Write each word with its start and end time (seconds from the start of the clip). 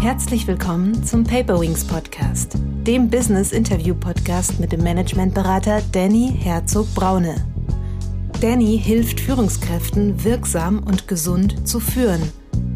Herzlich 0.00 0.46
willkommen 0.46 1.04
zum 1.04 1.24
Paperwings 1.24 1.84
Podcast, 1.84 2.56
dem 2.86 3.10
Business 3.10 3.52
Interview 3.52 3.94
Podcast 3.94 4.58
mit 4.58 4.72
dem 4.72 4.82
Managementberater 4.82 5.82
Danny 5.92 6.32
Herzog 6.38 6.86
Braune. 6.94 7.34
Danny 8.40 8.80
hilft 8.82 9.20
Führungskräften 9.20 10.24
wirksam 10.24 10.82
und 10.84 11.06
gesund 11.06 11.68
zu 11.68 11.80
führen. 11.80 12.22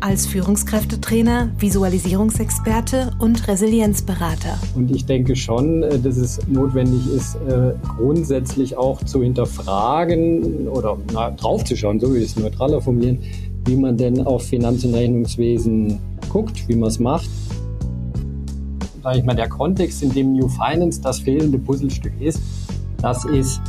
Als 0.01 0.27
Führungskräftetrainer, 0.27 1.51
Visualisierungsexperte 1.59 3.13
und 3.19 3.49
Resilienzberater. 3.49 4.59
Und 4.75 4.95
ich 4.95 5.07
denke 5.07 5.35
schon, 5.35 5.83
äh, 5.83 5.99
dass 5.99 6.19
es 6.19 6.47
notwendig 6.47 7.11
ist, 7.11 7.37
äh, 7.49 7.73
grundsätzlich 7.97 8.77
auch 8.77 9.03
zu 9.03 9.23
hinterfragen 9.23 10.69
oder 10.69 10.99
draufzuschauen, 11.39 11.99
so 12.01 12.15
wie 12.15 12.19
ich 12.19 12.33
es 12.33 12.37
neutraler 12.37 12.83
formulieren, 12.83 13.21
wie 13.65 13.77
man 13.77 13.97
denn 13.97 14.21
auf 14.27 14.43
Finanz- 14.43 14.85
und 14.85 14.95
Rechnungswesen 14.95 15.99
guckt, 16.35 16.69
wie 16.69 16.75
man 16.75 16.89
es 16.89 16.99
macht. 16.99 17.31
Sag 19.05 19.17
ich 19.17 19.23
mal, 19.23 19.37
der 19.37 19.49
Kontext, 19.49 20.03
in 20.03 20.13
dem 20.13 20.33
New 20.33 20.49
Finance 20.49 21.01
das 21.01 21.21
fehlende 21.21 21.59
Puzzlestück 21.59 22.13
ist, 22.21 22.41
das 23.01 23.25
ist 23.25 23.61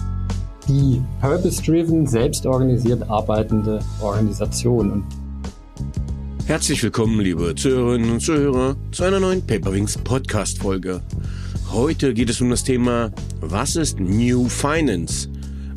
die 0.68 1.00
purpose-driven, 1.22 2.08
selbstorganisiert 2.08 3.08
arbeitende 3.08 3.82
Organisation. 4.02 5.04
Herzlich 6.48 6.82
willkommen, 6.82 7.20
liebe 7.20 7.54
Zuhörerinnen 7.54 8.10
und 8.14 8.22
Zuhörer, 8.22 8.76
zu 8.92 9.04
einer 9.04 9.20
neuen 9.20 9.46
Paperwings 9.46 10.00
Podcast-Folge. 10.00 11.02
Heute 11.72 12.16
geht 12.16 12.32
es 12.32 12.42
um 12.42 12.50
das 12.50 12.64
Thema, 12.64 13.12
was 13.42 13.76
ist 13.76 14.00
New 14.00 14.50
Finance? 14.50 15.30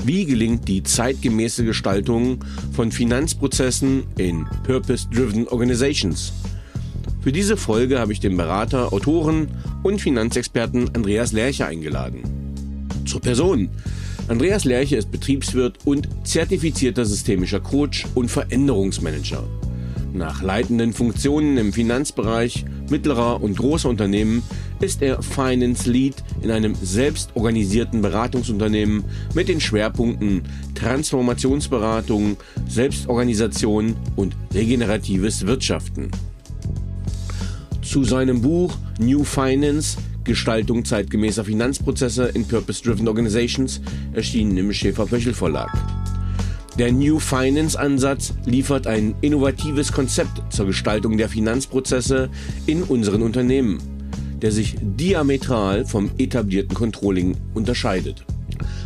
Wie 0.04 0.24
gelingt 0.24 0.66
die 0.68 0.82
zeitgemäße 0.82 1.66
Gestaltung 1.66 2.42
von 2.72 2.90
Finanzprozessen 2.90 4.04
in 4.16 4.46
Purpose-Driven 4.64 5.48
Organizations? 5.48 6.32
Für 7.28 7.32
diese 7.32 7.58
Folge 7.58 7.98
habe 7.98 8.14
ich 8.14 8.20
den 8.20 8.38
Berater, 8.38 8.90
Autoren 8.90 9.48
und 9.82 10.00
Finanzexperten 10.00 10.94
Andreas 10.94 11.32
Lerche 11.32 11.66
eingeladen. 11.66 12.22
Zur 13.04 13.20
Person. 13.20 13.68
Andreas 14.28 14.64
Lerche 14.64 14.96
ist 14.96 15.10
Betriebswirt 15.10 15.76
und 15.84 16.08
zertifizierter 16.26 17.04
systemischer 17.04 17.60
Coach 17.60 18.06
und 18.14 18.30
Veränderungsmanager. 18.30 19.44
Nach 20.14 20.40
leitenden 20.40 20.94
Funktionen 20.94 21.58
im 21.58 21.74
Finanzbereich 21.74 22.64
mittlerer 22.88 23.42
und 23.42 23.58
großer 23.58 23.90
Unternehmen 23.90 24.42
ist 24.80 25.02
er 25.02 25.22
Finance 25.22 25.90
Lead 25.90 26.14
in 26.40 26.50
einem 26.50 26.74
selbstorganisierten 26.80 28.00
Beratungsunternehmen 28.00 29.04
mit 29.34 29.48
den 29.48 29.60
Schwerpunkten 29.60 30.44
Transformationsberatung, 30.74 32.38
Selbstorganisation 32.66 33.96
und 34.16 34.34
regeneratives 34.54 35.46
Wirtschaften. 35.46 36.10
Zu 37.88 38.04
seinem 38.04 38.42
Buch 38.42 38.76
New 39.00 39.24
Finance 39.24 39.96
Gestaltung 40.22 40.84
zeitgemäßer 40.84 41.42
Finanzprozesse 41.42 42.26
in 42.34 42.46
Purpose-Driven 42.46 43.08
Organizations 43.08 43.80
erschienen 44.12 44.58
im 44.58 44.70
Schäfer-Pöchel 44.74 45.32
Verlag. 45.32 45.72
Der 46.78 46.92
New 46.92 47.18
Finance 47.18 47.80
Ansatz 47.80 48.34
liefert 48.44 48.86
ein 48.86 49.14
innovatives 49.22 49.90
Konzept 49.90 50.52
zur 50.52 50.66
Gestaltung 50.66 51.16
der 51.16 51.30
Finanzprozesse 51.30 52.28
in 52.66 52.82
unseren 52.82 53.22
Unternehmen, 53.22 53.78
der 54.42 54.52
sich 54.52 54.76
diametral 54.82 55.86
vom 55.86 56.10
etablierten 56.18 56.74
Controlling 56.74 57.38
unterscheidet. 57.54 58.22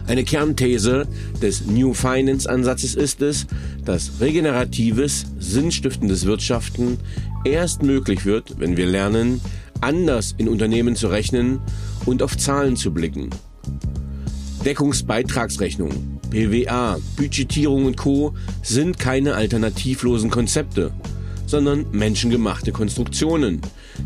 Eine 0.07 0.23
Kernthese 0.23 1.09
des 1.41 1.67
New 1.67 1.93
Finance 1.93 2.49
Ansatzes 2.49 2.95
ist 2.95 3.21
es, 3.21 3.47
dass 3.85 4.21
regeneratives, 4.21 5.25
sinnstiftendes 5.41 6.25
Wirtschaften 6.25 6.99
erst 7.45 7.83
möglich 7.83 8.25
wird, 8.25 8.59
wenn 8.59 8.77
wir 8.77 8.87
lernen, 8.87 9.41
anders 9.81 10.35
in 10.39 10.49
Unternehmen 10.49 10.97
zu 10.97 11.09
rechnen 11.09 11.61
und 12.07 12.23
auf 12.23 12.37
Zahlen 12.37 12.77
zu 12.77 12.93
blicken. 12.93 13.31
Deckungsbeitragsrechnung, 14.65 16.21
PWA, 16.31 16.99
Budgetierung 17.17 17.87
und 17.87 17.97
Co. 17.97 18.35
sind 18.63 18.99
keine 18.99 19.35
alternativlosen 19.35 20.31
Konzepte, 20.31 20.93
sondern 21.47 21.87
menschengemachte 21.91 22.71
Konstruktionen, 22.71 23.61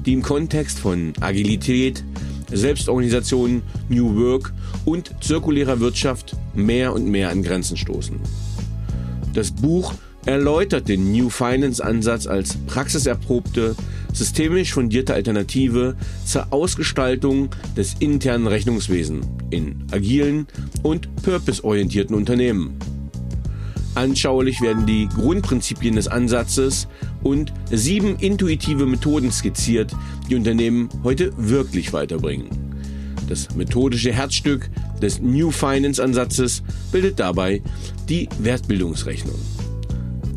die 0.07 0.15
im 0.15 0.23
Kontext 0.23 0.79
von 0.79 1.13
Agilität, 1.21 2.03
Selbstorganisation, 2.51 3.63
New 3.89 4.17
Work 4.17 4.55
und 4.85 5.13
zirkulärer 5.21 5.79
Wirtschaft 5.81 6.37
mehr 6.55 6.93
und 6.95 7.07
mehr 7.07 7.29
an 7.29 7.43
Grenzen 7.43 7.77
stoßen. 7.77 8.19
Das 9.35 9.51
Buch 9.51 9.93
erläutert 10.27 10.89
den 10.89 11.13
New 11.13 11.31
Finance 11.31 11.83
Ansatz 11.83 12.27
als 12.27 12.57
praxiserprobte, 12.67 13.75
systemisch 14.13 14.73
fundierte 14.75 15.15
Alternative 15.15 15.97
zur 16.25 16.53
Ausgestaltung 16.53 17.49
des 17.77 17.95
internen 18.01 18.47
Rechnungswesens 18.47 19.27
in 19.51 19.87
agilen 19.93 20.47
und 20.83 21.15
purpose-orientierten 21.23 22.15
Unternehmen. 22.15 22.77
Anschaulich 23.95 24.61
werden 24.61 24.85
die 24.85 25.09
Grundprinzipien 25.09 25.97
des 25.97 26.09
Ansatzes 26.09 26.87
und 27.23 27.53
sieben 27.71 28.17
intuitive 28.17 28.85
Methoden 28.85 29.33
skizziert, 29.33 29.93
die 30.29 30.35
Unternehmen 30.35 30.91
heute 31.03 31.33
wirklich 31.39 31.95
weiterbringen. 31.95 32.51
Das 33.29 33.55
methodische 33.55 34.13
Herzstück 34.13 34.69
des 35.01 35.21
New 35.21 35.51
Finance 35.51 36.03
Ansatzes 36.03 36.63
bildet 36.93 37.19
dabei 37.19 37.63
die 38.09 38.29
Wertbildungsrechnung. 38.39 39.56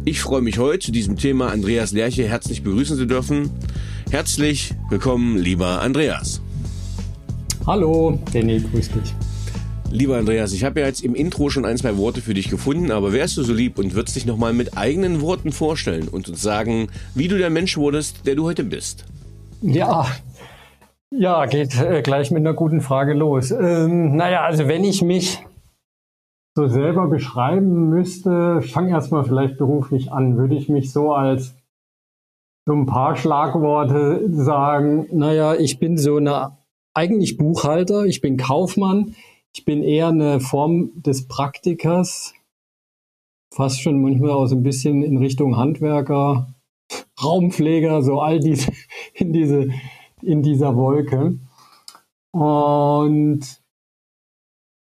Ich 0.09 0.21
freue 0.21 0.41
mich 0.41 0.57
heute 0.57 0.79
zu 0.87 0.91
diesem 0.91 1.17
Thema 1.17 1.51
Andreas 1.51 1.91
Lerche 1.91 2.27
herzlich 2.27 2.63
begrüßen 2.63 2.97
zu 2.97 3.05
dürfen. 3.05 3.51
Herzlich 4.09 4.73
willkommen, 4.89 5.37
lieber 5.37 5.81
Andreas. 5.83 6.41
Hallo, 7.67 8.17
Danny, 8.33 8.59
grüß 8.59 8.89
dich. 8.89 9.13
Lieber 9.91 10.17
Andreas, 10.17 10.51
ich 10.51 10.63
habe 10.63 10.79
ja 10.79 10.87
jetzt 10.87 11.03
im 11.03 11.13
Intro 11.13 11.51
schon 11.51 11.63
ein, 11.63 11.77
zwei 11.77 11.95
Worte 11.97 12.21
für 12.21 12.33
dich 12.33 12.49
gefunden, 12.49 12.89
aber 12.89 13.13
wärst 13.13 13.37
du 13.37 13.43
so 13.43 13.53
lieb 13.53 13.77
und 13.77 13.93
würdest 13.93 14.15
dich 14.15 14.25
nochmal 14.25 14.51
mit 14.51 14.75
eigenen 14.75 15.21
Worten 15.21 15.51
vorstellen 15.51 16.07
und 16.07 16.27
uns 16.27 16.41
sagen, 16.41 16.87
wie 17.13 17.27
du 17.27 17.37
der 17.37 17.51
Mensch 17.51 17.77
wurdest, 17.77 18.25
der 18.25 18.33
du 18.33 18.45
heute 18.45 18.63
bist? 18.63 19.05
Ja, 19.61 20.07
ja, 21.11 21.45
geht 21.45 21.79
äh, 21.79 22.01
gleich 22.01 22.31
mit 22.31 22.39
einer 22.39 22.53
guten 22.53 22.81
Frage 22.81 23.13
los. 23.13 23.51
Ähm, 23.51 24.15
naja, 24.15 24.41
also 24.41 24.67
wenn 24.67 24.83
ich 24.83 25.03
mich 25.03 25.37
so 26.59 26.67
selber 26.67 27.07
beschreiben 27.07 27.89
müsste, 27.89 28.61
fang 28.61 28.89
erstmal 28.89 29.23
vielleicht 29.23 29.57
beruflich 29.57 30.11
an, 30.11 30.35
würde 30.37 30.55
ich 30.55 30.67
mich 30.67 30.91
so 30.91 31.13
als 31.13 31.55
so 32.65 32.73
ein 32.73 32.85
paar 32.85 33.15
Schlagworte 33.15 34.29
sagen, 34.33 35.07
naja, 35.13 35.55
ich 35.55 35.79
bin 35.79 35.97
so 35.97 36.17
eine, 36.17 36.57
eigentlich 36.93 37.37
Buchhalter, 37.37 38.03
ich 38.03 38.19
bin 38.19 38.35
Kaufmann, 38.35 39.15
ich 39.55 39.63
bin 39.63 39.81
eher 39.81 40.09
eine 40.09 40.41
Form 40.41 40.91
des 41.01 41.29
Praktikers, 41.29 42.33
fast 43.55 43.81
schon 43.81 44.01
manchmal 44.01 44.31
auch 44.31 44.47
so 44.47 44.57
ein 44.57 44.63
bisschen 44.63 45.01
in 45.01 45.17
Richtung 45.17 45.55
Handwerker, 45.55 46.53
Raumpfleger, 47.23 48.01
so 48.01 48.19
all 48.19 48.41
diese, 48.41 48.69
in 49.13 49.31
diese, 49.31 49.69
in 50.21 50.43
dieser 50.43 50.75
Wolke. 50.75 51.39
Und 52.31 53.61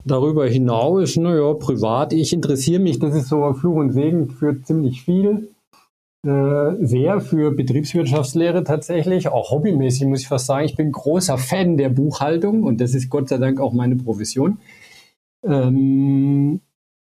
darüber 0.07 0.47
hinaus, 0.47 1.15
naja, 1.17 1.53
privat, 1.53 2.13
ich 2.13 2.33
interessiere 2.33 2.81
mich, 2.81 2.99
das 2.99 3.15
ist 3.15 3.29
so 3.29 3.53
Fluch 3.53 3.75
und 3.75 3.91
Segen 3.91 4.29
für 4.29 4.61
ziemlich 4.63 5.03
viel. 5.03 5.49
Äh, 6.25 6.85
sehr 6.85 7.21
für 7.21 7.51
Betriebswirtschaftslehre 7.51 8.63
tatsächlich, 8.63 9.29
auch 9.29 9.51
hobbymäßig 9.51 10.07
muss 10.07 10.21
ich 10.21 10.27
fast 10.27 10.47
sagen. 10.47 10.65
Ich 10.65 10.75
bin 10.75 10.91
großer 10.91 11.37
Fan 11.37 11.77
der 11.77 11.89
Buchhaltung 11.89 12.63
und 12.63 12.81
das 12.81 12.95
ist 12.95 13.09
Gott 13.09 13.29
sei 13.29 13.37
Dank 13.37 13.59
auch 13.61 13.71
meine 13.71 13.95
Profession. 13.95 14.57
Ähm, 15.43 16.59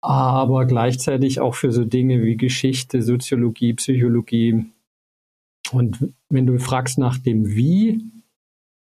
aber 0.02 0.66
gleichzeitig 0.66 1.40
auch 1.40 1.56
für 1.56 1.72
so 1.72 1.86
Dinge 1.86 2.24
wie 2.24 2.36
Geschichte, 2.36 3.02
Soziologie, 3.02 3.74
Psychologie. 3.74 4.66
Und 5.72 6.14
wenn 6.30 6.46
du 6.46 6.60
fragst 6.60 6.98
nach 6.98 7.18
dem 7.18 7.56
Wie, 7.56 8.04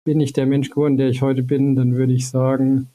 bin 0.06 0.20
ich 0.20 0.34
der 0.34 0.46
Mensch 0.46 0.70
geworden, 0.70 0.98
der 0.98 1.10
ich 1.10 1.22
heute 1.22 1.44
bin, 1.44 1.76
dann 1.76 1.96
würde 1.96 2.14
ich 2.14 2.30
sagen, 2.30 2.90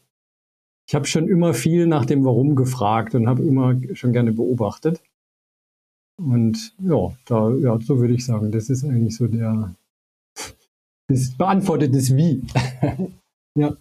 ich 0.88 0.94
habe 0.94 1.06
schon 1.06 1.28
immer 1.28 1.52
viel 1.52 1.86
nach 1.86 2.06
dem 2.06 2.24
Warum 2.24 2.56
gefragt 2.56 3.14
und 3.14 3.28
habe 3.28 3.42
immer 3.42 3.78
schon 3.94 4.14
gerne 4.14 4.32
beobachtet. 4.32 5.02
Und 6.16 6.74
ja, 6.78 7.14
da, 7.26 7.54
ja, 7.56 7.78
so 7.78 8.00
würde 8.00 8.14
ich 8.14 8.24
sagen, 8.24 8.50
das 8.50 8.70
ist 8.70 8.84
eigentlich 8.84 9.14
so 9.14 9.26
der, 9.26 9.74
das 11.08 11.36
beantwortet 11.36 11.94
das 11.94 12.16
Wie. 12.16 12.42
ja. 13.54 13.76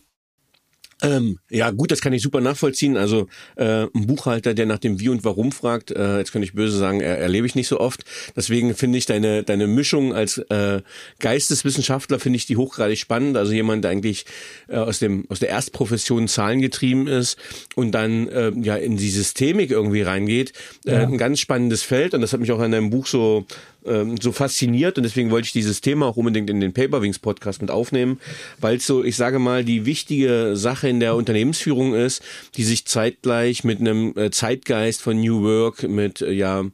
Ähm, 1.02 1.38
ja, 1.50 1.70
gut, 1.70 1.92
das 1.92 2.02
kann 2.02 2.14
ich 2.14 2.24
super 2.24 2.42
nachvollziehen. 2.42 2.98
Also 2.98 3.28
äh, 3.56 3.84
ein 3.84 4.08
Buchhalter, 4.08 4.54
der 4.54 4.66
nach 4.66 4.80
dem 4.80 5.00
Wie 5.00 5.10
und 5.10 5.24
Warum 5.24 5.52
fragt, 5.52 5.92
äh, 5.92 6.18
jetzt 6.18 6.32
könnte 6.32 6.46
ich 6.46 6.54
böse 6.54 6.78
sagen, 6.78 7.02
er, 7.02 7.20
erlebe 7.20 7.46
ich 7.46 7.54
nicht 7.54 7.68
so 7.68 7.80
oft. 7.80 8.04
Deswegen 8.36 8.74
finde 8.74 8.98
ich 8.98 9.06
deine 9.06 9.44
deine 9.44 9.68
Mischung 9.68 10.14
als 10.14 10.40
äh, 10.50 10.82
Geisteswissenschaftler 11.20 12.20
finde 12.20 12.38
ich 12.38 12.48
die 12.48 12.58
hochgradig 12.58 12.98
spannend. 12.98 13.38
Also 13.38 13.54
jemand, 13.54 13.84
der 13.84 13.92
eigentlich 13.92 14.26
äh, 14.68 14.78
aus 14.78 14.98
dem 15.00 15.26
aus 15.30 15.40
der 15.40 15.50
Erstprofession 15.50 16.28
zahlengetrieben 16.28 17.08
ist 17.08 17.38
und 17.76 17.92
dann 17.92 18.28
äh, 18.30 18.52
ja 18.56 18.76
in 18.76 18.98
die 18.98 19.10
Systemik 19.10 19.70
irgendwie 19.70 20.02
reingeht. 20.02 20.54
Äh, 20.86 20.94
ja. 20.94 21.00
Ein 21.04 21.18
ganz 21.20 21.40
spannendes 21.40 21.84
Feld 21.84 22.16
und 22.16 22.22
das 22.22 22.34
hat 22.34 22.40
mich 22.40 22.52
auch 22.52 22.62
in 22.62 22.72
deinem 22.72 22.90
Buch 22.90 23.06
so 23.06 23.46
ähm, 23.88 24.18
so 24.20 24.32
fasziniert 24.32 24.98
und 24.98 25.04
deswegen 25.04 25.32
wollte 25.32 25.48
ich 25.48 25.52
dieses 25.52 25.82
Thema 25.82 26.08
auch 26.08 26.18
unbedingt 26.18 26.50
in 26.50 26.60
den 26.60 26.74
Paperwings 26.74 27.20
Podcast 27.20 27.62
mit 27.62 27.72
aufnehmen, 27.72 28.20
weil 28.60 28.78
es 28.78 28.88
so, 28.88 29.04
ich 29.04 29.16
sage 29.16 29.40
mal, 29.40 29.64
die 29.64 29.86
wichtige 29.86 30.56
Sache 30.56 30.90
in 30.90 31.00
der 31.00 31.16
Unternehmensführung 31.16 31.94
ist, 31.94 32.22
die 32.56 32.64
sich 32.64 32.86
zeitgleich 32.86 33.64
mit 33.64 33.80
einem 33.80 34.14
äh, 34.18 34.32
Zeitgeist 34.32 35.02
von 35.02 35.20
New 35.20 35.44
Work, 35.44 35.84
mit 35.84 36.22
äh, 36.22 36.32
ja 36.32 36.66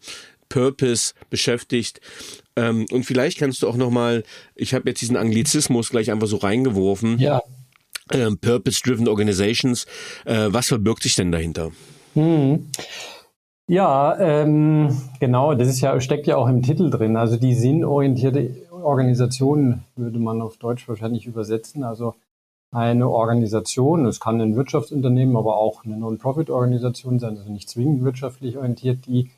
Purpose 0.49 1.13
beschäftigt. 1.29 1.99
Ähm, 2.55 2.85
und 2.91 3.05
vielleicht 3.05 3.39
kannst 3.39 3.63
du 3.63 3.67
auch 3.67 3.75
noch 3.75 3.89
mal, 3.89 4.23
ich 4.55 4.73
habe 4.73 4.89
jetzt 4.89 5.01
diesen 5.01 5.17
Anglizismus 5.17 5.89
gleich 5.89 6.11
einfach 6.11 6.27
so 6.27 6.37
reingeworfen. 6.37 7.17
Ja. 7.17 7.41
Ähm, 8.11 8.37
Purpose-driven 8.37 9.07
Organizations. 9.07 9.85
Äh, 10.25 10.49
was 10.49 10.67
verbirgt 10.67 11.03
sich 11.03 11.15
denn 11.15 11.31
dahinter? 11.31 11.71
Hm. 12.13 12.67
Ja, 13.69 14.19
ähm, 14.19 14.89
genau, 15.21 15.53
das 15.53 15.69
ist 15.69 15.79
ja, 15.79 15.99
steckt 16.01 16.27
ja 16.27 16.35
auch 16.35 16.47
im 16.49 16.61
Titel 16.61 16.89
drin. 16.89 17.15
Also 17.15 17.37
die 17.37 17.53
sinnorientierte 17.53 18.69
Organisation 18.71 19.83
würde 19.95 20.19
man 20.19 20.41
auf 20.41 20.57
Deutsch 20.57 20.87
wahrscheinlich 20.89 21.27
übersetzen. 21.27 21.85
Also 21.85 22.15
eine 22.71 23.09
Organisation, 23.09 24.05
es 24.05 24.19
kann 24.19 24.41
ein 24.41 24.55
Wirtschaftsunternehmen, 24.57 25.37
aber 25.37 25.57
auch 25.57 25.85
eine 25.85 25.95
Non-Profit-Organisation 25.95 27.19
sein, 27.19 27.37
also 27.37 27.49
nicht 27.49 27.69
zwingend 27.69 28.03
wirtschaftlich 28.03 28.57
orientiert, 28.57 29.05
die, 29.05 29.31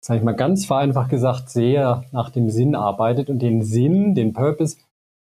sage 0.00 0.18
ich 0.18 0.24
mal 0.24 0.32
ganz 0.32 0.66
vereinfacht 0.66 1.10
gesagt, 1.10 1.48
sehr 1.50 2.04
nach 2.12 2.30
dem 2.30 2.50
Sinn 2.50 2.74
arbeitet 2.74 3.30
und 3.30 3.40
den 3.40 3.62
Sinn, 3.62 4.14
den 4.16 4.32
Purpose 4.32 4.78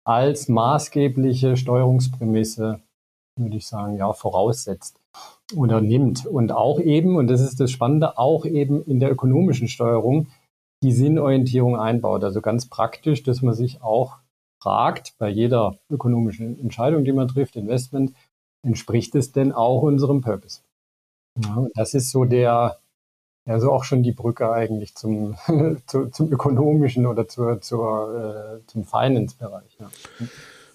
als 0.05 0.49
maßgebliche 0.49 1.57
Steuerungsprämisse, 1.57 2.81
würde 3.37 3.57
ich 3.57 3.67
sagen, 3.67 3.97
ja, 3.97 4.13
voraussetzt 4.13 5.00
oder 5.55 5.81
nimmt. 5.81 6.27
Und 6.27 6.53
auch 6.53 6.81
eben, 6.81 7.17
und 7.17 7.29
das 7.29 7.41
ist 7.41 7.61
das 7.61 7.71
Spannende, 7.71 8.19
auch 8.19 8.45
eben 8.45 8.85
in 8.85 9.01
der 9.01 9.11
ökonomischen 9.11 9.69
Steuerung 9.69 10.29
die 10.83 10.93
Sinnorientierung 10.93 11.77
einbaut. 11.77 12.25
Also 12.25 12.41
ganz 12.41 12.67
praktisch, 12.67 13.23
dass 13.23 13.43
man 13.43 13.55
sich 13.55 13.83
auch 13.83 14.19
fragt, 14.63 15.15
bei 15.19 15.29
jeder 15.29 15.79
ökonomischen 15.91 16.59
Entscheidung, 16.59 17.05
die 17.05 17.13
man 17.13 17.29
trifft, 17.29 17.57
Investment, 17.57 18.13
entspricht 18.63 19.15
es 19.15 19.33
denn 19.33 19.53
auch 19.53 19.83
unserem 19.83 20.21
Purpose? 20.21 20.61
Ja, 21.39 21.67
das 21.75 21.95
ist 21.95 22.11
so 22.11 22.25
der, 22.25 22.79
also 23.47 23.73
auch 23.73 23.85
schon 23.85 24.03
die 24.03 24.13
Brücke 24.13 24.53
eigentlich 24.53 24.95
zum, 24.95 25.37
zu, 25.87 26.11
zum 26.11 26.33
ökonomischen 26.33 27.07
oder 27.07 27.29
zur, 27.29 27.61
zur, 27.61 28.61
äh, 28.63 28.67
zum 28.67 28.85
Finance-Bereich. 28.85 29.79
Ja. 29.79 29.91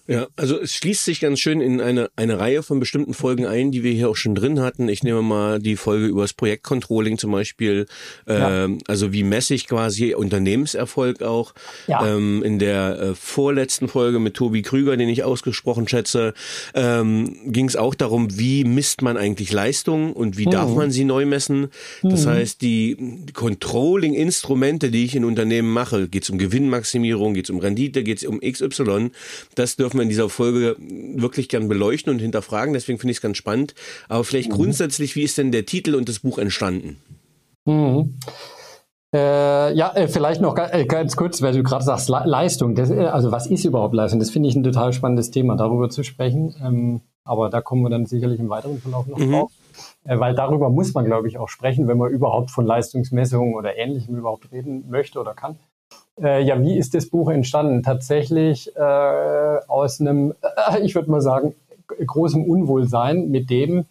Ja, 0.07 0.28
also 0.36 0.60
es 0.60 0.74
schließt 0.74 1.04
sich 1.04 1.19
ganz 1.19 1.40
schön 1.40 1.62
in 1.62 1.81
eine, 1.81 2.10
eine 2.16 2.40
Reihe 2.40 2.62
von 2.62 2.80
bestimmten 2.80 3.16
Folgen 3.16 3.48
ein, 3.48 3.72
die 3.72 3.84
wir 3.84 3.92
hier 3.92 4.10
auch 4.10 4.16
schon 4.16 4.36
drin 4.36 4.60
hatten. 4.60 4.88
Ich 4.88 5.04
nehme 5.04 5.24
mal 5.24 5.60
die 5.60 5.75
Folge 5.75 6.06
über 6.06 6.22
das 6.22 6.34
Projektcontrolling 6.34 7.18
zum 7.18 7.31
Beispiel. 7.31 7.88
Ja. 8.28 8.66
Ähm, 8.66 8.80
also 8.88 9.13
wie 9.13 9.24
messe 9.24 9.56
ich 9.56 9.68
quasi 9.68 10.13
Unternehmenserfolg 10.13 11.24
auch. 11.24 11.54
Ja. 11.88 12.06
Ähm, 12.06 12.44
in 12.44 12.60
der 12.60 13.00
äh, 13.00 13.16
vorletzten 13.16 13.88
Folge 13.88 14.19
mit 14.19 14.36
Tobi 14.36 14.62
Krüger, 14.62 14.96
den 14.96 15.10
ich 15.10 15.24
ausgesprochen 15.24 15.88
schätze, 15.88 16.36
ähm, 16.75 17.51
ging 17.51 17.68
es 17.68 17.75
auch 17.75 17.96
darum, 17.96 18.38
wie 18.38 18.63
misst 18.63 19.01
man 19.01 19.18
eigentlich 19.18 19.51
Leistung 19.51 20.13
und 20.13 20.38
wie 20.38 20.46
mhm. 20.46 20.51
darf 20.51 20.75
man 20.75 20.92
sie 20.92 21.04
neu 21.04 21.25
messen. 21.25 21.69
Das 22.04 22.25
mhm. 22.25 22.30
heißt, 22.30 22.62
die 22.62 23.25
Controlling-Instrumente, 23.34 24.92
die 24.92 25.06
ich 25.06 25.16
in 25.16 25.25
Unternehmen 25.25 25.72
mache, 25.72 26.08
geht 26.08 26.24
es 26.24 26.30
um 26.30 26.38
Gewinnmaximierung, 26.38 27.34
geht 27.34 27.46
es 27.46 27.50
um 27.50 27.58
Rendite, 27.58 28.04
geht 28.04 28.19
es 28.19 28.25
um 28.25 28.40
XY, 28.40 29.10
das 29.56 29.75
dürfen 29.75 29.94
dürfen 29.95 30.00
wir 30.00 30.03
in 30.03 30.09
dieser 30.09 30.30
Folge 30.30 30.75
wirklich 31.15 31.50
gern 31.50 31.68
beleuchten 31.68 32.12
und 32.12 32.19
hinterfragen. 32.19 32.74
Deswegen 32.74 33.00
finde 33.00 33.12
ich 33.12 33.18
es 33.18 33.21
ganz 33.21 33.38
spannend. 33.38 33.74
Aber 34.09 34.24
vielleicht 34.24 34.50
mhm. 34.50 34.56
grundsätzlich, 34.56 35.15
wie 35.15 35.24
ist 35.24 35.38
denn 35.38 35.51
der 35.51 35.65
Titel 35.65 35.95
und 35.95 36.09
das 36.09 36.19
Buch 36.19 36.38
entstanden? 36.38 36.97
Mhm. 37.65 38.18
Äh, 39.13 39.74
ja, 39.74 39.94
äh, 39.95 40.07
vielleicht 40.07 40.42
noch 40.42 40.56
ganz, 40.56 40.74
äh, 40.74 40.86
ganz 40.86 41.15
kurz, 41.15 41.42
weil 41.42 41.53
du 41.53 41.63
gerade 41.63 41.86
sagst, 41.86 42.09
Le 42.09 42.24
Leistung. 42.25 42.75
Das, 42.75 42.89
äh, 42.89 43.06
also 43.06 43.31
was 43.31 43.47
ist 43.47 43.63
überhaupt 43.63 43.94
Leistung? 43.94 44.19
Das 44.19 44.30
finde 44.30 44.50
ich 44.50 44.56
ein 44.56 44.63
total 44.63 44.92
spannendes 44.92 45.31
Thema, 45.31 45.56
darüber 45.56 45.89
zu 45.89 46.03
sprechen. 46.03 46.53
Ähm, 46.62 47.01
aber 47.24 47.50
da 47.50 47.62
kommen 47.62 47.81
wir 47.83 47.89
dann 47.89 48.06
sicherlich 48.06 48.39
im 48.39 48.50
weiteren 48.50 48.80
Verlauf 48.80 49.07
noch 49.07 49.18
mhm. 49.18 49.31
drauf. 49.31 49.51
Äh, 50.03 50.19
weil 50.19 50.36
darüber 50.36 50.69
muss 50.69 50.94
man, 50.94 51.06
glaube 51.06 51.30
ich, 51.30 51.38
auch 51.38 51.48
sprechen, 51.48 51.88
wenn 51.88 51.98
man 51.98 52.12
überhaupt 52.12 52.51
von 52.51 52.65
Leistungsmessungen 52.65 53.56
oder 53.56 53.77
Ähnlichem 53.77 54.15
überhaupt 54.15 54.51
reden 54.51 54.89
möchte 54.89 55.19
oder 55.19 55.33
kann. 55.33 55.57
Äh, 56.21 56.44
ja, 56.44 56.62
wie 56.62 56.77
ist 56.77 56.94
das 56.94 57.09
Buch 57.09 57.29
entstanden? 57.29 57.83
Tatsächlich 57.83 58.75
äh, 58.75 58.79
aus 59.67 60.00
einem, 60.00 60.33
äh, 60.41 60.79
ich 60.81 60.95
würde 60.95 61.12
mal 61.12 61.21
sagen, 61.21 61.56
großem 61.88 62.44
Unwohlsein 62.44 63.29
mit 63.29 63.50
dem, 63.50 63.85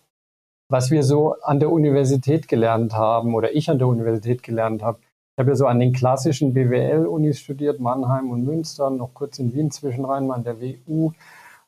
was 0.69 0.91
wir 0.91 1.03
so 1.03 1.37
an 1.43 1.61
der 1.61 1.71
Universität 1.71 2.49
gelernt 2.49 2.95
haben 2.95 3.35
oder 3.35 3.55
ich 3.55 3.69
an 3.69 3.79
der 3.79 3.89
Universität 3.89 4.43
gelernt 4.43 4.83
habe. 4.83 4.99
Ich 5.37 5.41
habe 5.41 5.51
ja 5.51 5.57
so 5.57 5.67
an 5.67 5.81
den 5.81 5.93
klassischen 5.93 6.55
BWL-Unis 6.55 7.41
studiert, 7.41 7.81
Mannheim 7.81 8.31
und 8.31 8.45
Münster, 8.45 8.89
noch 8.89 9.13
kurz 9.15 9.39
in 9.39 9.53
Wien 9.53 9.71
zwischenrein, 9.71 10.27
mal 10.27 10.37
an 10.37 10.45
der 10.45 10.61
WU. 10.61 11.13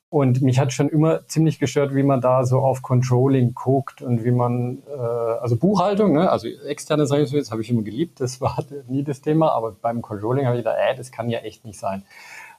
Und 0.08 0.40
mich 0.40 0.60
hat 0.60 0.72
schon 0.72 0.88
immer 0.88 1.26
ziemlich 1.26 1.58
gestört, 1.58 1.94
wie 1.94 2.04
man 2.04 2.20
da 2.20 2.44
so 2.44 2.60
auf 2.60 2.82
Controlling 2.82 3.54
guckt 3.54 4.02
und 4.02 4.24
wie 4.24 4.30
man, 4.30 4.82
äh, 4.86 5.00
also 5.00 5.56
Buchhaltung, 5.56 6.12
ne, 6.12 6.30
also 6.30 6.46
externes 6.46 7.10
Revision, 7.10 7.42
habe 7.50 7.62
ich 7.62 7.70
immer 7.70 7.82
geliebt, 7.82 8.20
das 8.20 8.40
war 8.40 8.64
nie 8.88 9.02
das 9.02 9.20
Thema, 9.20 9.50
aber 9.52 9.72
beim 9.72 10.02
Controlling 10.02 10.46
habe 10.46 10.56
ich 10.56 10.60
gedacht, 10.60 10.78
äh, 10.78 10.94
das 10.94 11.10
kann 11.10 11.28
ja 11.28 11.40
echt 11.40 11.64
nicht 11.64 11.78
sein. 11.78 12.04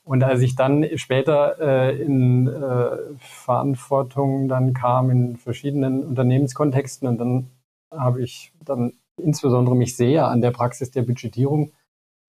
Und 0.04 0.24
als 0.24 0.42
ich 0.42 0.56
dann 0.56 0.86
später 0.96 1.60
äh, 1.60 2.02
in 2.02 2.48
äh, 2.48 2.98
Verantwortung 3.20 4.48
dann 4.48 4.74
kam 4.74 5.10
in 5.10 5.36
verschiedenen 5.36 6.04
Unternehmenskontexten 6.04 7.10
und 7.10 7.18
dann 7.18 7.50
habe 7.92 8.22
ich 8.22 8.54
dann 8.64 8.94
insbesondere 9.22 9.76
mich 9.76 9.98
sehr 9.98 10.30
an 10.30 10.40
der 10.42 10.52
Praxis 10.52 10.92
der 10.92 11.02
Budgetierung 11.02 11.72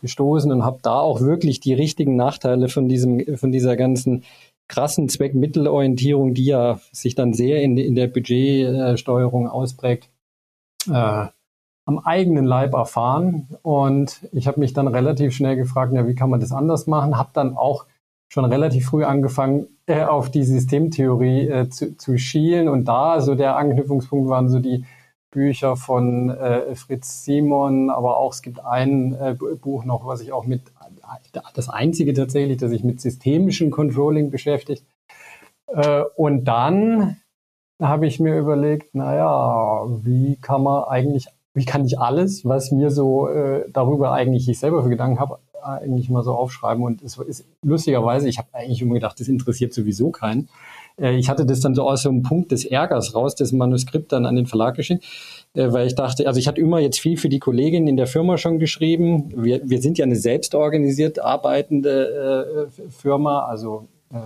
gestoßen 0.01 0.51
und 0.51 0.65
habe 0.65 0.79
da 0.83 0.99
auch 0.99 1.21
wirklich 1.21 1.61
die 1.61 1.75
richtigen 1.75 2.17
Nachteile 2.17 2.69
von 2.69 2.89
diesem 2.89 3.37
von 3.37 3.53
dieser 3.53 3.77
ganzen 3.77 4.25
krassen 4.69 5.09
Zweckmittelorientierung, 5.09 6.35
die 6.35 6.45
ja 6.45 6.79
sich 6.93 7.15
dann 7.15 7.33
sehr 7.33 7.63
in, 7.63 7.77
in 7.77 7.95
der 7.95 8.07
Budgetsteuerung 8.07 9.49
ausprägt, 9.49 10.11
äh, 10.89 11.27
am 11.87 11.99
eigenen 12.05 12.45
Leib 12.45 12.75
erfahren. 12.75 13.49
Und 13.63 14.29
ich 14.33 14.47
habe 14.47 14.61
mich 14.61 14.75
dann 14.75 14.89
relativ 14.89 15.35
schnell 15.35 15.57
gefragt, 15.57 15.95
ja, 15.95 16.07
wie 16.07 16.15
kann 16.15 16.31
man 16.31 16.41
das 16.41 16.53
anders 16.53 16.87
machen? 16.87 17.17
Habe 17.17 17.31
dann 17.33 17.57
auch 17.57 17.87
schon 18.29 18.45
relativ 18.45 18.87
früh 18.87 19.05
angefangen, 19.05 19.67
äh, 19.87 20.05
auf 20.05 20.31
die 20.31 20.45
Systemtheorie 20.45 21.49
äh, 21.49 21.69
zu, 21.71 21.97
zu 21.97 22.19
schielen. 22.19 22.69
Und 22.69 22.85
da 22.85 23.23
so 23.23 23.35
der 23.35 23.57
Anknüpfungspunkt 23.57 24.29
waren 24.29 24.51
so 24.51 24.59
die 24.59 24.85
Bücher 25.31 25.77
von 25.77 26.31
äh, 26.31 26.75
Fritz 26.75 27.25
Simon, 27.25 27.91
aber 27.91 28.19
auch 28.19 28.33
es 28.33 28.43
gibt 28.43 28.65
ein 28.65 29.15
äh, 29.15 29.35
Buch 29.35 29.85
noch, 29.85 30.07
was 30.07 30.21
ich 30.21 30.33
auch 30.33 30.47
mit 30.47 30.63
das 31.55 31.69
einzige 31.69 32.15
tatsächlich, 32.15 32.59
das 32.59 32.71
sich 32.71 32.85
mit 32.85 33.01
systemischem 33.01 33.71
Controlling 33.71 34.31
beschäftigt. 34.31 34.85
Äh, 35.69 36.03
und 36.17 36.45
dann 36.45 37.19
habe 37.81 38.07
ich 38.07 38.19
mir 38.19 38.39
überlegt, 38.39 38.95
naja, 38.95 39.87
wie 40.03 40.37
kann 40.37 40.63
man 40.63 40.85
eigentlich, 40.85 41.27
wie 41.55 41.65
kann 41.65 41.85
ich 41.85 41.99
alles, 41.99 42.45
was 42.45 42.73
mir 42.73 42.91
so 42.91 43.29
äh, 43.29 43.71
darüber 43.71 44.13
eigentlich 44.13 44.49
ich 44.49 44.59
selber 44.59 44.83
für 44.83 44.89
Gedanken 44.89 45.21
habe, 45.21 45.39
eigentlich 45.63 46.09
mal 46.09 46.23
so 46.23 46.33
aufschreiben. 46.33 46.83
Und 46.83 47.03
es 47.03 47.19
ist 47.19 47.45
lustigerweise, 47.63 48.29
ich 48.29 48.39
habe 48.39 48.49
eigentlich 48.53 48.83
immer 48.83 48.95
gedacht, 48.95 49.21
das 49.21 49.29
interessiert 49.29 49.73
sowieso 49.73 50.11
keinen. 50.11 50.49
Äh, 50.99 51.17
ich 51.17 51.29
hatte 51.29 51.47
das 51.47 51.61
dann 51.61 51.75
so 51.75 51.89
aus 51.89 52.03
so 52.03 52.09
einem 52.09 52.23
Punkt 52.23 52.53
des 52.53 52.65
Ärgers 52.65 53.15
raus, 53.15 53.35
das 53.35 53.53
Manuskript 53.53 54.13
dann 54.13 54.27
an 54.27 54.37
den 54.37 54.47
Verlag 54.47 54.75
geschickt, 54.75 55.05
äh, 55.55 55.73
weil 55.73 55.87
ich 55.87 55.95
dachte, 55.95 56.27
also 56.27 56.39
ich 56.39 56.49
hatte 56.49 56.61
immer 56.61 56.79
jetzt 56.79 57.01
viel 57.01 57.17
für 57.17 57.29
die 57.29 57.39
Kollegin 57.39 57.87
in 57.87 57.97
der 57.97 58.07
Firma 58.07 58.39
schon 58.39 58.59
geschrieben. 58.59 59.33
Wir, 59.35 59.61
wir 59.65 59.81
sind 59.81 59.99
ja 59.99 60.05
eine 60.05 60.17
selbstorganisiert 60.17 61.19
arbeitende 61.19 62.69
äh, 62.77 62.91
Firma, 62.91 63.47
also 63.47 63.89
äh, 64.13 64.19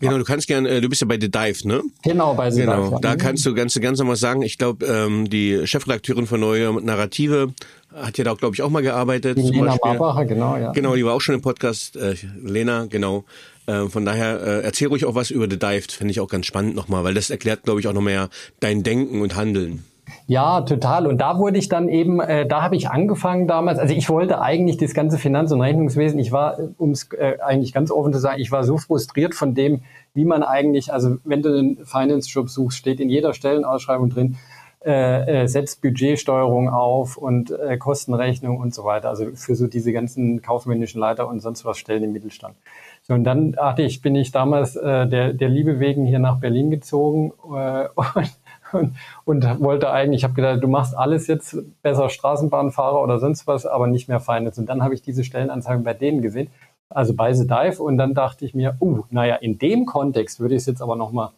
Genau, 0.00 0.18
du 0.18 0.24
kannst 0.24 0.46
gern, 0.48 0.66
äh, 0.66 0.80
du 0.80 0.88
bist 0.88 1.00
ja 1.00 1.06
bei 1.06 1.18
The 1.18 1.30
Dive, 1.30 1.66
ne? 1.66 1.82
Genau, 2.02 2.34
bei 2.34 2.50
The 2.50 2.62
genau. 2.62 2.90
Dive. 2.90 3.00
Da 3.00 3.16
kannst 3.16 3.46
du 3.46 3.54
ganz, 3.54 3.78
ganz 3.80 3.98
normal 3.98 4.16
sagen, 4.16 4.42
ich 4.42 4.58
glaube, 4.58 4.84
ähm, 4.84 5.30
die 5.30 5.66
Chefredakteurin 5.66 6.26
von 6.26 6.40
Neue 6.40 6.72
Narrative 6.82 7.54
hat 7.94 8.18
ja 8.18 8.24
da, 8.24 8.34
glaube 8.34 8.54
ich, 8.54 8.62
auch 8.62 8.70
mal 8.70 8.82
gearbeitet. 8.82 9.38
Die 9.38 9.42
Lena 9.42 9.76
Marbacher, 9.82 10.24
genau, 10.24 10.56
ja. 10.56 10.72
Genau, 10.72 10.94
die 10.96 11.04
war 11.04 11.14
auch 11.14 11.20
schon 11.20 11.36
im 11.36 11.42
Podcast. 11.42 11.96
Äh, 11.96 12.16
Lena, 12.42 12.86
genau. 12.86 13.24
Äh, 13.66 13.86
von 13.88 14.04
daher 14.04 14.42
äh, 14.42 14.60
erzähl 14.62 14.88
ruhig 14.88 15.04
auch 15.06 15.14
was 15.14 15.30
über 15.30 15.48
The 15.48 15.58
Dive, 15.58 15.84
finde 15.88 16.10
ich 16.10 16.20
auch 16.20 16.28
ganz 16.28 16.46
spannend 16.46 16.74
nochmal, 16.74 17.04
weil 17.04 17.14
das 17.14 17.30
erklärt, 17.30 17.62
glaube 17.62 17.80
ich, 17.80 17.88
auch 17.88 17.94
noch 17.94 18.02
mehr 18.02 18.28
dein 18.60 18.82
Denken 18.82 19.22
und 19.22 19.36
Handeln. 19.36 19.84
Ja, 20.26 20.62
total. 20.62 21.06
Und 21.06 21.18
da 21.18 21.38
wurde 21.38 21.58
ich 21.58 21.68
dann 21.68 21.88
eben, 21.88 22.20
äh, 22.20 22.46
da 22.46 22.62
habe 22.62 22.76
ich 22.76 22.88
angefangen 22.88 23.46
damals. 23.46 23.78
Also 23.78 23.94
ich 23.94 24.08
wollte 24.08 24.40
eigentlich 24.40 24.76
das 24.76 24.94
ganze 24.94 25.18
Finanz- 25.18 25.52
und 25.52 25.60
Rechnungswesen. 25.60 26.18
Ich 26.18 26.32
war, 26.32 26.58
um 26.78 26.90
es 26.90 27.10
äh, 27.12 27.38
eigentlich 27.44 27.72
ganz 27.72 27.90
offen 27.90 28.12
zu 28.12 28.18
sagen, 28.18 28.40
ich 28.40 28.52
war 28.52 28.64
so 28.64 28.78
frustriert 28.78 29.34
von 29.34 29.54
dem, 29.54 29.82
wie 30.14 30.24
man 30.24 30.42
eigentlich, 30.42 30.92
also 30.92 31.16
wenn 31.24 31.42
du 31.42 31.50
einen 31.50 31.84
Finance-Job 31.84 32.48
suchst, 32.48 32.78
steht 32.78 33.00
in 33.00 33.10
jeder 33.10 33.34
Stellenausschreibung 33.34 34.10
drin, 34.10 34.36
äh, 34.84 35.44
äh, 35.44 35.46
setzt 35.46 35.80
Budgetsteuerung 35.80 36.68
auf 36.68 37.16
und 37.16 37.50
äh, 37.50 37.78
Kostenrechnung 37.78 38.58
und 38.58 38.74
so 38.74 38.84
weiter. 38.84 39.08
Also 39.08 39.30
für 39.34 39.54
so 39.54 39.66
diese 39.66 39.94
ganzen 39.94 40.42
kaufmännischen 40.42 41.00
Leiter 41.00 41.26
und 41.26 41.40
sonst 41.40 41.64
was 41.64 41.78
Stellen 41.78 42.04
im 42.04 42.12
Mittelstand. 42.12 42.54
So, 43.00 43.14
und 43.14 43.24
dann 43.24 43.52
dachte 43.52 43.82
ich, 43.82 44.02
bin 44.02 44.14
ich 44.14 44.30
damals 44.30 44.76
äh, 44.76 45.06
der, 45.06 45.32
der 45.32 45.48
Liebe 45.48 45.80
wegen 45.80 46.04
hier 46.04 46.18
nach 46.18 46.38
Berlin 46.38 46.70
gezogen 46.70 47.32
äh, 47.54 47.88
und 47.94 48.30
und, 48.74 48.96
und 49.24 49.60
wollte 49.60 49.90
eigentlich, 49.90 50.20
ich 50.20 50.24
habe 50.24 50.34
gedacht, 50.34 50.62
du 50.62 50.68
machst 50.68 50.96
alles 50.96 51.26
jetzt 51.26 51.56
besser 51.82 52.08
Straßenbahnfahrer 52.08 53.00
oder 53.02 53.18
sonst 53.18 53.46
was, 53.46 53.66
aber 53.66 53.86
nicht 53.86 54.08
mehr 54.08 54.20
Finance. 54.20 54.60
Und 54.60 54.68
dann 54.68 54.82
habe 54.82 54.94
ich 54.94 55.02
diese 55.02 55.24
Stellenanzeigen 55.24 55.84
bei 55.84 55.94
denen 55.94 56.22
gesehen, 56.22 56.50
also 56.90 57.14
bei 57.14 57.32
The 57.32 57.46
Dive, 57.46 57.82
und 57.82 57.96
dann 57.96 58.14
dachte 58.14 58.44
ich 58.44 58.54
mir, 58.54 58.76
uh, 58.80 59.02
naja, 59.10 59.36
in 59.36 59.58
dem 59.58 59.86
Kontext 59.86 60.40
würde 60.40 60.54
ich 60.54 60.60
es 60.60 60.66
jetzt 60.66 60.82
aber 60.82 60.96
nochmal 60.96 61.30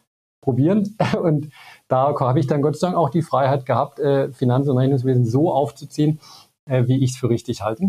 probieren. 0.47 0.97
Und 1.23 1.51
da 1.89 2.15
habe 2.19 2.41
ich 2.41 2.47
dann 2.47 2.63
Gott 2.63 2.79
sei 2.79 2.87
Dank 2.87 2.97
auch 2.97 3.11
die 3.11 3.23
Freiheit 3.23 3.67
gehabt, 3.67 3.99
äh, 3.99 4.33
Finanz- 4.33 4.69
und 4.69 4.79
Rechnungswesen 4.79 5.27
so 5.27 5.53
aufzuziehen, 5.53 6.21
äh, 6.67 6.87
wie 6.87 7.03
ich 7.03 7.11
es 7.11 7.17
für 7.17 7.29
richtig 7.29 7.63
halte. 7.63 7.89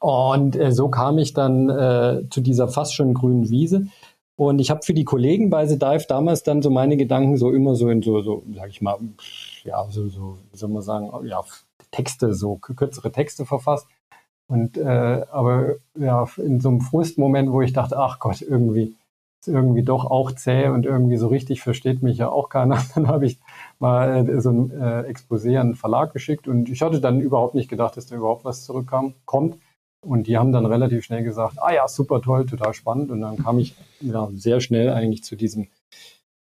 Und 0.00 0.56
äh, 0.56 0.72
so 0.72 0.88
kam 0.88 1.18
ich 1.18 1.34
dann 1.34 1.68
äh, 1.68 2.28
zu 2.30 2.40
dieser 2.40 2.68
fast 2.68 2.94
schon 2.94 3.14
grünen 3.14 3.48
Wiese. 3.48 3.86
Und 4.38 4.60
ich 4.60 4.70
habe 4.70 4.84
für 4.84 4.94
die 4.94 5.04
Kollegen 5.04 5.50
bei 5.50 5.66
The 5.66 5.80
Dive 5.80 6.04
damals 6.08 6.44
dann 6.44 6.62
so 6.62 6.70
meine 6.70 6.96
Gedanken 6.96 7.36
so 7.36 7.50
immer 7.50 7.74
so 7.74 7.88
in 7.90 8.02
so, 8.02 8.22
so 8.22 8.44
sag 8.54 8.70
ich 8.70 8.80
mal, 8.80 8.96
ja, 9.64 9.84
so, 9.90 10.06
so, 10.08 10.38
wie 10.52 10.56
soll 10.56 10.70
man 10.70 10.82
sagen, 10.82 11.10
ja, 11.26 11.42
Texte, 11.90 12.32
so 12.34 12.54
kürzere 12.54 13.10
Texte 13.10 13.46
verfasst. 13.46 13.88
Und 14.46 14.76
äh, 14.78 15.24
aber 15.32 15.74
ja, 15.98 16.24
in 16.36 16.60
so 16.60 16.68
einem 16.68 16.80
Frustmoment, 16.82 17.50
wo 17.50 17.62
ich 17.62 17.72
dachte, 17.72 17.98
ach 17.98 18.20
Gott, 18.20 18.40
irgendwie 18.40 18.94
ist 19.40 19.48
irgendwie 19.48 19.82
doch 19.82 20.04
auch 20.08 20.30
zäh 20.30 20.68
und 20.68 20.86
irgendwie 20.86 21.16
so 21.16 21.26
richtig 21.26 21.60
versteht 21.60 22.04
mich 22.04 22.18
ja 22.18 22.28
auch 22.28 22.48
keiner. 22.48 22.80
Dann 22.94 23.08
habe 23.08 23.26
ich 23.26 23.40
mal 23.80 24.28
äh, 24.28 24.40
so 24.40 24.50
ein 24.50 24.70
äh, 24.70 25.10
Exposé 25.10 25.56
an 25.56 25.66
einen 25.66 25.74
Verlag 25.74 26.12
geschickt 26.12 26.46
und 26.46 26.68
ich 26.68 26.80
hatte 26.80 27.00
dann 27.00 27.20
überhaupt 27.20 27.56
nicht 27.56 27.68
gedacht, 27.68 27.96
dass 27.96 28.06
da 28.06 28.14
überhaupt 28.14 28.44
was 28.44 28.64
zurückkam, 28.64 29.14
kommt. 29.24 29.58
Und 30.00 30.26
die 30.26 30.36
haben 30.36 30.52
dann 30.52 30.66
relativ 30.66 31.04
schnell 31.04 31.24
gesagt, 31.24 31.56
ah 31.58 31.72
ja, 31.72 31.88
super 31.88 32.22
toll, 32.22 32.46
total 32.46 32.72
spannend. 32.72 33.10
Und 33.10 33.20
dann 33.20 33.36
kam 33.36 33.58
ich 33.58 33.74
ja, 34.00 34.28
sehr 34.34 34.60
schnell 34.60 34.90
eigentlich 34.90 35.24
zu 35.24 35.34
diesem 35.34 35.68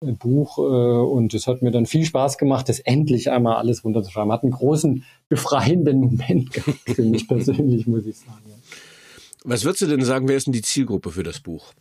äh, 0.00 0.12
Buch 0.12 0.58
äh, 0.58 0.62
und 0.62 1.34
es 1.34 1.46
hat 1.46 1.62
mir 1.62 1.70
dann 1.70 1.86
viel 1.86 2.04
Spaß 2.04 2.38
gemacht, 2.38 2.68
das 2.68 2.80
endlich 2.80 3.30
einmal 3.30 3.56
alles 3.56 3.84
runterzuschreiben. 3.84 4.32
Hat 4.32 4.42
einen 4.42 4.52
großen 4.52 5.04
befreienden 5.28 6.00
Moment 6.00 6.54
für 6.54 7.02
mich 7.02 7.28
persönlich, 7.28 7.86
muss 7.86 8.06
ich 8.06 8.16
sagen. 8.16 8.40
Was 9.44 9.64
würdest 9.64 9.82
du 9.82 9.86
denn 9.86 10.02
sagen, 10.02 10.26
wer 10.26 10.36
ist 10.36 10.46
denn 10.46 10.54
die 10.54 10.62
Zielgruppe 10.62 11.10
für 11.10 11.22
das 11.22 11.40
Buch? 11.40 11.74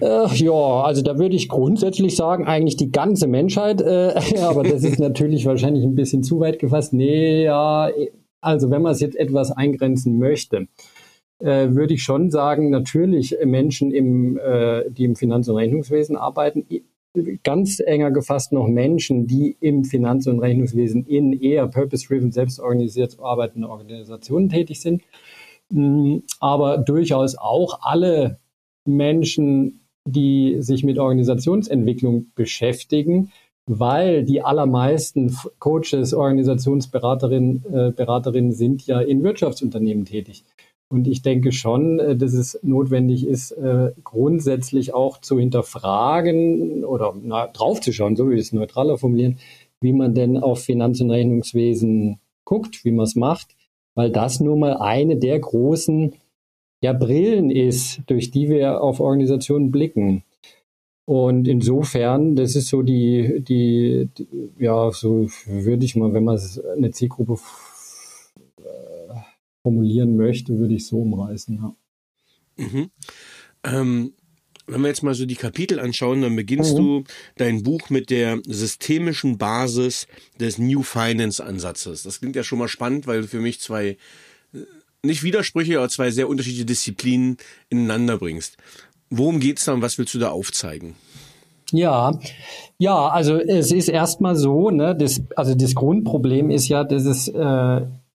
Äh, 0.00 0.26
ja, 0.34 0.82
also 0.82 1.02
da 1.02 1.16
würde 1.16 1.36
ich 1.36 1.48
grundsätzlich 1.48 2.16
sagen, 2.16 2.46
eigentlich 2.46 2.76
die 2.76 2.90
ganze 2.90 3.28
Menschheit, 3.28 3.80
äh, 3.80 4.14
aber 4.40 4.64
das 4.64 4.82
ist 4.82 4.98
natürlich 4.98 5.46
wahrscheinlich 5.46 5.84
ein 5.84 5.94
bisschen 5.94 6.24
zu 6.24 6.40
weit 6.40 6.58
gefasst. 6.58 6.92
Nee, 6.92 7.44
ja, 7.44 7.88
also 8.42 8.70
wenn 8.70 8.82
man 8.82 8.92
es 8.92 9.00
jetzt 9.00 9.16
etwas 9.16 9.50
eingrenzen 9.50 10.18
möchte, 10.18 10.68
äh, 11.38 11.70
würde 11.70 11.94
ich 11.94 12.02
schon 12.02 12.30
sagen, 12.30 12.70
natürlich 12.70 13.36
Menschen, 13.44 13.90
im, 13.92 14.38
äh, 14.38 14.90
die 14.90 15.04
im 15.04 15.16
Finanz- 15.16 15.48
und 15.48 15.56
Rechnungswesen 15.56 16.16
arbeiten, 16.16 16.66
ganz 17.42 17.80
enger 17.80 18.10
gefasst 18.10 18.52
noch 18.52 18.68
Menschen, 18.68 19.26
die 19.26 19.56
im 19.60 19.84
Finanz- 19.84 20.26
und 20.26 20.40
Rechnungswesen 20.40 21.04
in 21.06 21.32
eher 21.32 21.66
purpose-driven, 21.68 22.32
selbstorganisiert 22.32 23.18
arbeitenden 23.20 23.70
Organisationen 23.70 24.48
tätig 24.48 24.80
sind, 24.80 25.02
mm, 25.70 26.18
aber 26.40 26.78
durchaus 26.78 27.36
auch 27.36 27.80
alle 27.82 28.38
Menschen, 28.84 29.86
die 30.04 30.56
sich 30.60 30.84
mit 30.84 30.98
Organisationsentwicklung 30.98 32.32
beschäftigen, 32.34 33.30
weil 33.66 34.24
die 34.24 34.42
allermeisten 34.42 35.36
Coaches, 35.58 36.14
Organisationsberaterinnen, 36.14 37.64
äh, 37.72 37.92
Beraterinnen 37.92 38.52
sind 38.52 38.86
ja 38.86 39.00
in 39.00 39.22
Wirtschaftsunternehmen 39.22 40.04
tätig. 40.04 40.44
Und 40.88 41.08
ich 41.08 41.22
denke 41.22 41.52
schon, 41.52 41.98
äh, 41.98 42.16
dass 42.16 42.34
es 42.34 42.58
notwendig 42.62 43.26
ist, 43.26 43.52
äh, 43.52 43.92
grundsätzlich 44.04 44.92
auch 44.92 45.18
zu 45.18 45.38
hinterfragen 45.38 46.84
oder 46.84 47.14
draufzuschauen, 47.52 48.16
so 48.16 48.26
wie 48.26 48.32
wir 48.34 48.40
es 48.40 48.52
neutraler 48.52 48.98
formulieren, 48.98 49.38
wie 49.80 49.92
man 49.92 50.14
denn 50.14 50.36
auf 50.36 50.60
Finanz- 50.60 51.00
und 51.00 51.10
Rechnungswesen 51.10 52.18
guckt, 52.44 52.84
wie 52.84 52.90
man 52.90 53.04
es 53.04 53.16
macht, 53.16 53.56
weil 53.94 54.10
das 54.10 54.40
nun 54.40 54.60
mal 54.60 54.76
eine 54.76 55.16
der 55.16 55.38
großen 55.38 56.14
ja, 56.82 56.92
Brillen 56.92 57.50
ist, 57.50 58.02
durch 58.06 58.30
die 58.30 58.48
wir 58.48 58.82
auf 58.82 59.00
Organisationen 59.00 59.70
blicken. 59.70 60.24
Und 61.04 61.48
insofern, 61.48 62.36
das 62.36 62.54
ist 62.54 62.68
so 62.68 62.82
die, 62.82 63.42
die, 63.42 64.08
die 64.16 64.28
ja, 64.58 64.90
so 64.92 65.28
würde 65.46 65.84
ich 65.84 65.96
mal, 65.96 66.12
wenn 66.12 66.24
man 66.24 66.38
eine 66.76 66.90
Zielgruppe 66.92 67.38
äh, 68.58 69.14
formulieren 69.62 70.16
möchte, 70.16 70.56
würde 70.58 70.74
ich 70.74 70.86
so 70.86 71.00
umreißen, 71.00 71.56
ja. 71.56 71.76
Mhm. 72.56 72.90
Ähm, 73.64 74.12
wenn 74.66 74.80
wir 74.80 74.88
jetzt 74.88 75.02
mal 75.02 75.14
so 75.14 75.26
die 75.26 75.34
Kapitel 75.34 75.80
anschauen, 75.80 76.22
dann 76.22 76.36
beginnst 76.36 76.74
mhm. 76.74 76.76
du 76.76 77.04
dein 77.36 77.62
Buch 77.62 77.90
mit 77.90 78.10
der 78.10 78.40
systemischen 78.46 79.38
Basis 79.38 80.06
des 80.38 80.58
New 80.58 80.82
Finance 80.82 81.44
Ansatzes. 81.44 82.04
Das 82.04 82.20
klingt 82.20 82.36
ja 82.36 82.44
schon 82.44 82.58
mal 82.58 82.68
spannend, 82.68 83.06
weil 83.06 83.22
du 83.22 83.28
für 83.28 83.40
mich 83.40 83.60
zwei 83.60 83.96
äh, 84.52 84.58
nicht 85.02 85.24
Widersprüche, 85.24 85.78
aber 85.78 85.88
zwei 85.88 86.12
sehr 86.12 86.28
unterschiedliche 86.28 86.64
Disziplinen 86.64 87.38
ineinander 87.70 88.18
bringst. 88.18 88.56
Worum 89.14 89.40
geht's 89.40 89.66
da 89.66 89.74
und 89.74 89.82
was 89.82 89.98
willst 89.98 90.14
du 90.14 90.18
da 90.18 90.30
aufzeigen? 90.30 90.94
Ja, 91.70 92.18
ja, 92.78 93.08
also 93.08 93.36
es 93.36 93.70
ist 93.70 93.88
erstmal 93.88 94.36
so, 94.36 94.70
ne, 94.70 94.96
das, 94.96 95.22
also 95.36 95.54
das 95.54 95.74
Grundproblem 95.74 96.50
ist 96.50 96.68
ja, 96.68 96.82
dass 96.82 97.04
es, 97.04 97.28
äh, 97.28 97.40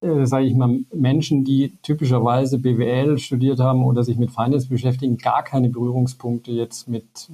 äh, 0.00 0.26
sage 0.26 0.46
ich 0.46 0.54
mal, 0.56 0.80
Menschen, 0.92 1.44
die 1.44 1.78
typischerweise 1.82 2.58
BWL 2.58 3.18
studiert 3.18 3.60
haben 3.60 3.84
oder 3.84 4.02
sich 4.02 4.16
mit 4.16 4.32
Finance 4.32 4.68
beschäftigen, 4.68 5.18
gar 5.18 5.44
keine 5.44 5.68
Berührungspunkte 5.68 6.50
jetzt 6.50 6.88
mit, 6.88 7.30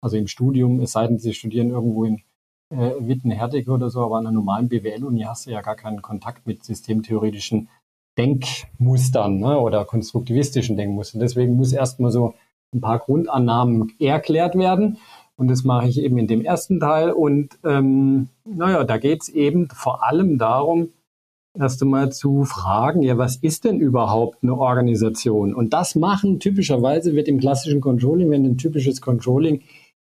also 0.00 0.16
im 0.16 0.26
Studium, 0.26 0.80
es 0.80 0.92
sei 0.92 1.06
denn, 1.06 1.18
sie 1.18 1.34
studieren 1.34 1.68
irgendwo 1.68 2.04
in 2.04 2.22
äh, 2.70 2.92
Witten-Herdecke 2.98 3.70
oder 3.70 3.90
so, 3.90 4.00
aber 4.00 4.16
an 4.16 4.26
einer 4.26 4.34
normalen 4.34 4.68
BWL-Uni 4.68 5.20
hast 5.24 5.44
du 5.44 5.50
ja 5.50 5.60
gar 5.60 5.76
keinen 5.76 6.00
Kontakt 6.00 6.46
mit 6.46 6.64
systemtheoretischen 6.64 7.68
Denkmustern 8.16 9.38
ne, 9.38 9.58
oder 9.58 9.84
konstruktivistischen 9.84 10.78
Denkmustern. 10.78 11.20
Deswegen 11.20 11.56
muss 11.56 11.74
erstmal 11.74 12.10
so 12.10 12.34
ein 12.74 12.80
paar 12.80 12.98
Grundannahmen 12.98 13.92
erklärt 13.98 14.56
werden. 14.56 14.98
Und 15.36 15.48
das 15.48 15.64
mache 15.64 15.88
ich 15.88 16.00
eben 16.00 16.18
in 16.18 16.26
dem 16.26 16.42
ersten 16.42 16.80
Teil. 16.80 17.10
Und 17.10 17.58
ähm, 17.64 18.28
naja, 18.44 18.84
da 18.84 18.98
geht 18.98 19.22
es 19.22 19.28
eben 19.28 19.68
vor 19.68 20.04
allem 20.04 20.38
darum, 20.38 20.90
erst 21.58 21.82
einmal 21.82 22.12
zu 22.12 22.44
fragen, 22.44 23.02
ja, 23.02 23.18
was 23.18 23.36
ist 23.36 23.64
denn 23.64 23.78
überhaupt 23.78 24.38
eine 24.42 24.56
Organisation? 24.56 25.54
Und 25.54 25.72
das 25.72 25.94
machen 25.94 26.40
typischerweise 26.40 27.14
wird 27.14 27.28
im 27.28 27.40
klassischen 27.40 27.80
Controlling, 27.80 28.30
wenn 28.30 28.44
du 28.44 28.50
ein 28.50 28.58
typisches 28.58 29.00
Controlling 29.00 29.62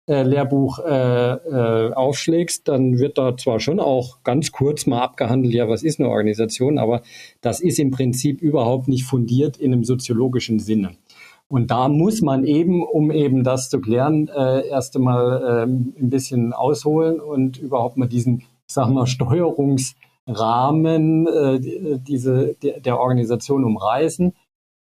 äh, 0.08 0.22
Lehrbuch 0.22 0.78
äh, 0.78 1.32
äh, 1.32 1.92
aufschlägst, 1.92 2.68
dann 2.68 2.98
wird 2.98 3.18
da 3.18 3.36
zwar 3.36 3.58
schon 3.58 3.80
auch 3.80 4.22
ganz 4.22 4.52
kurz 4.52 4.86
mal 4.86 5.02
abgehandelt, 5.02 5.52
ja, 5.52 5.68
was 5.68 5.82
ist 5.82 5.98
eine 5.98 6.08
Organisation, 6.08 6.78
aber 6.78 7.02
das 7.40 7.60
ist 7.60 7.78
im 7.80 7.90
Prinzip 7.90 8.40
überhaupt 8.40 8.86
nicht 8.86 9.04
fundiert 9.04 9.56
in 9.56 9.72
einem 9.72 9.82
soziologischen 9.82 10.60
Sinne. 10.60 10.96
Und 11.48 11.70
da 11.70 11.88
muss 11.88 12.22
man 12.22 12.44
eben, 12.44 12.84
um 12.84 13.12
eben 13.12 13.44
das 13.44 13.70
zu 13.70 13.80
klären, 13.80 14.28
äh, 14.28 14.66
erst 14.68 14.96
einmal 14.96 15.42
äh, 15.42 15.62
ein 15.62 16.10
bisschen 16.10 16.52
ausholen 16.52 17.20
und 17.20 17.58
überhaupt 17.58 17.96
mal 17.96 18.08
diesen, 18.08 18.40
ich 18.40 18.74
sag 18.74 18.90
mal, 18.90 19.06
Steuerungsrahmen 19.06 21.26
äh, 21.28 21.60
diese, 22.00 22.56
der, 22.62 22.80
der 22.80 22.98
Organisation 22.98 23.64
umreißen. 23.64 24.32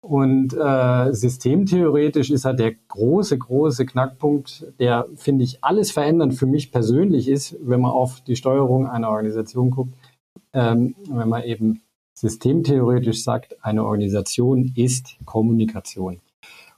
Und 0.00 0.52
äh, 0.52 1.12
systemtheoretisch 1.14 2.30
ist 2.30 2.44
halt 2.44 2.58
der 2.58 2.74
große, 2.74 3.38
große 3.38 3.86
Knackpunkt, 3.86 4.66
der, 4.78 5.06
finde 5.16 5.44
ich, 5.44 5.64
alles 5.64 5.92
verändernd 5.92 6.34
für 6.34 6.46
mich 6.46 6.70
persönlich 6.70 7.26
ist, 7.26 7.56
wenn 7.62 7.80
man 7.80 7.90
auf 7.90 8.20
die 8.20 8.36
Steuerung 8.36 8.86
einer 8.86 9.08
Organisation 9.08 9.70
guckt, 9.70 9.94
ähm, 10.52 10.94
wenn 11.08 11.30
man 11.30 11.42
eben 11.44 11.80
systemtheoretisch 12.12 13.24
sagt, 13.24 13.56
eine 13.64 13.84
Organisation 13.84 14.70
ist 14.76 15.16
Kommunikation. 15.24 16.20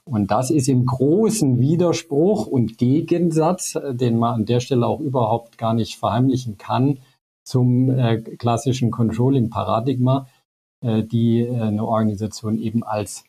Und 0.07 0.31
das 0.31 0.49
ist 0.49 0.69
im 0.69 0.85
großen 0.85 1.59
Widerspruch 1.59 2.47
und 2.47 2.77
Gegensatz, 2.77 3.75
äh, 3.75 3.93
den 3.93 4.17
man 4.17 4.35
an 4.35 4.45
der 4.45 4.59
Stelle 4.59 4.87
auch 4.87 4.99
überhaupt 4.99 5.57
gar 5.57 5.73
nicht 5.73 5.97
verheimlichen 5.97 6.57
kann, 6.57 6.99
zum 7.43 7.89
äh, 7.89 8.17
klassischen 8.17 8.91
Controlling-Paradigma, 8.91 10.27
äh, 10.81 11.03
die 11.03 11.41
äh, 11.41 11.59
eine 11.59 11.85
Organisation 11.85 12.59
eben 12.59 12.83
als 12.83 13.23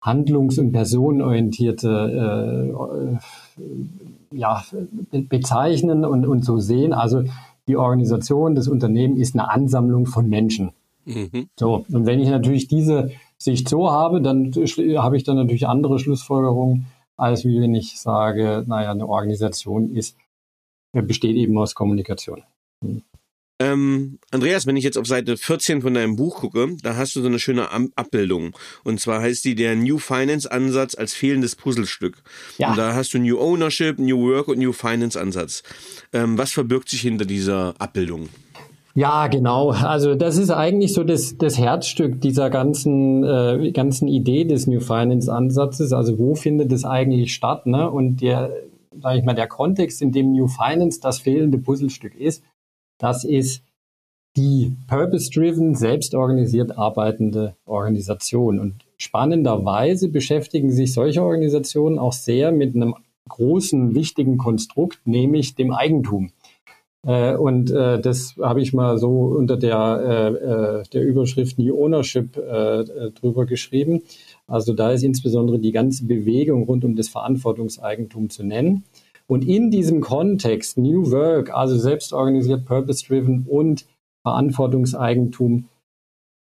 handlungs- 0.00 0.58
und 0.58 0.72
personenorientierte 0.72 2.70
äh, 2.70 4.36
ja, 4.36 4.62
bezeichnen 5.10 6.04
und, 6.04 6.26
und 6.26 6.44
so 6.44 6.58
sehen. 6.58 6.92
Also 6.92 7.24
die 7.66 7.76
Organisation, 7.76 8.54
das 8.54 8.68
Unternehmen 8.68 9.16
ist 9.16 9.34
eine 9.34 9.50
Ansammlung 9.50 10.06
von 10.06 10.28
Menschen. 10.28 10.72
Mhm. 11.06 11.48
So, 11.58 11.84
und 11.90 12.06
wenn 12.06 12.20
ich 12.20 12.28
natürlich 12.28 12.68
diese 12.68 13.10
Sicht 13.38 13.68
so 13.68 13.90
habe, 13.90 14.20
dann 14.20 14.52
habe 14.52 15.16
ich 15.16 15.24
dann 15.24 15.36
natürlich 15.36 15.66
andere 15.66 15.98
Schlussfolgerungen, 15.98 16.86
als 17.16 17.44
wie 17.44 17.60
wenn 17.60 17.74
ich 17.74 17.98
sage, 18.00 18.64
naja, 18.66 18.90
eine 18.90 19.08
Organisation 19.08 19.94
ist, 19.94 20.16
besteht 20.92 21.36
eben 21.36 21.56
aus 21.58 21.74
Kommunikation. 21.74 22.42
Mhm. 22.80 23.02
Ähm, 23.60 24.18
Andreas, 24.32 24.66
wenn 24.66 24.76
ich 24.76 24.82
jetzt 24.82 24.98
auf 24.98 25.06
Seite 25.06 25.36
14 25.36 25.82
von 25.82 25.94
deinem 25.94 26.16
Buch 26.16 26.40
gucke, 26.40 26.76
da 26.82 26.96
hast 26.96 27.14
du 27.14 27.20
so 27.20 27.28
eine 27.28 27.38
schöne 27.38 27.70
Abbildung. 27.70 28.56
Und 28.82 29.00
zwar 29.00 29.22
heißt 29.22 29.44
die 29.44 29.54
der 29.54 29.76
New 29.76 29.98
Finance 29.98 30.50
Ansatz 30.50 30.96
als 30.96 31.14
fehlendes 31.14 31.54
Puzzlestück. 31.54 32.22
Ja. 32.58 32.70
Und 32.70 32.78
da 32.78 32.94
hast 32.94 33.14
du 33.14 33.18
New 33.18 33.38
Ownership, 33.38 33.98
New 34.00 34.28
Work 34.28 34.48
und 34.48 34.58
New 34.58 34.72
Finance 34.72 35.20
Ansatz. 35.20 35.62
Ähm, 36.12 36.36
was 36.36 36.50
verbirgt 36.50 36.88
sich 36.88 37.02
hinter 37.02 37.26
dieser 37.26 37.74
Abbildung? 37.78 38.28
Ja, 38.96 39.26
genau. 39.26 39.70
Also 39.70 40.14
das 40.14 40.38
ist 40.38 40.50
eigentlich 40.50 40.92
so 40.92 41.02
das, 41.02 41.36
das 41.36 41.58
Herzstück 41.58 42.20
dieser 42.20 42.48
ganzen, 42.48 43.24
äh, 43.24 43.72
ganzen 43.72 44.06
Idee 44.06 44.44
des 44.44 44.68
New 44.68 44.78
Finance 44.78 45.32
Ansatzes. 45.32 45.92
Also 45.92 46.18
wo 46.18 46.36
findet 46.36 46.70
es 46.70 46.84
eigentlich 46.84 47.34
statt? 47.34 47.66
Ne? 47.66 47.90
Und 47.90 48.20
der, 48.20 48.52
sage 49.00 49.18
ich 49.18 49.24
mal, 49.24 49.34
der 49.34 49.48
Kontext, 49.48 50.00
in 50.00 50.12
dem 50.12 50.32
New 50.32 50.46
Finance 50.46 51.00
das 51.00 51.18
fehlende 51.18 51.58
Puzzlestück 51.58 52.14
ist, 52.14 52.44
das 52.98 53.24
ist 53.24 53.64
die 54.36 54.76
purpose-driven, 54.88 55.74
selbstorganisiert 55.74 56.78
arbeitende 56.78 57.56
Organisation. 57.66 58.60
Und 58.60 58.74
spannenderweise 58.96 60.08
beschäftigen 60.08 60.70
sich 60.70 60.92
solche 60.92 61.22
Organisationen 61.22 61.98
auch 61.98 62.12
sehr 62.12 62.52
mit 62.52 62.76
einem 62.76 62.94
großen, 63.28 63.94
wichtigen 63.94 64.38
Konstrukt, 64.38 65.00
nämlich 65.04 65.56
dem 65.56 65.72
Eigentum. 65.72 66.30
Äh, 67.06 67.36
und 67.36 67.70
äh, 67.70 68.00
das 68.00 68.34
habe 68.40 68.60
ich 68.60 68.72
mal 68.72 68.98
so 68.98 69.24
unter 69.24 69.56
der, 69.56 70.00
äh, 70.06 70.80
äh 70.80 70.82
der 70.92 71.02
Überschrift 71.04 71.58
New 71.58 71.76
Ownership 71.76 72.36
äh, 72.36 72.80
äh, 72.80 73.10
drüber 73.12 73.46
geschrieben. 73.46 74.02
Also 74.46 74.72
da 74.72 74.92
ist 74.92 75.02
insbesondere 75.02 75.58
die 75.58 75.72
ganze 75.72 76.06
Bewegung 76.06 76.64
rund 76.64 76.84
um 76.84 76.96
das 76.96 77.08
Verantwortungseigentum 77.08 78.30
zu 78.30 78.44
nennen. 78.44 78.84
Und 79.26 79.46
in 79.46 79.70
diesem 79.70 80.00
Kontext 80.00 80.76
New 80.76 81.10
Work, 81.10 81.54
also 81.54 81.78
selbstorganisiert, 81.78 82.66
purpose-driven 82.66 83.46
und 83.48 83.86
Verantwortungseigentum, 84.22 85.68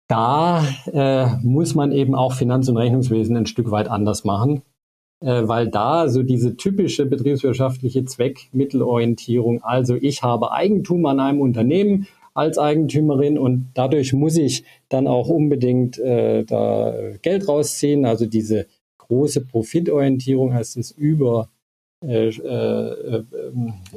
da 0.09 0.63
äh, 0.87 1.37
muss 1.43 1.75
man 1.75 1.93
eben 1.93 2.15
auch 2.15 2.35
Finanz- 2.35 2.69
und 2.69 2.77
Rechnungswesen 2.77 3.37
ein 3.37 3.47
Stück 3.47 3.71
weit 3.71 3.89
anders 3.89 4.25
machen, 4.25 4.63
weil 5.27 5.69
da 5.69 6.09
so 6.09 6.23
diese 6.23 6.57
typische 6.57 7.07
betriebswirtschaftliche 7.07 8.05
Zweckmittelorientierung, 8.05 9.63
also 9.63 9.95
ich 9.95 10.23
habe 10.23 10.53
Eigentum 10.53 11.07
an 11.07 11.21
einem 11.21 11.41
Unternehmen 11.41 12.07
als 12.35 12.59
Eigentümerin 12.59 13.39
und 13.39 13.71
dadurch 13.75 14.13
muss 14.13 14.37
ich 14.37 14.65
dann 14.89 15.07
auch 15.07 15.29
unbedingt 15.29 15.99
äh, 15.99 16.45
da 16.45 16.95
Geld 17.23 17.49
rausziehen, 17.49 18.05
also 18.05 18.27
diese 18.27 18.67
große 18.99 19.43
Profitorientierung 19.47 20.53
heißt 20.53 20.77
es 20.77 20.91
über 20.91 21.49
äh, 22.03 22.29
äh, 22.29 23.25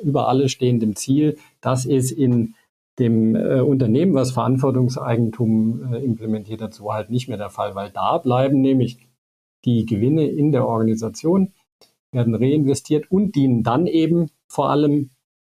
über 0.01 0.29
alle 0.29 0.48
stehendem 0.48 0.96
Ziel. 0.96 1.38
Das 1.60 1.86
ist 1.86 2.12
in 2.12 2.53
dem 3.00 3.36
äh, 3.36 3.60
Unternehmen, 3.60 4.13
was 4.13 4.31
Verantwortungseigentum 4.31 5.93
äh, 5.93 6.03
implementiert 6.03 6.62
hat, 6.62 6.74
so 6.74 6.93
halt 6.93 7.10
nicht 7.10 7.27
mehr 7.27 7.38
der 7.38 7.50
Fall, 7.50 7.75
weil 7.75 7.91
da 7.91 8.17
bleiben 8.17 8.62
nämlich 8.62 9.06
die 9.67 9.86
Gewinne 9.86 10.25
in 10.25 10.51
der 10.51 10.67
Organisation, 10.67 11.53
werden 12.12 12.33
reinvestiert 12.33 13.12
und 13.12 13.36
dienen 13.36 13.62
dann 13.62 13.86
eben 13.86 14.31
vor 14.47 14.69
allem 14.69 15.12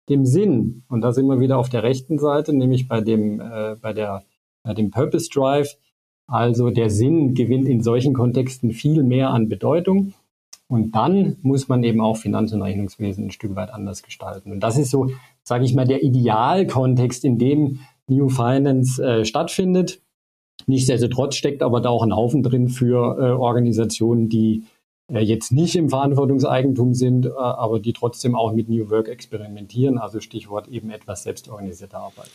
dem 0.09 0.25
Sinn. 0.25 0.83
Und 0.89 1.01
da 1.01 1.13
sind 1.13 1.27
wir 1.27 1.39
wieder 1.39 1.57
auf 1.57 1.69
der 1.69 1.83
rechten 1.83 2.19
Seite, 2.19 2.53
nämlich 2.53 2.87
bei 2.87 3.01
dem, 3.01 3.39
äh, 3.39 3.75
bei 3.81 3.93
der, 3.93 4.23
bei 4.63 4.73
dem 4.73 4.91
Purpose 4.91 5.29
Drive. 5.29 5.77
Also 6.27 6.69
der 6.69 6.89
Sinn 6.89 7.33
gewinnt 7.33 7.67
in 7.67 7.81
solchen 7.81 8.13
Kontexten 8.13 8.71
viel 8.71 9.03
mehr 9.03 9.29
an 9.29 9.49
Bedeutung. 9.49 10.13
Und 10.67 10.95
dann 10.95 11.37
muss 11.41 11.67
man 11.67 11.83
eben 11.83 11.99
auch 11.99 12.15
Finanz- 12.15 12.53
und 12.53 12.61
Rechnungswesen 12.61 13.25
ein 13.25 13.31
Stück 13.31 13.55
weit 13.55 13.73
anders 13.73 14.03
gestalten. 14.03 14.51
Und 14.51 14.61
das 14.61 14.77
ist 14.77 14.91
so, 14.91 15.09
sage 15.43 15.65
ich 15.65 15.73
mal, 15.73 15.87
der 15.87 16.03
Idealkontext, 16.03 17.25
in 17.25 17.37
dem 17.37 17.79
New 18.07 18.29
Finance 18.29 19.03
äh, 19.03 19.25
stattfindet. 19.25 20.01
Nichtsdestotrotz 20.67 21.35
steckt 21.35 21.63
aber 21.63 21.81
da 21.81 21.89
auch 21.89 22.03
ein 22.03 22.15
Haufen 22.15 22.43
drin 22.43 22.69
für 22.69 23.17
äh, 23.19 23.31
Organisationen, 23.31 24.29
die 24.29 24.63
äh, 25.11 25.19
jetzt 25.19 25.51
nicht 25.51 25.75
im 25.75 25.89
Verantwortungseigentum 25.89 26.93
sind, 26.93 27.25
äh, 27.25 27.29
aber 27.29 27.79
die 27.79 27.93
trotzdem 27.93 28.35
auch 28.35 28.53
mit 28.53 28.69
New 28.69 28.89
Work 28.89 29.07
experimentieren. 29.07 29.97
Also 29.97 30.19
Stichwort 30.19 30.67
eben 30.67 30.89
etwas 30.89 31.23
selbstorganisierte 31.23 31.97
Arbeit. 31.97 32.29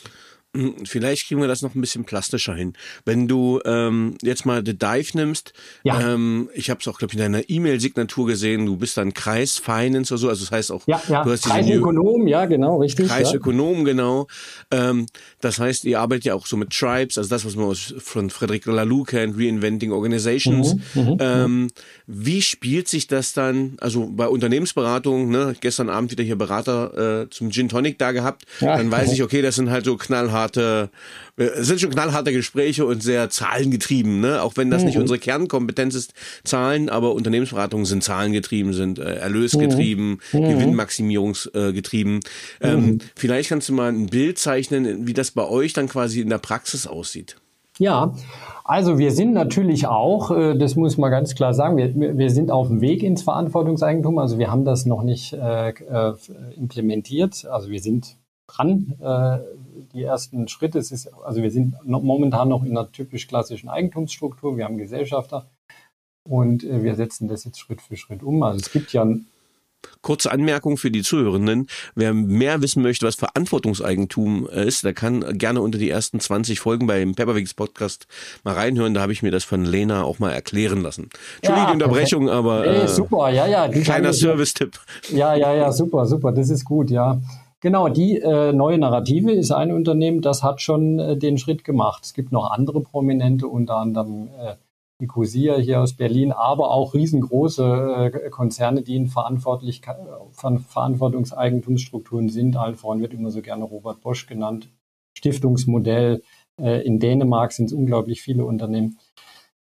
Hm, 0.56 0.74
vielleicht 0.84 1.28
kriegen 1.28 1.40
wir 1.40 1.48
das 1.48 1.62
noch 1.62 1.74
ein 1.74 1.80
bisschen 1.80 2.04
plastischer 2.04 2.54
hin. 2.54 2.72
Wenn 3.04 3.28
du 3.28 3.60
ähm, 3.64 4.16
jetzt 4.22 4.46
mal 4.46 4.62
The 4.64 4.76
Dive 4.76 5.10
nimmst, 5.14 5.52
ja. 5.84 6.14
ähm, 6.14 6.48
ich 6.54 6.70
habe 6.70 6.80
es 6.80 6.88
auch, 6.88 6.98
glaube 6.98 7.12
ich, 7.12 7.18
in 7.18 7.32
deiner 7.32 7.48
E-Mail-Signatur 7.48 8.26
gesehen, 8.26 8.64
du 8.64 8.76
bist 8.76 8.96
dann 8.96 9.12
Kreis 9.12 9.58
Finance 9.58 10.14
oder 10.14 10.18
so, 10.18 10.28
also 10.28 10.44
das 10.44 10.52
heißt 10.52 10.72
auch, 10.72 10.86
ja, 10.86 11.00
ja. 11.08 11.24
du 11.24 11.30
hast 11.30 11.44
Kreisökonom, 11.44 12.26
ja, 12.26 12.46
genau, 12.46 12.78
richtig. 12.78 13.08
Kreisökonom, 13.08 13.78
ja. 13.78 13.84
genau. 13.84 14.26
Ähm, 14.70 15.06
das 15.40 15.58
heißt, 15.58 15.84
ihr 15.84 16.00
arbeitet 16.00 16.24
ja 16.24 16.34
auch 16.34 16.46
so 16.46 16.56
mit 16.56 16.70
Tribes, 16.70 17.18
also 17.18 17.28
das, 17.28 17.44
was 17.44 17.54
man 17.56 17.66
aus, 17.66 17.94
von 17.98 18.30
Frederic 18.30 18.64
Laloux 18.66 19.04
kennt, 19.04 19.36
Reinventing 19.36 19.92
Organizations. 19.92 20.74
Mhm, 20.94 21.02
mhm, 21.02 21.08
mhm. 21.08 21.16
ähm, 21.20 21.68
wie 22.06 22.40
spielt 22.40 22.88
sich 22.88 23.06
das 23.08 23.34
dann, 23.34 23.76
also 23.80 24.08
bei 24.10 24.26
Unternehmensberatung, 24.28 25.28
ne, 25.28 25.54
gestern 25.60 25.90
Abend 25.90 26.10
wieder 26.12 26.24
hier 26.24 26.36
Berater 26.36 27.22
äh, 27.22 27.30
zum 27.30 27.50
Gin 27.50 27.68
Tonic 27.68 27.98
da 27.98 28.12
gehabt, 28.12 28.44
dann 28.60 28.90
weiß 28.90 29.12
ich, 29.12 29.22
okay, 29.22 29.42
das 29.42 29.56
sind 29.56 29.70
halt 29.70 29.84
so 29.84 29.96
knallhart 29.96 30.35
knallharte, 30.36 30.90
äh, 31.36 31.62
sind 31.62 31.80
schon 31.80 31.90
knallharte 31.90 32.32
Gespräche 32.32 32.84
und 32.84 33.02
sehr 33.02 33.30
zahlengetrieben, 33.30 34.20
ne? 34.20 34.42
Auch 34.42 34.56
wenn 34.56 34.70
das 34.70 34.82
mhm. 34.82 34.88
nicht 34.88 34.98
unsere 34.98 35.18
Kernkompetenz 35.18 35.94
ist, 35.94 36.12
Zahlen, 36.44 36.88
aber 36.88 37.14
Unternehmensberatungen 37.14 37.86
sind 37.86 38.04
zahlengetrieben, 38.04 38.72
sind 38.72 38.98
äh, 38.98 39.16
erlösgetrieben, 39.16 40.20
mhm. 40.32 40.40
mhm. 40.40 40.48
Gewinnmaximierungsgetrieben. 40.48 42.20
Ähm, 42.60 42.86
mhm. 42.86 42.98
Vielleicht 43.14 43.48
kannst 43.48 43.68
du 43.68 43.72
mal 43.72 43.90
ein 43.90 44.06
Bild 44.06 44.38
zeichnen, 44.38 45.06
wie 45.06 45.14
das 45.14 45.30
bei 45.30 45.46
euch 45.46 45.72
dann 45.72 45.88
quasi 45.88 46.20
in 46.20 46.28
der 46.28 46.38
Praxis 46.38 46.86
aussieht. 46.86 47.36
Ja, 47.78 48.14
also 48.64 48.96
wir 48.96 49.10
sind 49.12 49.34
natürlich 49.34 49.86
auch, 49.86 50.30
äh, 50.30 50.56
das 50.56 50.76
muss 50.76 50.96
man 50.96 51.10
ganz 51.10 51.34
klar 51.34 51.52
sagen, 51.52 51.76
wir, 51.76 51.94
wir 51.94 52.30
sind 52.30 52.50
auf 52.50 52.68
dem 52.68 52.80
Weg 52.80 53.02
ins 53.02 53.22
Verantwortungseigentum. 53.22 54.18
Also 54.18 54.38
wir 54.38 54.50
haben 54.50 54.64
das 54.64 54.86
noch 54.86 55.02
nicht 55.02 55.34
äh, 55.34 55.70
äh 55.70 56.14
implementiert. 56.56 57.46
Also 57.50 57.70
wir 57.70 57.80
sind 57.80 58.16
dran. 58.46 58.94
Äh, 59.00 59.38
die 59.92 60.02
ersten 60.02 60.48
Schritte. 60.48 60.78
Es 60.78 60.90
ist, 60.90 61.12
also 61.24 61.42
wir 61.42 61.50
sind 61.50 61.76
noch, 61.84 62.02
momentan 62.02 62.48
noch 62.48 62.64
in 62.64 62.76
einer 62.76 62.90
typisch 62.90 63.28
klassischen 63.28 63.68
Eigentumsstruktur. 63.68 64.56
Wir 64.56 64.64
haben 64.64 64.78
Gesellschafter 64.78 65.50
und 66.24 66.64
äh, 66.64 66.82
wir 66.82 66.94
setzen 66.94 67.28
das 67.28 67.44
jetzt 67.44 67.58
Schritt 67.58 67.80
für 67.80 67.96
Schritt 67.96 68.22
um. 68.22 68.42
Also 68.42 68.58
es 68.58 68.72
gibt 68.72 68.92
ja 68.92 69.04
Kurze 70.02 70.30
Anmerkung 70.30 70.76
für 70.76 70.90
die 70.90 71.02
Zuhörenden. 71.02 71.66
Wer 71.94 72.14
mehr 72.14 72.62
wissen 72.62 72.82
möchte, 72.82 73.06
was 73.06 73.16
Verantwortungseigentum 73.16 74.48
ist, 74.48 74.84
der 74.84 74.94
kann 74.94 75.38
gerne 75.38 75.60
unter 75.60 75.78
die 75.78 75.90
ersten 75.90 76.20
20 76.20 76.60
Folgen 76.60 76.86
beim 76.86 77.14
Pepperwings 77.14 77.54
Podcast 77.54 78.06
mal 78.44 78.54
reinhören. 78.54 78.94
Da 78.94 79.00
habe 79.00 79.12
ich 79.12 79.22
mir 79.22 79.30
das 79.30 79.44
von 79.44 79.64
Lena 79.64 80.04
auch 80.04 80.18
mal 80.18 80.32
erklären 80.32 80.80
lassen. 80.80 81.08
Entschuldige 81.36 81.50
ja, 81.50 81.66
die 81.66 81.72
Unterbrechung, 81.72 82.30
aber 82.30 82.66
äh, 82.66 82.88
super, 82.88 83.30
ja, 83.30 83.46
ja. 83.46 83.68
Kleiner 83.68 84.12
Service-Tipp. 84.12 84.78
Ja, 85.10 85.34
ja, 85.34 85.54
ja, 85.54 85.72
super, 85.72 86.06
super. 86.06 86.32
Das 86.32 86.50
ist 86.50 86.64
gut, 86.64 86.90
ja. 86.90 87.20
Genau, 87.60 87.88
die 87.88 88.18
äh, 88.18 88.52
neue 88.52 88.78
Narrative 88.78 89.32
ist 89.32 89.50
ein 89.50 89.72
Unternehmen, 89.72 90.20
das 90.20 90.42
hat 90.42 90.60
schon 90.60 90.98
äh, 90.98 91.16
den 91.16 91.38
Schritt 91.38 91.64
gemacht. 91.64 92.04
Es 92.04 92.12
gibt 92.12 92.30
noch 92.30 92.50
andere 92.50 92.82
Prominente, 92.82 93.48
unter 93.48 93.76
anderem 93.76 94.28
äh, 94.38 94.56
Nicosia 94.98 95.56
hier 95.56 95.80
aus 95.80 95.94
Berlin, 95.94 96.32
aber 96.32 96.70
auch 96.70 96.94
riesengroße 96.94 98.12
äh, 98.12 98.30
Konzerne, 98.30 98.82
die 98.82 98.96
in 98.96 99.08
Verantwortlichkeit, 99.08 99.96
von 100.32 100.58
Verantwortungseigentumsstrukturen 100.58 102.28
sind. 102.28 102.56
Allen 102.56 102.76
voran 102.76 103.00
wird 103.00 103.14
immer 103.14 103.30
so 103.30 103.42
gerne 103.42 103.64
Robert 103.64 104.00
Bosch 104.00 104.26
genannt. 104.26 104.70
Stiftungsmodell. 105.16 106.22
Äh, 106.60 106.86
in 106.86 106.98
Dänemark 106.98 107.52
sind 107.52 107.66
es 107.66 107.72
unglaublich 107.72 108.22
viele 108.22 108.44
Unternehmen. 108.44 108.98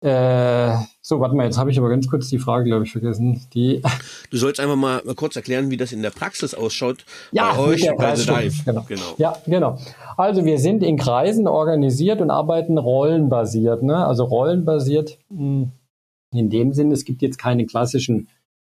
Äh, 0.01 0.77
so, 1.01 1.21
warte 1.21 1.35
mal, 1.35 1.47
jetzt 1.47 1.57
habe 1.57 1.71
ich 1.71 1.79
aber 1.79 1.89
ganz 1.89 2.07
kurz 2.07 2.29
die 2.29 2.39
Frage, 2.39 2.65
glaube 2.65 2.85
ich, 2.85 2.93
vergessen. 2.93 3.41
Die 3.55 3.81
du 4.31 4.37
sollst 4.37 4.61
einfach 4.61 4.77
mal, 4.77 5.01
kurz 5.17 5.37
erklären, 5.37 5.71
wie 5.71 5.79
das 5.79 5.93
in 5.93 6.03
der 6.03 6.11
Praxis 6.11 6.55
ausschaut 6.55 7.07
ja, 7.33 7.55
bei 7.55 7.59
euch 7.61 7.91
bei 7.97 8.15
The 8.15 8.27
Dive. 8.27 8.63
Genau. 8.65 8.85
genau. 8.87 9.15
Ja, 9.17 9.37
genau. 9.47 9.79
Also 10.17 10.45
wir 10.45 10.59
sind 10.59 10.83
in 10.83 10.99
Kreisen 10.99 11.49
organisiert 11.49 12.21
und 12.21 12.31
arbeiten 12.31 12.77
rollenbasiert. 12.77 13.83
Ne? 13.83 14.07
Also 14.07 14.25
rollenbasiert 14.25 15.19
hm, 15.31 15.73
in 16.33 16.51
dem 16.51 16.75
Sinne, 16.75 16.93
es 16.93 17.05
gibt 17.07 17.23
jetzt 17.23 17.39
keine 17.39 17.65
klassischen 17.65 18.29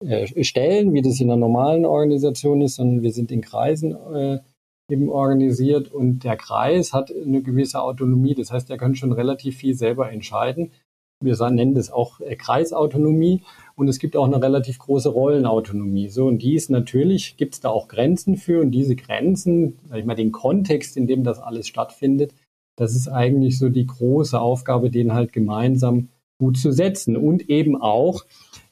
äh, 0.05 0.43
Stellen, 0.43 0.93
wie 0.93 1.01
das 1.01 1.21
in 1.21 1.31
einer 1.31 1.39
normalen 1.39 1.85
Organisation 1.85 2.61
ist, 2.61 2.75
sondern 2.75 3.01
wir 3.01 3.13
sind 3.13 3.31
in 3.31 3.41
Kreisen 3.41 3.95
äh, 4.13 4.39
eben 4.89 5.09
organisiert 5.09 5.89
und 5.89 6.25
der 6.25 6.35
Kreis 6.35 6.91
hat 6.91 7.11
eine 7.11 7.41
gewisse 7.41 7.81
Autonomie. 7.81 8.35
Das 8.35 8.51
heißt, 8.51 8.69
er 8.69 8.77
kann 8.77 8.95
schon 8.95 9.13
relativ 9.13 9.55
viel 9.55 9.75
selber 9.75 10.11
entscheiden 10.11 10.71
wir 11.23 11.49
nennen 11.49 11.75
das 11.75 11.91
auch 11.91 12.19
äh, 12.19 12.35
Kreisautonomie 12.35 13.41
und 13.75 13.87
es 13.87 13.99
gibt 13.99 14.15
auch 14.15 14.25
eine 14.25 14.41
relativ 14.41 14.79
große 14.79 15.09
Rollenautonomie. 15.09 16.09
So, 16.09 16.27
und 16.27 16.41
die 16.41 16.55
ist 16.55 16.69
natürlich, 16.69 17.37
gibt 17.37 17.55
es 17.55 17.59
da 17.59 17.69
auch 17.69 17.87
Grenzen 17.87 18.37
für 18.37 18.61
und 18.61 18.71
diese 18.71 18.95
Grenzen, 18.95 19.77
sag 19.89 19.99
ich 19.99 20.05
mal, 20.05 20.15
den 20.15 20.31
Kontext, 20.31 20.97
in 20.97 21.07
dem 21.07 21.23
das 21.23 21.39
alles 21.39 21.67
stattfindet, 21.67 22.33
das 22.75 22.95
ist 22.95 23.07
eigentlich 23.07 23.59
so 23.59 23.69
die 23.69 23.85
große 23.85 24.39
Aufgabe, 24.39 24.89
den 24.89 25.13
halt 25.13 25.31
gemeinsam 25.31 26.09
gut 26.39 26.57
zu 26.57 26.71
setzen 26.71 27.15
und 27.15 27.49
eben 27.49 27.79
auch 27.79 28.23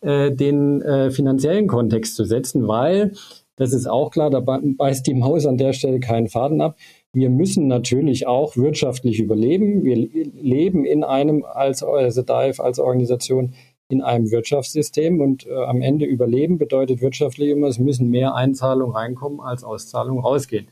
äh, 0.02 0.32
den 0.32 0.82
äh, 0.82 1.12
finanziellen 1.12 1.68
Kontext 1.68 2.16
zu 2.16 2.26
setzen, 2.26 2.68
weil 2.68 3.14
das 3.56 3.74
ist 3.74 3.88
auch 3.88 4.10
klar, 4.10 4.32
da 4.32 4.40
beißt 4.40 5.06
die 5.06 5.14
Maus 5.14 5.46
an 5.46 5.58
der 5.58 5.74
Stelle 5.74 6.00
keinen 6.00 6.30
Faden 6.30 6.62
ab. 6.62 6.78
Wir 7.14 7.30
müssen 7.30 7.68
natürlich 7.68 8.26
auch 8.26 8.56
wirtschaftlich 8.56 9.20
überleben. 9.20 9.84
Wir 9.84 9.96
leben 9.98 10.86
in 10.86 11.04
einem 11.04 11.44
als, 11.44 11.84
also 11.84 12.22
DIVE 12.22 12.64
als 12.64 12.80
Organisation 12.80 13.54
in 13.90 14.02
einem 14.02 14.32
Wirtschaftssystem 14.32 15.20
und 15.20 15.46
äh, 15.46 15.54
am 15.54 15.82
Ende 15.82 16.06
überleben 16.06 16.58
bedeutet 16.58 17.02
wirtschaftlich 17.02 17.50
immer, 17.50 17.68
es 17.68 17.78
müssen 17.78 18.10
mehr 18.10 18.36
Einzahlungen 18.36 18.96
reinkommen, 18.96 19.42
als 19.42 19.66
Auszahlungen 19.66 20.24
rausgehen. 20.24 20.70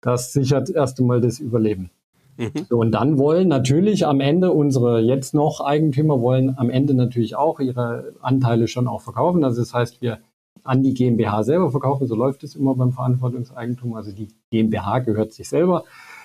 Das 0.00 0.32
sichert 0.32 0.70
erst 0.70 0.98
einmal 0.98 1.20
das 1.20 1.38
Überleben. 1.38 1.90
Mhm. 2.36 2.66
So, 2.68 2.78
und 2.78 2.90
dann 2.90 3.18
wollen 3.18 3.48
natürlich 3.48 4.06
am 4.06 4.20
Ende 4.20 4.50
unsere 4.50 5.00
jetzt 5.00 5.34
noch 5.34 5.60
Eigentümer 5.60 6.20
wollen 6.20 6.56
am 6.58 6.70
Ende 6.70 6.94
natürlich 6.94 7.36
auch 7.36 7.60
ihre 7.60 8.14
Anteile 8.20 8.66
schon 8.66 8.88
auch 8.88 9.02
verkaufen. 9.02 9.44
Also 9.44 9.60
das 9.60 9.72
heißt, 9.72 10.02
wir 10.02 10.18
an 10.62 10.82
die 10.82 10.94
GmbH 10.94 11.42
selber 11.42 11.70
verkaufen. 11.70 12.06
So 12.06 12.14
läuft 12.14 12.44
es 12.44 12.54
immer 12.54 12.74
beim 12.74 12.92
Verantwortungseigentum. 12.92 13.94
Also 13.94 14.12
die 14.12 14.28
GmbH 14.50 15.00
gehört 15.00 15.32
sich 15.32 15.48
selber. 15.48 15.84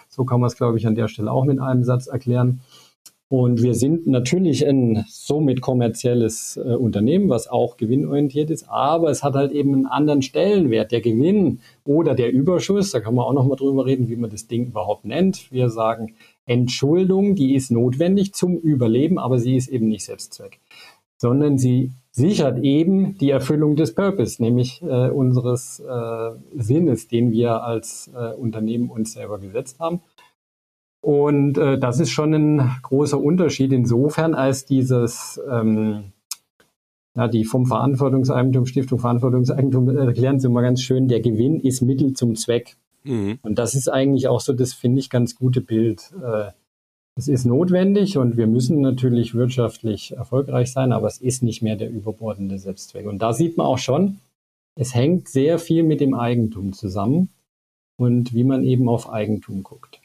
So 0.10 0.26
kann 0.26 0.40
man 0.40 0.48
es, 0.48 0.56
glaube 0.56 0.78
ich, 0.78 0.88
an 0.88 0.96
der 0.96 1.08
Stelle 1.08 1.32
auch 1.32 1.46
mit 1.46 1.60
einem 1.60 1.84
Satz 1.84 2.08
erklären. 2.08 2.62
Und 3.28 3.64
wir 3.64 3.74
sind 3.74 4.06
natürlich 4.06 4.68
ein 4.68 5.04
somit 5.10 5.60
kommerzielles 5.60 6.58
äh, 6.58 6.76
Unternehmen, 6.76 7.28
was 7.28 7.48
auch 7.48 7.76
gewinnorientiert 7.76 8.52
ist, 8.52 8.70
aber 8.70 9.10
es 9.10 9.24
hat 9.24 9.34
halt 9.34 9.52
eben 9.52 9.74
einen 9.74 9.88
anderen 9.88 10.22
Stellenwert. 10.22 10.92
Der 10.92 11.02
Gewinn 11.02 11.60
oder 11.86 12.14
der 12.14 12.32
Überschuss, 12.32 12.92
da 12.92 13.00
kann 13.00 13.16
man 13.16 13.26
auch 13.26 13.34
nochmal 13.34 13.58
drüber 13.58 13.88
reden, 13.88 14.10
wie 14.10 14.16
man 14.16 14.30
das 14.30 14.46
Ding 14.46 14.68
überhaupt 14.68 15.06
nennt. 15.06 15.52
Wir 15.52 15.70
sagen 15.70 16.14
Entschuldung, 16.46 17.34
die 17.34 17.56
ist 17.56 17.72
notwendig 17.72 18.34
zum 18.34 18.58
Überleben, 18.58 19.18
aber 19.18 19.40
sie 19.40 19.56
ist 19.56 19.70
eben 19.70 19.88
nicht 19.88 20.06
Selbstzweck, 20.06 20.60
sondern 21.26 21.58
sie 21.58 21.92
sichert 22.12 22.60
eben 22.60 23.18
die 23.18 23.32
Erfüllung 23.32 23.76
des 23.76 23.96
Purpose, 23.96 24.40
nämlich 24.44 24.84
äh, 24.84 25.10
unseres 25.10 25.80
äh, 25.80 26.32
Sinnes, 26.56 27.08
den 27.08 27.32
wir 27.32 27.64
als 27.64 28.12
äh, 28.16 28.36
Unternehmen 28.36 28.92
uns 28.92 29.14
selber 29.14 29.40
gesetzt 29.40 29.80
haben. 29.80 30.02
Und 31.02 31.58
äh, 31.58 31.80
das 31.80 32.00
ist 32.00 32.12
schon 32.12 32.36
ein 32.36 32.76
großer 32.84 33.20
Unterschied 33.20 33.74
insofern, 33.74 34.36
als 34.36 34.68
dieses, 34.68 35.42
ähm, 35.50 36.12
ja, 37.16 37.28
die 37.28 37.44
vom 37.44 37.66
Verantwortungseigentum, 37.66 38.68
Stiftung 38.68 39.00
Verantwortungseigentum 39.00 39.98
erklären 39.98 40.40
Sie 40.40 40.48
mal 40.48 40.62
ganz 40.62 40.84
schön, 40.84 41.08
der 41.08 41.22
Gewinn 41.22 41.60
ist 41.60 41.82
Mittel 41.82 42.14
zum 42.14 42.36
Zweck. 42.36 42.76
Mhm. 43.04 43.40
Und 43.42 43.58
das 43.58 43.74
ist 43.74 43.88
eigentlich 43.88 44.28
auch 44.28 44.42
so 44.42 44.54
das, 44.54 44.74
finde 44.74 45.00
ich, 45.00 45.10
ganz 45.10 45.34
gute 45.34 45.62
Bild. 45.62 46.14
Äh, 46.24 46.52
es 47.18 47.30
ist 47.30 47.46
notwendig 47.46 48.18
und 48.18 48.36
wir 48.36 48.46
müssen 48.46 48.82
natürlich 48.82 49.34
wirtschaftlich 49.34 50.12
erfolgreich 50.12 50.72
sein, 50.72 50.92
aber 50.92 51.08
es 51.08 51.18
ist 51.18 51.44
nicht 51.44 51.62
mehr 51.62 51.78
der 51.78 51.90
überbordende 51.90 52.60
Selbstzweck. 52.60 53.08
Und 53.08 53.20
da 53.20 53.32
sieht 53.32 53.58
man 53.58 53.66
auch 53.66 53.78
schon, 53.78 54.20
es 54.76 54.94
hängt 54.94 55.30
sehr 55.30 55.58
viel 55.58 55.84
mit 55.84 56.02
dem 56.02 56.14
Eigentum 56.14 56.74
zusammen 56.74 57.30
und 57.96 58.34
wie 58.34 58.44
man 58.44 58.66
eben 58.66 58.90
auf 58.90 59.10
Eigentum 59.10 59.64
guckt. 59.64 60.02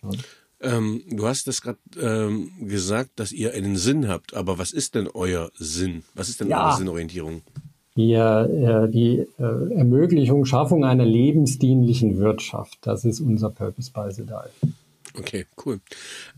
Ähm, 0.61 1.03
du 1.11 1.27
hast 1.27 1.49
das 1.49 1.62
gerade 1.62 1.79
ähm, 2.01 2.53
gesagt, 2.61 3.11
dass 3.16 3.33
ihr 3.33 3.55
einen 3.55 3.77
Sinn 3.77 4.07
habt, 4.07 4.35
aber 4.35 4.59
was 4.59 4.73
ist 4.73 4.94
denn 4.94 5.09
euer 5.12 5.51
Sinn? 5.59 6.05
Was 6.14 6.29
ist 6.29 6.40
denn 6.40 6.49
ja. 6.49 6.68
eure 6.68 6.77
Sinnorientierung? 6.77 7.42
Die, 7.96 8.12
äh, 8.12 8.88
die 8.88 9.27
äh, 9.38 9.75
Ermöglichung, 9.75 10.44
Schaffung 10.44 10.85
einer 10.85 11.05
lebensdienlichen 11.05 12.18
Wirtschaft, 12.18 12.79
das 12.83 13.05
ist 13.05 13.18
unser 13.18 13.51
Purpose 13.51 13.90
bei 13.92 14.11
Sedal. 14.11 14.51
Okay, 15.18 15.46
cool. 15.64 15.81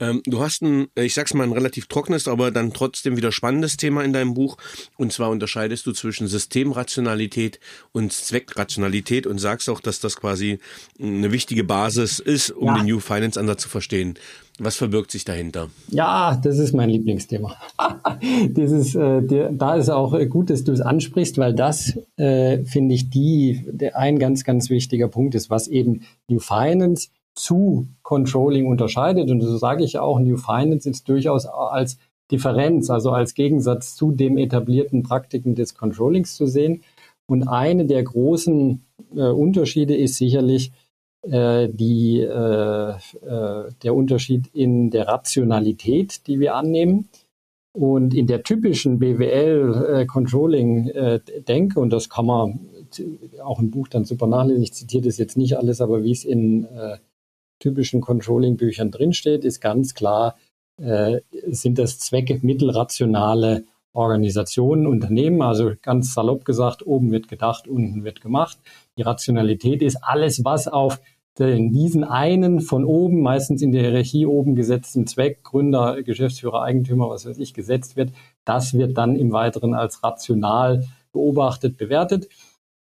Ähm, 0.00 0.22
du 0.24 0.40
hast 0.40 0.62
ein, 0.62 0.88
ich 0.94 1.14
sag's 1.14 1.34
mal, 1.34 1.44
ein 1.44 1.52
relativ 1.52 1.86
trockenes, 1.86 2.26
aber 2.26 2.50
dann 2.50 2.72
trotzdem 2.72 3.16
wieder 3.16 3.30
spannendes 3.30 3.76
Thema 3.76 4.02
in 4.02 4.12
deinem 4.12 4.34
Buch. 4.34 4.56
Und 4.96 5.12
zwar 5.12 5.30
unterscheidest 5.30 5.86
du 5.86 5.92
zwischen 5.92 6.26
Systemrationalität 6.26 7.60
und 7.92 8.12
Zweckrationalität 8.12 9.26
und 9.26 9.38
sagst 9.38 9.68
auch, 9.68 9.80
dass 9.80 10.00
das 10.00 10.16
quasi 10.16 10.58
eine 10.98 11.32
wichtige 11.32 11.64
Basis 11.64 12.18
ist, 12.18 12.50
um 12.50 12.68
ja. 12.68 12.74
den 12.76 12.86
New 12.86 13.00
Finance 13.00 13.38
Ansatz 13.38 13.62
zu 13.62 13.68
verstehen. 13.68 14.14
Was 14.58 14.76
verbirgt 14.76 15.10
sich 15.10 15.24
dahinter? 15.24 15.70
Ja, 15.88 16.38
das 16.42 16.58
ist 16.58 16.72
mein 16.72 16.90
Lieblingsthema. 16.90 17.56
das 18.50 18.70
ist, 18.70 18.94
äh, 18.94 19.22
der, 19.22 19.50
da 19.50 19.76
ist 19.76 19.88
auch 19.88 20.18
gut, 20.28 20.50
dass 20.50 20.64
du 20.64 20.72
es 20.72 20.80
ansprichst, 20.80 21.38
weil 21.38 21.54
das, 21.54 21.98
äh, 22.16 22.62
finde 22.64 22.94
ich, 22.94 23.10
die, 23.10 23.64
der, 23.70 23.96
ein 23.96 24.18
ganz, 24.18 24.44
ganz 24.44 24.70
wichtiger 24.70 25.08
Punkt 25.08 25.34
ist, 25.34 25.50
was 25.50 25.68
eben 25.68 26.02
New 26.28 26.38
Finance 26.38 27.08
zu 27.34 27.86
Controlling 28.02 28.66
unterscheidet. 28.66 29.30
Und 29.30 29.40
so 29.40 29.56
sage 29.56 29.84
ich 29.84 29.98
auch, 29.98 30.18
New 30.18 30.36
Finance 30.36 30.88
ist 30.88 31.08
durchaus 31.08 31.46
als 31.46 31.98
Differenz, 32.30 32.90
also 32.90 33.10
als 33.10 33.34
Gegensatz 33.34 33.94
zu 33.94 34.12
dem 34.12 34.38
etablierten 34.38 35.02
Praktiken 35.02 35.54
des 35.54 35.74
Controllings 35.74 36.36
zu 36.36 36.46
sehen. 36.46 36.82
Und 37.26 37.48
eine 37.48 37.86
der 37.86 38.02
großen 38.02 38.84
äh, 39.14 39.28
Unterschiede 39.28 39.96
ist 39.96 40.16
sicherlich 40.16 40.72
äh, 41.22 41.68
die, 41.68 42.20
äh, 42.20 42.90
äh 42.90 43.70
der 43.82 43.94
Unterschied 43.94 44.48
in 44.52 44.90
der 44.90 45.08
Rationalität, 45.08 46.26
die 46.26 46.40
wir 46.40 46.56
annehmen. 46.56 47.08
Und 47.74 48.12
in 48.12 48.26
der 48.26 48.42
typischen 48.42 48.98
BWL-Controlling-Denke, 48.98 51.78
äh, 51.78 51.82
und 51.82 51.90
das 51.90 52.10
kann 52.10 52.26
man 52.26 52.60
auch 53.42 53.60
im 53.60 53.70
Buch 53.70 53.88
dann 53.88 54.04
super 54.04 54.26
nachlesen, 54.26 54.62
ich 54.62 54.74
zitiere 54.74 55.04
das 55.04 55.16
jetzt 55.16 55.38
nicht 55.38 55.56
alles, 55.56 55.80
aber 55.80 56.02
wie 56.02 56.12
es 56.12 56.24
in 56.24 56.66
äh, 56.66 56.98
typischen 57.62 58.00
Controlling-Büchern 58.00 58.90
drinsteht, 58.90 59.44
ist 59.44 59.60
ganz 59.60 59.94
klar, 59.94 60.36
äh, 60.80 61.20
sind 61.48 61.78
das 61.78 61.98
Zwecke 61.98 62.38
mittelrationale 62.42 63.64
Organisationen, 63.92 64.86
Unternehmen. 64.86 65.42
Also 65.42 65.72
ganz 65.80 66.14
salopp 66.14 66.44
gesagt, 66.44 66.86
oben 66.86 67.12
wird 67.12 67.28
gedacht, 67.28 67.68
unten 67.68 68.04
wird 68.04 68.20
gemacht. 68.20 68.58
Die 68.96 69.02
Rationalität 69.02 69.82
ist 69.82 69.98
alles, 70.02 70.44
was 70.44 70.66
auf 70.66 71.00
den, 71.38 71.72
diesen 71.72 72.04
einen 72.04 72.60
von 72.60 72.84
oben, 72.84 73.22
meistens 73.22 73.62
in 73.62 73.72
der 73.72 73.82
Hierarchie 73.82 74.26
oben 74.26 74.54
gesetzten 74.54 75.06
Zweck, 75.06 75.42
Gründer, 75.42 76.02
Geschäftsführer, 76.02 76.62
Eigentümer, 76.62 77.08
was 77.08 77.26
weiß 77.26 77.38
ich, 77.38 77.54
gesetzt 77.54 77.96
wird. 77.96 78.10
Das 78.44 78.74
wird 78.74 78.98
dann 78.98 79.16
im 79.16 79.32
Weiteren 79.32 79.74
als 79.74 80.02
rational 80.02 80.84
beobachtet, 81.12 81.78
bewertet. 81.78 82.28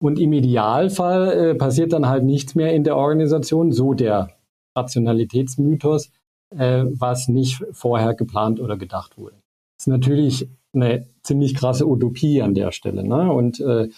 Und 0.01 0.21
im 0.21 0.33
Idealfall 0.33 1.33
äh, 1.33 1.55
passiert 1.55 1.93
dann 1.93 2.09
halt 2.09 2.25
nichts 2.25 2.55
mehr 2.55 2.73
in 2.73 2.85
der 2.85 2.97
Organisation, 2.97 3.73
so 3.73 3.95
der 3.95 4.38
Rationalitätsmythos, 4.79 6.11
äh, 6.57 6.85
was 6.87 7.29
nicht 7.29 7.65
vorher 7.73 8.15
geplant 8.15 8.61
oder 8.61 8.77
gedacht 8.77 9.19
wurde. 9.19 9.37
Das 9.77 9.87
ist 9.87 9.89
natürlich 9.89 10.49
eine 10.73 11.07
ziemlich 11.23 11.55
krasse 11.55 11.87
Utopie 11.87 12.43
an 12.43 12.55
der 12.55 12.73
Stelle. 12.73 13.05
Ne? 13.05 13.33
Und 13.33 13.61
äh, 13.61 13.89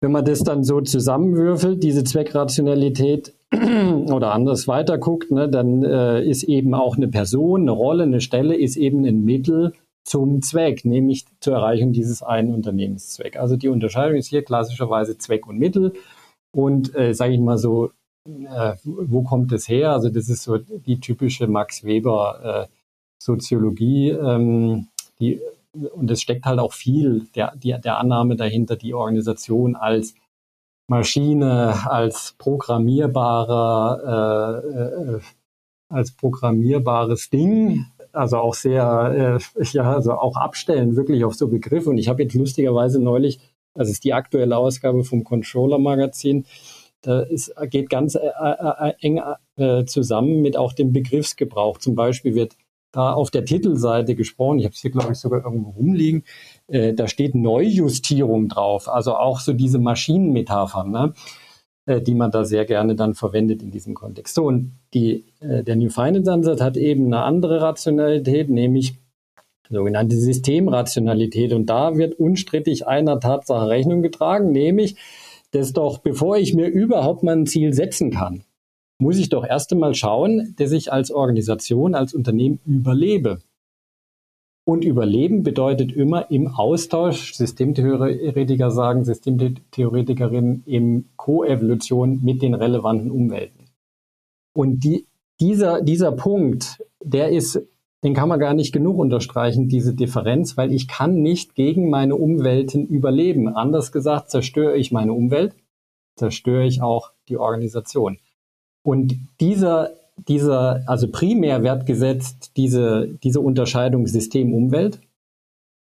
wenn 0.00 0.12
man 0.12 0.24
das 0.24 0.40
dann 0.40 0.64
so 0.64 0.80
zusammenwürfelt, 0.80 1.82
diese 1.82 2.04
Zweckrationalität 2.04 3.34
oder 3.52 4.32
anders 4.32 4.68
weiterguckt, 4.68 5.30
ne, 5.30 5.48
dann 5.48 5.82
äh, 5.82 6.22
ist 6.22 6.42
eben 6.42 6.74
auch 6.74 6.96
eine 6.96 7.08
Person, 7.08 7.62
eine 7.62 7.70
Rolle, 7.70 8.02
eine 8.02 8.20
Stelle 8.20 8.54
ist 8.54 8.76
eben 8.76 9.06
ein 9.06 9.24
Mittel 9.24 9.72
zum 10.04 10.42
Zweck, 10.42 10.84
nämlich 10.84 11.24
zur 11.40 11.54
Erreichung 11.54 11.92
dieses 11.92 12.22
einen 12.22 12.52
Unternehmenszweck. 12.54 13.38
Also 13.38 13.56
die 13.56 13.68
Unterscheidung 13.68 14.18
ist 14.18 14.28
hier 14.28 14.42
klassischerweise 14.42 15.16
Zweck 15.16 15.46
und 15.46 15.58
Mittel. 15.58 15.94
Und 16.54 16.94
äh, 16.94 17.14
sage 17.14 17.32
ich 17.32 17.40
mal 17.40 17.58
so, 17.58 17.90
äh, 18.26 18.74
wo 18.84 19.22
kommt 19.22 19.52
es 19.52 19.68
her? 19.68 19.92
Also 19.92 20.08
das 20.08 20.28
ist 20.28 20.42
so 20.44 20.58
die 20.58 21.00
typische 21.00 21.46
Max 21.46 21.84
Weber 21.84 22.68
äh, 22.68 22.72
Soziologie, 23.18 24.10
ähm, 24.10 24.88
die, 25.18 25.40
und 25.72 26.10
es 26.10 26.22
steckt 26.22 26.44
halt 26.44 26.60
auch 26.60 26.72
viel 26.72 27.26
der, 27.34 27.54
die, 27.56 27.74
der 27.82 27.98
Annahme 27.98 28.36
dahinter, 28.36 28.76
die 28.76 28.94
Organisation 28.94 29.76
als 29.76 30.14
Maschine, 30.88 31.90
als 31.90 32.34
programmierbarer, 32.38 34.62
äh, 35.16 35.16
äh, 35.16 35.20
als 35.88 36.12
programmierbares 36.12 37.30
Ding, 37.30 37.86
also 38.12 38.36
auch 38.38 38.54
sehr, 38.54 39.40
äh, 39.58 39.64
ja, 39.72 39.94
also 39.94 40.12
auch 40.12 40.36
abstellen 40.36 40.96
wirklich 40.96 41.24
auf 41.24 41.34
so 41.34 41.48
Begriffe. 41.48 41.90
Und 41.90 41.98
ich 41.98 42.08
habe 42.08 42.22
jetzt 42.22 42.34
lustigerweise 42.34 43.00
neulich, 43.00 43.40
das 43.74 43.90
ist 43.90 44.04
die 44.04 44.12
aktuelle 44.12 44.56
Ausgabe 44.56 45.02
vom 45.04 45.24
Controller 45.24 45.78
Magazin, 45.78 46.44
da 47.06 47.20
ist, 47.20 47.54
geht 47.70 47.90
ganz 47.90 48.14
äh, 48.14 48.20
äh, 48.20 48.88
äh, 48.88 48.92
eng 49.00 49.20
äh, 49.56 49.84
zusammen 49.84 50.42
mit 50.42 50.56
auch 50.56 50.72
dem 50.72 50.92
Begriffsgebrauch. 50.92 51.78
Zum 51.78 51.94
Beispiel 51.94 52.34
wird 52.34 52.56
da 52.92 53.12
auf 53.12 53.30
der 53.30 53.44
Titelseite 53.44 54.14
gesprochen, 54.14 54.58
ich 54.58 54.64
habe 54.64 54.74
es 54.74 54.80
hier, 54.80 54.90
glaube 54.90 55.12
ich, 55.12 55.18
sogar 55.18 55.44
irgendwo 55.44 55.70
rumliegen, 55.70 56.24
äh, 56.68 56.94
da 56.94 57.08
steht 57.08 57.34
Neujustierung 57.34 58.48
drauf, 58.48 58.88
also 58.88 59.16
auch 59.16 59.40
so 59.40 59.52
diese 59.52 59.78
Maschinenmetaphern, 59.78 60.90
ne? 60.90 61.12
Äh, 61.86 62.00
die 62.00 62.14
man 62.14 62.30
da 62.30 62.44
sehr 62.44 62.64
gerne 62.64 62.94
dann 62.94 63.14
verwendet 63.14 63.62
in 63.62 63.70
diesem 63.70 63.94
Kontext. 63.94 64.34
So, 64.34 64.44
und 64.44 64.72
die, 64.94 65.24
der 65.40 65.76
New 65.76 65.90
Finance 65.90 66.32
Ansatz 66.32 66.60
hat 66.60 66.76
eben 66.76 67.06
eine 67.06 67.22
andere 67.24 67.60
Rationalität, 67.60 68.48
nämlich 68.48 68.94
sogenannte 69.68 70.16
Systemrationalität. 70.16 71.52
Und 71.52 71.66
da 71.66 71.96
wird 71.96 72.14
unstrittig 72.14 72.86
einer 72.86 73.20
Tatsache 73.20 73.68
Rechnung 73.68 74.02
getragen, 74.02 74.52
nämlich, 74.52 74.96
dass 75.54 75.72
doch, 75.72 75.98
bevor 75.98 76.36
ich 76.36 76.52
mir 76.54 76.66
überhaupt 76.66 77.22
mal 77.22 77.36
ein 77.36 77.46
Ziel 77.46 77.72
setzen 77.72 78.10
kann, 78.10 78.42
muss 78.98 79.18
ich 79.18 79.28
doch 79.28 79.44
erst 79.44 79.72
einmal 79.72 79.94
schauen, 79.94 80.54
dass 80.56 80.72
ich 80.72 80.92
als 80.92 81.10
Organisation, 81.10 81.94
als 81.94 82.12
Unternehmen 82.12 82.60
überlebe. 82.66 83.38
Und 84.66 84.84
Überleben 84.84 85.42
bedeutet 85.42 85.92
immer 85.92 86.30
im 86.30 86.48
Austausch, 86.48 87.34
Systemtheoretiker 87.34 88.70
sagen, 88.70 89.04
Systemtheoretikerinnen, 89.04 90.64
im 90.66 91.04
Koevolution 91.16 92.20
mit 92.22 92.42
den 92.42 92.54
relevanten 92.54 93.10
Umwelten. 93.10 93.66
Und 94.54 94.82
die, 94.82 95.06
dieser, 95.40 95.82
dieser 95.82 96.12
Punkt, 96.12 96.82
der 97.02 97.30
ist, 97.30 97.60
den 98.04 98.14
kann 98.14 98.28
man 98.28 98.38
gar 98.38 98.54
nicht 98.54 98.72
genug 98.72 98.98
unterstreichen, 98.98 99.66
diese 99.66 99.94
Differenz, 99.94 100.56
weil 100.56 100.72
ich 100.72 100.86
kann 100.86 101.22
nicht 101.22 101.54
gegen 101.54 101.90
meine 101.90 102.14
Umwelten 102.14 102.86
überleben. 102.86 103.48
Anders 103.48 103.90
gesagt, 103.90 104.30
zerstöre 104.30 104.76
ich 104.76 104.92
meine 104.92 105.12
Umwelt, 105.12 105.56
zerstöre 106.14 106.64
ich 106.64 106.82
auch 106.82 107.10
die 107.28 107.38
Organisation. 107.38 108.18
Und 108.82 109.16
dieser 109.40 109.90
dieser, 110.16 110.82
also 110.86 111.10
primär 111.10 111.62
wird 111.62 111.86
gesetzt 111.86 112.52
diese, 112.56 113.08
diese 113.22 113.40
Unterscheidung 113.40 114.06
System-Umwelt. 114.06 115.00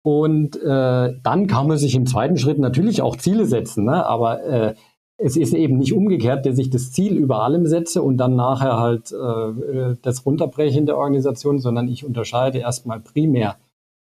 Und 0.03 0.55
äh, 0.55 1.13
dann 1.23 1.47
kann 1.47 1.67
man 1.67 1.77
sich 1.77 1.95
im 1.95 2.07
zweiten 2.07 2.37
Schritt 2.37 2.57
natürlich 2.57 3.01
auch 3.01 3.17
Ziele 3.17 3.45
setzen, 3.45 3.85
ne? 3.85 4.05
aber 4.05 4.43
äh, 4.43 4.75
es 5.23 5.37
ist 5.37 5.53
eben 5.53 5.77
nicht 5.77 5.93
umgekehrt, 5.93 6.45
dass 6.45 6.57
ich 6.57 6.69
das 6.69 6.91
Ziel 6.91 7.15
über 7.15 7.43
allem 7.43 7.67
setze 7.67 8.01
und 8.01 8.17
dann 8.17 8.35
nachher 8.35 8.79
halt 8.79 9.11
äh, 9.11 9.95
das 10.01 10.25
runterbreche 10.25 10.79
in 10.79 10.85
der 10.85 10.97
Organisation, 10.97 11.59
sondern 11.59 11.87
ich 11.87 12.05
unterscheide 12.05 12.57
erstmal 12.59 12.99
primär 12.99 13.57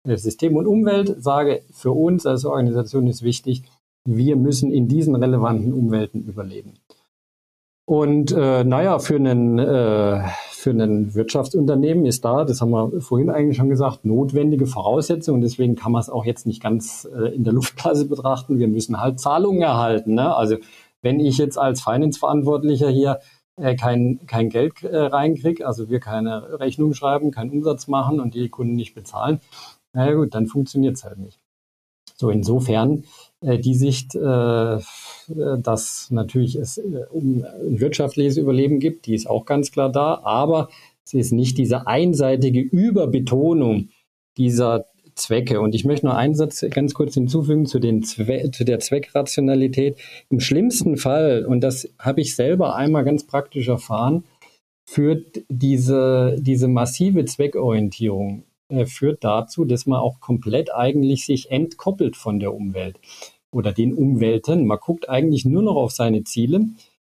System 0.06 0.56
und 0.56 0.66
Umwelt, 0.66 1.22
sage, 1.22 1.62
für 1.72 1.92
uns 1.92 2.26
als 2.26 2.46
Organisation 2.46 3.08
ist 3.08 3.22
wichtig, 3.22 3.64
wir 4.04 4.36
müssen 4.36 4.72
in 4.72 4.88
diesen 4.88 5.16
relevanten 5.16 5.74
Umwelten 5.74 6.24
überleben. 6.24 6.74
Und 7.86 8.32
äh, 8.32 8.64
naja, 8.64 9.00
für 9.00 9.18
einen, 9.18 9.60
äh, 9.60 10.24
für 10.52 10.70
einen 10.70 11.14
Wirtschaftsunternehmen 11.14 12.06
ist 12.06 12.24
da, 12.24 12.46
das 12.46 12.62
haben 12.62 12.72
wir 12.72 13.02
vorhin 13.02 13.30
eigentlich 13.30 13.58
schon 13.58 13.70
gesagt, 13.70 14.06
notwendige 14.06 14.66
Voraussetzung. 14.66 15.36
Und 15.36 15.42
deswegen 15.42 15.76
kann 15.76 15.92
man 15.92 16.00
es 16.00 16.10
auch 16.10 16.26
jetzt 16.26 16.48
nicht 16.48 16.64
ganz 16.64 17.08
äh, 17.14 17.36
in 17.36 17.44
der 17.44 17.54
Luftblase 17.54 18.06
betrachten. 18.06 18.60
Wir 18.60 18.70
müssen 18.70 19.02
halt 19.02 19.20
Zahlungen 19.20 19.62
erhalten. 19.62 20.14
Ne? 20.16 20.34
Also 20.34 20.56
wenn 21.02 21.20
ich 21.20 21.38
jetzt 21.38 21.58
als 21.58 21.82
Finance-Verantwortlicher 21.82 22.90
hier 22.90 23.20
äh, 23.58 23.76
kein, 23.76 24.20
kein 24.28 24.50
Geld 24.50 24.84
äh, 24.84 24.98
reinkriege, 24.98 25.66
also 25.66 25.90
wir 25.90 26.00
keine 26.00 26.60
Rechnung 26.60 26.94
schreiben, 26.94 27.32
keinen 27.32 27.52
Umsatz 27.52 27.88
machen 27.88 28.20
und 28.20 28.34
die 28.34 28.50
Kunden 28.50 28.74
nicht 28.74 28.94
bezahlen, 28.94 29.40
naja 29.94 30.14
gut, 30.14 30.34
dann 30.34 30.48
funktioniert 30.48 30.98
es 30.98 31.04
halt 31.04 31.18
nicht. 31.18 31.40
So 32.16 32.30
insofern 32.30 33.04
äh, 33.42 33.58
die 33.58 33.74
Sicht, 33.74 34.16
äh, 34.16 34.80
dass 35.28 36.08
natürlich 36.12 36.56
es 36.56 36.78
äh, 36.78 37.06
um 37.10 37.44
ein 37.44 37.80
wirtschaftliches 37.80 38.38
Überleben 38.38 38.80
gibt, 38.80 39.08
die 39.08 39.16
ist 39.16 39.28
auch 39.28 39.46
ganz 39.46 39.72
klar 39.72 39.92
da, 39.92 40.22
aber 40.24 40.70
es 41.04 41.14
ist 41.14 41.32
nicht 41.32 41.58
diese 41.58 41.88
einseitige 41.88 42.62
Überbetonung 42.62 43.90
dieser 44.38 44.86
Zwecke. 45.16 45.60
Und 45.62 45.76
ich 45.76 45.86
möchte 45.86 46.06
noch 46.06 46.16
einen 46.16 46.36
Satz 46.36 46.66
ganz 46.70 46.94
kurz 46.94 47.14
hinzufügen 47.14 47.66
zu, 47.66 47.80
den 47.80 48.04
Zwe 48.04 48.52
zu 48.52 48.66
der 48.66 48.80
Zweckrationalität. 48.80 49.98
Im 50.30 50.40
schlimmsten 50.40 50.98
Fall, 50.98 51.46
und 51.46 51.62
das 51.62 51.90
habe 52.00 52.22
ich 52.22 52.36
selber 52.36 52.76
einmal 52.76 53.04
ganz 53.04 53.26
praktisch 53.26 53.68
erfahren, 53.68 54.24
führt 54.86 55.42
diese, 55.50 56.38
diese 56.40 56.68
massive 56.68 57.26
Zweckorientierung 57.26 58.44
äh, 58.72 58.86
führt 58.86 59.24
dazu, 59.24 59.66
dass 59.66 59.86
man 59.86 60.00
auch 60.00 60.20
komplett 60.20 60.74
eigentlich 60.74 61.26
sich 61.26 61.52
entkoppelt 61.52 62.16
von 62.16 62.40
der 62.40 62.54
Umwelt 62.54 63.00
oder 63.52 63.74
den 63.74 63.94
Umwelten. 63.94 64.66
Man 64.66 64.80
guckt 64.80 65.10
eigentlich 65.10 65.46
nur 65.46 65.62
noch 65.62 65.76
auf 65.76 65.92
seine 65.92 66.24
Ziele, 66.24 66.68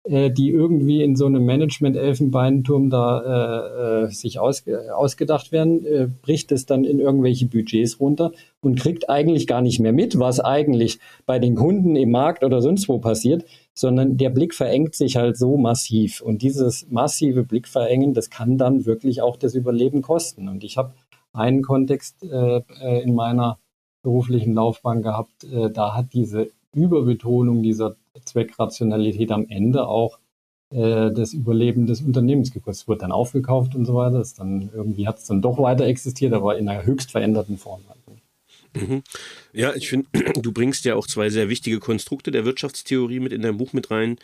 äh, 0.07 0.31
die 0.31 0.49
irgendwie 0.49 1.03
in 1.03 1.15
so 1.15 1.25
einem 1.25 1.45
Management-Elfenbeinturm 1.45 2.89
da 2.89 4.03
äh, 4.03 4.05
äh, 4.05 4.09
sich 4.09 4.39
aus, 4.39 4.63
ausgedacht 4.93 5.51
werden, 5.51 5.85
äh, 5.85 6.07
bricht 6.21 6.51
es 6.51 6.65
dann 6.65 6.83
in 6.83 6.99
irgendwelche 6.99 7.47
Budgets 7.47 7.99
runter 7.99 8.31
und 8.61 8.79
kriegt 8.79 9.09
eigentlich 9.09 9.47
gar 9.47 9.61
nicht 9.61 9.79
mehr 9.79 9.93
mit, 9.93 10.17
was 10.17 10.39
eigentlich 10.39 10.99
bei 11.25 11.39
den 11.39 11.55
Kunden 11.55 11.95
im 11.95 12.11
Markt 12.11 12.43
oder 12.43 12.61
sonst 12.61 12.87
wo 12.87 12.99
passiert, 12.99 13.45
sondern 13.73 14.17
der 14.17 14.29
Blick 14.29 14.53
verengt 14.53 14.95
sich 14.95 15.17
halt 15.17 15.37
so 15.37 15.57
massiv. 15.57 16.21
Und 16.21 16.41
dieses 16.41 16.87
massive 16.89 17.43
Blickverengen, 17.43 18.13
das 18.13 18.29
kann 18.29 18.57
dann 18.57 18.85
wirklich 18.85 19.21
auch 19.21 19.37
das 19.37 19.55
Überleben 19.55 20.01
kosten. 20.01 20.47
Und 20.47 20.63
ich 20.63 20.77
habe 20.77 20.93
einen 21.33 21.61
Kontext 21.61 22.23
äh, 22.23 22.61
äh, 22.81 23.03
in 23.03 23.13
meiner 23.13 23.59
beruflichen 24.01 24.53
Laufbahn 24.53 25.01
gehabt, 25.01 25.43
äh, 25.43 25.69
da 25.69 25.95
hat 25.95 26.13
diese 26.13 26.49
Überbetonung 26.73 27.63
dieser 27.63 27.95
Zweckrationalität 28.23 29.31
am 29.31 29.47
Ende 29.49 29.87
auch 29.87 30.19
äh, 30.69 31.11
das 31.11 31.33
Überleben 31.33 31.85
des 31.85 32.01
Unternehmens 32.01 32.51
gekostet. 32.51 32.83
Es 32.83 32.87
wurde 32.87 32.99
dann 32.99 33.11
aufgekauft 33.11 33.75
und 33.75 33.85
so 33.85 33.95
weiter. 33.95 34.19
Das 34.19 34.33
dann 34.33 34.69
irgendwie 34.73 35.07
hat 35.07 35.19
es 35.19 35.25
dann 35.25 35.41
doch 35.41 35.59
weiter 35.59 35.85
existiert, 35.85 36.33
aber 36.33 36.57
in 36.57 36.67
einer 36.67 36.85
höchst 36.85 37.11
veränderten 37.11 37.57
Form. 37.57 37.81
Mhm. 38.73 39.03
Ja, 39.53 39.73
ich 39.75 39.89
finde, 39.89 40.07
du 40.41 40.51
bringst 40.51 40.85
ja 40.85 40.95
auch 40.95 41.07
zwei 41.07 41.29
sehr 41.29 41.49
wichtige 41.49 41.79
Konstrukte 41.79 42.31
der 42.31 42.45
Wirtschaftstheorie 42.45 43.19
mit 43.19 43.33
in 43.33 43.41
dein 43.41 43.57
Buch 43.57 43.73
mit 43.73 43.91
rein 43.91 44.17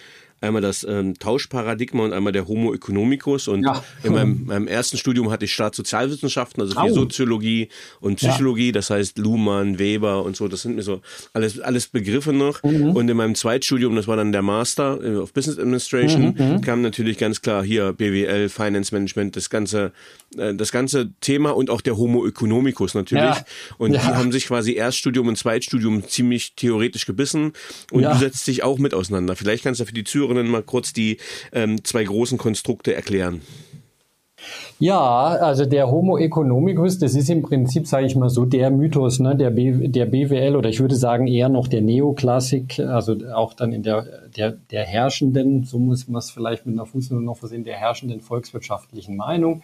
einmal 0.44 0.62
das 0.62 0.86
ähm, 0.88 1.18
Tauschparadigma 1.18 2.04
und 2.04 2.14
einmal 2.14 2.34
der 2.34 2.48
Homo 2.48 2.74
economicus. 2.74 3.48
Und 3.48 3.64
ja. 3.64 3.84
in 4.04 4.14
meinem, 4.14 4.46
meinem, 4.46 4.68
ersten 4.68 4.98
Studium 4.98 5.32
hatte 5.32 5.46
ich 5.46 5.54
Staatssozialwissenschaften, 5.54 6.62
also 6.62 6.80
viel 6.80 6.92
oh. 6.92 6.96
Soziologie 6.96 7.70
und 8.00 8.18
Psychologie, 8.18 8.68
ja. 8.68 8.72
das 8.74 8.90
heißt 8.90 9.18
Luhmann, 9.18 9.80
Weber 9.80 10.24
und 10.24 10.36
so, 10.36 10.48
das 10.48 10.62
sind 10.62 10.76
mir 10.76 10.84
so 10.84 11.02
alles, 11.34 11.60
alles 11.60 11.88
Begriffe 11.88 12.34
noch. 12.34 12.62
Mhm. 12.64 12.92
Und 12.92 13.10
in 13.10 13.18
meinem 13.18 13.36
Zweitstudium, 13.36 13.96
das 13.96 14.08
war 14.08 14.18
dann 14.18 14.32
der 14.32 14.42
Master 14.42 15.00
äh, 15.02 15.16
of 15.16 15.34
Business 15.34 15.58
Administration, 15.58 16.36
mhm. 16.38 16.54
mhm. 16.56 16.62
kam 16.62 16.82
natürlich 16.82 17.18
ganz 17.18 17.42
klar 17.42 17.64
hier 17.64 17.94
BWL, 17.94 18.50
Finance 18.50 18.94
Management, 18.94 19.36
das 19.36 19.50
ganze, 19.50 19.94
äh, 20.38 20.54
das 20.54 20.72
ganze 20.72 21.12
Thema 21.22 21.56
und 21.56 21.70
auch 21.70 21.82
der 21.82 21.98
Homo 21.98 22.28
economicus 22.28 22.94
natürlich. 22.94 23.24
Ja. 23.24 23.46
Und 23.78 23.94
die 23.94 24.00
haben 24.00 24.32
sich 24.32 24.48
quasi 24.48 24.74
Erststudium 24.74 25.28
und 25.28 25.38
Zweitstudium 25.38 26.08
ziemlich 26.08 26.54
theoretisch 26.56 27.06
gebissen 27.06 27.54
und 27.92 28.04
du 28.04 28.16
setzt 28.16 28.46
dich 28.48 28.64
auch 28.64 28.78
mit 28.78 28.94
auseinander. 28.94 29.36
Vielleicht 29.36 29.64
kannst 29.64 29.80
du 29.80 29.86
für 29.86 29.94
die 29.94 30.04
Zuhörer 30.04 30.33
Zuhörerinnen 30.34 30.52
mal 30.52 30.64
kurz 30.64 30.94
die 30.94 31.18
ähm, 31.52 31.84
zwei 31.84 32.04
großen 32.04 32.38
Konstrukte 32.38 32.94
erklären? 32.94 33.42
Ja, 34.78 35.00
also 35.00 35.66
der 35.66 35.90
Homo 35.90 36.18
economicus, 36.18 37.00
das 37.00 37.16
ist 37.16 37.30
im 37.30 37.44
Prinzip, 37.44 37.88
sage 37.88 38.08
ich 38.08 38.16
mal 38.18 38.30
so, 38.30 38.44
der 38.44 38.72
Mythos 38.72 39.20
ne, 39.20 39.38
der, 39.38 39.52
B, 39.52 39.88
der 39.88 40.06
BWL 40.06 40.58
oder 40.58 40.68
ich 40.70 40.82
würde 40.82 40.96
sagen 40.96 41.28
eher 41.28 41.48
noch 41.48 41.70
der 41.70 41.82
Neoklassik, 41.82 42.80
also 42.80 43.16
auch 43.34 43.54
dann 43.54 43.72
in 43.72 43.84
der, 43.84 44.06
der, 44.36 44.52
der 44.52 44.84
herrschenden, 44.84 45.64
so 45.64 45.80
muss 45.80 46.10
man 46.10 46.20
es 46.20 46.30
vielleicht 46.30 46.66
mit 46.66 46.76
einer 46.76 46.86
Fußnote 46.86 47.24
noch 47.24 47.38
versehen, 47.38 47.64
der 47.64 47.78
herrschenden 47.78 48.20
volkswirtschaftlichen 48.20 49.16
Meinung. 49.16 49.62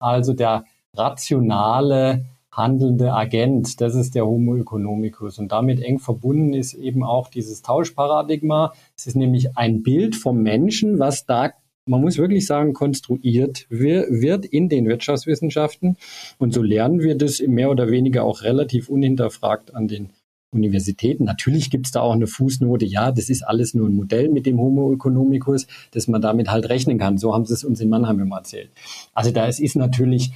Also 0.00 0.32
der 0.32 0.64
rationale, 0.92 2.24
handelnde 2.56 3.12
Agent. 3.12 3.80
Das 3.80 3.94
ist 3.94 4.14
der 4.14 4.26
Homo 4.26 4.56
economicus. 4.56 5.38
Und 5.38 5.52
damit 5.52 5.80
eng 5.80 5.98
verbunden 5.98 6.54
ist 6.54 6.74
eben 6.74 7.04
auch 7.04 7.28
dieses 7.28 7.62
Tauschparadigma. 7.62 8.72
Es 8.96 9.06
ist 9.06 9.16
nämlich 9.16 9.56
ein 9.56 9.82
Bild 9.82 10.16
vom 10.16 10.42
Menschen, 10.42 10.98
was 10.98 11.26
da 11.26 11.52
man 11.88 12.00
muss 12.00 12.18
wirklich 12.18 12.46
sagen, 12.46 12.72
konstruiert 12.72 13.66
wird 13.70 14.44
in 14.44 14.68
den 14.68 14.88
Wirtschaftswissenschaften. 14.88 15.96
Und 16.36 16.52
so 16.52 16.60
lernen 16.60 17.00
wir 17.00 17.16
das 17.16 17.40
mehr 17.40 17.70
oder 17.70 17.92
weniger 17.92 18.24
auch 18.24 18.42
relativ 18.42 18.88
unhinterfragt 18.88 19.72
an 19.72 19.86
den 19.86 20.10
Universitäten. 20.50 21.24
Natürlich 21.24 21.70
gibt 21.70 21.86
es 21.86 21.92
da 21.92 22.00
auch 22.00 22.12
eine 22.12 22.26
Fußnote, 22.26 22.84
ja, 22.86 23.12
das 23.12 23.28
ist 23.28 23.42
alles 23.42 23.74
nur 23.74 23.88
ein 23.88 23.94
Modell 23.94 24.28
mit 24.28 24.46
dem 24.46 24.58
Homo 24.58 24.92
economicus, 24.92 25.66
dass 25.92 26.08
man 26.08 26.20
damit 26.20 26.50
halt 26.50 26.68
rechnen 26.68 26.98
kann. 26.98 27.18
So 27.18 27.34
haben 27.34 27.44
sie 27.44 27.54
es 27.54 27.64
uns 27.64 27.80
in 27.80 27.88
Mannheim 27.88 28.20
immer 28.20 28.38
erzählt. 28.38 28.70
Also 29.12 29.30
da 29.30 29.46
es 29.46 29.60
ist 29.60 29.76
natürlich 29.76 30.32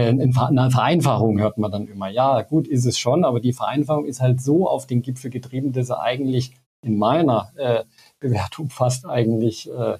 eine 0.00 0.70
Vereinfachung 0.70 1.38
hört 1.38 1.58
man 1.58 1.70
dann 1.70 1.86
immer. 1.86 2.08
Ja, 2.08 2.42
gut 2.42 2.66
ist 2.66 2.84
es 2.84 2.98
schon, 2.98 3.24
aber 3.24 3.40
die 3.40 3.52
Vereinfachung 3.52 4.06
ist 4.06 4.20
halt 4.20 4.40
so 4.40 4.68
auf 4.68 4.86
den 4.86 5.02
Gipfel 5.02 5.30
getrieben, 5.30 5.72
dass 5.72 5.90
er 5.90 6.00
eigentlich 6.00 6.52
in 6.82 6.98
meiner 6.98 7.50
äh, 7.56 7.84
Bewertung 8.20 8.70
fast 8.70 9.06
eigentlich 9.06 9.70
äh, 9.70 9.98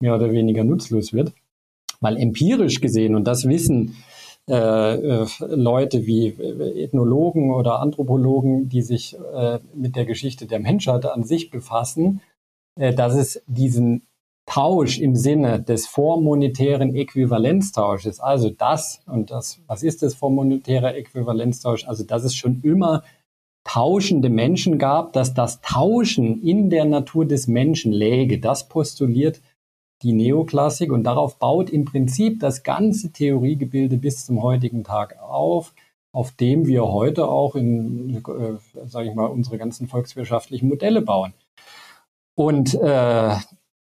mehr 0.00 0.14
oder 0.14 0.30
weniger 0.32 0.64
nutzlos 0.64 1.12
wird. 1.12 1.32
Weil 2.00 2.16
empirisch 2.16 2.80
gesehen, 2.80 3.14
und 3.14 3.24
das 3.24 3.48
wissen 3.48 3.96
äh, 4.48 4.54
äh 4.54 5.26
Leute 5.40 6.06
wie 6.06 6.28
äh, 6.28 6.82
Ethnologen 6.82 7.54
oder 7.54 7.80
Anthropologen, 7.80 8.68
die 8.68 8.82
sich 8.82 9.16
äh, 9.34 9.60
mit 9.74 9.96
der 9.96 10.04
Geschichte 10.04 10.46
der 10.46 10.60
Menschheit 10.60 11.06
an 11.06 11.24
sich 11.24 11.50
befassen, 11.50 12.20
äh, 12.78 12.92
dass 12.94 13.14
es 13.14 13.42
diesen 13.46 14.05
Tausch 14.46 14.98
im 14.98 15.16
Sinne 15.16 15.60
des 15.60 15.86
vormonetären 15.86 16.94
Äquivalenztausches, 16.94 18.20
also 18.20 18.48
das 18.48 19.00
und 19.06 19.30
das, 19.30 19.60
was 19.66 19.82
ist 19.82 20.02
das 20.02 20.14
vormonetäre 20.14 20.94
Äquivalenztausch? 20.94 21.86
Also, 21.86 22.04
dass 22.04 22.24
es 22.24 22.34
schon 22.34 22.62
immer 22.62 23.02
tauschende 23.64 24.28
Menschen 24.28 24.78
gab, 24.78 25.12
dass 25.12 25.34
das 25.34 25.60
Tauschen 25.60 26.40
in 26.42 26.70
der 26.70 26.84
Natur 26.84 27.26
des 27.26 27.48
Menschen 27.48 27.92
läge, 27.92 28.38
das 28.38 28.68
postuliert 28.68 29.40
die 30.02 30.12
Neoklassik 30.12 30.92
und 30.92 31.04
darauf 31.04 31.38
baut 31.38 31.70
im 31.70 31.84
Prinzip 31.84 32.38
das 32.38 32.62
ganze 32.62 33.12
Theoriegebilde 33.12 33.96
bis 33.96 34.26
zum 34.26 34.42
heutigen 34.42 34.84
Tag 34.84 35.18
auf, 35.20 35.74
auf 36.12 36.32
dem 36.32 36.66
wir 36.66 36.84
heute 36.84 37.28
auch 37.28 37.56
in, 37.56 38.16
äh, 38.16 38.86
sage 38.86 39.08
ich 39.08 39.14
mal, 39.14 39.26
unsere 39.26 39.58
ganzen 39.58 39.88
volkswirtschaftlichen 39.88 40.68
Modelle 40.68 41.02
bauen. 41.02 41.32
Und 42.34 42.74
äh, 42.74 43.36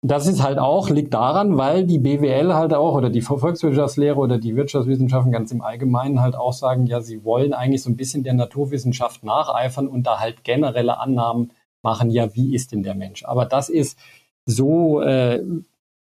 das 0.05 0.27
ist 0.27 0.43
halt 0.43 0.59
auch, 0.59 0.91
liegt 0.91 1.15
daran, 1.15 1.57
weil 1.57 1.85
die 1.87 2.01
BWL 2.01 2.55
halt 2.55 2.75
auch 2.75 2.97
oder 2.97 3.09
die 3.09 3.21
Volkswirtschaftslehre 3.21 4.17
oder 4.17 4.37
die 4.37 4.57
Wirtschaftswissenschaften 4.57 5.31
ganz 5.31 5.53
im 5.53 5.63
Allgemeinen 5.63 6.21
halt 6.21 6.35
auch 6.35 6.53
sagen, 6.53 6.87
ja, 6.87 7.01
sie 7.01 7.25
wollen 7.25 7.53
eigentlich 7.53 7.85
so 7.85 7.91
ein 7.91 7.97
bisschen 7.97 8.25
der 8.25 8.35
Naturwissenschaft 8.35 9.23
nacheifern 9.23 9.87
und 9.87 10.05
da 10.05 10.19
halt 10.19 10.43
generelle 10.43 10.99
Annahmen 10.99 11.53
machen, 11.83 12.11
ja, 12.11 12.35
wie 12.35 12.53
ist 12.53 12.73
denn 12.73 12.83
der 12.83 12.97
Mensch? 12.97 13.25
Aber 13.25 13.47
das 13.47 13.69
ist 13.69 13.97
so 14.45 15.01
äh, 15.01 15.41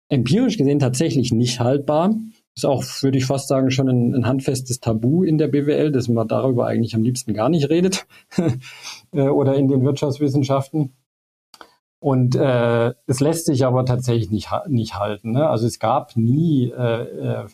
empirisch 0.09 0.57
gesehen 0.57 0.79
tatsächlich 0.79 1.31
nicht 1.31 1.59
haltbar. 1.59 2.15
Ist 2.55 2.65
auch, 2.65 2.83
würde 3.01 3.19
ich 3.19 3.25
fast 3.25 3.47
sagen, 3.47 3.69
schon 3.69 3.87
ein, 3.87 4.15
ein 4.15 4.25
handfestes 4.25 4.79
Tabu 4.79 5.23
in 5.23 5.37
der 5.37 5.47
BWL, 5.47 5.91
dass 5.91 6.07
man 6.07 6.27
darüber 6.27 6.65
eigentlich 6.65 6.95
am 6.95 7.03
liebsten 7.03 7.33
gar 7.35 7.49
nicht 7.49 7.69
redet 7.69 8.07
äh, 9.13 9.21
oder 9.21 9.55
in 9.55 9.67
den 9.67 9.83
Wirtschaftswissenschaften. 9.83 10.91
Und 12.01 12.35
äh, 12.35 12.93
es 13.05 13.19
lässt 13.19 13.45
sich 13.45 13.63
aber 13.63 13.85
tatsächlich 13.85 14.31
nicht, 14.31 14.49
nicht 14.67 14.95
halten. 14.95 15.31
Ne? 15.33 15.47
Also 15.47 15.67
es 15.67 15.77
gab 15.77 16.17
nie 16.17 16.71
äh, 16.71 17.03
äh, 17.03 17.45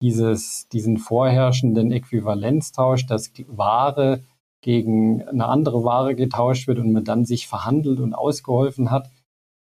dieses, 0.00 0.66
diesen 0.68 0.96
vorherrschenden 0.96 1.92
Äquivalenztausch, 1.92 3.06
dass 3.06 3.32
Ware 3.48 4.20
gegen 4.62 5.22
eine 5.28 5.44
andere 5.46 5.84
Ware 5.84 6.14
getauscht 6.14 6.68
wird 6.68 6.78
und 6.78 6.92
man 6.92 7.04
dann 7.04 7.26
sich 7.26 7.46
verhandelt 7.46 8.00
und 8.00 8.14
ausgeholfen 8.14 8.90
hat. 8.90 9.10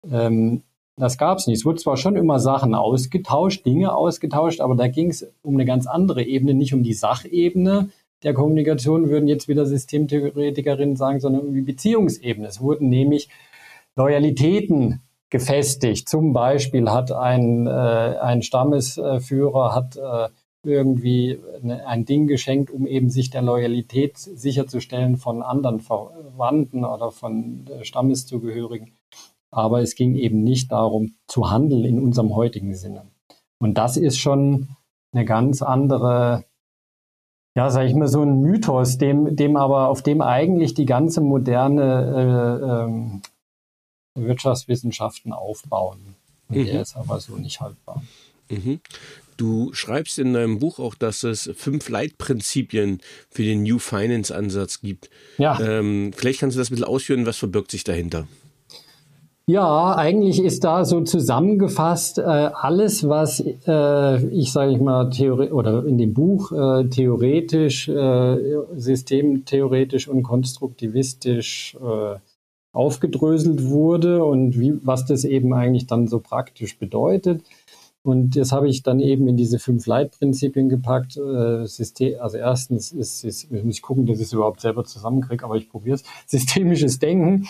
Ähm, 0.07 0.61
das 0.97 1.17
gab 1.17 1.39
es 1.39 1.47
nicht. 1.47 1.59
Es 1.59 1.65
wurde 1.65 1.81
zwar 1.81 1.97
schon 1.97 2.15
immer 2.15 2.39
Sachen 2.39 2.75
ausgetauscht, 2.75 3.65
Dinge 3.65 3.95
ausgetauscht, 3.95 4.61
aber 4.61 4.75
da 4.75 4.87
ging 4.87 5.09
es 5.09 5.25
um 5.41 5.55
eine 5.55 5.65
ganz 5.65 5.87
andere 5.87 6.21
Ebene, 6.21 6.53
nicht 6.53 6.75
um 6.75 6.83
die 6.83 6.93
Sachebene 6.93 7.89
der 8.21 8.35
Kommunikation, 8.35 9.09
würden 9.09 9.27
jetzt 9.27 9.47
wieder 9.47 9.65
Systemtheoretikerinnen 9.65 10.95
sagen, 10.95 11.19
sondern 11.19 11.47
um 11.47 11.55
die 11.55 11.61
Beziehungsebene. 11.61 12.47
Es 12.47 12.61
wurden 12.61 12.87
nämlich 12.87 13.29
Loyalitäten 13.95 15.01
gefestigt. 15.29 16.07
Zum 16.07 16.33
Beispiel 16.33 16.89
hat 16.89 17.11
ein, 17.11 17.65
äh, 17.67 17.69
ein 17.69 18.41
Stammesführer 18.41 19.73
hat 19.73 19.95
äh, 19.97 20.29
irgendwie 20.63 21.39
eine, 21.63 21.87
ein 21.87 22.05
Ding 22.05 22.27
geschenkt, 22.27 22.69
um 22.69 22.85
eben 22.85 23.09
sich 23.09 23.29
der 23.31 23.41
Loyalität 23.41 24.17
sicherzustellen 24.17 25.17
von 25.17 25.41
anderen 25.41 25.79
Verwandten 25.79 26.85
oder 26.85 27.11
von 27.11 27.65
äh, 27.67 27.83
Stammeszugehörigen. 27.83 28.91
Aber 29.49 29.81
es 29.81 29.95
ging 29.95 30.15
eben 30.15 30.43
nicht 30.43 30.71
darum 30.71 31.15
zu 31.27 31.49
handeln 31.49 31.83
in 31.83 31.99
unserem 31.99 32.35
heutigen 32.35 32.75
Sinne. 32.75 33.03
Und 33.59 33.77
das 33.77 33.97
ist 33.97 34.17
schon 34.17 34.69
eine 35.13 35.25
ganz 35.25 35.61
andere, 35.61 36.45
ja, 37.55 37.69
sag 37.69 37.85
ich 37.85 37.95
mal, 37.95 38.07
so 38.07 38.21
ein 38.21 38.41
Mythos, 38.41 38.97
dem, 38.97 39.35
dem 39.35 39.55
aber, 39.55 39.89
auf 39.89 40.01
dem 40.01 40.21
eigentlich 40.21 40.73
die 40.73 40.85
ganze 40.85 41.21
moderne 41.21 42.61
äh, 42.61 42.83
ähm, 42.85 43.21
Wirtschaftswissenschaften 44.15 45.33
aufbauen. 45.33 46.15
Und 46.49 46.57
mhm. 46.57 46.65
der 46.65 46.81
ist 46.81 46.95
aber 46.95 47.19
so 47.19 47.35
nicht 47.35 47.61
haltbar. 47.61 48.03
Mhm. 48.49 48.81
Du 49.37 49.73
schreibst 49.73 50.19
in 50.19 50.33
deinem 50.33 50.59
Buch 50.59 50.77
auch, 50.77 50.93
dass 50.93 51.23
es 51.23 51.49
fünf 51.55 51.89
Leitprinzipien 51.89 52.99
für 53.29 53.43
den 53.43 53.63
New 53.63 53.79
Finance 53.79 54.35
Ansatz 54.35 54.81
gibt. 54.81 55.09
Ja. 55.37 55.59
Ähm, 55.59 56.11
vielleicht 56.15 56.41
kannst 56.41 56.55
du 56.55 56.59
das 56.59 56.69
ein 56.69 56.75
bisschen 56.75 56.87
ausführen, 56.87 57.25
was 57.25 57.37
verbirgt 57.37 57.71
sich 57.71 57.83
dahinter? 57.83 58.27
Ja, 59.47 59.95
eigentlich 59.95 60.41
ist 60.41 60.63
da 60.63 60.85
so 60.85 61.01
zusammengefasst 61.01 62.19
äh, 62.19 62.21
alles, 62.21 63.07
was 63.07 63.39
äh, 63.39 64.25
ich 64.27 64.51
sage 64.51 64.73
ich 64.73 64.79
mal 64.79 65.09
Theorie 65.09 65.49
oder 65.49 65.85
in 65.85 65.97
dem 65.97 66.13
Buch 66.13 66.51
äh, 66.51 66.87
theoretisch, 66.87 67.89
äh, 67.89 68.37
systemtheoretisch 68.75 70.07
und 70.07 70.21
konstruktivistisch 70.23 71.75
äh, 71.81 72.15
aufgedröselt 72.73 73.65
wurde 73.65 74.23
und 74.23 74.59
wie, 74.59 74.73
was 74.85 75.05
das 75.05 75.23
eben 75.25 75.53
eigentlich 75.53 75.87
dann 75.87 76.07
so 76.07 76.19
praktisch 76.19 76.77
bedeutet. 76.77 77.43
Und 78.03 78.35
das 78.35 78.51
habe 78.51 78.67
ich 78.67 78.81
dann 78.81 78.99
eben 78.99 79.27
in 79.27 79.37
diese 79.37 79.59
fünf 79.59 79.85
Leitprinzipien 79.85 80.69
gepackt. 80.69 81.17
Äh, 81.17 81.67
System, 81.67 82.19
also 82.19 82.37
erstens 82.37 82.91
ist, 82.91 83.23
ist, 83.23 83.51
muss 83.51 83.75
ich 83.75 83.81
gucken, 83.81 84.07
dass 84.07 84.17
ich 84.17 84.23
es 84.23 84.33
überhaupt 84.33 84.61
selber 84.61 84.83
zusammenkriege, 84.85 85.45
aber 85.45 85.55
ich 85.55 85.69
probiere 85.69 85.95
es. 85.95 86.03
Systemisches 86.25 86.97
Denken 86.97 87.47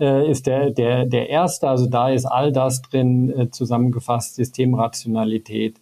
äh, 0.00 0.28
ist 0.28 0.46
der, 0.46 0.70
der, 0.70 1.06
der 1.06 1.28
erste. 1.28 1.68
Also 1.68 1.86
da 1.86 2.10
ist 2.10 2.26
all 2.26 2.50
das 2.50 2.82
drin 2.82 3.30
äh, 3.30 3.50
zusammengefasst, 3.50 4.34
Systemrationalität. 4.34 5.80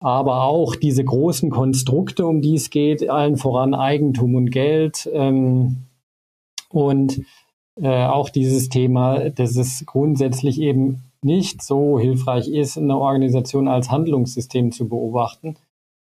Aber 0.00 0.44
auch 0.44 0.76
diese 0.76 1.04
großen 1.04 1.50
Konstrukte, 1.50 2.24
um 2.24 2.40
die 2.40 2.54
es 2.54 2.70
geht, 2.70 3.10
allen 3.10 3.36
voran 3.36 3.74
Eigentum 3.74 4.36
und 4.36 4.50
Geld. 4.50 5.08
Ähm, 5.12 5.88
und 6.70 7.22
äh, 7.80 8.06
auch 8.06 8.30
dieses 8.30 8.68
Thema, 8.68 9.30
dass 9.30 9.56
es 9.56 9.84
grundsätzlich 9.86 10.60
eben 10.60 11.02
nicht 11.22 11.62
so 11.62 11.98
hilfreich 11.98 12.48
ist, 12.48 12.78
eine 12.78 12.98
Organisation 12.98 13.68
als 13.68 13.90
Handlungssystem 13.90 14.72
zu 14.72 14.88
beobachten, 14.88 15.56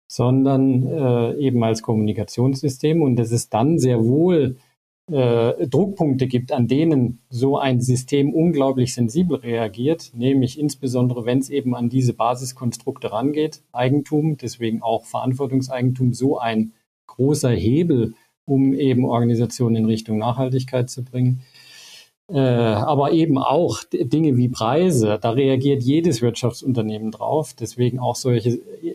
sondern 0.08 0.88
äh, 0.88 1.36
eben 1.36 1.64
als 1.64 1.82
Kommunikationssystem 1.82 3.02
und 3.02 3.16
dass 3.16 3.32
es 3.32 3.50
dann 3.50 3.80
sehr 3.80 4.04
wohl 4.04 4.58
äh, 5.12 5.68
Druckpunkte 5.68 6.28
gibt, 6.28 6.52
an 6.52 6.68
denen 6.68 7.20
so 7.30 7.58
ein 7.58 7.82
System 7.82 8.34
unglaublich 8.34 8.94
sensibel 8.94 9.38
reagiert, 9.38 10.12
nämlich 10.14 10.60
insbesondere, 10.60 11.26
wenn 11.26 11.40
es 11.40 11.50
eben 11.50 11.76
an 11.76 11.90
diese 11.90 12.14
Basiskonstrukte 12.14 13.12
rangeht, 13.12 13.62
Eigentum, 13.72 14.38
deswegen 14.38 14.82
auch 14.82 15.06
Verantwortungseigentum, 15.06 16.14
so 16.14 16.38
ein 16.38 16.72
großer 17.08 17.52
Hebel, 17.52 18.14
um 18.46 18.74
eben 18.74 19.06
Organisationen 19.06 19.76
in 19.76 19.86
Richtung 19.86 20.18
Nachhaltigkeit 20.18 20.90
zu 20.90 21.04
bringen. 21.04 21.42
Äh, 22.32 22.40
aber 22.40 23.12
eben 23.12 23.38
auch 23.38 23.84
Dinge 23.92 24.38
wie 24.38 24.48
Preise, 24.48 25.20
da 25.22 25.32
reagiert 25.32 25.84
jedes 25.84 26.22
Wirtschaftsunternehmen 26.22 27.12
drauf. 27.12 27.54
Deswegen 27.60 28.00
auch 28.00 28.16
solche 28.16 28.52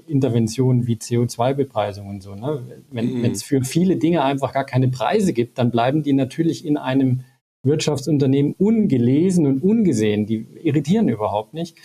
Interventionen 0.07 0.87
wie 0.87 0.95
CO2-Bepreisung 0.95 2.09
und 2.09 2.23
so. 2.23 2.35
Ne? 2.35 2.63
Wenn 2.91 3.19
mhm. 3.19 3.25
es 3.27 3.43
für 3.43 3.63
viele 3.63 3.97
Dinge 3.97 4.23
einfach 4.23 4.55
gar 4.55 4.65
keine 4.65 4.89
Preise 4.89 5.35
gibt, 5.35 5.59
dann 5.59 5.71
bleiben 5.71 6.03
die 6.03 6.15
natürlich 6.15 6.65
in 6.65 6.79
einem 6.79 7.25
Wirtschaftsunternehmen 7.63 8.55
ungelesen 8.57 9.47
und 9.47 9.63
ungesehen. 9.63 10.25
Die 10.25 10.47
irritieren 10.63 11.09
überhaupt 11.11 11.53
nicht. 11.53 11.77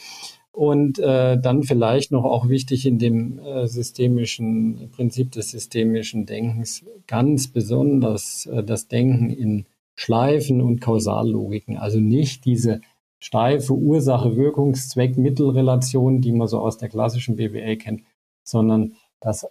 Und 0.53 0.99
äh, 0.99 1.37
dann 1.37 1.63
vielleicht 1.63 2.11
noch 2.11 2.23
auch 2.23 2.47
wichtig 2.47 2.85
in 2.85 2.97
dem 2.97 3.39
äh, 3.39 3.67
systemischen 3.67 4.89
Prinzip 4.91 5.31
des 5.31 5.51
systemischen 5.51 6.25
Denkens 6.25 6.85
ganz 7.07 7.47
besonders 7.47 8.45
äh, 8.45 8.63
das 8.63 8.87
Denken 8.87 9.29
in 9.29 9.65
Schleifen 10.01 10.61
und 10.61 10.81
Kausallogiken. 10.81 11.77
Also 11.77 11.99
nicht 11.99 12.45
diese 12.45 12.81
steife 13.19 13.75
Ursache-Wirkungszweck-Mittelrelation, 13.75 16.21
die 16.21 16.31
man 16.31 16.47
so 16.47 16.57
aus 16.57 16.79
der 16.79 16.89
klassischen 16.89 17.35
BWL 17.35 17.77
kennt, 17.77 18.01
sondern 18.43 18.95
das 19.19 19.45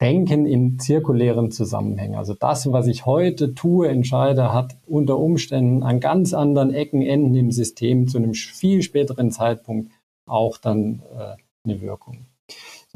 Denken 0.00 0.46
in 0.46 0.80
zirkulären 0.80 1.52
Zusammenhängen. 1.52 2.16
Also 2.16 2.34
das, 2.34 2.72
was 2.72 2.88
ich 2.88 3.06
heute 3.06 3.54
tue, 3.54 3.86
entscheide, 3.88 4.52
hat 4.52 4.76
unter 4.84 5.16
Umständen 5.16 5.84
an 5.84 6.00
ganz 6.00 6.34
anderen 6.34 6.74
Ecken, 6.74 7.02
Enden 7.02 7.36
im 7.36 7.52
System 7.52 8.08
zu 8.08 8.18
einem 8.18 8.34
viel 8.34 8.82
späteren 8.82 9.30
Zeitpunkt 9.30 9.92
auch 10.26 10.58
dann 10.58 11.04
äh, 11.16 11.36
eine 11.64 11.80
Wirkung. 11.80 12.26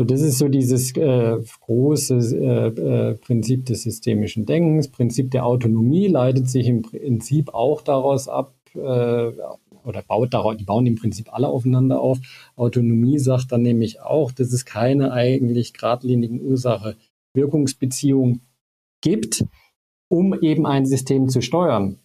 So, 0.02 0.06
das 0.06 0.20
ist 0.20 0.38
so 0.38 0.48
dieses 0.48 0.96
äh, 0.96 1.38
große 1.60 2.16
äh, 2.16 3.10
äh, 3.10 3.14
Prinzip 3.14 3.66
des 3.66 3.84
systemischen 3.84 4.46
Denkens. 4.46 4.88
Prinzip 4.88 5.30
der 5.30 5.46
Autonomie 5.46 6.08
leitet 6.08 6.50
sich 6.50 6.66
im 6.66 6.82
Prinzip 6.82 7.54
auch 7.54 7.82
daraus 7.82 8.26
ab, 8.26 8.52
äh, 8.74 8.80
oder 8.80 10.02
baut 10.04 10.34
daraus, 10.34 10.56
die 10.56 10.64
bauen 10.64 10.86
im 10.86 10.96
Prinzip 10.96 11.32
alle 11.32 11.46
aufeinander 11.46 12.00
auf. 12.00 12.18
Autonomie 12.56 13.20
sagt 13.20 13.52
dann 13.52 13.62
nämlich 13.62 14.00
auch, 14.00 14.32
dass 14.32 14.52
es 14.52 14.64
keine 14.64 15.12
eigentlich 15.12 15.72
geradlinigen 15.72 16.40
Ursache-Wirkungsbeziehung 16.40 18.40
gibt, 19.02 19.44
um 20.08 20.34
eben 20.40 20.66
ein 20.66 20.84
System 20.84 21.28
zu 21.28 21.42
steuern. 21.42 22.00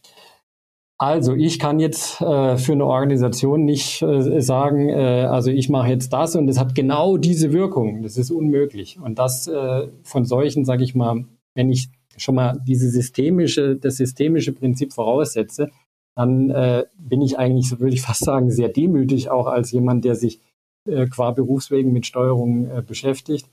Also 1.00 1.36
ich 1.36 1.60
kann 1.60 1.80
jetzt 1.80 2.22
äh, 2.22 2.58
für 2.58 2.72
eine 2.72 2.86
Organisation 2.86 3.66
nicht 3.66 4.02
äh, 4.02 4.42
sagen, 4.42 4.90
äh, 4.90 5.28
also 5.30 5.52
ich 5.52 5.70
mache 5.70 5.90
jetzt 5.90 6.12
das 6.12 6.36
und 6.36 6.50
es 6.50 6.60
hat 6.60 6.74
genau 6.74 7.18
diese 7.18 7.54
Wirkung. 7.54 8.02
Das 8.02 8.18
ist 8.18 8.32
unmöglich. 8.32 9.00
Und 9.00 9.20
das 9.20 9.48
äh, 9.48 9.90
von 10.04 10.26
solchen, 10.26 10.66
sage 10.66 10.84
ich 10.84 10.96
mal, 10.96 11.26
wenn 11.54 11.70
ich 11.70 11.90
schon 12.18 12.34
mal 12.34 12.60
diese 12.66 12.90
systemische, 12.90 13.76
das 13.76 13.98
systemische 13.98 14.54
Prinzip 14.54 14.92
voraussetze, 14.92 15.70
dann 16.16 16.50
äh, 16.50 16.86
bin 16.98 17.22
ich 17.22 17.38
eigentlich, 17.38 17.70
so 17.70 17.80
würde 17.80 17.94
ich 17.94 18.02
fast 18.02 18.26
sagen, 18.26 18.50
sehr 18.50 18.70
demütig 18.70 19.30
auch 19.30 19.46
als 19.46 19.72
jemand, 19.72 20.04
der 20.04 20.16
sich 20.16 20.42
äh, 20.88 21.06
qua 21.06 21.30
Berufswegen 21.30 21.94
mit 21.94 22.08
Steuerung 22.08 22.72
äh, 22.72 22.82
beschäftigt 22.82 23.48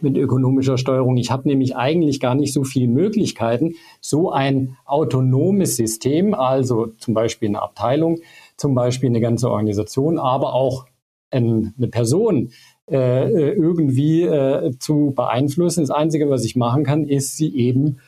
mit 0.00 0.16
ökonomischer 0.16 0.78
Steuerung. 0.78 1.16
Ich 1.16 1.30
habe 1.30 1.48
nämlich 1.48 1.76
eigentlich 1.76 2.20
gar 2.20 2.34
nicht 2.34 2.52
so 2.52 2.64
viele 2.64 2.88
Möglichkeiten, 2.88 3.74
so 4.00 4.30
ein 4.30 4.76
autonomes 4.84 5.76
System, 5.76 6.32
also 6.34 6.86
zum 6.98 7.14
Beispiel 7.14 7.48
eine 7.48 7.62
Abteilung, 7.62 8.20
zum 8.56 8.74
Beispiel 8.74 9.08
eine 9.08 9.20
ganze 9.20 9.50
Organisation, 9.50 10.18
aber 10.18 10.54
auch 10.54 10.86
eine 11.30 11.72
Person 11.90 12.50
äh, 12.90 13.52
irgendwie 13.52 14.22
äh, 14.22 14.72
zu 14.78 15.12
beeinflussen. 15.14 15.82
Das 15.82 15.90
Einzige, 15.90 16.28
was 16.28 16.44
ich 16.44 16.56
machen 16.56 16.84
kann, 16.84 17.04
ist 17.04 17.36
sie 17.36 17.54
eben 17.56 17.98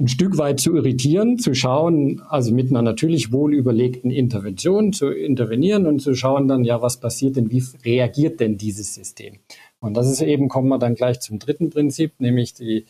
ein 0.00 0.08
Stück 0.08 0.38
weit 0.38 0.60
zu 0.60 0.74
irritieren, 0.74 1.38
zu 1.38 1.54
schauen, 1.54 2.22
also 2.28 2.54
mit 2.54 2.70
einer 2.70 2.82
natürlich 2.82 3.32
wohl 3.32 3.54
überlegten 3.54 4.10
Intervention 4.10 4.92
zu 4.92 5.10
intervenieren 5.10 5.86
und 5.86 6.00
zu 6.00 6.14
schauen 6.14 6.48
dann, 6.48 6.64
ja, 6.64 6.80
was 6.80 6.98
passiert 6.98 7.36
denn, 7.36 7.50
wie 7.50 7.62
reagiert 7.84 8.40
denn 8.40 8.56
dieses 8.56 8.94
System? 8.94 9.38
Und 9.78 9.94
das 9.94 10.10
ist 10.10 10.22
eben, 10.22 10.48
kommen 10.48 10.68
wir 10.68 10.78
dann 10.78 10.94
gleich 10.94 11.20
zum 11.20 11.38
dritten 11.38 11.68
Prinzip, 11.70 12.14
nämlich 12.18 12.54
die, 12.54 12.86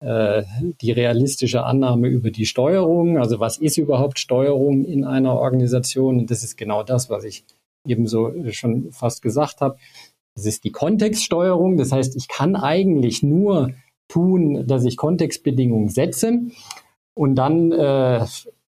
äh, 0.00 0.44
die 0.80 0.92
realistische 0.92 1.64
Annahme 1.64 2.08
über 2.08 2.30
die 2.30 2.46
Steuerung. 2.46 3.18
Also 3.18 3.40
was 3.40 3.58
ist 3.58 3.76
überhaupt 3.76 4.20
Steuerung 4.20 4.84
in 4.84 5.04
einer 5.04 5.34
Organisation? 5.34 6.18
Und 6.20 6.30
das 6.30 6.44
ist 6.44 6.56
genau 6.56 6.84
das, 6.84 7.10
was 7.10 7.24
ich 7.24 7.44
eben 7.86 8.06
so 8.06 8.32
schon 8.52 8.92
fast 8.92 9.22
gesagt 9.22 9.60
habe. 9.60 9.76
Das 10.36 10.46
ist 10.46 10.64
die 10.64 10.72
Kontextsteuerung. 10.72 11.76
Das 11.76 11.92
heißt, 11.92 12.16
ich 12.16 12.28
kann 12.28 12.56
eigentlich 12.56 13.22
nur 13.22 13.70
tun, 14.08 14.66
dass 14.66 14.84
ich 14.84 14.96
Kontextbedingungen 14.96 15.88
setze 15.88 16.40
und 17.14 17.36
dann 17.36 17.72
äh, 17.72 18.24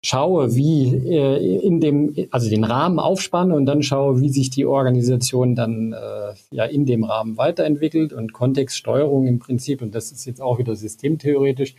schaue, 0.02 0.54
wie 0.54 0.94
äh, 0.94 1.60
in 1.60 1.80
dem, 1.80 2.14
also 2.30 2.50
den 2.50 2.64
Rahmen 2.64 2.98
aufspanne 2.98 3.54
und 3.54 3.64
dann 3.66 3.82
schaue, 3.82 4.20
wie 4.20 4.28
sich 4.28 4.50
die 4.50 4.66
Organisation 4.66 5.54
dann 5.54 5.92
äh, 5.92 6.34
ja 6.50 6.64
in 6.64 6.84
dem 6.84 7.04
Rahmen 7.04 7.38
weiterentwickelt 7.38 8.12
und 8.12 8.32
Kontextsteuerung 8.32 9.26
im 9.26 9.38
Prinzip, 9.38 9.80
und 9.80 9.94
das 9.94 10.12
ist 10.12 10.26
jetzt 10.26 10.42
auch 10.42 10.58
wieder 10.58 10.76
systemtheoretisch. 10.76 11.74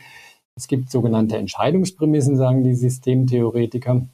Es 0.56 0.66
gibt 0.66 0.90
sogenannte 0.90 1.36
Entscheidungsprämissen, 1.36 2.36
sagen 2.36 2.64
die 2.64 2.74
Systemtheoretiker. 2.74 4.08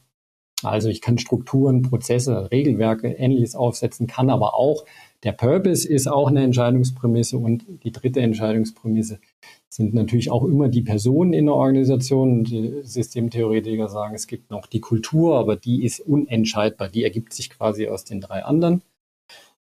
Also 0.62 0.88
ich 0.88 1.00
kann 1.00 1.18
Strukturen, 1.18 1.82
Prozesse, 1.82 2.50
Regelwerke, 2.50 3.08
ähnliches 3.08 3.54
aufsetzen, 3.54 4.06
kann 4.06 4.28
aber 4.28 4.54
auch, 4.54 4.84
der 5.24 5.32
Purpose 5.32 5.88
ist 5.88 6.08
auch 6.08 6.28
eine 6.28 6.42
Entscheidungsprämisse 6.42 7.38
und 7.38 7.64
die 7.84 7.92
dritte 7.92 8.20
Entscheidungsprämisse 8.20 9.20
sind 9.68 9.94
natürlich 9.94 10.30
auch 10.30 10.44
immer 10.44 10.68
die 10.68 10.82
Personen 10.82 11.32
in 11.32 11.46
der 11.46 11.54
Organisation. 11.54 12.44
Die 12.44 12.80
Systemtheoretiker 12.82 13.88
sagen, 13.88 14.14
es 14.14 14.26
gibt 14.26 14.50
noch 14.50 14.66
die 14.66 14.80
Kultur, 14.80 15.38
aber 15.38 15.56
die 15.56 15.84
ist 15.84 16.00
unentscheidbar. 16.00 16.88
Die 16.88 17.04
ergibt 17.04 17.32
sich 17.32 17.50
quasi 17.50 17.88
aus 17.88 18.04
den 18.04 18.20
drei 18.20 18.44
anderen. 18.44 18.82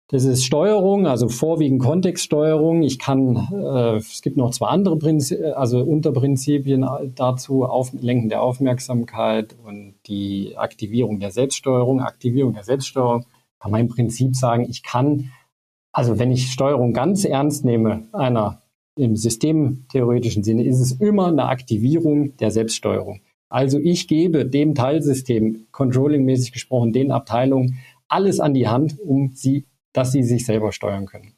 Das 0.08 0.24
ist 0.24 0.44
Steuerung, 0.44 1.06
also 1.06 1.28
vorwiegend 1.28 1.80
Kontextsteuerung. 1.80 2.82
Ich 2.82 2.98
kann, 2.98 3.36
äh, 3.52 3.96
es 3.96 4.22
gibt 4.22 4.36
noch 4.36 4.50
zwei 4.50 4.66
andere 4.66 4.98
Prinzipien, 4.98 5.52
also 5.52 5.80
Unterprinzipien 5.82 6.84
dazu, 7.14 7.64
auf, 7.64 7.92
Lenken 7.92 8.28
der 8.28 8.42
Aufmerksamkeit 8.42 9.54
und 9.64 9.94
die 10.06 10.56
Aktivierung 10.56 11.20
der 11.20 11.30
Selbststeuerung. 11.30 12.00
Aktivierung 12.00 12.54
der 12.54 12.64
Selbststeuerung 12.64 13.24
kann 13.60 13.70
man 13.70 13.82
im 13.82 13.88
Prinzip 13.88 14.34
sagen, 14.34 14.66
ich 14.68 14.82
kann, 14.82 15.30
also 15.92 16.18
wenn 16.18 16.30
ich 16.30 16.52
Steuerung 16.52 16.92
ganz 16.92 17.24
ernst 17.24 17.64
nehme, 17.64 18.08
einer 18.12 18.62
im 18.96 19.16
systemtheoretischen 19.16 20.44
Sinne, 20.44 20.64
ist 20.64 20.80
es 20.80 20.92
immer 20.92 21.28
eine 21.28 21.46
Aktivierung 21.46 22.36
der 22.36 22.50
Selbststeuerung. 22.50 23.20
Also 23.48 23.78
ich 23.78 24.06
gebe 24.06 24.46
dem 24.46 24.74
Teilsystem, 24.74 25.66
controllingmäßig 25.72 26.52
gesprochen, 26.52 26.92
den 26.92 27.10
Abteilungen 27.10 27.78
alles 28.08 28.40
an 28.40 28.54
die 28.54 28.68
Hand, 28.68 28.98
um 29.00 29.30
sie 29.34 29.66
dass 29.92 30.12
sie 30.12 30.22
sich 30.22 30.46
selber 30.46 30.72
steuern 30.72 31.06
können. 31.06 31.34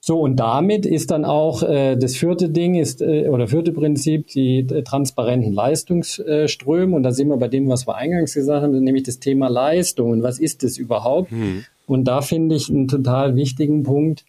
So, 0.00 0.20
und 0.20 0.36
damit 0.36 0.86
ist 0.86 1.10
dann 1.10 1.24
auch 1.24 1.62
äh, 1.62 1.96
das 1.96 2.16
vierte 2.16 2.48
Ding 2.48 2.76
ist, 2.76 3.02
äh, 3.02 3.28
oder 3.28 3.48
vierte 3.48 3.72
Prinzip, 3.72 4.28
die 4.28 4.60
äh, 4.60 4.82
transparenten 4.82 5.52
Leistungsströme. 5.52 6.94
Und 6.96 7.02
da 7.02 7.10
sind 7.10 7.28
wir 7.28 7.36
bei 7.36 7.48
dem, 7.48 7.68
was 7.68 7.86
wir 7.86 7.96
eingangs 7.96 8.32
gesagt 8.32 8.62
haben, 8.62 8.82
nämlich 8.82 9.02
das 9.02 9.18
Thema 9.18 9.48
Leistung. 9.48 10.10
Und 10.10 10.22
was 10.22 10.38
ist 10.38 10.62
das 10.62 10.78
überhaupt? 10.78 11.30
Hm. 11.30 11.64
Und 11.88 12.04
da 12.04 12.20
finde 12.20 12.54
ich 12.54 12.68
einen 12.68 12.86
total 12.86 13.34
wichtigen 13.34 13.82
Punkt, 13.82 14.26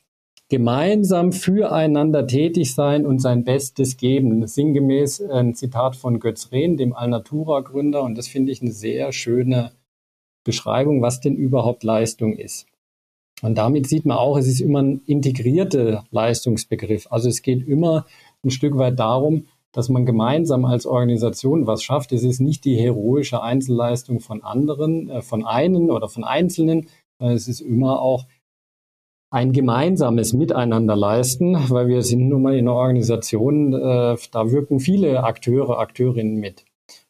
gemeinsam 0.47 1.33
füreinander 1.33 2.25
tätig 2.25 2.73
sein 2.73 3.05
und 3.05 3.19
sein 3.19 3.43
Bestes 3.43 3.97
geben. 3.97 4.47
Sinngemäß 4.47 5.21
ein 5.21 5.53
Zitat 5.55 5.97
von 5.97 6.21
Götz 6.21 6.53
Rehn, 6.53 6.77
dem 6.77 6.93
Alnatura-Gründer. 6.93 8.01
Und 8.01 8.17
das 8.17 8.29
finde 8.29 8.53
ich 8.53 8.61
eine 8.61 8.71
sehr 8.71 9.11
schöne 9.11 9.73
Beschreibung, 10.45 11.01
was 11.01 11.19
denn 11.19 11.35
überhaupt 11.35 11.83
Leistung 11.83 12.33
ist. 12.33 12.65
Und 13.41 13.57
damit 13.57 13.87
sieht 13.87 14.05
man 14.05 14.17
auch, 14.17 14.37
es 14.37 14.47
ist 14.47 14.61
immer 14.61 14.81
ein 14.81 15.01
integrierter 15.05 16.05
Leistungsbegriff. 16.11 17.07
Also 17.11 17.27
es 17.27 17.41
geht 17.41 17.67
immer 17.67 18.05
ein 18.41 18.51
Stück 18.51 18.77
weit 18.77 18.97
darum, 18.99 19.47
dass 19.71 19.89
man 19.89 20.05
gemeinsam 20.05 20.65
als 20.65 20.85
Organisation 20.85 21.67
was 21.67 21.83
schafft. 21.83 22.11
Es 22.11 22.23
ist 22.23 22.39
nicht 22.39 22.65
die 22.65 22.75
heroische 22.75 23.43
Einzelleistung 23.43 24.19
von 24.19 24.43
anderen, 24.43 25.09
äh, 25.09 25.21
von 25.21 25.45
einen 25.45 25.91
oder 25.91 26.07
von 26.07 26.23
Einzelnen. 26.23 26.87
Es 27.19 27.47
ist 27.47 27.61
immer 27.61 28.01
auch 28.01 28.25
ein 29.31 29.51
gemeinsames 29.51 30.33
Miteinander 30.33 30.95
leisten, 30.95 31.55
weil 31.69 31.87
wir 31.87 32.01
sind 32.01 32.29
nun 32.29 32.41
mal 32.41 32.55
in 32.55 32.67
einer 32.67 32.75
Organisation, 32.75 33.73
äh, 33.73 34.17
da 34.31 34.51
wirken 34.51 34.79
viele 34.79 35.23
Akteure, 35.23 35.79
Akteurinnen 35.79 36.37
mit. 36.37 36.65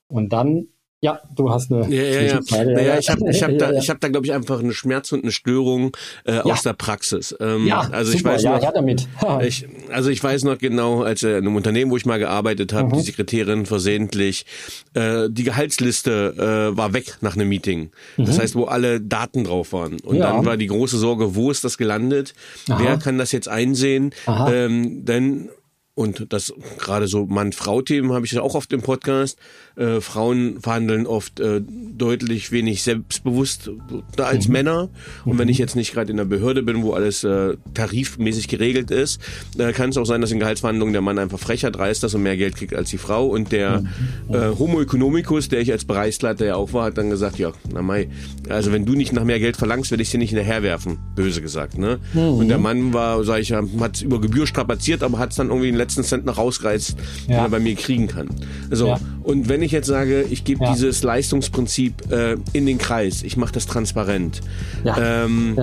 Und 0.07 0.33
dann 0.33 0.67
ja, 1.01 1.21
du 1.33 1.49
hast 1.49 1.71
eine. 1.71 1.87
Ja, 1.89 2.03
ja, 2.03 2.21
ja. 2.21 2.39
Frage. 2.41 2.73
Naja, 2.73 2.97
ich 2.99 3.09
habe 3.09 3.21
ich 3.29 3.41
hab 3.41 3.57
da, 3.57 3.71
ich 3.71 3.89
hab 3.89 4.01
da 4.01 4.09
glaube 4.09 4.25
ich, 4.25 4.33
einfach 4.33 4.59
eine 4.59 4.73
Schmerz 4.73 5.11
und 5.13 5.23
eine 5.23 5.31
Störung 5.31 5.95
äh, 6.25 6.35
ja. 6.35 6.43
aus 6.43 6.63
der 6.63 6.73
Praxis. 6.73 7.33
Ähm, 7.39 7.67
ja, 7.67 7.81
also 7.91 8.11
super, 8.11 8.17
ich 8.17 8.25
weiß 8.25 8.43
noch, 8.43 8.61
ja, 8.61 8.71
damit. 8.71 9.07
ich, 9.41 9.65
also 9.91 10.09
ich 10.09 10.21
weiß 10.21 10.43
noch 10.43 10.57
genau, 10.57 11.03
als 11.03 11.23
äh, 11.23 11.31
in 11.31 11.37
einem 11.37 11.55
Unternehmen, 11.55 11.89
wo 11.89 11.95
ich 11.97 12.05
mal 12.05 12.19
gearbeitet 12.19 12.73
habe, 12.73 12.89
mhm. 12.89 12.99
die 12.99 13.01
Sekretärin 13.01 13.65
versehentlich, 13.65 14.45
äh, 14.93 15.29
die 15.29 15.43
Gehaltsliste 15.43 16.71
äh, 16.73 16.77
war 16.77 16.93
weg 16.93 17.17
nach 17.21 17.35
einem 17.35 17.47
Meeting. 17.47 17.91
Mhm. 18.17 18.25
Das 18.25 18.37
heißt, 18.37 18.55
wo 18.55 18.65
alle 18.65 18.99
Daten 18.99 19.45
drauf 19.45 19.71
waren. 19.71 20.01
Und 20.01 20.17
ja. 20.17 20.33
dann 20.33 20.45
war 20.45 20.57
die 20.57 20.67
große 20.67 20.97
Sorge, 20.97 21.33
wo 21.33 21.49
ist 21.49 21.63
das 21.63 21.77
gelandet? 21.77 22.33
Aha. 22.67 22.77
Wer 22.81 22.97
kann 22.97 23.17
das 23.17 23.31
jetzt 23.31 23.47
einsehen? 23.47 24.11
Ähm, 24.27 25.05
denn 25.05 25.49
und 25.95 26.31
das 26.31 26.53
gerade 26.77 27.07
so 27.07 27.25
Mann-Frau-Themen 27.25 28.13
habe 28.13 28.25
ich 28.25 28.31
ja 28.31 28.41
auch 28.41 28.55
oft 28.55 28.71
im 28.71 28.81
Podcast. 28.81 29.37
Äh, 29.75 29.99
Frauen 29.99 30.61
verhandeln 30.61 31.05
oft 31.05 31.41
äh, 31.41 31.61
deutlich 31.61 32.53
wenig 32.53 32.83
selbstbewusst 32.83 33.69
als 34.17 34.47
mhm. 34.47 34.53
Männer. 34.53 34.89
Und 35.25 35.33
mhm. 35.33 35.39
wenn 35.39 35.49
ich 35.49 35.57
jetzt 35.57 35.75
nicht 35.75 35.93
gerade 35.93 36.11
in 36.11 36.15
der 36.15 36.23
Behörde 36.23 36.63
bin, 36.63 36.83
wo 36.83 36.93
alles 36.93 37.25
äh, 37.25 37.57
tarifmäßig 37.73 38.47
geregelt 38.47 38.91
ist, 38.91 39.19
äh, 39.57 39.73
kann 39.73 39.89
es 39.89 39.97
auch 39.97 40.05
sein, 40.05 40.21
dass 40.21 40.31
in 40.31 40.39
Gehaltsverhandlungen 40.39 40.93
der 40.93 41.01
Mann 41.01 41.19
einfach 41.19 41.37
frecher 41.37 41.69
dreist 41.69 42.03
ist 42.05 42.13
und 42.13 42.23
mehr 42.23 42.37
Geld 42.37 42.55
kriegt 42.55 42.73
als 42.73 42.89
die 42.89 42.97
Frau. 42.97 43.27
Und 43.27 43.51
der 43.51 43.81
mhm. 43.81 44.33
äh, 44.33 44.57
Homo 44.57 44.81
economicus, 44.81 45.49
der 45.49 45.59
ich 45.59 45.71
als 45.73 45.83
Bereichsleiter 45.83 46.45
ja 46.45 46.55
auch 46.55 46.71
war, 46.71 46.85
hat 46.85 46.97
dann 46.97 47.09
gesagt, 47.09 47.39
ja, 47.39 47.51
na 47.73 47.81
Mai, 47.81 48.07
also 48.47 48.71
wenn 48.71 48.85
du 48.85 48.93
nicht 48.93 49.11
nach 49.11 49.25
mehr 49.25 49.39
Geld 49.39 49.57
verlangst, 49.57 49.91
werde 49.91 50.03
ich 50.03 50.11
dir 50.11 50.17
nicht 50.17 50.29
hinterherwerfen, 50.29 50.97
böse 51.15 51.41
gesagt. 51.41 51.77
Ne? 51.77 51.99
Mhm. 52.13 52.19
Und 52.19 52.47
der 52.47 52.57
Mann 52.57 52.93
war, 52.93 53.21
sag 53.25 53.41
ich, 53.41 53.51
hat 53.51 54.01
über 54.01 54.21
Gebühr 54.21 54.47
strapaziert, 54.47 55.03
aber 55.03 55.19
hat 55.19 55.31
es 55.31 55.35
dann 55.35 55.47
irgendwie 55.47 55.67
in 55.67 55.73
den 55.73 55.79
letzten 55.79 55.88
Cent 55.89 56.25
noch 56.25 56.37
rausreißt, 56.37 56.95
ja. 57.27 57.27
den 57.27 57.45
er 57.45 57.49
bei 57.49 57.59
mir 57.59 57.75
kriegen 57.75 58.07
kann. 58.07 58.29
So, 58.69 58.87
ja. 58.87 58.99
und 59.23 59.49
wenn 59.49 59.61
ich 59.61 59.71
jetzt 59.71 59.87
sage, 59.87 60.23
ich 60.29 60.43
gebe 60.43 60.63
ja. 60.63 60.73
dieses 60.73 61.03
Leistungsprinzip 61.03 62.11
äh, 62.11 62.37
in 62.53 62.65
den 62.65 62.77
Kreis, 62.77 63.23
ich 63.23 63.37
mache 63.37 63.53
das 63.53 63.65
transparent, 63.65 64.41
ähm, 64.85 65.57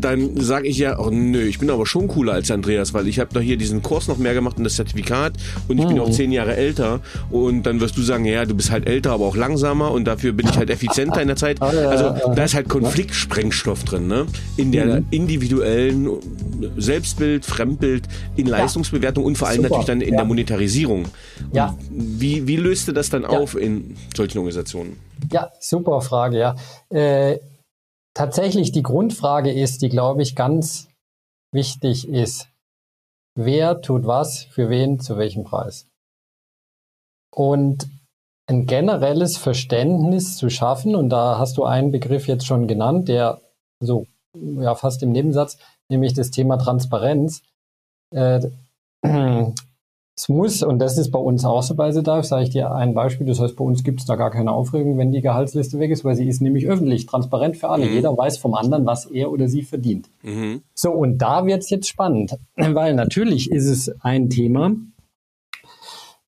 dann 0.00 0.36
sage 0.40 0.68
ich 0.68 0.78
ja, 0.78 0.98
oh 0.98 1.10
nö, 1.10 1.42
ich 1.42 1.58
bin 1.58 1.70
aber 1.70 1.86
schon 1.86 2.08
cooler 2.08 2.32
als 2.34 2.50
Andreas, 2.50 2.94
weil 2.94 3.08
ich 3.08 3.18
habe 3.18 3.30
doch 3.32 3.40
hier 3.40 3.56
diesen 3.56 3.82
Kurs 3.82 4.08
noch 4.08 4.18
mehr 4.18 4.34
gemacht 4.34 4.58
und 4.58 4.64
das 4.64 4.76
Zertifikat 4.76 5.34
und 5.68 5.78
ich 5.78 5.84
mhm. 5.84 5.88
bin 5.88 6.00
auch 6.00 6.10
zehn 6.10 6.32
Jahre 6.32 6.56
älter 6.56 7.00
und 7.30 7.64
dann 7.64 7.80
wirst 7.80 7.96
du 7.96 8.02
sagen, 8.02 8.24
ja, 8.24 8.44
du 8.44 8.54
bist 8.54 8.70
halt 8.70 8.86
älter, 8.86 9.12
aber 9.12 9.26
auch 9.26 9.36
langsamer 9.36 9.90
und 9.90 10.04
dafür 10.04 10.32
bin 10.32 10.48
ich 10.48 10.56
halt 10.56 10.70
effizienter 10.70 11.20
in 11.22 11.28
der 11.28 11.36
Zeit. 11.36 11.58
Also 11.70 12.34
da 12.34 12.44
ist 12.44 12.54
halt 12.54 12.68
Konfliktsprengstoff 12.68 13.84
drin, 13.84 14.06
ne? 14.06 14.26
In 14.56 14.70
der 14.70 15.00
mhm. 15.00 15.06
individuellen 15.10 16.08
Selbstbild, 16.76 17.44
Fremdbild, 17.44 18.04
in 18.36 18.46
Leistungsbewertung 18.46 19.24
und 19.24 19.38
vor 19.38 19.48
allem 19.48 19.62
Super. 19.62 19.68
natürlich 19.68 19.86
dann 19.86 20.00
in 20.00 20.10
ja. 20.10 20.16
der 20.16 20.24
Monetarisierung. 20.24 21.06
Ja. 21.52 21.76
Wie, 21.90 22.46
wie 22.46 22.56
löst 22.56 22.88
du 22.88 22.92
das 22.92 23.08
dann 23.10 23.22
ja. 23.22 23.28
auf 23.28 23.56
in 23.56 23.96
solchen 24.14 24.38
Organisationen? 24.38 24.98
Ja, 25.32 25.50
super 25.60 26.00
Frage, 26.00 26.38
ja. 26.38 26.56
Äh, 26.90 27.38
tatsächlich 28.14 28.72
die 28.72 28.82
Grundfrage 28.82 29.52
ist, 29.52 29.82
die, 29.82 29.88
glaube 29.88 30.22
ich, 30.22 30.36
ganz 30.36 30.88
wichtig 31.52 32.08
ist, 32.08 32.48
wer 33.36 33.80
tut 33.80 34.06
was, 34.06 34.44
für 34.44 34.68
wen, 34.70 35.00
zu 35.00 35.16
welchem 35.16 35.44
Preis. 35.44 35.86
Und 37.34 37.88
ein 38.48 38.66
generelles 38.66 39.36
Verständnis 39.36 40.36
zu 40.36 40.50
schaffen, 40.50 40.96
und 40.96 41.10
da 41.10 41.38
hast 41.38 41.56
du 41.56 41.64
einen 41.64 41.92
Begriff 41.92 42.26
jetzt 42.26 42.46
schon 42.46 42.66
genannt, 42.66 43.08
der 43.08 43.40
so 43.80 44.06
ja 44.36 44.74
fast 44.74 45.02
im 45.02 45.12
Nebensatz, 45.12 45.58
nämlich 45.88 46.14
das 46.14 46.30
Thema 46.30 46.56
Transparenz. 46.56 47.42
Äh, 48.14 48.50
es 50.20 50.28
muss, 50.28 50.62
und 50.62 50.80
das 50.80 50.98
ist 50.98 51.10
bei 51.10 51.18
uns 51.18 51.46
auch 51.46 51.62
so 51.62 51.74
bei 51.74 51.92
Sedarf, 51.92 52.26
sage 52.26 52.42
ich 52.42 52.50
dir 52.50 52.72
ein 52.72 52.92
Beispiel, 52.92 53.26
das 53.26 53.40
heißt, 53.40 53.56
bei 53.56 53.64
uns 53.64 53.82
gibt 53.84 54.00
es 54.00 54.06
da 54.06 54.16
gar 54.16 54.30
keine 54.30 54.52
Aufregung, 54.52 54.98
wenn 54.98 55.12
die 55.12 55.22
Gehaltsliste 55.22 55.78
weg 55.78 55.90
ist, 55.90 56.04
weil 56.04 56.14
sie 56.14 56.28
ist 56.28 56.42
nämlich 56.42 56.66
öffentlich, 56.66 57.06
transparent 57.06 57.56
für 57.56 57.70
alle. 57.70 57.86
Mhm. 57.86 57.94
Jeder 57.94 58.14
weiß 58.14 58.36
vom 58.36 58.54
anderen, 58.54 58.84
was 58.84 59.06
er 59.06 59.30
oder 59.30 59.48
sie 59.48 59.62
verdient. 59.62 60.10
Mhm. 60.22 60.60
So, 60.74 60.90
und 60.90 61.18
da 61.18 61.46
wird 61.46 61.62
es 61.62 61.70
jetzt 61.70 61.88
spannend, 61.88 62.36
weil 62.56 62.94
natürlich 62.94 63.50
ist 63.50 63.66
es 63.66 63.90
ein 64.02 64.28
Thema, 64.28 64.72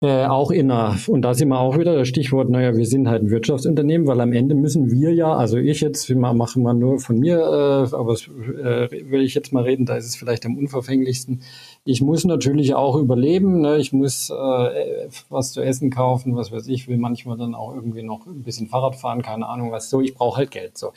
äh, 0.02 0.24
auch 0.24 0.50
in 0.50 0.70
einer, 0.70 0.96
und 1.08 1.22
da 1.22 1.34
sind 1.34 1.48
wir 1.48 1.60
auch 1.60 1.76
wieder 1.76 1.94
das 1.94 2.08
Stichwort, 2.08 2.48
naja, 2.48 2.74
wir 2.74 2.86
sind 2.86 3.06
halt 3.06 3.22
ein 3.22 3.30
Wirtschaftsunternehmen, 3.30 4.06
weil 4.06 4.20
am 4.22 4.32
Ende 4.32 4.54
müssen 4.54 4.90
wir 4.90 5.12
ja, 5.12 5.34
also 5.34 5.58
ich 5.58 5.82
jetzt, 5.82 6.08
mache 6.08 6.58
mal 6.58 6.72
nur 6.72 7.00
von 7.00 7.18
mir, 7.18 7.36
äh, 7.36 7.94
aber 7.94 8.14
äh, 8.14 9.10
will 9.10 9.20
ich 9.20 9.34
jetzt 9.34 9.52
mal 9.52 9.64
reden, 9.64 9.84
da 9.84 9.96
ist 9.96 10.06
es 10.06 10.16
vielleicht 10.16 10.46
am 10.46 10.56
unverfänglichsten. 10.56 11.42
Ich 11.84 12.00
muss 12.00 12.24
natürlich 12.24 12.74
auch 12.74 12.96
überleben, 12.96 13.60
ne? 13.60 13.76
ich 13.76 13.92
muss 13.92 14.30
äh, 14.30 15.08
was 15.28 15.52
zu 15.52 15.60
essen 15.60 15.90
kaufen, 15.90 16.34
was 16.34 16.50
weiß 16.50 16.66
ich, 16.68 16.88
will 16.88 16.96
manchmal 16.96 17.36
dann 17.36 17.54
auch 17.54 17.74
irgendwie 17.74 18.02
noch 18.02 18.26
ein 18.26 18.42
bisschen 18.42 18.68
Fahrrad 18.68 18.96
fahren, 18.96 19.20
keine 19.20 19.48
Ahnung 19.48 19.70
was, 19.70 19.90
so, 19.90 20.00
ich 20.00 20.14
brauche 20.14 20.38
halt 20.38 20.50
Geld, 20.50 20.78
so. 20.78 20.92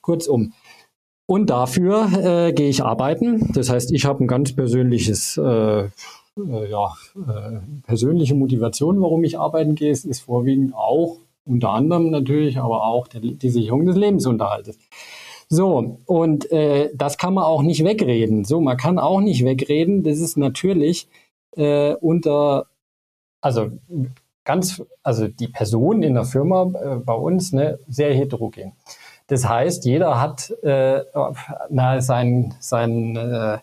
Kurzum. 0.00 0.54
Und 1.26 1.50
dafür 1.50 2.08
äh, 2.14 2.52
gehe 2.52 2.68
ich 2.68 2.82
arbeiten. 2.82 3.50
Das 3.52 3.68
heißt, 3.68 3.92
ich 3.92 4.04
habe 4.04 4.24
ein 4.24 4.28
ganz 4.28 4.54
persönliches 4.54 5.36
äh, 5.36 5.88
äh, 6.38 6.70
ja, 6.70 6.92
äh, 7.16 7.58
persönliche 7.86 8.34
Motivation, 8.34 9.00
warum 9.00 9.24
ich 9.24 9.38
arbeiten 9.38 9.74
gehe, 9.74 9.90
ist, 9.90 10.20
vorwiegend 10.20 10.74
auch 10.74 11.18
unter 11.44 11.70
anderem 11.70 12.10
natürlich, 12.10 12.58
aber 12.58 12.84
auch 12.84 13.08
der, 13.08 13.20
die 13.20 13.50
Sicherung 13.50 13.86
des 13.86 13.96
Lebensunterhaltes. 13.96 14.78
So, 15.48 15.98
und 16.06 16.50
äh, 16.50 16.90
das 16.94 17.18
kann 17.18 17.34
man 17.34 17.44
auch 17.44 17.62
nicht 17.62 17.84
wegreden. 17.84 18.44
So, 18.44 18.60
man 18.60 18.76
kann 18.76 18.98
auch 18.98 19.20
nicht 19.20 19.44
wegreden, 19.44 20.02
das 20.02 20.18
ist 20.18 20.36
natürlich 20.36 21.08
äh, 21.56 21.94
unter, 21.94 22.66
also 23.40 23.70
ganz, 24.44 24.82
also 25.04 25.28
die 25.28 25.48
Personen 25.48 26.02
in 26.02 26.14
der 26.14 26.24
Firma 26.24 26.62
äh, 26.74 26.96
bei 26.96 27.14
uns, 27.14 27.52
ne, 27.52 27.78
sehr 27.86 28.12
heterogen. 28.12 28.72
Das 29.28 29.48
heißt, 29.48 29.84
jeder 29.84 30.20
hat 30.20 30.50
äh, 30.62 31.02
na, 31.70 32.00
sein, 32.00 32.54
sein 32.60 33.16
äh, 33.16 33.58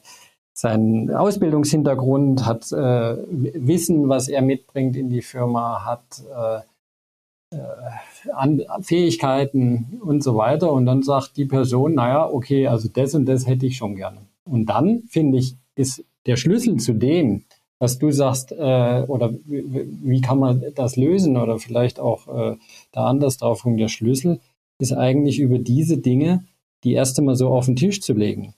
seinen 0.64 1.11
Ausbildungshintergrund, 1.14 2.45
hat 2.45 2.72
äh, 2.72 3.18
Wissen, 3.28 4.07
was 4.07 4.30
er 4.30 4.41
mitbringt 4.41 4.95
in 4.95 5.09
die 5.09 5.22
Firma, 5.22 5.84
hat 5.84 6.24
äh, 6.34 7.57
äh, 7.57 8.32
an, 8.32 8.61
Fähigkeiten 8.82 9.99
und 9.99 10.24
so 10.24 10.38
weiter. 10.38 10.72
Und 10.72 10.86
dann 10.86 11.03
sagt 11.03 11.36
die 11.36 11.43
Person, 11.43 11.95
naja, 11.95 12.30
okay, 12.32 12.68
also 12.68 12.88
das 12.88 13.14
und 13.14 13.26
das 13.26 13.45
hätte 13.45 13.66
ich 13.66 13.76
schon 13.76 13.97
gerne. 13.97 14.20
Und 14.45 14.68
dann, 14.68 15.03
finde 15.09 15.38
ich, 15.38 15.57
ist 15.76 16.05
der 16.28 16.38
Schlüssel 16.38 16.78
zu 16.78 16.93
dem, 16.93 17.43
was 17.78 17.99
du 17.99 18.11
sagst, 18.11 18.53
äh, 18.53 19.03
oder 19.05 19.34
wie, 19.45 20.22
kann 20.22 20.39
man 20.39 20.64
das 20.76 20.95
lösen 20.95 21.36
oder 21.36 21.59
vielleicht 21.59 21.99
auch 21.99 22.30
äh, 22.30 22.55
da 22.93 23.07
anders 23.07 23.36
drauf 23.36 23.64
der 23.66 23.89
Schlüssel 23.89 24.39
ist 24.80 24.93
eigentlich 24.93 25.39
über 25.39 25.59
diese 25.59 25.97
Dinge 25.97 26.45
die 26.86 26.93
erste 26.93 27.22
mal 27.22 27.36
so 27.36 27.49
auf 27.49 27.66
den 27.66 27.76
Tisch 27.76 28.01
zu 28.01 28.14
legen. 28.14 28.53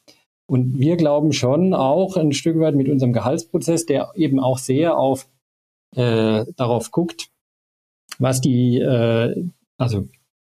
Und 0.47 0.79
wir 0.79 0.95
glauben 0.95 1.33
schon 1.33 1.73
auch 1.73 2.17
ein 2.17 2.31
Stück 2.31 2.59
weit 2.59 2.75
mit 2.75 2.89
unserem 2.89 3.13
Gehaltsprozess, 3.13 3.85
der 3.85 4.11
eben 4.15 4.39
auch 4.39 4.57
sehr 4.57 4.97
auf 4.97 5.27
äh, 5.95 6.45
darauf 6.55 6.91
guckt, 6.91 7.29
was 8.19 8.41
die, 8.41 8.79
äh, 8.79 9.49
also 9.77 10.07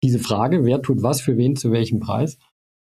diese 0.04 0.20
Frage, 0.20 0.66
wer 0.66 0.82
tut 0.82 1.04
was 1.04 1.22
für 1.22 1.38
wen 1.38 1.56
zu 1.56 1.72
welchem 1.72 2.00
Preis, 2.00 2.38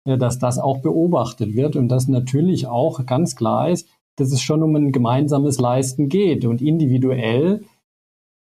äh, 0.06 0.18
dass 0.18 0.38
das 0.38 0.60
auch 0.60 0.80
beobachtet 0.82 1.56
wird 1.56 1.76
und 1.76 1.88
dass 1.88 2.08
natürlich 2.08 2.68
auch 2.68 3.06
ganz 3.06 3.36
klar 3.36 3.70
ist, 3.70 3.88
dass 4.18 4.32
es 4.32 4.42
schon 4.42 4.62
um 4.62 4.76
ein 4.76 4.92
gemeinsames 4.92 5.60
Leisten 5.60 6.10
geht. 6.10 6.46
Und 6.46 6.62
individuell 6.62 7.64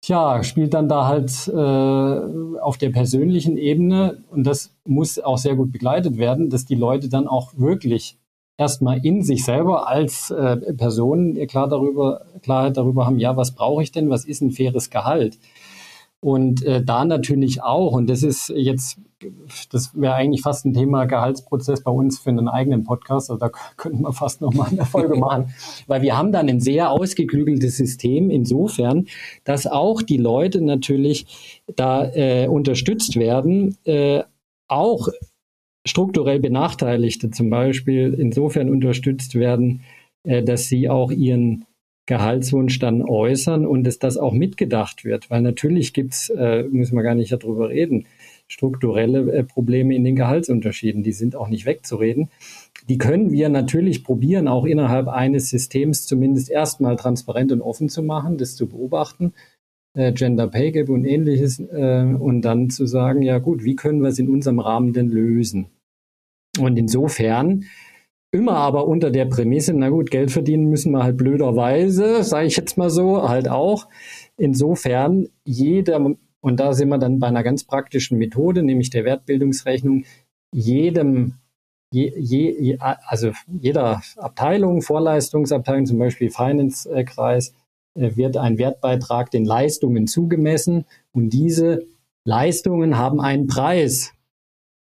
Tja, 0.03 0.45
spielt 0.45 0.73
dann 0.75 0.89
da 0.89 1.07
halt 1.07 1.49
äh, 1.49 2.61
auf 2.61 2.79
der 2.79 2.91
persönlichen 2.91 3.57
Ebene 3.57 4.23
und 4.31 4.45
das 4.45 4.73
muss 4.85 5.19
auch 5.19 5.39
sehr 5.39 5.57
gut 5.57 5.73
begleitet 5.73 6.17
werden, 6.17 6.49
dass 6.49 6.65
die 6.65 6.77
Leute 6.77 7.09
dann 7.09 7.27
auch 7.27 7.55
wirklich 7.57 8.17
erstmal 8.59 9.05
in 9.05 9.23
sich 9.23 9.45
selber 9.45 9.89
als 9.89 10.31
äh, 10.31 10.57
Person 10.75 11.35
klar 11.47 11.69
darüber, 11.69 12.27
Klarheit 12.43 12.77
darüber 12.77 13.07
haben, 13.07 13.19
ja, 13.19 13.37
was 13.37 13.55
brauche 13.55 13.83
ich 13.83 13.93
denn, 13.93 14.11
was 14.11 14.25
ist 14.25 14.41
ein 14.41 14.51
faires 14.51 14.91
Gehalt? 14.91 15.39
Und 16.21 16.65
äh, 16.65 16.83
da 16.83 17.05
natürlich 17.05 17.63
auch, 17.63 17.93
und 17.93 18.09
das 18.09 18.23
ist 18.23 18.49
jetzt, 18.49 18.99
das 19.71 19.93
wäre 19.95 20.15
eigentlich 20.15 20.43
fast 20.43 20.65
ein 20.65 20.73
Thema 20.73 21.05
Gehaltsprozess 21.05 21.83
bei 21.83 21.91
uns 21.91 22.19
für 22.19 22.31
einen 22.31 22.49
eigenen 22.49 22.85
Podcast, 22.85 23.31
also 23.31 23.39
da 23.39 23.51
könnten 23.77 24.03
wir 24.03 24.13
fast 24.13 24.41
nochmal 24.41 24.71
eine 24.71 24.87
Folge 24.87 25.17
machen, 25.19 25.55
weil 25.87 26.03
wir 26.03 26.17
haben 26.17 26.33
dann 26.33 26.49
ein 26.49 26.61
sehr 26.61 26.91
ausgeklügeltes 26.91 27.77
System 27.77 28.31
insofern, 28.31 29.07
dass 29.45 29.67
auch 29.67 30.01
die 30.03 30.17
Leute 30.17 30.63
natürlich 30.63 31.63
da 31.77 32.07
äh, 32.07 32.49
unterstützt 32.49 33.17
werden, 33.17 33.77
äh, 33.85 34.23
auch 34.69 35.09
strukturell 35.87 36.41
Benachteiligte 36.41 37.31
zum 37.31 37.49
Beispiel 37.49 38.15
insofern 38.19 38.69
unterstützt 38.69 39.35
werden, 39.35 39.83
äh, 40.25 40.43
dass 40.43 40.69
sie 40.69 40.89
auch 40.91 41.11
ihren 41.11 41.65
Gehaltswunsch 42.07 42.79
dann 42.79 43.03
äußern 43.03 43.67
und 43.67 43.85
dass 43.85 43.99
das 43.99 44.17
auch 44.17 44.33
mitgedacht 44.33 45.05
wird. 45.05 45.31
Weil 45.31 45.43
natürlich 45.43 45.93
gibt's, 45.93 46.29
äh, 46.31 46.65
müssen 46.65 46.97
wir 46.97 47.03
gar 47.03 47.15
nicht 47.15 47.33
darüber 47.33 47.71
reden, 47.71 48.07
strukturelle 48.49 49.33
äh, 49.33 49.45
Probleme 49.45 49.95
in 49.95 50.05
den 50.05 50.17
Gehaltsunterschieden. 50.17 51.03
Die 51.03 51.13
sind 51.13 51.35
auch 51.35 51.49
nicht 51.49 51.67
wegzureden. 51.67 52.29
Die 52.89 52.99
können 52.99 53.33
wir 53.33 53.49
natürlich 53.49 54.05
probieren, 54.05 54.47
auch 54.47 54.65
innerhalb 54.65 55.09
eines 55.09 55.51
Systems 55.51 56.07
zumindest 56.07 56.51
erstmal 56.51 56.97
transparent 56.97 57.51
und 57.51 57.61
offen 57.61 57.89
zu 57.89 58.03
machen, 58.03 58.39
das 58.39 58.55
zu 58.55 58.69
beobachten, 58.69 59.33
Gender 59.95 60.47
Pay 60.47 60.73
Gap 60.73 60.91
und 60.91 61.07
ähnliches, 61.07 61.59
äh, 61.59 62.05
und 62.05 62.43
dann 62.43 62.69
zu 62.69 62.85
sagen, 62.85 63.23
ja 63.23 63.39
gut, 63.39 63.65
wie 63.65 63.77
können 63.77 64.03
wir 64.03 64.11
es 64.11 64.19
in 64.19 64.29
unserem 64.29 64.59
Rahmen 64.59 64.93
denn 64.93 65.09
lösen? 65.09 65.69
Und 66.59 66.79
insofern 66.79 67.65
immer 68.33 68.57
aber 68.57 68.87
unter 68.87 69.11
der 69.11 69.25
Prämisse, 69.27 69.73
na 69.73 69.89
gut, 69.89 70.11
Geld 70.11 70.31
verdienen 70.31 70.67
müssen 70.67 70.93
wir 70.93 71.03
halt 71.03 71.17
blöderweise, 71.17 72.23
sage 72.23 72.47
ich 72.47 72.57
jetzt 72.57 72.77
mal 72.77 72.91
so, 72.91 73.29
halt 73.29 73.49
auch. 73.49 73.89
Insofern 74.37 75.29
jeder, 75.45 76.05
und 76.41 76.61
da 76.61 76.73
sind 76.73 76.89
wir 76.89 76.99
dann 76.99 77.19
bei 77.19 77.29
einer 77.29 77.43
ganz 77.43 77.65
praktischen 77.65 78.19
Methode, 78.19 78.63
nämlich 78.63 78.91
der 78.91 79.05
Wertbildungsrechnung, 79.05 80.05
jedem 80.53 81.35
Je, 81.93 82.13
je, 82.19 82.79
also 82.81 83.31
jeder 83.47 84.03
Abteilung, 84.17 84.83
Vorleistungsabteilung, 84.83 85.87
zum 85.87 85.99
Beispiel 85.99 86.31
Finance-Kreis, 86.31 87.55
äh, 87.95 88.17
wird 88.17 88.37
ein 88.37 88.59
Wertbeitrag 88.59 89.31
den 89.31 89.45
Leistungen 89.45 90.09
zugemessen 90.09 90.85
und 91.13 91.31
diese 91.31 91.87
Leistungen 92.25 92.99
haben 92.99 93.21
einen 93.21 93.47
Preis. 93.47 94.13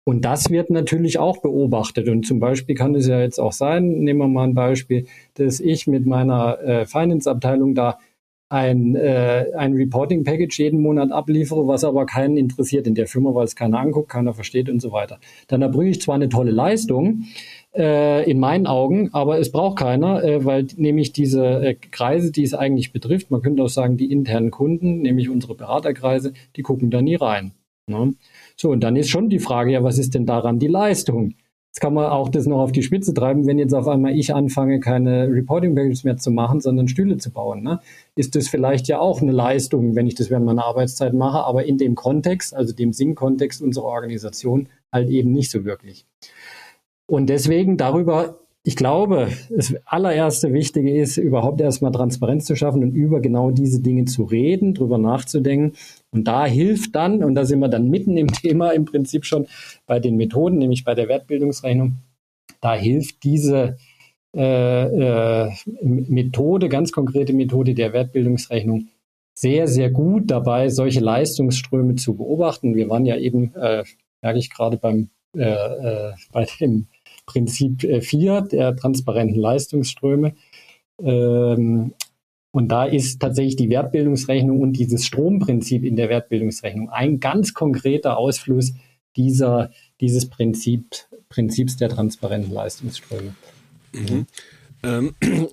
Und 0.09 0.25
das 0.25 0.49
wird 0.49 0.71
natürlich 0.71 1.19
auch 1.19 1.37
beobachtet. 1.37 2.09
Und 2.09 2.25
zum 2.25 2.39
Beispiel 2.39 2.73
kann 2.73 2.95
es 2.95 3.05
ja 3.05 3.21
jetzt 3.21 3.37
auch 3.37 3.51
sein, 3.51 3.99
nehmen 3.99 4.17
wir 4.17 4.27
mal 4.27 4.45
ein 4.45 4.55
Beispiel, 4.55 5.05
dass 5.35 5.59
ich 5.59 5.85
mit 5.85 6.07
meiner 6.07 6.59
äh, 6.61 6.85
Finance-Abteilung 6.87 7.75
da 7.75 7.99
ein, 8.49 8.95
äh, 8.95 9.45
ein 9.55 9.73
Reporting-Package 9.73 10.57
jeden 10.57 10.81
Monat 10.81 11.11
abliefere, 11.11 11.67
was 11.67 11.83
aber 11.83 12.07
keinen 12.07 12.37
interessiert 12.37 12.87
in 12.87 12.95
der 12.95 13.05
Firma, 13.05 13.35
weil 13.35 13.45
es 13.45 13.55
keiner 13.55 13.77
anguckt, 13.77 14.09
keiner 14.09 14.33
versteht 14.33 14.67
und 14.67 14.81
so 14.81 14.91
weiter. 14.91 15.19
Dann 15.47 15.61
erbringe 15.61 15.91
ich 15.91 16.01
zwar 16.01 16.15
eine 16.15 16.29
tolle 16.29 16.49
Leistung, 16.49 17.25
äh, 17.75 18.27
in 18.27 18.39
meinen 18.39 18.65
Augen, 18.65 19.13
aber 19.13 19.37
es 19.37 19.51
braucht 19.51 19.77
keiner, 19.77 20.23
äh, 20.23 20.43
weil 20.43 20.65
nämlich 20.75 21.13
diese 21.13 21.45
äh, 21.45 21.75
Kreise, 21.75 22.31
die 22.31 22.41
es 22.41 22.55
eigentlich 22.55 22.93
betrifft, 22.93 23.29
man 23.29 23.43
könnte 23.43 23.61
auch 23.61 23.69
sagen, 23.69 23.95
die 23.95 24.11
internen 24.11 24.49
Kunden, 24.49 25.03
nämlich 25.03 25.29
unsere 25.29 25.53
Beraterkreise, 25.53 26.33
die 26.55 26.63
gucken 26.63 26.89
da 26.89 26.99
nie 26.99 27.13
rein. 27.13 27.51
Ne? 27.85 28.13
So, 28.59 28.71
und 28.71 28.81
dann 28.81 28.97
ist 28.97 29.09
schon 29.09 29.29
die 29.29 29.39
Frage, 29.39 29.71
ja, 29.71 29.83
was 29.83 29.97
ist 29.97 30.15
denn 30.15 30.25
daran 30.25 30.59
die 30.59 30.67
Leistung? 30.67 31.35
Jetzt 31.69 31.79
kann 31.79 31.93
man 31.93 32.07
auch 32.07 32.27
das 32.27 32.45
noch 32.45 32.59
auf 32.59 32.73
die 32.73 32.83
Spitze 32.83 33.13
treiben, 33.13 33.47
wenn 33.47 33.57
jetzt 33.57 33.73
auf 33.73 33.87
einmal 33.87 34.17
ich 34.17 34.35
anfange, 34.35 34.81
keine 34.81 35.29
Reporting 35.29 35.75
Packages 35.75 36.03
mehr 36.03 36.17
zu 36.17 36.29
machen, 36.29 36.59
sondern 36.59 36.89
Stühle 36.89 37.15
zu 37.17 37.31
bauen. 37.31 37.63
Ne? 37.63 37.79
Ist 38.15 38.35
das 38.35 38.49
vielleicht 38.49 38.89
ja 38.89 38.99
auch 38.99 39.21
eine 39.21 39.31
Leistung, 39.31 39.95
wenn 39.95 40.07
ich 40.07 40.15
das 40.15 40.29
während 40.29 40.45
meiner 40.45 40.65
Arbeitszeit 40.65 41.13
mache, 41.13 41.45
aber 41.45 41.63
in 41.65 41.77
dem 41.77 41.95
Kontext, 41.95 42.53
also 42.53 42.73
dem 42.73 42.91
Sinn-Kontext 42.91 43.61
unserer 43.61 43.85
Organisation, 43.85 44.67
halt 44.91 45.09
eben 45.09 45.31
nicht 45.31 45.51
so 45.51 45.63
wirklich. 45.63 46.05
Und 47.05 47.29
deswegen 47.29 47.77
darüber 47.77 48.39
ich 48.63 48.75
glaube, 48.75 49.29
das 49.49 49.73
allererste 49.85 50.51
Wichtige 50.51 50.95
ist, 50.99 51.17
überhaupt 51.17 51.61
erstmal 51.61 51.91
Transparenz 51.91 52.45
zu 52.45 52.55
schaffen 52.55 52.83
und 52.83 52.93
über 52.93 53.21
genau 53.21 53.51
diese 53.51 53.81
Dinge 53.81 54.05
zu 54.05 54.23
reden, 54.23 54.73
drüber 54.73 54.97
nachzudenken. 54.97 55.77
Und 56.11 56.27
da 56.27 56.45
hilft 56.45 56.95
dann, 56.95 57.23
und 57.23 57.35
da 57.35 57.45
sind 57.45 57.59
wir 57.59 57.67
dann 57.67 57.89
mitten 57.89 58.17
im 58.17 58.27
Thema 58.33 58.71
im 58.71 58.85
Prinzip 58.85 59.25
schon 59.25 59.47
bei 59.85 59.99
den 59.99 60.15
Methoden, 60.17 60.57
nämlich 60.57 60.83
bei 60.83 60.95
der 60.95 61.07
Wertbildungsrechnung, 61.07 61.97
da 62.61 62.75
hilft 62.75 63.23
diese 63.23 63.77
äh, 64.35 65.45
äh, 65.45 65.51
Methode, 65.81 66.69
ganz 66.69 66.91
konkrete 66.91 67.33
Methode 67.33 67.73
der 67.73 67.93
Wertbildungsrechnung 67.93 68.89
sehr, 69.33 69.67
sehr 69.67 69.89
gut 69.89 70.29
dabei, 70.29 70.69
solche 70.69 70.99
Leistungsströme 70.99 71.95
zu 71.95 72.15
beobachten. 72.15 72.75
Wir 72.75 72.89
waren 72.89 73.05
ja 73.05 73.15
eben, 73.15 73.55
äh, 73.55 73.85
merke 74.21 74.39
ich 74.39 74.49
gerade 74.49 74.77
beim 74.77 75.09
äh, 75.35 75.43
äh, 75.43 76.13
bei 76.31 76.47
dem 76.59 76.87
Prinzip 77.27 77.81
4 77.81 78.37
äh, 78.37 78.47
der 78.47 78.75
transparenten 78.75 79.39
Leistungsströme. 79.39 80.33
Ähm, 81.01 81.93
und 82.51 82.69
da 82.69 82.85
ist 82.85 83.19
tatsächlich 83.19 83.55
die 83.55 83.69
Wertbildungsrechnung 83.69 84.59
und 84.59 84.73
dieses 84.73 85.05
Stromprinzip 85.05 85.83
in 85.83 85.95
der 85.95 86.09
Wertbildungsrechnung 86.09 86.89
ein 86.89 87.19
ganz 87.19 87.53
konkreter 87.53 88.17
Ausfluss 88.17 88.73
dieser, 89.15 89.71
dieses 90.01 90.29
Prinzip, 90.29 90.85
Prinzips 91.29 91.77
der 91.77 91.89
transparenten 91.89 92.51
Leistungsströme. 92.51 93.35
Mhm. 93.93 94.25
Ähm, 94.83 95.15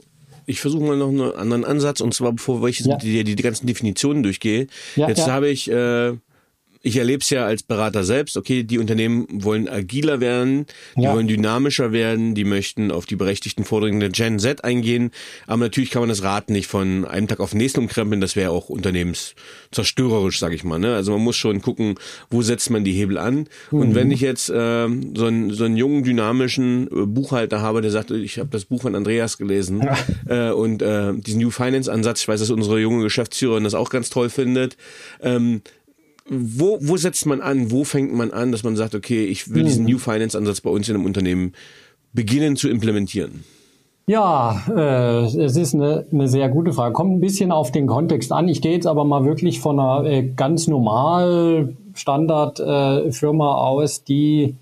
ich 0.46 0.60
versuche 0.60 0.84
mal 0.84 0.96
noch 0.96 1.08
einen 1.08 1.32
anderen 1.32 1.64
Ansatz 1.64 2.00
und 2.00 2.14
zwar 2.14 2.32
bevor 2.32 2.66
ich 2.68 2.80
ja. 2.80 2.96
die, 2.96 3.24
die, 3.24 3.34
die 3.36 3.42
ganzen 3.42 3.66
Definitionen 3.66 4.22
durchgehe. 4.22 4.68
Ja, 4.94 5.08
Jetzt 5.08 5.26
ja. 5.26 5.32
habe 5.32 5.48
ich 5.48 5.70
äh, 5.70 6.14
ich 6.86 6.96
erlebe 6.98 7.20
es 7.20 7.30
ja 7.30 7.44
als 7.44 7.64
Berater 7.64 8.04
selbst, 8.04 8.36
okay, 8.36 8.62
die 8.62 8.78
Unternehmen 8.78 9.26
wollen 9.30 9.68
agiler 9.68 10.20
werden, 10.20 10.66
die 10.96 11.02
ja. 11.02 11.12
wollen 11.12 11.26
dynamischer 11.26 11.90
werden, 11.90 12.36
die 12.36 12.44
möchten 12.44 12.92
auf 12.92 13.06
die 13.06 13.16
berechtigten 13.16 13.64
Forderungen 13.64 13.98
der 13.98 14.10
Gen 14.10 14.38
Z 14.38 14.62
eingehen, 14.62 15.10
aber 15.48 15.64
natürlich 15.64 15.90
kann 15.90 16.02
man 16.02 16.08
das 16.10 16.22
Rad 16.22 16.48
nicht 16.48 16.68
von 16.68 17.04
einem 17.04 17.26
Tag 17.26 17.40
auf 17.40 17.50
den 17.50 17.58
nächsten 17.58 17.80
umkrempeln, 17.80 18.20
das 18.20 18.36
wäre 18.36 18.52
auch 18.52 18.68
unternehmenszerstörerisch, 18.68 20.38
sage 20.38 20.54
ich 20.54 20.62
mal. 20.62 20.78
Ne? 20.78 20.94
Also 20.94 21.10
man 21.10 21.22
muss 21.22 21.34
schon 21.34 21.60
gucken, 21.60 21.96
wo 22.30 22.42
setzt 22.42 22.70
man 22.70 22.84
die 22.84 22.92
Hebel 22.92 23.18
an. 23.18 23.48
Mhm. 23.72 23.80
Und 23.80 23.94
wenn 23.96 24.12
ich 24.12 24.20
jetzt 24.20 24.48
äh, 24.48 24.52
so, 24.54 25.26
einen, 25.26 25.50
so 25.50 25.64
einen 25.64 25.76
jungen, 25.76 26.04
dynamischen 26.04 26.86
äh, 26.86 27.06
Buchhalter 27.06 27.62
habe, 27.62 27.82
der 27.82 27.90
sagt, 27.90 28.12
ich 28.12 28.38
habe 28.38 28.50
das 28.50 28.64
Buch 28.64 28.82
von 28.82 28.94
Andreas 28.94 29.38
gelesen 29.38 29.88
äh, 30.28 30.50
und 30.50 30.82
äh, 30.82 31.14
diesen 31.14 31.40
New 31.40 31.50
Finance 31.50 31.92
Ansatz, 31.92 32.20
ich 32.20 32.28
weiß, 32.28 32.38
dass 32.38 32.50
unsere 32.50 32.78
junge 32.78 33.02
Geschäftsführerin 33.02 33.64
das 33.64 33.74
auch 33.74 33.90
ganz 33.90 34.08
toll 34.08 34.30
findet, 34.30 34.76
ähm, 35.20 35.62
wo, 36.28 36.78
wo 36.80 36.96
setzt 36.96 37.26
man 37.26 37.40
an? 37.40 37.70
Wo 37.70 37.84
fängt 37.84 38.12
man 38.12 38.30
an, 38.30 38.52
dass 38.52 38.64
man 38.64 38.76
sagt, 38.76 38.94
okay, 38.94 39.24
ich 39.24 39.54
will 39.54 39.64
diesen 39.64 39.86
hm. 39.86 39.92
New 39.92 39.98
Finance 39.98 40.36
Ansatz 40.36 40.60
bei 40.60 40.70
uns 40.70 40.88
in 40.88 40.94
einem 40.94 41.04
Unternehmen 41.04 41.52
beginnen 42.12 42.56
zu 42.56 42.68
implementieren? 42.68 43.44
Ja, 44.08 44.62
äh, 44.68 45.24
es 45.24 45.56
ist 45.56 45.74
eine, 45.74 46.06
eine 46.12 46.28
sehr 46.28 46.48
gute 46.48 46.72
Frage. 46.72 46.92
Kommt 46.92 47.12
ein 47.12 47.20
bisschen 47.20 47.50
auf 47.50 47.72
den 47.72 47.88
Kontext 47.88 48.30
an. 48.30 48.46
Ich 48.46 48.62
gehe 48.62 48.72
jetzt 48.72 48.86
aber 48.86 49.04
mal 49.04 49.24
wirklich 49.24 49.60
von 49.60 49.80
einer 49.80 50.08
äh, 50.08 50.22
ganz 50.22 50.68
normal 50.68 51.76
Standardfirma 51.94 53.44
äh, 53.44 53.58
aus, 53.58 54.04
die 54.04 54.54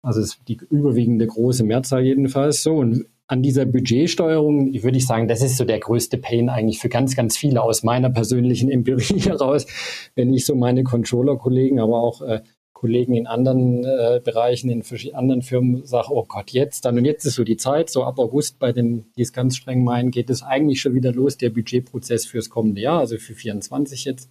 Also 0.03 0.21
es 0.21 0.35
ist 0.35 0.49
die 0.49 0.61
überwiegende 0.71 1.27
große 1.27 1.65
Mehrzahl 1.65 2.03
jedenfalls 2.03 2.63
so. 2.63 2.77
Und 2.77 3.07
an 3.29 3.43
dieser 3.43 3.67
Budgetsteuerung, 3.67 4.73
würde 4.83 4.97
ich 4.97 5.07
sagen, 5.07 5.29
das 5.29 5.43
ist 5.43 5.59
so 5.59 5.65
der 5.65 5.79
größte 5.79 6.17
Pain 6.17 6.49
eigentlich 6.49 6.79
für 6.79 6.89
ganz, 6.89 7.15
ganz 7.15 7.37
viele 7.37 7.63
aus 7.63 7.83
meiner 7.83 8.11
persönlichen 8.11 8.71
Empirie 8.71 9.21
heraus, 9.21 9.67
wenn 10.15 10.33
ich 10.33 10.47
so 10.47 10.55
meine 10.55 10.83
Controller-Kollegen, 10.83 11.79
aber 11.79 12.03
auch 12.03 12.23
äh, 12.23 12.41
Kollegen 12.73 13.15
in 13.15 13.27
anderen 13.27 13.85
äh, 13.85 14.21
Bereichen, 14.25 14.71
in 14.71 14.85
anderen 15.15 15.43
Firmen 15.43 15.85
sage, 15.85 16.09
oh 16.11 16.25
Gott, 16.27 16.53
jetzt 16.53 16.85
dann 16.85 16.97
und 16.97 17.05
jetzt 17.05 17.27
ist 17.27 17.35
so 17.35 17.45
die 17.45 17.57
Zeit, 17.57 17.91
so 17.91 18.05
ab 18.05 18.19
August 18.19 18.59
bei 18.61 18.73
den, 18.73 19.07
die 19.17 19.23
es 19.23 19.33
ganz 19.33 19.57
streng 19.57 19.85
meinen, 19.85 20.11
geht 20.11 20.31
es 20.31 20.43
eigentlich 20.43 20.81
schon 20.81 20.95
wieder 20.95 21.13
los, 21.13 21.37
der 21.37 21.51
Budgetprozess 21.51 22.25
fürs 22.25 22.49
kommende 22.49 22.81
Jahr, 22.81 23.01
also 23.01 23.19
für 23.19 23.35
24 23.35 24.05
jetzt. 24.05 24.31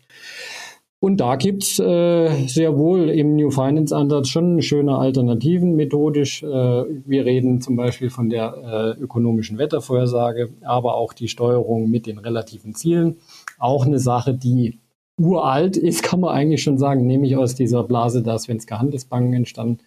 Und 0.99 1.17
da 1.17 1.35
gibt's 1.35 1.77
äh, 1.77 2.47
sehr 2.47 2.75
wohl 2.75 3.09
im 3.09 3.35
New 3.35 3.51
Finance 3.51 3.95
Ansatz 3.95 4.29
schon 4.29 4.63
schöne 4.63 4.97
Alternativen 4.97 5.75
methodisch. 5.75 6.41
Äh, 6.41 6.47
wir 6.47 7.23
reden 7.25 7.61
zum 7.61 7.75
Beispiel 7.75 8.09
von 8.09 8.29
der 8.29 8.95
äh, 8.97 9.01
ökonomischen 9.01 9.59
Wettervorhersage, 9.59 10.49
aber 10.63 10.95
auch 10.95 11.13
die 11.13 11.27
Steuerung 11.27 11.91
mit 11.91 12.07
den 12.07 12.17
relativen 12.17 12.73
Zielen. 12.73 13.17
Auch 13.59 13.85
eine 13.85 13.99
Sache, 13.99 14.33
die 14.33 14.79
uralt 15.19 15.77
ist, 15.77 16.01
kann 16.03 16.19
man 16.19 16.33
eigentlich 16.33 16.63
schon 16.63 16.79
sagen, 16.79 17.05
nämlich 17.05 17.35
aus 17.35 17.53
dieser 17.53 17.83
Blase 17.83 18.23
der 18.23 18.39
Svenska 18.39 18.79
Handelsbanken 18.79 19.33
entstanden. 19.33 19.79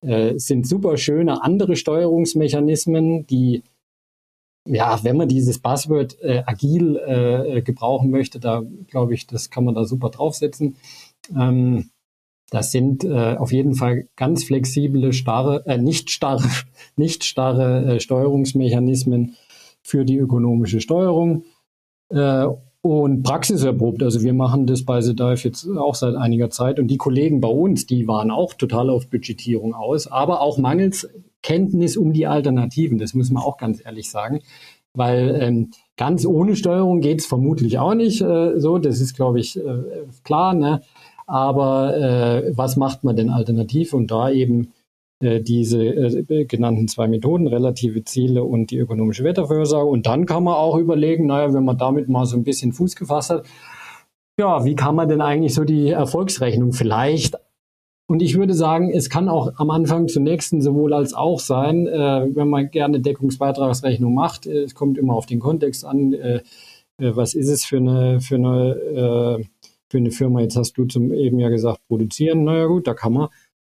Äh, 0.00 0.38
sind 0.38 0.66
super 0.66 0.96
schöne 0.96 1.42
andere 1.42 1.76
Steuerungsmechanismen, 1.76 3.26
die 3.26 3.64
ja, 4.68 5.02
wenn 5.02 5.16
man 5.16 5.28
dieses 5.28 5.58
Buzzword 5.58 6.20
äh, 6.22 6.42
agil 6.46 6.96
äh, 6.96 7.62
gebrauchen 7.62 8.10
möchte, 8.10 8.38
da 8.38 8.62
glaube 8.88 9.14
ich, 9.14 9.26
das 9.26 9.50
kann 9.50 9.64
man 9.64 9.74
da 9.74 9.84
super 9.84 10.10
draufsetzen. 10.10 10.76
Ähm, 11.36 11.90
das 12.50 12.72
sind 12.72 13.04
äh, 13.04 13.36
auf 13.36 13.52
jeden 13.52 13.74
Fall 13.74 14.08
ganz 14.16 14.44
flexible, 14.44 15.12
starre, 15.12 15.64
äh, 15.66 15.78
nicht 15.78 16.10
starre, 16.10 16.48
nicht 16.96 17.24
starre 17.24 17.96
äh, 17.96 18.00
Steuerungsmechanismen 18.00 19.36
für 19.82 20.04
die 20.04 20.16
ökonomische 20.16 20.80
Steuerung 20.80 21.44
äh, 22.10 22.46
und 22.80 23.22
praxiserprobt. 23.22 24.02
Also 24.02 24.22
wir 24.22 24.32
machen 24.32 24.66
das 24.66 24.84
bei 24.84 25.00
The 25.00 25.14
Dive 25.14 25.40
jetzt 25.44 25.68
auch 25.68 25.94
seit 25.94 26.14
einiger 26.14 26.48
Zeit 26.50 26.78
und 26.78 26.88
die 26.88 26.96
Kollegen 26.96 27.40
bei 27.40 27.48
uns, 27.48 27.86
die 27.86 28.08
waren 28.08 28.30
auch 28.30 28.54
total 28.54 28.88
auf 28.88 29.10
Budgetierung 29.10 29.74
aus, 29.74 30.06
aber 30.06 30.40
auch 30.40 30.58
mangels 30.58 31.08
Kenntnis 31.42 31.96
um 31.96 32.12
die 32.12 32.26
Alternativen. 32.26 32.98
Das 32.98 33.14
muss 33.14 33.30
man 33.30 33.42
auch 33.42 33.56
ganz 33.58 33.84
ehrlich 33.84 34.10
sagen. 34.10 34.40
Weil 34.94 35.38
ähm, 35.40 35.70
ganz 35.96 36.26
ohne 36.26 36.56
Steuerung 36.56 37.00
geht 37.00 37.20
es 37.20 37.26
vermutlich 37.26 37.78
auch 37.78 37.94
nicht 37.94 38.20
äh, 38.20 38.58
so. 38.58 38.78
Das 38.78 39.00
ist, 39.00 39.14
glaube 39.14 39.40
ich, 39.40 39.56
äh, 39.56 39.82
klar. 40.24 40.54
Ne? 40.54 40.82
Aber 41.26 41.96
äh, 41.96 42.56
was 42.56 42.76
macht 42.76 43.04
man 43.04 43.14
denn 43.14 43.30
alternativ? 43.30 43.92
Und 43.92 44.10
da 44.10 44.30
eben 44.30 44.72
äh, 45.20 45.40
diese 45.40 45.82
äh, 45.84 46.44
genannten 46.44 46.86
zwei 46.86 47.08
Methoden, 47.08 47.48
relative 47.48 48.04
Ziele 48.04 48.44
und 48.44 48.70
die 48.70 48.78
ökonomische 48.78 49.24
Wettervorhersage. 49.24 49.84
Und 49.86 50.06
dann 50.06 50.26
kann 50.26 50.44
man 50.44 50.54
auch 50.54 50.76
überlegen, 50.78 51.26
naja, 51.26 51.52
wenn 51.52 51.64
man 51.64 51.76
damit 51.76 52.08
mal 52.08 52.24
so 52.24 52.36
ein 52.36 52.44
bisschen 52.44 52.72
Fuß 52.72 52.94
gefasst 52.94 53.30
hat, 53.30 53.46
ja, 54.38 54.64
wie 54.64 54.76
kann 54.76 54.94
man 54.94 55.08
denn 55.08 55.20
eigentlich 55.20 55.54
so 55.54 55.64
die 55.64 55.90
Erfolgsrechnung 55.90 56.72
vielleicht 56.72 57.36
und 58.08 58.22
ich 58.22 58.38
würde 58.38 58.54
sagen, 58.54 58.90
es 58.90 59.10
kann 59.10 59.28
auch 59.28 59.52
am 59.58 59.68
Anfang 59.68 60.08
zunächst 60.08 60.54
ein 60.54 60.62
sowohl 60.62 60.94
als 60.94 61.12
auch 61.12 61.40
sein, 61.40 61.86
äh, 61.86 62.26
wenn 62.34 62.48
man 62.48 62.70
gerne 62.70 63.00
Deckungsbeitragsrechnung 63.00 64.14
macht. 64.14 64.46
Äh, 64.46 64.62
es 64.62 64.74
kommt 64.74 64.96
immer 64.96 65.12
auf 65.12 65.26
den 65.26 65.40
Kontext 65.40 65.84
an. 65.84 66.14
Äh, 66.14 66.36
äh, 66.96 67.14
was 67.14 67.34
ist 67.34 67.50
es 67.50 67.66
für 67.66 67.76
eine, 67.76 68.22
für 68.22 68.36
eine, 68.36 68.70
äh, 69.40 69.44
für 69.90 69.98
eine 69.98 70.10
Firma? 70.10 70.40
Jetzt 70.40 70.56
hast 70.56 70.72
du 70.78 70.86
zum 70.86 71.12
eben 71.12 71.38
ja 71.38 71.50
gesagt, 71.50 71.80
produzieren. 71.86 72.44
Naja 72.44 72.64
gut, 72.64 72.86
da 72.86 72.94
kann 72.94 73.12
man 73.12 73.28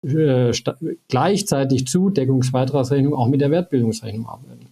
äh, 0.07 0.53
gleichzeitig 1.09 1.89
zu 1.89 2.09
Deckungsbeitragsrechnung 2.11 3.15
auch 3.15 3.27
mit 3.27 3.41
der 3.41 3.51
Wertbildungsrechnung 3.51 4.29
arbeiten. 4.29 4.69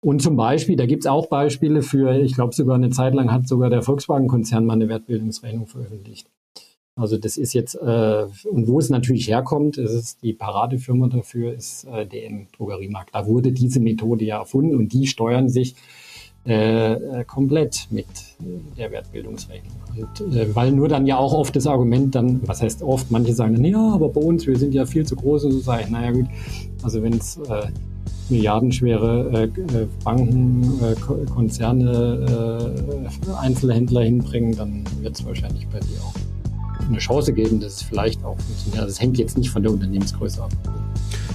Und 0.00 0.22
zum 0.22 0.36
Beispiel, 0.36 0.76
da 0.76 0.86
gibt 0.86 1.02
es 1.02 1.10
auch 1.10 1.26
Beispiele 1.26 1.82
für, 1.82 2.12
ich 2.20 2.34
glaube 2.34 2.54
sogar 2.54 2.76
eine 2.76 2.90
Zeit 2.90 3.14
lang 3.14 3.32
hat 3.32 3.48
sogar 3.48 3.68
der 3.68 3.82
Volkswagen-Konzern 3.82 4.64
mal 4.64 4.74
eine 4.74 4.88
Wertbildungsrechnung 4.88 5.66
veröffentlicht. 5.66 6.28
Also 6.94 7.16
das 7.16 7.38
ist 7.38 7.54
jetzt, 7.54 7.74
äh, 7.74 8.26
und 8.50 8.68
wo 8.68 8.78
es 8.78 8.90
natürlich 8.90 9.28
herkommt, 9.28 9.78
es 9.78 9.92
ist 9.92 10.22
die 10.22 10.34
Paradefirma 10.34 11.08
dafür, 11.08 11.54
ist 11.54 11.84
äh, 11.84 12.06
DM 12.06 12.48
Drogeriemarkt. 12.56 13.14
Da 13.14 13.26
wurde 13.26 13.52
diese 13.52 13.80
Methode 13.80 14.24
ja 14.26 14.40
erfunden 14.40 14.76
und 14.76 14.92
die 14.92 15.06
steuern 15.06 15.48
sich 15.48 15.74
äh, 16.44 16.92
äh 16.92 17.24
komplett 17.24 17.86
mit 17.90 18.06
äh, 18.06 18.76
der 18.76 18.90
Wertbildungsrechnung. 18.90 19.72
Und 19.96 20.36
äh, 20.36 20.54
weil 20.54 20.72
nur 20.72 20.88
dann 20.88 21.06
ja 21.06 21.16
auch 21.16 21.32
oft 21.32 21.56
das 21.56 21.66
Argument 21.66 22.14
dann, 22.14 22.46
was 22.46 22.60
heißt 22.60 22.82
oft, 22.82 23.10
manche 23.10 23.32
sagen 23.32 23.54
dann, 23.54 23.64
ja, 23.64 23.94
aber 23.94 24.10
bei 24.10 24.20
uns, 24.20 24.46
wir 24.46 24.58
sind 24.58 24.74
ja 24.74 24.84
viel 24.84 25.06
zu 25.06 25.16
groß 25.16 25.44
und 25.44 25.52
so 25.52 25.60
sage 25.60 25.84
ich, 25.84 25.90
naja 25.90 26.10
gut, 26.10 26.26
also 26.82 27.02
wenn 27.02 27.14
es 27.14 27.40
milliardenschwere 28.28 29.30
äh, 29.32 29.44
äh 29.44 29.86
Banken, 30.04 30.80
äh, 30.82 30.94
Konzerne, 31.26 32.66
äh, 33.06 33.32
Einzelhändler 33.40 34.02
hinbringen, 34.02 34.56
dann 34.56 34.84
wird 35.00 35.16
es 35.18 35.24
wahrscheinlich 35.24 35.66
bei 35.68 35.80
dir 35.80 36.00
auch 36.04 36.31
eine 36.88 36.98
Chance 36.98 37.32
geben, 37.32 37.60
dass 37.60 37.74
es 37.74 37.82
vielleicht 37.82 38.24
auch 38.24 38.38
funktioniert. 38.38 38.88
Das 38.88 39.00
hängt 39.00 39.18
jetzt 39.18 39.38
nicht 39.38 39.50
von 39.50 39.62
der 39.62 39.72
Unternehmensgröße 39.72 40.42
ab. 40.42 40.52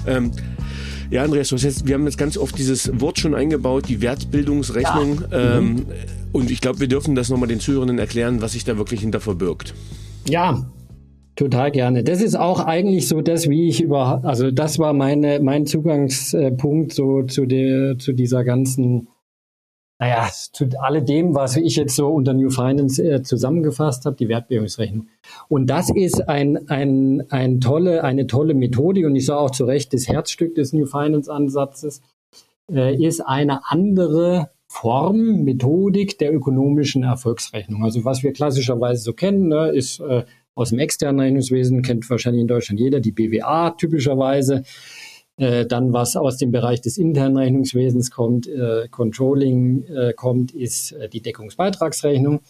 Ähm, 0.06 0.32
ja, 1.10 1.24
Andreas, 1.24 1.52
jetzt, 1.52 1.88
wir 1.88 1.96
haben 1.96 2.06
jetzt 2.06 2.18
ganz 2.18 2.38
oft 2.38 2.58
dieses 2.58 2.92
Wort 3.00 3.20
schon 3.20 3.34
eingebaut, 3.34 3.88
die 3.88 4.02
Wertbildungsrechnung. 4.02 5.24
Ja. 5.32 5.58
Ähm, 5.58 5.70
mhm. 5.70 5.86
Und 6.34 6.52
ich 6.52 6.62
glaube, 6.62 6.80
wir 6.80 6.88
dürfen 6.88 7.16
das 7.16 7.30
nochmal 7.30 7.48
den 7.48 7.60
Zuhörenden 7.60 8.00
erklären, 8.00 8.42
was 8.42 8.52
sich 8.52 8.66
da 8.66 8.78
wirklich 8.78 9.02
hinter 9.02 9.20
verbirgt. 9.20 9.74
Ja, 10.28 10.66
Total 11.38 11.70
gerne. 11.70 12.04
Das 12.04 12.20
ist 12.24 12.34
auch 12.34 12.60
eigentlich 12.62 13.08
so 13.08 13.22
das, 13.22 13.48
wie 13.48 13.70
ich 13.70 13.84
über, 13.84 14.26
also 14.26 14.50
das 14.50 14.80
war 14.80 14.94
meine, 14.94 15.40
mein 15.40 15.68
Zugangspunkt 15.68 16.94
so 16.94 17.22
zu 17.24 17.46
der, 17.46 18.00
zu 18.00 18.14
dieser 18.14 18.44
ganzen, 18.44 19.08
naja, 20.00 20.30
zu 20.32 20.70
alledem, 20.80 21.34
was 21.34 21.58
ich 21.58 21.76
jetzt 21.76 21.96
so 21.96 22.10
unter 22.10 22.34
New 22.34 22.52
Finance 22.52 23.04
äh, 23.04 23.24
zusammengefasst 23.24 24.06
habe, 24.06 24.16
die 24.16 24.30
Wertbildungsrechnung. 24.30 25.08
Und 25.48 25.68
das 25.68 25.90
ist 25.90 26.30
ein, 26.30 26.70
ein, 26.70 27.24
ein 27.30 27.60
tolle, 27.62 28.04
eine 28.04 28.28
tolle 28.28 28.54
Methodik 28.54 29.06
und 29.06 29.16
ich 29.16 29.26
sage 29.26 29.40
auch 29.40 29.52
zu 29.52 29.66
Recht, 29.66 29.94
das 29.94 30.08
Herzstück 30.08 30.54
des 30.56 30.72
New 30.72 30.86
Finance 30.86 31.32
Ansatzes 31.32 32.02
äh, 32.72 32.96
ist 32.96 33.22
eine 33.22 33.62
andere 33.70 34.52
Form, 34.68 35.44
Methodik 35.44 36.20
der 36.20 36.34
ökonomischen 36.34 37.04
Erfolgsrechnung. 37.04 37.84
Also 37.84 38.06
was 38.06 38.22
wir 38.22 38.34
klassischerweise 38.34 39.02
so 39.02 39.14
kennen, 39.14 39.48
ne, 39.48 39.70
ist 39.70 40.00
äh, 40.02 40.26
aus 40.54 40.70
dem 40.70 40.80
externen 40.80 41.20
Rechnungswesen, 41.20 41.82
kennt 41.84 42.10
wahrscheinlich 42.10 42.42
in 42.42 42.48
Deutschland 42.48 42.80
jeder, 42.80 43.00
die 43.00 43.12
BWA 43.12 43.72
typischerweise. 43.72 44.64
Äh, 45.38 45.68
dann 45.68 45.94
was 45.94 46.16
aus 46.16 46.38
dem 46.38 46.52
Bereich 46.52 46.82
des 46.82 46.98
internen 46.98 47.38
Rechnungswesens 47.38 48.10
kommt, 48.12 48.48
äh, 48.48 48.88
Controlling 48.90 49.84
äh, 49.84 50.14
kommt, 50.14 50.52
ist 50.52 50.94
äh, 50.94 51.10
die 51.10 51.22
Deckungsbeitragsrechnung. 51.22 52.42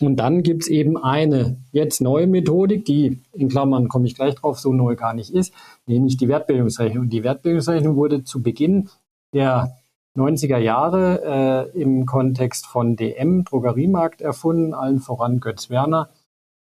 Und 0.00 0.16
dann 0.16 0.42
gibt's 0.42 0.68
eben 0.68 0.96
eine 0.96 1.58
jetzt 1.72 2.00
neue 2.00 2.26
Methodik, 2.26 2.84
die 2.84 3.20
in 3.32 3.48
Klammern 3.48 3.88
komme 3.88 4.06
ich 4.06 4.14
gleich 4.14 4.34
drauf, 4.36 4.58
so 4.58 4.72
neu 4.72 4.96
gar 4.96 5.12
nicht 5.12 5.30
ist, 5.30 5.52
nämlich 5.86 6.16
die 6.16 6.28
Wertbildungsrechnung. 6.28 7.04
Und 7.04 7.10
die 7.10 7.24
Wertbildungsrechnung 7.24 7.96
wurde 7.96 8.24
zu 8.24 8.42
Beginn 8.42 8.88
der 9.34 9.76
90er 10.16 10.58
Jahre 10.58 11.70
äh, 11.74 11.80
im 11.80 12.06
Kontext 12.06 12.66
von 12.66 12.96
DM, 12.96 13.44
Drogeriemarkt, 13.44 14.22
erfunden, 14.22 14.72
allen 14.72 15.00
voran 15.00 15.40
Götz 15.40 15.68
Werner 15.68 16.10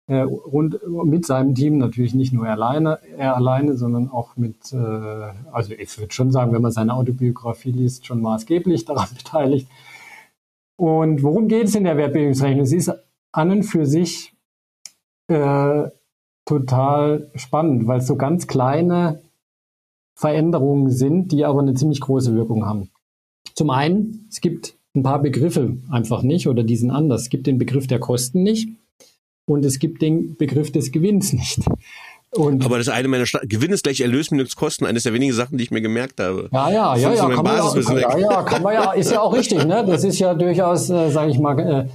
äh, 0.07 0.19
rund 0.19 0.79
mit 1.05 1.25
seinem 1.25 1.55
Team 1.55 1.77
natürlich 1.77 2.13
nicht 2.13 2.31
nur 2.31 2.47
alleine, 2.47 2.99
er 3.17 3.35
alleine, 3.35 3.75
sondern 3.75 4.09
auch 4.09 4.37
mit, 4.37 4.71
äh, 4.71 4.77
also 5.51 5.73
ich 5.73 5.97
würde 5.97 6.13
schon 6.13 6.31
sagen, 6.31 6.53
wenn 6.53 6.61
man 6.61 6.71
seine 6.71 6.93
Autobiografie 6.93 7.71
liest, 7.71 8.05
schon 8.05 8.21
maßgeblich 8.21 8.85
daran 8.85 9.07
beteiligt. 9.17 9.67
Und 10.77 11.23
worum 11.23 11.47
geht 11.47 11.65
es 11.65 11.75
in 11.75 11.85
der 11.85 11.97
Wertbildungsrechnung? 11.97 12.65
Sie 12.65 12.77
ist 12.77 12.91
an 13.31 13.51
und 13.51 13.63
für 13.63 13.85
sich 13.85 14.33
äh, 15.27 15.89
total 16.45 17.31
spannend, 17.35 17.87
weil 17.87 17.99
es 17.99 18.07
so 18.07 18.15
ganz 18.15 18.45
kleine 18.45 19.21
Veränderungen 20.15 20.91
sind, 20.91 21.31
die 21.31 21.45
aber 21.45 21.61
eine 21.61 21.73
ziemlich 21.73 22.01
große 22.01 22.35
Wirkung 22.35 22.65
haben. 22.65 22.91
Zum 23.55 23.69
einen, 23.71 24.27
es 24.29 24.39
gibt 24.39 24.77
ein 24.95 25.03
paar 25.03 25.21
Begriffe 25.21 25.77
einfach 25.89 26.21
nicht 26.21 26.47
oder 26.47 26.63
die 26.63 26.75
sind 26.75 26.91
anders. 26.91 27.23
Es 27.23 27.29
gibt 27.29 27.47
den 27.47 27.57
Begriff 27.57 27.87
der 27.87 27.99
Kosten 27.99 28.43
nicht 28.43 28.69
und 29.45 29.65
es 29.65 29.79
gibt 29.79 30.01
den 30.01 30.35
Begriff 30.37 30.71
des 30.71 30.91
Gewinns 30.91 31.33
nicht. 31.33 31.59
Und 32.31 32.65
Aber 32.65 32.77
das 32.77 32.89
eine 32.89 33.07
meiner 33.07 33.25
Sta 33.25 33.39
Gewinn 33.43 33.71
ist 33.71 33.83
gleich 33.83 34.01
Erlös 34.01 34.29
minus 34.29 34.55
Kosten, 34.55 34.85
eines 34.85 35.03
der 35.03 35.13
wenigen 35.13 35.33
Sachen, 35.33 35.57
die 35.57 35.63
ich 35.63 35.71
mir 35.71 35.81
gemerkt 35.81 36.19
habe. 36.19 36.49
Ja, 36.51 36.69
ja, 36.69 36.95
ja, 36.97 37.13
ja, 37.13 37.29
kann 37.29 37.43
man 37.43 37.57
ja, 37.57 37.81
kann, 37.81 37.97
ja, 37.97 38.17
ja, 38.17 38.43
kann 38.43 38.61
man 38.61 38.73
ja, 38.73 38.91
ist 38.91 39.11
ja 39.11 39.21
auch 39.21 39.33
richtig, 39.33 39.63
ne? 39.65 39.85
Das 39.87 40.03
ist 40.03 40.19
ja 40.19 40.33
durchaus, 40.33 40.89
äh, 40.89 41.09
sage 41.11 41.31
ich 41.31 41.39
mal, 41.39 41.57
äh, 41.59 41.87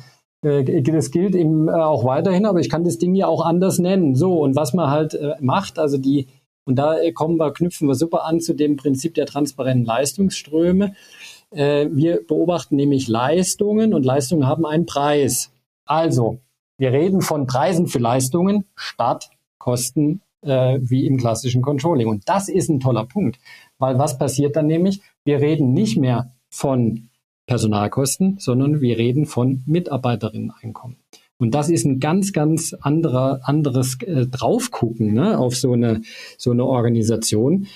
äh, 0.42 0.82
das 0.82 1.10
gilt 1.10 1.34
eben 1.34 1.68
äh, 1.68 1.72
auch 1.72 2.04
weiterhin, 2.04 2.46
aber 2.46 2.60
ich 2.60 2.70
kann 2.70 2.84
das 2.84 2.96
Ding 2.96 3.14
ja 3.14 3.26
auch 3.26 3.44
anders 3.44 3.78
nennen. 3.78 4.14
So, 4.14 4.40
und 4.40 4.56
was 4.56 4.72
man 4.72 4.90
halt 4.90 5.14
äh, 5.14 5.34
macht, 5.40 5.78
also 5.78 5.98
die, 5.98 6.28
und 6.64 6.76
da 6.76 6.98
äh, 6.98 7.12
kommen 7.12 7.36
wir, 7.36 7.52
knüpfen 7.52 7.88
wir 7.88 7.94
super 7.94 8.24
an 8.24 8.40
zu 8.40 8.54
dem 8.54 8.76
Prinzip 8.76 9.14
der 9.14 9.26
transparenten 9.26 9.84
Leistungsströme. 9.84 10.94
Äh, 11.50 11.88
wir 11.90 12.20
beobachten 12.26 12.76
nämlich 12.76 13.08
Leistungen 13.08 13.92
und 13.92 14.04
Leistungen 14.04 14.46
haben 14.46 14.64
einen 14.64 14.86
Preis. 14.86 15.50
Also, 15.84 16.38
wir 16.80 16.92
reden 16.92 17.20
von 17.20 17.46
Preisen 17.46 17.88
für 17.88 17.98
Leistungen 17.98 18.64
statt 18.74 19.28
Kosten 19.58 20.22
äh, 20.40 20.78
wie 20.80 21.06
im 21.06 21.18
klassischen 21.18 21.60
Controlling. 21.60 22.08
Und 22.08 22.26
das 22.26 22.48
ist 22.48 22.70
ein 22.70 22.80
toller 22.80 23.04
Punkt, 23.04 23.38
weil 23.78 23.98
was 23.98 24.16
passiert 24.16 24.56
dann 24.56 24.66
nämlich? 24.66 25.02
Wir 25.22 25.40
reden 25.40 25.74
nicht 25.74 25.98
mehr 25.98 26.32
von 26.48 27.10
Personalkosten, 27.46 28.38
sondern 28.38 28.80
wir 28.80 28.96
reden 28.96 29.26
von 29.26 29.62
Mitarbeiterinneneinkommen. 29.66 30.96
Und 31.36 31.54
das 31.54 31.68
ist 31.68 31.84
ein 31.84 32.00
ganz, 32.00 32.32
ganz 32.32 32.72
anderer, 32.72 33.40
anderes 33.42 33.98
äh, 34.00 34.26
Draufgucken 34.26 35.12
ne, 35.12 35.38
auf 35.38 35.56
so 35.56 35.74
eine, 35.74 36.00
so 36.38 36.50
eine 36.52 36.64
Organisation. 36.64 37.66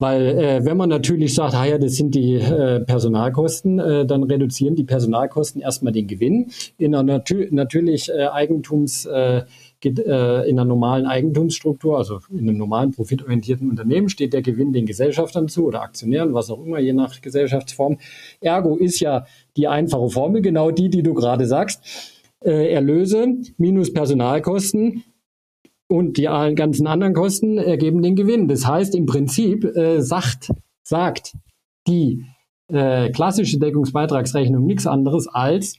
Weil 0.00 0.26
äh, 0.28 0.64
wenn 0.64 0.76
man 0.76 0.88
natürlich 0.88 1.34
sagt, 1.34 1.54
ah 1.54 1.64
ja, 1.64 1.76
das 1.76 1.96
sind 1.96 2.14
die 2.14 2.34
äh, 2.34 2.80
Personalkosten, 2.80 3.80
äh, 3.80 4.06
dann 4.06 4.22
reduzieren 4.22 4.76
die 4.76 4.84
Personalkosten 4.84 5.60
erstmal 5.60 5.92
den 5.92 6.06
Gewinn. 6.06 6.52
In 6.76 6.94
einer 6.94 7.02
natür 7.02 7.48
natürlich 7.50 8.08
äh, 8.08 8.26
Eigentums 8.26 9.06
äh, 9.06 9.42
geht, 9.80 9.98
äh, 9.98 10.42
in 10.44 10.58
einer 10.58 10.64
normalen 10.64 11.06
Eigentumsstruktur, 11.06 11.98
also 11.98 12.20
in 12.30 12.48
einem 12.48 12.58
normalen 12.58 12.92
profitorientierten 12.92 13.68
Unternehmen, 13.68 14.08
steht 14.08 14.34
der 14.34 14.42
Gewinn 14.42 14.72
den 14.72 14.86
Gesellschaftern 14.86 15.48
zu 15.48 15.66
oder 15.66 15.82
Aktionären, 15.82 16.32
was 16.32 16.48
auch 16.48 16.64
immer, 16.64 16.78
je 16.78 16.92
nach 16.92 17.20
Gesellschaftsform. 17.20 17.98
Ergo 18.40 18.76
ist 18.76 19.00
ja 19.00 19.26
die 19.56 19.66
einfache 19.66 20.10
Formel 20.10 20.42
genau 20.42 20.70
die, 20.70 20.90
die 20.90 21.02
du 21.02 21.12
gerade 21.12 21.46
sagst. 21.46 21.82
Äh, 22.40 22.72
Erlöse 22.72 23.34
minus 23.56 23.92
Personalkosten 23.92 25.02
und 25.88 26.18
die 26.18 26.24
ganzen 26.24 26.86
anderen 26.86 27.14
Kosten 27.14 27.58
ergeben 27.58 28.02
den 28.02 28.14
Gewinn. 28.14 28.46
Das 28.46 28.66
heißt, 28.66 28.94
im 28.94 29.06
Prinzip 29.06 29.64
äh, 29.64 30.00
sagt, 30.00 30.52
sagt 30.82 31.34
die 31.86 32.24
äh, 32.68 33.10
klassische 33.10 33.58
Deckungsbeitragsrechnung 33.58 34.64
nichts 34.64 34.86
anderes 34.86 35.26
als, 35.26 35.78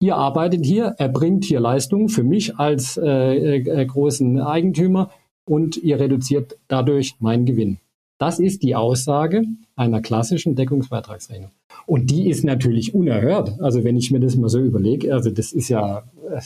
ihr 0.00 0.16
arbeitet 0.16 0.66
hier, 0.66 0.96
erbringt 0.98 1.44
hier 1.44 1.60
Leistungen 1.60 2.08
für 2.08 2.24
mich 2.24 2.56
als 2.56 2.96
äh, 2.96 3.58
äh, 3.58 3.86
großen 3.86 4.40
Eigentümer 4.40 5.10
und 5.44 5.76
ihr 5.76 6.00
reduziert 6.00 6.58
dadurch 6.68 7.14
meinen 7.20 7.46
Gewinn. 7.46 7.78
Das 8.18 8.38
ist 8.38 8.62
die 8.62 8.74
Aussage 8.74 9.44
einer 9.76 10.02
klassischen 10.02 10.54
Deckungsbeitragsrechnung. 10.54 11.52
Und 11.86 12.10
die 12.10 12.28
ist 12.28 12.44
natürlich 12.44 12.94
unerhört. 12.94 13.58
Also 13.60 13.82
wenn 13.82 13.96
ich 13.96 14.10
mir 14.10 14.20
das 14.20 14.36
mal 14.36 14.48
so 14.48 14.60
überlege, 14.60 15.14
also 15.14 15.30
das 15.30 15.52
ist 15.52 15.68
ja, 15.68 16.02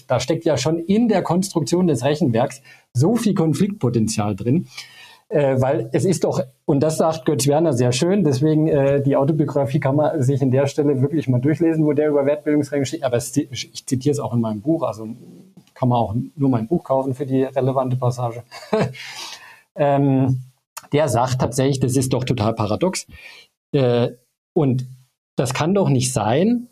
da 0.07 0.21
steckt 0.21 0.45
ja 0.45 0.57
schon 0.57 0.79
in 0.79 1.09
der 1.09 1.23
Konstruktion 1.23 1.87
des 1.87 2.05
Rechenwerks 2.05 2.63
so 2.93 3.17
viel 3.17 3.35
Konfliktpotenzial 3.35 4.37
drin. 4.37 4.67
Äh, 5.29 5.61
weil 5.61 5.89
es 5.93 6.05
ist 6.05 6.25
doch, 6.25 6.43
und 6.67 6.81
das 6.81 6.99
sagt 6.99 7.25
Götz 7.25 7.47
Werner 7.47 7.73
sehr 7.73 7.93
schön, 7.93 8.25
deswegen 8.25 8.69
äh, 8.69 9.03
die 9.03 9.17
Autobiografie 9.17 9.81
kann 9.81 9.97
man 9.97 10.23
sich 10.23 10.43
in 10.43 10.51
der 10.51 10.67
Stelle 10.67 11.01
wirklich 11.01 11.29
mal 11.29 11.41
durchlesen, 11.41 11.85
wo 11.87 11.93
der 11.93 12.11
über 12.11 12.27
Wertbildungsregeln 12.27 12.85
steht. 12.85 13.03
Aber 13.03 13.17
es, 13.17 13.35
ich 13.37 13.87
zitiere 13.87 14.13
es 14.13 14.21
auch 14.21 14.35
in 14.35 14.41
meinem 14.41 14.61
Buch, 14.61 14.83
also 14.83 15.09
kann 15.75 15.89
man 15.89 15.99
auch 15.99 16.15
nur 16.37 16.51
mein 16.51 16.69
Buch 16.69 16.85
kaufen 16.85 17.15
für 17.15 17.27
die 17.27 17.43
relevante 17.43 17.97
Passage. 17.97 18.43
ähm, 19.77 20.41
der 20.93 21.09
sagt 21.09 21.41
tatsächlich, 21.41 21.81
das 21.81 21.97
ist 21.97 22.13
doch 22.13 22.25
total 22.25 22.55
paradox. 22.55 23.07
Äh, 23.73 24.11
und 24.53 24.87
das 25.37 25.55
kann 25.55 25.75
doch 25.75 25.89
nicht 25.89 26.13
sein, 26.13 26.69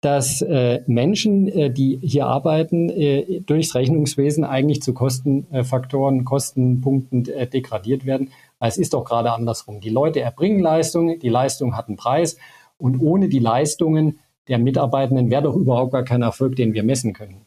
dass 0.00 0.40
äh, 0.40 0.82
Menschen, 0.86 1.46
äh, 1.48 1.70
die 1.70 1.98
hier 2.02 2.26
arbeiten, 2.26 2.88
äh, 2.88 3.40
durchs 3.40 3.74
Rechnungswesen 3.74 4.44
eigentlich 4.44 4.82
zu 4.82 4.94
Kostenfaktoren, 4.94 6.24
Kostenpunkten 6.24 7.28
äh, 7.28 7.46
degradiert 7.46 8.06
werden. 8.06 8.30
Weil 8.58 8.70
es 8.70 8.78
ist 8.78 8.94
doch 8.94 9.04
gerade 9.04 9.32
andersrum. 9.32 9.80
Die 9.80 9.90
Leute 9.90 10.20
erbringen 10.20 10.60
Leistungen, 10.60 11.18
die 11.18 11.28
Leistung 11.28 11.76
hat 11.76 11.88
einen 11.88 11.96
Preis 11.96 12.38
und 12.78 13.00
ohne 13.00 13.28
die 13.28 13.38
Leistungen 13.38 14.18
der 14.48 14.58
Mitarbeitenden 14.58 15.30
wäre 15.30 15.42
doch 15.42 15.54
überhaupt 15.54 15.92
gar 15.92 16.04
kein 16.04 16.22
Erfolg, 16.22 16.56
den 16.56 16.72
wir 16.72 16.82
messen 16.82 17.12
können. 17.12 17.42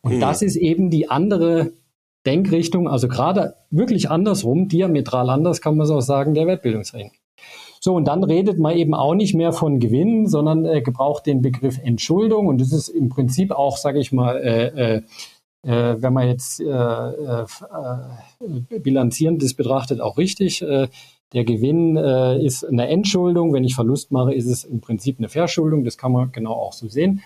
Und 0.00 0.12
hm. 0.12 0.20
das 0.20 0.40
ist 0.40 0.56
eben 0.56 0.88
die 0.90 1.10
andere 1.10 1.72
Denkrichtung, 2.24 2.88
also 2.88 3.06
gerade 3.06 3.54
wirklich 3.70 4.10
andersrum, 4.10 4.68
diametral 4.68 5.30
anders 5.30 5.60
kann 5.60 5.76
man 5.76 5.84
es 5.84 5.90
auch 5.90 6.00
sagen, 6.00 6.34
der 6.34 6.46
Wettbildungsring. 6.46 7.12
So, 7.86 7.94
und 7.94 8.08
dann 8.08 8.24
redet 8.24 8.58
man 8.58 8.76
eben 8.76 8.94
auch 8.94 9.14
nicht 9.14 9.36
mehr 9.36 9.52
von 9.52 9.78
Gewinn, 9.78 10.26
sondern 10.26 10.64
äh, 10.64 10.82
gebraucht 10.82 11.24
den 11.24 11.40
Begriff 11.40 11.78
Entschuldung. 11.78 12.48
Und 12.48 12.60
das 12.60 12.72
ist 12.72 12.88
im 12.88 13.10
Prinzip 13.10 13.52
auch, 13.52 13.76
sage 13.76 14.00
ich 14.00 14.10
mal, 14.10 14.38
äh, 14.38 14.96
äh, 14.96 15.02
äh, 15.62 16.02
wenn 16.02 16.12
man 16.12 16.26
jetzt 16.26 16.58
äh, 16.60 16.64
äh, 16.66 17.44
bilanzierend 18.80 19.40
das 19.40 19.54
betrachtet, 19.54 20.00
auch 20.00 20.18
richtig. 20.18 20.64
Der 21.32 21.44
Gewinn 21.44 21.96
ist 21.96 22.64
eine 22.64 22.88
Entschuldung. 22.88 23.52
Wenn 23.52 23.62
ich 23.62 23.76
Verlust 23.76 24.10
mache, 24.10 24.34
ist 24.34 24.46
es 24.46 24.64
im 24.64 24.80
Prinzip 24.80 25.18
eine 25.20 25.28
Verschuldung. 25.28 25.84
Das 25.84 25.96
kann 25.96 26.10
man 26.10 26.32
genau 26.32 26.54
auch 26.54 26.72
so 26.72 26.88
sehen. 26.88 27.22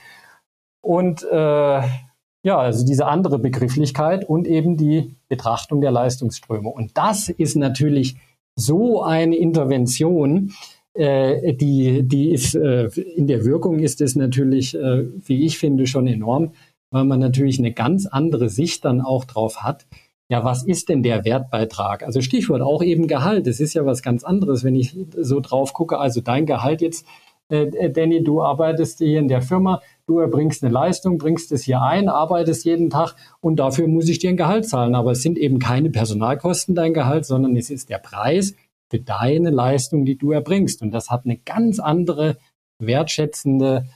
Und 0.82 1.24
ja, 1.32 2.58
also 2.58 2.84
diese 2.84 3.06
andere 3.06 3.38
Begrifflichkeit 3.38 4.28
und 4.28 4.46
eben 4.46 4.76
die 4.76 5.16
Betrachtung 5.28 5.80
der 5.80 5.90
Leistungsströme. 5.90 6.68
Und 6.68 6.98
das 6.98 7.30
ist 7.30 7.56
natürlich 7.56 8.16
so 8.57 9.03
eine 9.03 9.36
Intervention, 9.36 10.53
äh, 10.94 11.55
die, 11.55 12.03
die 12.03 12.30
ist, 12.30 12.55
äh, 12.55 12.86
in 12.86 13.26
der 13.26 13.44
Wirkung 13.44 13.78
ist 13.78 14.01
es 14.01 14.16
natürlich, 14.16 14.74
äh, 14.74 15.07
wie 15.26 15.44
ich 15.44 15.59
finde, 15.59 15.86
schon 15.86 16.07
enorm, 16.07 16.53
weil 16.90 17.05
man 17.05 17.20
natürlich 17.20 17.59
eine 17.59 17.72
ganz 17.72 18.07
andere 18.07 18.48
Sicht 18.48 18.84
dann 18.84 19.01
auch 19.01 19.24
drauf 19.24 19.62
hat. 19.62 19.86
Ja, 20.28 20.44
was 20.44 20.62
ist 20.62 20.88
denn 20.88 21.03
der 21.03 21.24
Wertbeitrag? 21.24 22.05
Also 22.05 22.20
Stichwort 22.20 22.62
auch 22.62 22.82
eben 22.82 23.09
Gehalt. 23.09 23.46
Das 23.46 23.59
ist 23.59 23.74
ja 23.74 23.84
was 23.84 24.03
ganz 24.03 24.22
anderes, 24.22 24.62
wenn 24.62 24.76
ich 24.76 24.96
so 25.16 25.40
drauf 25.40 25.72
gucke. 25.72 25.98
Also 25.98 26.20
dein 26.20 26.46
Gehalt 26.46 26.80
jetzt, 26.82 27.05
äh, 27.48 27.90
Danny, 27.90 28.22
du 28.22 28.42
arbeitest 28.42 28.98
hier 28.98 29.18
in 29.18 29.28
der 29.28 29.42
Firma, 29.42 29.82
du 30.11 30.18
erbringst 30.18 30.64
eine 30.64 30.72
Leistung, 30.72 31.18
bringst 31.18 31.52
es 31.52 31.62
hier 31.62 31.80
ein, 31.80 32.08
arbeitest 32.08 32.64
jeden 32.64 32.90
Tag 32.90 33.14
und 33.40 33.56
dafür 33.56 33.86
muss 33.86 34.08
ich 34.08 34.18
dir 34.18 34.30
ein 34.30 34.36
Gehalt 34.36 34.68
zahlen. 34.68 34.94
Aber 34.94 35.12
es 35.12 35.22
sind 35.22 35.38
eben 35.38 35.58
keine 35.58 35.90
Personalkosten 35.90 36.74
dein 36.74 36.92
Gehalt, 36.92 37.24
sondern 37.24 37.56
es 37.56 37.70
ist 37.70 37.88
der 37.88 37.98
Preis 37.98 38.54
für 38.90 38.98
deine 38.98 39.50
Leistung, 39.50 40.04
die 40.04 40.18
du 40.18 40.32
erbringst. 40.32 40.82
Und 40.82 40.90
das 40.90 41.11
hat 41.11 41.24
eine 41.24 41.38
ganz 41.38 41.78
andere 41.78 42.36
wertschätzende 42.80 43.86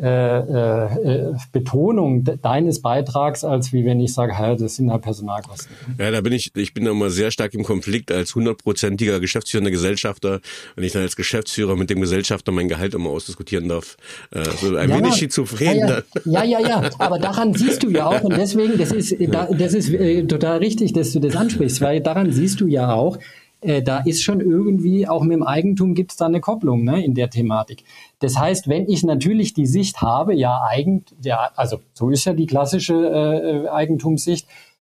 äh, 0.00 0.38
äh, 0.38 1.34
Betonung 1.52 2.24
de 2.24 2.38
deines 2.40 2.80
Beitrags, 2.80 3.44
als 3.44 3.72
wie 3.72 3.84
wenn 3.84 4.00
ich 4.00 4.14
sage, 4.14 4.34
hey, 4.34 4.56
das 4.56 4.76
sind 4.76 4.90
halt 4.90 5.02
Personalkosten. 5.02 5.70
Ja, 5.98 6.10
da 6.10 6.20
bin 6.22 6.32
ich, 6.32 6.50
ich 6.56 6.72
bin 6.72 6.86
da 6.86 6.92
immer 6.92 7.10
sehr 7.10 7.30
stark 7.30 7.52
im 7.52 7.62
Konflikt 7.62 8.10
als 8.10 8.34
hundertprozentiger 8.34 9.20
geschäftsführender 9.20 9.70
Gesellschafter, 9.70 10.40
wenn 10.76 10.84
ich 10.84 10.92
dann 10.92 11.02
als 11.02 11.14
Geschäftsführer 11.14 11.76
mit 11.76 11.90
dem 11.90 12.00
Gesellschafter 12.00 12.52
mein 12.52 12.68
Gehalt 12.68 12.94
immer 12.94 13.10
ausdiskutieren 13.10 13.68
darf. 13.68 13.96
Äh, 14.30 14.44
so 14.44 14.74
ein 14.76 14.88
ja, 14.88 14.96
wenig 14.96 15.14
schizophren. 15.14 15.78
Ja 15.78 16.02
ja, 16.24 16.44
ja, 16.44 16.60
ja, 16.60 16.68
ja, 16.68 16.90
aber 16.98 17.18
daran 17.18 17.54
siehst 17.54 17.82
du 17.82 17.90
ja 17.90 18.06
auch, 18.06 18.22
und 18.22 18.36
deswegen, 18.36 18.78
das 18.78 18.92
ist, 18.92 19.14
das 19.20 19.74
ist 19.74 19.90
äh, 19.90 20.24
total 20.24 20.58
richtig, 20.58 20.92
dass 20.92 21.12
du 21.12 21.20
das 21.20 21.36
ansprichst, 21.36 21.80
weil 21.80 22.00
daran 22.00 22.32
siehst 22.32 22.60
du 22.60 22.66
ja 22.66 22.92
auch, 22.92 23.18
äh, 23.62 23.82
da 23.82 23.98
ist 23.98 24.22
schon 24.22 24.40
irgendwie, 24.40 25.08
auch 25.08 25.22
mit 25.22 25.32
dem 25.32 25.42
Eigentum 25.42 25.94
gibt 25.94 26.10
es 26.10 26.16
da 26.16 26.26
eine 26.26 26.40
Kopplung 26.40 26.84
ne, 26.84 27.04
in 27.04 27.14
der 27.14 27.30
Thematik. 27.30 27.84
Das 28.18 28.38
heißt, 28.38 28.68
wenn 28.68 28.88
ich 28.88 29.04
natürlich 29.04 29.54
die 29.54 29.66
Sicht 29.66 30.02
habe, 30.02 30.34
ja, 30.34 30.60
Eigen, 30.68 31.04
ja 31.22 31.50
also 31.56 31.78
so 31.94 32.10
ist 32.10 32.24
ja 32.24 32.34
die 32.34 32.46
klassische 32.46 32.94
äh, 32.94 33.68
Eigentumssicht, 33.68 34.46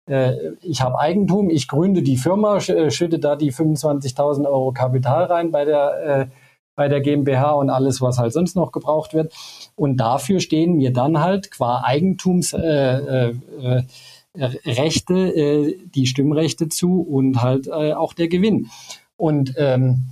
äh, 0.07 0.33
ich 0.63 0.81
habe 0.81 0.99
Eigentum, 0.99 1.51
ich 1.51 1.69
gründe 1.69 2.03
die 2.03 2.17
Firma, 2.17 2.57
äh, 2.57 2.91
schütte 2.91 3.19
da 3.19 3.37
die 3.37 3.53
25.000 3.53 4.47
Euro 4.47 4.73
Kapital 4.73 5.25
rein 5.25 5.51
bei 5.51 5.65
der, 5.65 6.05
äh, 6.05 6.27
bei 6.75 6.89
der 6.89 7.03
GmbH 7.03 7.53
und 7.53 7.69
alles, 7.69 8.01
was 8.01 8.19
halt 8.19 8.33
sonst 8.33 8.57
noch 8.57 8.73
gebraucht 8.73 9.13
wird. 9.13 9.33
Und 9.77 9.99
dafür 9.99 10.41
stehen 10.41 10.77
mir 10.77 10.93
dann 10.93 11.21
halt 11.21 11.51
qua 11.51 11.83
Eigentums 11.85 12.55
äh, 12.55 12.61
äh, 12.61 13.83
Rechte, 14.35 15.15
äh, 15.15 15.77
die 15.95 16.07
Stimmrechte 16.07 16.69
zu 16.69 17.01
und 17.03 17.43
halt 17.43 17.67
äh, 17.67 17.93
auch 17.93 18.15
der 18.15 18.29
Gewinn. 18.29 18.69
Und 19.17 19.55
ähm, 19.59 20.07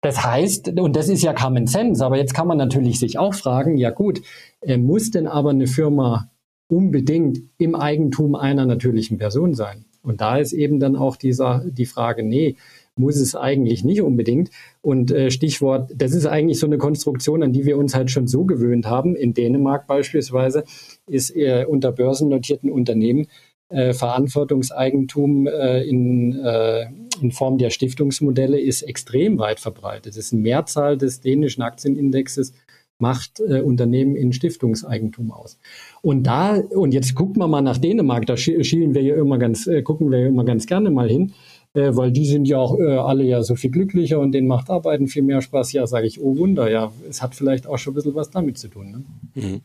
das 0.00 0.24
heißt, 0.24 0.68
und 0.78 0.94
das 0.94 1.08
ist 1.08 1.22
ja 1.22 1.32
Common 1.32 1.66
Sense, 1.66 2.04
aber 2.04 2.16
jetzt 2.18 2.34
kann 2.34 2.46
man 2.46 2.58
natürlich 2.58 2.98
sich 2.98 3.18
auch 3.18 3.34
fragen, 3.34 3.76
ja 3.76 3.90
gut, 3.90 4.22
äh, 4.60 4.76
muss 4.76 5.10
denn 5.10 5.26
aber 5.26 5.50
eine 5.50 5.66
Firma 5.66 6.30
unbedingt 6.68 7.40
im 7.58 7.74
Eigentum 7.74 8.34
einer 8.34 8.66
natürlichen 8.66 9.18
Person 9.18 9.54
sein? 9.54 9.84
Und 10.02 10.20
da 10.20 10.38
ist 10.38 10.52
eben 10.52 10.78
dann 10.78 10.96
auch 10.96 11.16
dieser, 11.16 11.64
die 11.66 11.86
Frage, 11.86 12.22
nee, 12.22 12.56
muss 12.96 13.16
es 13.16 13.34
eigentlich 13.34 13.84
nicht 13.84 14.02
unbedingt. 14.02 14.50
Und 14.80 15.10
äh, 15.10 15.30
Stichwort, 15.30 15.90
das 15.94 16.12
ist 16.12 16.26
eigentlich 16.26 16.58
so 16.58 16.66
eine 16.66 16.78
Konstruktion, 16.78 17.42
an 17.42 17.52
die 17.52 17.64
wir 17.64 17.76
uns 17.78 17.94
halt 17.94 18.10
schon 18.10 18.26
so 18.26 18.44
gewöhnt 18.44 18.86
haben. 18.86 19.16
In 19.16 19.34
Dänemark 19.34 19.86
beispielsweise 19.86 20.64
ist 21.08 21.34
äh, 21.34 21.64
unter 21.66 21.92
börsennotierten 21.92 22.70
Unternehmen 22.70 23.26
äh, 23.68 23.92
Verantwortungseigentum 23.92 25.46
äh, 25.46 25.82
in, 25.82 26.38
äh, 26.38 26.86
in 27.20 27.32
Form 27.32 27.58
der 27.58 27.70
Stiftungsmodelle 27.70 28.58
ist 28.58 28.82
extrem 28.82 29.38
weit 29.38 29.60
verbreitet. 29.60 30.06
Das 30.06 30.16
ist 30.16 30.32
eine 30.32 30.42
Mehrzahl 30.42 30.96
des 30.96 31.20
dänischen 31.20 31.62
Aktienindexes 31.62 32.54
macht 33.00 33.40
äh, 33.40 33.60
Unternehmen 33.60 34.16
in 34.16 34.32
Stiftungseigentum 34.32 35.30
aus. 35.30 35.58
Und 36.02 36.24
da, 36.24 36.56
und 36.56 36.92
jetzt 36.92 37.14
gucken 37.14 37.40
wir 37.40 37.46
mal 37.46 37.62
nach 37.62 37.78
Dänemark, 37.78 38.26
da 38.26 38.36
schielen 38.36 38.94
wir 38.94 39.02
ja 39.02 39.14
immer 39.14 39.38
ganz, 39.38 39.66
äh, 39.66 39.82
gucken 39.82 40.10
wir 40.10 40.18
ja 40.18 40.26
immer 40.26 40.44
ganz 40.44 40.66
gerne 40.66 40.90
mal 40.90 41.08
hin 41.08 41.32
äh, 41.74 41.94
weil 41.94 42.10
die 42.10 42.26
sind 42.26 42.46
ja 42.46 42.58
auch 42.58 42.78
äh, 42.78 42.96
alle 42.96 43.24
ja 43.24 43.42
so 43.42 43.54
viel 43.54 43.70
glücklicher 43.70 44.18
und 44.18 44.32
denen 44.32 44.48
macht 44.48 44.70
Arbeiten 44.70 45.06
viel 45.06 45.22
mehr 45.22 45.42
Spaß. 45.42 45.72
Ja, 45.72 45.86
sage 45.86 46.06
ich, 46.06 46.20
oh 46.20 46.36
Wunder, 46.36 46.70
ja, 46.70 46.92
es 47.08 47.22
hat 47.22 47.34
vielleicht 47.34 47.66
auch 47.66 47.78
schon 47.78 47.92
ein 47.92 47.96
bisschen 47.96 48.14
was 48.14 48.30
damit 48.30 48.58
zu 48.58 48.68
tun. 48.68 48.90
Ne? 48.90 49.42
Mhm. 49.42 49.60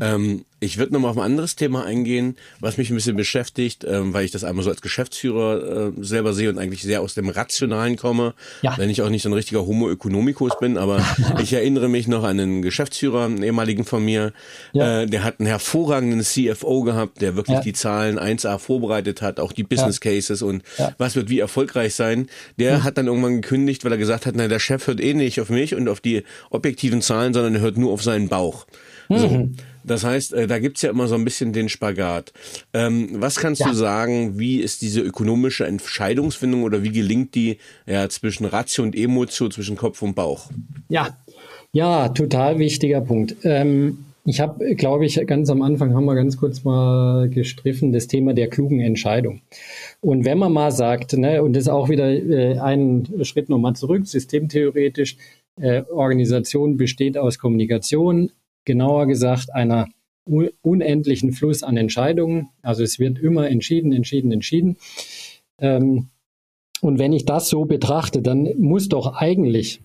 Ähm, 0.00 0.44
ich 0.62 0.78
würde 0.78 0.92
nochmal 0.92 1.10
auf 1.10 1.18
ein 1.18 1.24
anderes 1.24 1.56
Thema 1.56 1.84
eingehen, 1.84 2.36
was 2.60 2.78
mich 2.78 2.88
ein 2.90 2.94
bisschen 2.94 3.16
beschäftigt, 3.16 3.84
ähm, 3.84 4.14
weil 4.14 4.24
ich 4.24 4.30
das 4.30 4.44
einmal 4.44 4.62
so 4.62 4.70
als 4.70 4.80
Geschäftsführer 4.80 5.88
äh, 5.88 6.04
selber 6.04 6.32
sehe 6.34 6.48
und 6.48 6.58
eigentlich 6.58 6.82
sehr 6.82 7.00
aus 7.00 7.14
dem 7.14 7.28
Rationalen 7.28 7.96
komme, 7.96 8.34
ja. 8.62 8.78
wenn 8.78 8.88
ich 8.88 9.02
auch 9.02 9.08
nicht 9.08 9.22
so 9.22 9.28
ein 9.28 9.32
richtiger 9.32 9.66
Homo 9.66 9.90
economicus 9.90 10.52
bin, 10.60 10.78
aber 10.78 11.04
ich 11.42 11.52
erinnere 11.52 11.88
mich 11.88 12.06
noch 12.06 12.22
an 12.22 12.38
einen 12.38 12.62
Geschäftsführer, 12.62 13.24
einen 13.24 13.42
ehemaligen 13.42 13.84
von 13.84 14.04
mir, 14.04 14.32
ja. 14.72 15.02
äh, 15.02 15.06
der 15.06 15.24
hat 15.24 15.40
einen 15.40 15.48
hervorragenden 15.48 16.20
CFO 16.20 16.82
gehabt, 16.82 17.20
der 17.20 17.34
wirklich 17.34 17.56
ja. 17.56 17.62
die 17.62 17.72
Zahlen 17.72 18.18
1A 18.20 18.58
vorbereitet 18.58 19.20
hat, 19.20 19.40
auch 19.40 19.50
die 19.50 19.64
Business 19.64 20.00
Cases 20.00 20.42
und 20.42 20.62
was 20.98 21.16
wird 21.16 21.28
wie 21.28 21.40
erfolgreich 21.40 21.94
sein. 21.94 22.28
Der 22.58 22.78
mhm. 22.78 22.84
hat 22.84 22.98
dann 22.98 23.08
irgendwann 23.08 23.42
gekündigt, 23.42 23.84
weil 23.84 23.92
er 23.92 23.98
gesagt 23.98 24.26
hat, 24.26 24.34
na, 24.36 24.46
der 24.46 24.60
Chef 24.60 24.86
hört 24.86 25.00
eh 25.00 25.14
nicht 25.14 25.40
auf 25.40 25.50
mich 25.50 25.74
und 25.74 25.88
auf 25.88 26.00
die 26.00 26.22
objektiven 26.50 27.02
Zahlen, 27.02 27.34
sondern 27.34 27.56
er 27.56 27.60
hört 27.62 27.76
nur 27.76 27.92
auf 27.92 28.02
seinen 28.02 28.28
Bauch. 28.28 28.66
Mhm. 29.08 29.56
Das 29.84 30.04
heißt, 30.04 30.32
äh, 30.32 30.46
da 30.46 30.58
gibt's 30.58 30.82
ja 30.82 30.90
immer 30.90 31.08
so 31.08 31.14
ein 31.14 31.24
bisschen 31.24 31.52
den 31.52 31.68
Spagat. 31.68 32.32
Ähm, 32.72 33.08
was 33.14 33.36
kannst 33.36 33.60
ja. 33.60 33.68
du 33.68 33.74
sagen, 33.74 34.38
wie 34.38 34.60
ist 34.60 34.82
diese 34.82 35.00
ökonomische 35.00 35.66
Entscheidungsfindung 35.66 36.62
oder 36.62 36.82
wie 36.82 36.92
gelingt 36.92 37.34
die 37.34 37.58
ja, 37.86 38.08
zwischen 38.08 38.46
Ratio 38.46 38.84
und 38.84 38.96
Emotion, 38.96 39.50
zwischen 39.50 39.76
Kopf 39.76 40.02
und 40.02 40.14
Bauch? 40.14 40.50
Ja, 40.88 41.16
ja, 41.72 42.08
total 42.10 42.58
wichtiger 42.58 43.00
Punkt. 43.00 43.36
Ähm, 43.44 44.04
ich 44.24 44.40
habe, 44.40 44.76
glaube 44.76 45.04
ich, 45.04 45.20
ganz 45.26 45.50
am 45.50 45.62
Anfang 45.62 45.94
haben 45.94 46.04
wir 46.04 46.14
ganz 46.14 46.36
kurz 46.36 46.62
mal 46.62 47.28
gestriffen, 47.28 47.92
das 47.92 48.06
Thema 48.06 48.34
der 48.34 48.48
klugen 48.48 48.78
Entscheidung. 48.78 49.40
Und 50.00 50.24
wenn 50.24 50.38
man 50.38 50.52
mal 50.52 50.70
sagt, 50.70 51.14
ne, 51.14 51.42
und 51.42 51.54
das 51.54 51.64
ist 51.64 51.68
auch 51.68 51.88
wieder 51.88 52.08
äh, 52.08 52.58
einen 52.58 53.24
Schritt 53.24 53.48
nochmal 53.48 53.74
zurück, 53.74 54.06
systemtheoretisch, 54.06 55.16
äh, 55.60 55.82
Organisation 55.90 56.76
besteht 56.76 57.18
aus 57.18 57.38
Kommunikation, 57.38 58.30
genauer 58.64 59.06
gesagt 59.06 59.52
einer 59.52 59.88
unendlichen 60.24 61.32
Fluss 61.32 61.62
an 61.62 61.76
Entscheidungen. 61.76 62.50
Also 62.62 62.82
es 62.82 62.98
wird 62.98 63.18
immer 63.18 63.48
entschieden, 63.48 63.92
entschieden, 63.92 64.30
entschieden. 64.30 64.76
Ähm, 65.58 66.08
und 66.80 66.98
wenn 66.98 67.12
ich 67.12 67.24
das 67.24 67.48
so 67.48 67.64
betrachte, 67.64 68.22
dann 68.22 68.48
muss 68.58 68.88
doch 68.88 69.14
eigentlich 69.16 69.82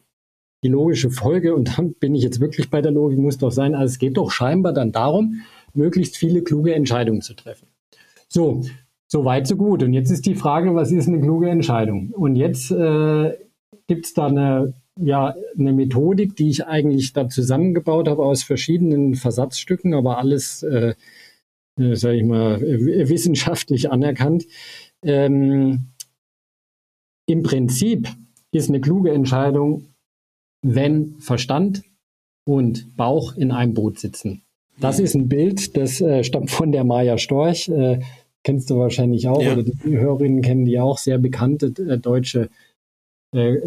die 0.64 0.70
logische 0.70 1.12
Folge, 1.12 1.56
und 1.56 1.78
dann 1.78 1.94
bin 1.94 2.16
ich 2.16 2.24
jetzt 2.24 2.40
wirklich 2.40 2.70
bei 2.70 2.82
der 2.82 2.92
Logik, 2.92 3.20
muss 3.20 3.38
doch 3.38 3.52
sein, 3.52 3.76
also 3.76 3.92
es 3.92 4.00
geht 4.00 4.18
doch 4.18 4.32
scheinbar 4.32 4.74
dann 4.74 4.92
darum, 4.92 5.42
möglichst 5.74 6.18
viele 6.18 6.42
kluge 6.42 6.74
Entscheidungen 6.74 7.22
zu 7.22 7.36
treffen. 7.36 7.68
So, 8.28 8.64
so 9.08 9.24
weit, 9.26 9.48
so 9.48 9.56
gut. 9.56 9.84
Und 9.84 9.94
jetzt 9.94 10.10
ist 10.10 10.26
die 10.26 10.36
Frage, 10.36 10.74
was 10.76 10.92
ist 10.92 11.08
eine 11.08 11.22
kluge 11.22 11.50
Entscheidung? 11.50 12.12
Und 12.12 12.36
jetzt 12.36 12.72
äh, 12.72 13.38
gibt 13.88 14.06
es 14.06 14.14
da 14.14 14.28
eine 14.28 14.74
ja 15.00 15.36
eine 15.58 15.74
Methodik, 15.74 16.36
die 16.36 16.50
ich 16.50 16.66
eigentlich 16.66 17.14
da 17.14 17.30
zusammengebaut 17.30 18.08
habe 18.08 18.24
aus 18.24 18.44
verschiedenen 18.44 19.16
Versatzstücken, 19.16 19.94
aber 19.94 20.18
alles, 20.18 20.64
äh, 20.64 20.96
äh, 21.80 21.96
sage 21.96 22.18
ich 22.18 22.24
mal, 22.24 22.62
wissenschaftlich 22.62 23.92
anerkannt. 23.92 24.46
Ähm, 25.04 25.90
Im 27.28 27.44
Prinzip 27.44 28.08
ist 28.52 28.70
eine 28.70 28.82
kluge 28.82 29.12
Entscheidung, 29.12 29.86
wenn 30.62 31.20
Verstand 31.20 31.84
und 32.46 32.96
Bauch 32.96 33.36
in 33.36 33.52
einem 33.52 33.74
Boot 33.74 34.00
sitzen. 34.00 34.42
Das 34.80 35.00
ist 35.00 35.16
ein 35.16 35.28
Bild, 35.28 35.76
das 35.76 36.02
äh, 36.02 36.24
stammt 36.24 36.52
von 36.52 36.72
der 36.72 36.84
Maya 36.84 37.18
Storch. 37.18 37.68
Äh, 37.68 38.00
kennst 38.44 38.70
du 38.70 38.78
wahrscheinlich 38.78 39.28
auch, 39.28 39.42
ja. 39.42 39.54
oder 39.54 39.64
die 39.64 39.98
Hörerinnen 39.98 40.42
kennen 40.42 40.66
die 40.66 40.80
auch, 40.80 40.98
sehr 40.98 41.18
bekannte 41.18 41.74
äh, 41.84 41.98
deutsche 41.98 42.50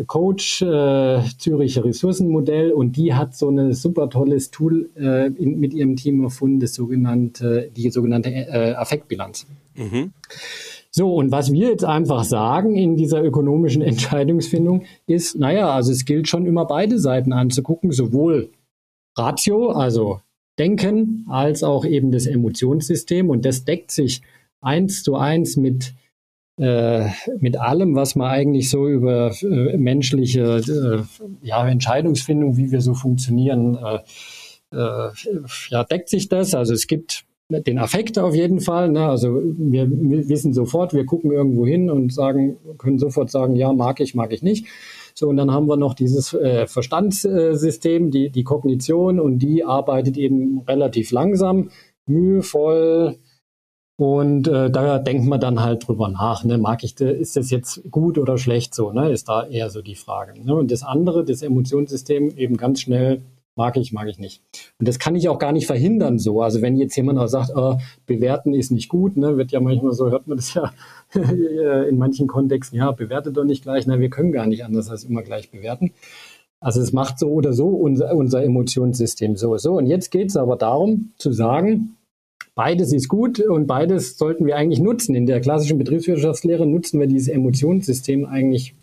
Coach, 0.06 0.62
äh, 0.62 1.22
Züricher 1.36 1.84
Ressourcenmodell 1.84 2.72
und 2.72 2.96
die 2.96 3.14
hat 3.14 3.36
so 3.36 3.50
ein 3.50 3.74
super 3.74 4.08
tolles 4.08 4.50
Tool 4.50 4.88
äh, 4.96 5.26
in, 5.26 5.60
mit 5.60 5.74
ihrem 5.74 5.96
Team 5.96 6.22
erfunden, 6.22 6.60
das 6.60 6.74
sogenannte, 6.74 7.70
die 7.76 7.90
sogenannte 7.90 8.30
äh, 8.30 8.72
Affektbilanz. 8.72 9.46
Mhm. 9.76 10.12
So, 10.90 11.14
und 11.14 11.30
was 11.30 11.52
wir 11.52 11.68
jetzt 11.68 11.84
einfach 11.84 12.24
sagen 12.24 12.74
in 12.74 12.96
dieser 12.96 13.22
ökonomischen 13.22 13.82
Entscheidungsfindung 13.82 14.84
ist, 15.06 15.38
naja, 15.38 15.70
also 15.70 15.92
es 15.92 16.06
gilt 16.06 16.26
schon 16.26 16.46
immer 16.46 16.64
beide 16.64 16.98
Seiten 16.98 17.32
anzugucken, 17.32 17.92
sowohl 17.92 18.50
Ratio, 19.16 19.70
also 19.70 20.20
Denken, 20.58 21.26
als 21.28 21.62
auch 21.62 21.84
eben 21.84 22.12
das 22.12 22.26
Emotionssystem 22.26 23.28
und 23.28 23.44
das 23.44 23.64
deckt 23.64 23.90
sich 23.90 24.22
eins 24.60 25.02
zu 25.02 25.16
eins 25.16 25.56
mit 25.56 25.88
äh, 25.88 25.99
mit 26.56 27.56
allem, 27.58 27.94
was 27.94 28.16
man 28.16 28.30
eigentlich 28.30 28.68
so 28.68 28.86
über 28.86 29.32
äh, 29.42 29.76
menschliche 29.78 30.58
äh, 30.58 31.02
ja, 31.42 31.66
Entscheidungsfindung, 31.66 32.58
wie 32.58 32.70
wir 32.70 32.82
so 32.82 32.92
funktionieren, 32.92 33.76
äh, 33.76 33.98
äh, 34.76 35.10
ja, 35.70 35.84
deckt 35.84 36.08
sich 36.08 36.28
das. 36.28 36.54
Also 36.54 36.74
es 36.74 36.86
gibt 36.86 37.24
den 37.50 37.78
Affekt 37.78 38.18
auf 38.18 38.34
jeden 38.34 38.60
Fall. 38.60 38.90
Ne? 38.90 39.06
Also 39.06 39.40
wir, 39.42 39.90
wir 39.90 40.28
wissen 40.28 40.52
sofort, 40.52 40.94
wir 40.94 41.04
gucken 41.04 41.32
irgendwo 41.32 41.66
hin 41.66 41.90
und 41.90 42.12
sagen, 42.12 42.58
können 42.78 42.98
sofort 42.98 43.30
sagen, 43.30 43.56
ja, 43.56 43.72
mag 43.72 44.00
ich, 44.00 44.14
mag 44.14 44.32
ich 44.32 44.42
nicht. 44.42 44.66
So, 45.14 45.28
und 45.28 45.36
dann 45.36 45.50
haben 45.50 45.66
wir 45.66 45.76
noch 45.76 45.94
dieses 45.94 46.32
äh, 46.34 46.66
Verstandssystem, 46.66 48.10
die, 48.10 48.30
die 48.30 48.44
Kognition, 48.44 49.18
und 49.18 49.40
die 49.40 49.64
arbeitet 49.64 50.16
eben 50.16 50.60
relativ 50.68 51.10
langsam, 51.10 51.70
mühevoll, 52.06 53.16
und 54.00 54.48
äh, 54.48 54.70
da 54.70 54.98
denkt 54.98 55.26
man 55.26 55.38
dann 55.40 55.60
halt 55.60 55.86
drüber 55.86 56.08
nach, 56.08 56.42
ne? 56.42 56.56
mag 56.56 56.82
ich, 56.84 56.98
ist 56.98 57.36
das 57.36 57.50
jetzt 57.50 57.82
gut 57.90 58.16
oder 58.16 58.38
schlecht 58.38 58.74
so, 58.74 58.92
ne? 58.92 59.10
ist 59.10 59.28
da 59.28 59.46
eher 59.46 59.68
so 59.68 59.82
die 59.82 59.94
Frage. 59.94 60.42
Ne? 60.42 60.54
Und 60.54 60.70
das 60.70 60.82
andere, 60.82 61.22
das 61.22 61.42
Emotionssystem, 61.42 62.34
eben 62.34 62.56
ganz 62.56 62.80
schnell, 62.80 63.20
mag 63.56 63.76
ich, 63.76 63.92
mag 63.92 64.08
ich 64.08 64.18
nicht. 64.18 64.40
Und 64.78 64.88
das 64.88 64.98
kann 64.98 65.16
ich 65.16 65.28
auch 65.28 65.38
gar 65.38 65.52
nicht 65.52 65.66
verhindern 65.66 66.18
so. 66.18 66.40
Also 66.40 66.62
wenn 66.62 66.78
jetzt 66.78 66.96
jemand 66.96 67.18
auch 67.18 67.26
sagt, 67.26 67.50
äh, 67.50 67.76
bewerten 68.06 68.54
ist 68.54 68.70
nicht 68.70 68.88
gut, 68.88 69.18
ne? 69.18 69.36
wird 69.36 69.52
ja 69.52 69.60
manchmal 69.60 69.92
so, 69.92 70.10
hört 70.10 70.26
man 70.26 70.38
das 70.38 70.54
ja 70.54 70.72
in 71.12 71.98
manchen 71.98 72.26
Kontexten, 72.26 72.78
ja, 72.78 72.92
bewertet 72.92 73.36
doch 73.36 73.44
nicht 73.44 73.64
gleich, 73.64 73.86
na, 73.86 74.00
wir 74.00 74.08
können 74.08 74.32
gar 74.32 74.46
nicht 74.46 74.64
anders 74.64 74.88
als 74.88 75.04
immer 75.04 75.20
gleich 75.20 75.50
bewerten. 75.50 75.92
Also 76.58 76.80
es 76.80 76.94
macht 76.94 77.18
so 77.18 77.28
oder 77.28 77.52
so 77.52 77.68
unser, 77.68 78.16
unser 78.16 78.42
Emotionssystem 78.42 79.36
so. 79.36 79.58
So, 79.58 79.74
und 79.74 79.84
jetzt 79.84 80.10
geht 80.10 80.28
es 80.28 80.38
aber 80.38 80.56
darum 80.56 81.12
zu 81.18 81.32
sagen, 81.32 81.96
Beides 82.54 82.92
ist 82.92 83.08
gut 83.08 83.40
und 83.40 83.66
beides 83.66 84.18
sollten 84.18 84.46
wir 84.46 84.56
eigentlich 84.56 84.80
nutzen. 84.80 85.14
In 85.14 85.26
der 85.26 85.40
klassischen 85.40 85.78
Betriebswirtschaftslehre 85.78 86.66
nutzen 86.66 87.00
wir 87.00 87.06
dieses 87.06 87.28
Emotionssystem 87.28 88.26
eigentlich 88.26 88.74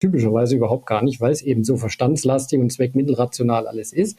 typischerweise 0.00 0.56
überhaupt 0.56 0.86
gar 0.86 1.02
nicht, 1.02 1.20
weil 1.20 1.32
es 1.32 1.42
eben 1.42 1.64
so 1.64 1.76
verstandslastig 1.76 2.58
und 2.58 2.72
zweckmittelrational 2.72 3.66
alles 3.66 3.92
ist. 3.92 4.18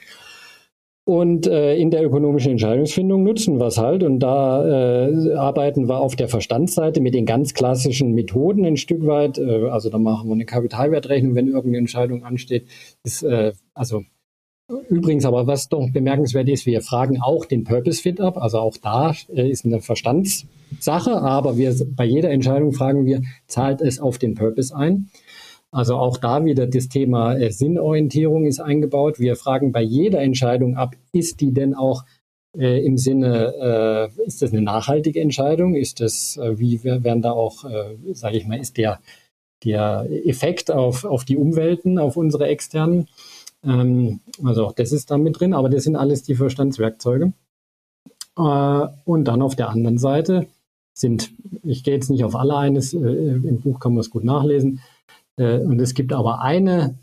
Und 1.06 1.48
äh, 1.48 1.76
in 1.76 1.92
der 1.92 2.02
ökonomischen 2.06 2.54
Entscheidungsfindung 2.54 3.24
nutzen 3.24 3.60
wir 3.60 3.68
es 3.68 3.78
halt. 3.78 4.04
Und 4.04 4.20
da 4.20 5.10
äh, 5.10 5.34
arbeiten 5.34 5.90
wir 5.90 6.00
auf 6.00 6.16
der 6.16 6.30
Verstandsseite 6.30 7.02
mit 7.02 7.14
den 7.14 7.26
ganz 7.26 7.54
klassischen 7.54 8.14
Methoden 8.14 8.66
ein 8.66 8.78
Stück 8.78 9.06
weit. 9.06 9.38
Äh, 9.38 9.68
also 9.68 9.90
da 9.90 9.98
machen 9.98 10.30
wir 10.30 10.34
eine 10.34 10.46
Kapitalwertrechnung, 10.46 11.36
wenn 11.36 11.48
irgendeine 11.48 11.80
Entscheidung 11.80 12.24
ansteht. 12.24 12.70
Ist, 13.04 13.24
äh, 13.24 13.52
also 13.74 14.06
Übrigens 14.90 15.26
aber, 15.26 15.46
was 15.46 15.68
doch 15.68 15.90
bemerkenswert 15.92 16.48
ist, 16.48 16.66
wir 16.66 16.82
fragen 16.82 17.22
auch 17.22 17.46
den 17.46 17.64
Purpose 17.66 18.02
Fit 18.02 18.22
ab. 18.22 18.38
Also 18.38 18.60
auch 18.60 18.78
da 18.78 19.14
äh, 19.30 19.50
ist 19.50 19.66
eine 19.66 19.82
Verstandssache, 19.82 21.22
aber 21.22 21.58
wir, 21.58 21.76
bei 21.96 22.06
jeder 22.06 22.32
Entscheidung 22.32 22.72
fragen 22.72 23.06
wir, 23.06 23.22
zahlt 23.48 23.82
es 23.82 24.00
auf 24.00 24.18
den 24.18 24.36
Purpose 24.36 24.76
ein? 24.76 25.10
Also 25.70 25.96
auch 25.96 26.18
da 26.18 26.46
wieder 26.46 26.68
das 26.68 26.88
Thema 26.88 27.36
äh, 27.36 27.52
Sinnorientierung 27.52 28.46
ist 28.46 28.60
eingebaut. 28.60 29.20
Wir 29.20 29.36
fragen 29.36 29.72
bei 29.72 29.82
jeder 29.82 30.22
Entscheidung 30.22 30.78
ab, 30.78 30.96
ist 31.12 31.42
die 31.42 31.52
denn 31.52 31.74
auch 31.74 32.04
äh, 32.58 32.86
im 32.86 32.98
Sinne, 32.98 34.12
äh, 34.18 34.26
ist 34.26 34.42
das 34.42 34.52
eine 34.52 34.62
nachhaltige 34.62 35.20
Entscheidung? 35.20 35.76
Ist 35.76 36.00
das, 36.00 36.38
äh, 36.38 36.58
wie 36.58 36.84
werden 36.84 37.22
da 37.22 37.32
auch, 37.32 37.66
äh, 37.66 37.96
sage 38.14 38.38
ich 38.38 38.46
mal, 38.46 38.60
ist 38.60 38.78
der, 38.78 39.00
der 39.64 40.08
Effekt 40.26 40.72
auf, 40.72 41.04
auf 41.04 41.26
die 41.26 41.38
Umwelten, 41.38 41.98
auf 41.98 42.16
unsere 42.16 42.48
externen? 42.48 43.08
Ähm, 43.64 44.20
also 44.44 44.68
auch 44.68 44.74
das 44.74 44.92
ist 44.92 45.12
da 45.12 45.18
mit 45.18 45.40
drin, 45.40 45.54
aber 45.54 45.70
das 45.70 45.84
sind 45.84 45.96
alles 45.96 46.24
die 46.24 46.36
Verstandswerkzeuge. 46.36 47.34
Äh, 48.38 48.88
und 49.06 49.26
dann 49.26 49.42
auf 49.42 49.56
der 49.56 49.70
anderen 49.70 49.98
Seite 49.98 50.48
sind, 50.94 51.32
ich 51.64 51.84
gehe 51.84 51.96
jetzt 51.96 52.10
nicht 52.10 52.24
auf 52.24 52.36
alle 52.36 52.56
eines, 52.56 52.94
äh, 52.94 52.98
im 52.98 53.62
Buch 53.62 53.80
kann 53.80 53.94
man 53.94 54.02
es 54.02 54.10
gut 54.10 54.24
nachlesen, 54.24 54.82
äh, 55.38 55.60
und 55.60 55.80
es 55.80 55.94
gibt 55.94 56.14
aber 56.14 56.42
eine, 56.42 56.98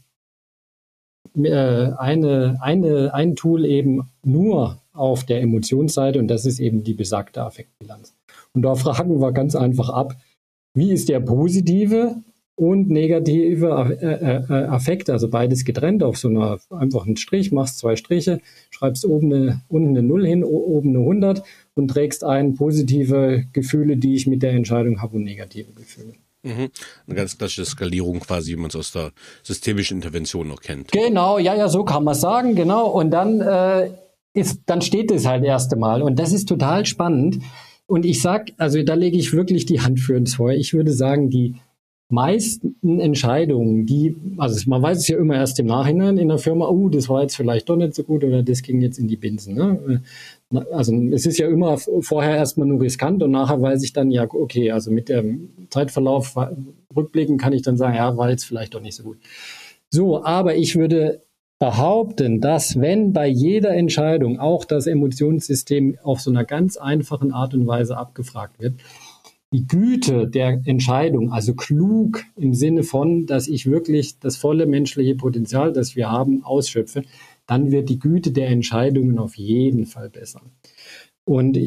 äh, 1.37 1.93
eine, 1.99 2.59
eine, 2.61 3.15
ein 3.15 3.37
Tool 3.37 3.65
eben 3.65 4.11
nur 4.23 4.81
auf 4.93 5.25
der 5.25 5.41
Emotionsseite 5.41 6.19
und 6.19 6.29
das 6.29 6.45
ist 6.45 6.61
eben 6.61 6.85
die 6.85 6.95
besagte 6.95 7.43
Affektbilanz. 7.43 8.15
Und 8.53 8.63
da 8.63 8.75
fragen 8.75 9.21
wir 9.21 9.33
ganz 9.33 9.55
einfach 9.55 9.89
ab, 9.89 10.17
wie 10.75 10.93
ist 10.93 11.09
der 11.09 11.21
positive 11.21 12.17
und 12.61 12.91
negative 12.91 13.97
äh, 14.03 14.05
äh, 14.05 14.45
äh, 14.47 14.67
Affekte, 14.67 15.15
also 15.15 15.31
beides 15.31 15.65
getrennt 15.65 16.03
auf 16.03 16.19
so 16.19 16.29
einer 16.29 16.59
einfachen 16.69 17.17
Strich, 17.17 17.53
machst 17.53 17.79
zwei 17.79 17.97
Striche, 17.97 18.43
schreibst 18.69 19.07
oben 19.07 19.33
eine, 19.33 19.63
unten 19.69 19.97
eine 19.97 20.03
Null 20.03 20.27
hin, 20.27 20.45
oben 20.45 20.91
eine 20.91 20.99
100 20.99 21.43
und 21.73 21.89
trägst 21.89 22.23
ein 22.23 22.57
positive 22.57 23.47
Gefühle, 23.55 23.97
die 23.97 24.15
ich 24.15 24.27
mit 24.27 24.43
der 24.43 24.51
Entscheidung 24.51 25.01
habe 25.01 25.17
und 25.17 25.25
negative 25.25 25.73
Gefühle. 25.73 26.13
Mhm. 26.43 26.69
Eine 27.07 27.17
ganz 27.17 27.39
klassische 27.39 27.65
Skalierung 27.65 28.21
quasi, 28.21 28.53
wie 28.53 28.57
man 28.57 28.69
es 28.69 28.77
aus 28.77 28.93
der 28.93 29.13
systemischen 29.43 29.97
Intervention 29.97 30.47
noch 30.47 30.61
kennt. 30.61 30.93
Genau, 30.93 31.39
ja, 31.39 31.55
ja, 31.55 31.71
so 31.71 31.85
kann 31.85 32.05
man 32.05 32.15
sagen, 32.15 32.57
genau. 32.57 32.91
Und 32.91 33.11
dann 33.11 33.41
äh, 33.41 33.91
ist, 34.35 34.61
dann 34.67 34.83
steht 34.83 35.11
es 35.11 35.25
halt 35.25 35.45
erste 35.45 35.77
Mal. 35.77 36.03
Und 36.03 36.19
das 36.19 36.35
ist 36.35 36.47
total 36.47 36.85
spannend. 36.85 37.39
Und 37.87 38.05
ich 38.05 38.21
sag, 38.21 38.53
also 38.59 38.83
da 38.83 38.93
lege 38.93 39.17
ich 39.17 39.33
wirklich 39.33 39.65
die 39.65 39.81
Hand 39.81 39.99
für 39.99 40.15
ins 40.15 40.35
Feuer. 40.35 40.57
Ich 40.57 40.75
würde 40.75 40.93
sagen, 40.93 41.31
die 41.31 41.57
meisten 42.11 43.01
Entscheidungen, 43.01 43.87
die, 43.87 44.17
also 44.37 44.69
man 44.69 44.83
weiß 44.83 44.99
es 44.99 45.09
ja 45.09 45.19
immer 45.19 45.35
erst 45.37 45.59
im 45.61 45.67
Nachhinein 45.67 46.19
in 46.19 46.29
der 46.29 46.39
Firma, 46.39 46.69
oh, 46.69 46.89
das 46.89 47.09
war 47.09 47.23
jetzt 47.23 47.37
vielleicht 47.37 47.69
doch 47.69 47.77
nicht 47.77 47.95
so 47.95 48.03
gut 48.03 48.25
oder 48.25 48.43
das 48.43 48.63
ging 48.63 48.81
jetzt 48.81 48.99
in 48.99 49.09
die 49.09 49.17
Binsen. 49.17 49.55
Ne? 49.55 50.03
Also 50.73 50.95
es 51.13 51.27
ist 51.27 51.39
ja 51.39 51.49
immer 51.49 51.79
vorher 51.79 52.37
erstmal 52.37 52.67
nur 52.67 52.81
riskant 52.81 53.23
und 53.23 53.31
nachher 53.31 53.61
weiß 53.63 53.83
ich 53.83 53.93
dann, 53.93 54.11
ja, 54.11 54.27
okay, 54.29 54.71
also 54.73 54.91
mit 54.91 55.09
dem 55.09 55.51
Zeitverlauf 55.71 56.37
rückblicken 56.95 57.39
kann 57.39 57.53
ich 57.53 57.63
dann 57.63 57.77
sagen, 57.77 57.95
ja, 57.95 58.17
war 58.17 58.31
jetzt 58.31 58.45
vielleicht 58.45 58.75
doch 58.75 58.81
nicht 58.81 58.97
so 58.97 59.05
gut. 59.05 59.19
So, 59.91 60.25
aber 60.25 60.57
ich 60.57 60.77
würde 60.77 61.23
behaupten, 61.61 62.41
dass 62.41 62.81
wenn 62.81 63.13
bei 63.13 63.27
jeder 63.29 63.75
Entscheidung 63.75 64.41
auch 64.41 64.65
das 64.65 64.87
Emotionssystem 64.87 65.99
auf 66.03 66.21
so 66.21 66.31
einer 66.31 66.45
ganz 66.45 66.79
einfachen 66.79 67.33
Art 67.33 67.53
und 67.53 67.67
Weise 67.67 67.99
abgefragt 67.99 68.59
wird, 68.61 68.75
die 69.53 69.67
Güte 69.67 70.29
der 70.29 70.61
Entscheidung, 70.65 71.33
also 71.33 71.55
klug 71.55 72.25
im 72.37 72.55
Sinne 72.55 72.85
von, 72.85 73.27
dass 73.27 73.49
ich 73.49 73.67
wirklich 73.67 74.19
das 74.21 74.37
volle 74.37 74.67
menschliche 74.67 75.17
Potenzial, 75.17 75.73
das 75.73 75.97
wir 75.97 76.11
haben, 76.11 76.45
ausschöpfe, 76.45 77.03
dann 77.47 77.73
wird 77.73 77.89
die 77.89 77.99
Güte 77.99 78.31
der 78.31 78.49
Entscheidungen 78.49 79.19
auf 79.19 79.37
jeden 79.37 79.87
Fall 79.87 80.09
besser. 80.09 80.41
Und 81.25 81.59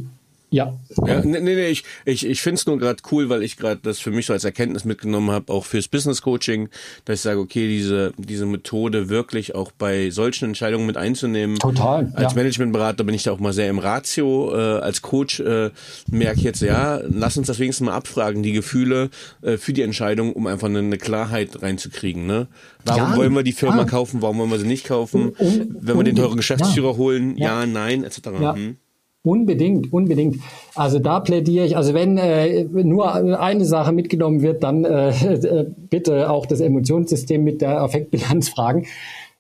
ja. 0.54 0.72
ja 1.08 1.22
nee, 1.26 1.39
nee, 1.39 1.68
ich, 1.68 1.84
ich, 2.06 2.28
ich 2.28 2.41
finde 2.41 2.60
es 2.60 2.68
nur 2.68 2.78
gerade 2.78 3.01
cool, 3.12 3.28
weil 3.30 3.41
ich 3.41 3.58
gerade 3.58 3.80
das 3.82 3.97
für 3.97 4.12
mich 4.12 4.28
so 4.28 4.34
als 4.34 4.43
Erkenntnis 4.43 4.86
mitgenommen 4.86 5.32
habe, 5.32 5.51
auch 5.51 5.66
fürs 5.66 5.88
Business 5.88 6.22
Coaching, 6.22 6.70
dass 7.06 7.20
ich 7.20 7.22
sage, 7.22 7.39
okay, 7.39 7.68
diese, 7.68 8.14
diese 8.18 8.45
Methode 8.45 9.10
wirklich 9.10 9.56
auch 9.56 9.72
bei 9.72 10.12
solchen 10.12 10.45
Entscheidungen 10.45 10.86
mit 10.86 10.95
einzunehmen. 10.95 11.58
Total. 11.58 12.12
Als 12.14 12.34
ja. 12.34 12.36
Managementberater 12.36 13.04
bin 13.04 13.16
ich 13.16 13.24
da 13.24 13.32
auch 13.32 13.39
mal 13.39 13.51
sehr 13.51 13.68
im 13.68 13.80
Ratio. 13.80 14.56
Äh, 14.56 14.80
als 14.82 15.01
Coach 15.01 15.39
äh, 15.39 15.72
merke 16.12 16.38
ich 16.38 16.43
jetzt, 16.43 16.62
ja, 16.62 17.01
lass 17.04 17.36
uns 17.36 17.47
das 17.47 17.58
wenigstens 17.58 17.88
mal 17.88 17.95
abfragen, 17.95 18.43
die 18.43 18.54
Gefühle 18.54 19.10
äh, 19.41 19.58
für 19.58 19.74
die 19.74 19.82
Entscheidung, 19.82 20.34
um 20.34 20.45
einfach 20.45 20.68
eine, 20.68 20.80
eine 20.80 20.99
Klarheit 20.99 21.64
reinzukriegen. 21.64 22.28
Ne? 22.28 22.47
Warum 22.86 23.12
ja, 23.12 23.18
wollen 23.18 23.34
wir 23.34 23.43
die 23.43 23.54
Firma 23.54 23.80
ja. 23.80 23.86
kaufen, 23.86 24.22
warum 24.22 24.38
wollen 24.38 24.51
wir 24.51 24.60
sie 24.60 24.68
nicht 24.68 24.86
kaufen? 24.86 25.30
Und, 25.30 25.39
und, 25.39 25.78
Wenn 25.82 25.97
wir 25.97 26.04
den 26.04 26.16
teuren 26.16 26.38
Geschäftsführer 26.38 26.95
holen, 26.95 27.38
ja, 27.38 27.66
nein, 27.66 28.04
etc. 28.04 28.28
Hm. 28.28 28.78
Unbedingt, 29.26 29.93
unbedingt. 29.93 30.41
Also 30.76 30.99
da 30.99 31.21
plädiere 31.21 31.65
ich, 31.65 31.78
also 31.78 31.93
wenn 31.93 32.17
äh, 32.17 32.65
nur 32.65 33.13
eine 33.39 33.63
Sache 33.63 33.93
mitgenommen 33.93 34.41
wird, 34.41 34.63
dann 34.63 34.84
äh, 34.84 35.65
bitte 35.89 36.30
auch 36.30 36.45
das 36.45 36.59
Emotionssystem 36.59 37.41
mit 37.41 37.61
der 37.61 37.82
Affektbilanz 37.82 38.49
fragen. 38.49 38.86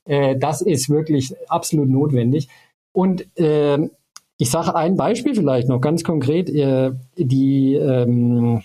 Äh, 0.05 0.37
das 0.37 0.61
ist 0.61 0.89
wirklich 0.89 1.35
absolut 1.49 1.89
notwendig. 1.89 2.47
Und 2.93 3.27
äh, 3.37 3.89
ich 4.37 4.49
sage 4.49 4.73
ein 4.75 4.95
Beispiel 4.95 5.35
vielleicht 5.35 5.67
noch 5.67 5.81
ganz 5.81 6.03
konkret. 6.03 6.49
Äh, 6.49 6.91
die 7.17 7.75
ähm, 7.75 8.63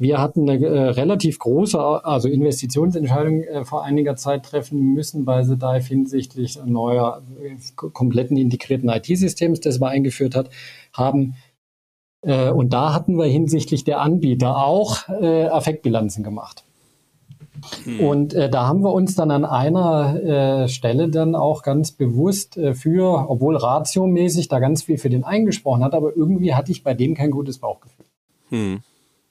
wir 0.00 0.20
hatten 0.20 0.48
eine 0.48 0.64
äh, 0.64 0.90
relativ 0.90 1.40
große, 1.40 1.78
also 2.04 2.28
Investitionsentscheidung 2.28 3.42
äh, 3.42 3.64
vor 3.64 3.82
einiger 3.82 4.14
Zeit 4.14 4.44
treffen 4.44 4.94
müssen 4.94 5.24
bei 5.24 5.42
The 5.42 5.56
Dive 5.56 5.84
hinsichtlich 5.84 6.60
neuer, 6.64 7.22
äh, 7.42 7.56
kompletten 7.74 8.36
integrierten 8.36 8.88
IT-Systems, 8.88 9.58
das 9.60 9.80
wir 9.80 9.88
eingeführt 9.88 10.36
hat, 10.36 10.50
haben. 10.92 11.34
Äh, 12.22 12.50
und 12.50 12.72
da 12.72 12.94
hatten 12.94 13.16
wir 13.16 13.26
hinsichtlich 13.26 13.82
der 13.82 14.00
Anbieter 14.00 14.64
auch 14.64 15.08
äh, 15.08 15.46
Affektbilanzen 15.46 16.22
gemacht. 16.22 16.62
Hm. 17.82 18.00
Und 18.00 18.34
da 18.34 18.68
haben 18.68 18.82
wir 18.84 18.92
uns 18.92 19.16
dann 19.16 19.32
an 19.32 19.44
einer 19.44 20.68
Stelle 20.68 21.08
dann 21.08 21.34
auch 21.34 21.64
ganz 21.64 21.90
bewusst 21.90 22.54
für, 22.74 23.28
obwohl 23.28 23.56
ratiomäßig 23.56 24.46
da 24.46 24.60
ganz 24.60 24.84
viel 24.84 24.96
für 24.96 25.10
den 25.10 25.24
eingesprochen 25.24 25.82
hat, 25.82 25.92
aber 25.92 26.16
irgendwie 26.16 26.54
hatte 26.54 26.70
ich 26.70 26.84
bei 26.84 26.94
dem 26.94 27.16
kein 27.16 27.32
gutes 27.32 27.58
Bauchgefühl. 27.58 28.06
Hm. 28.50 28.82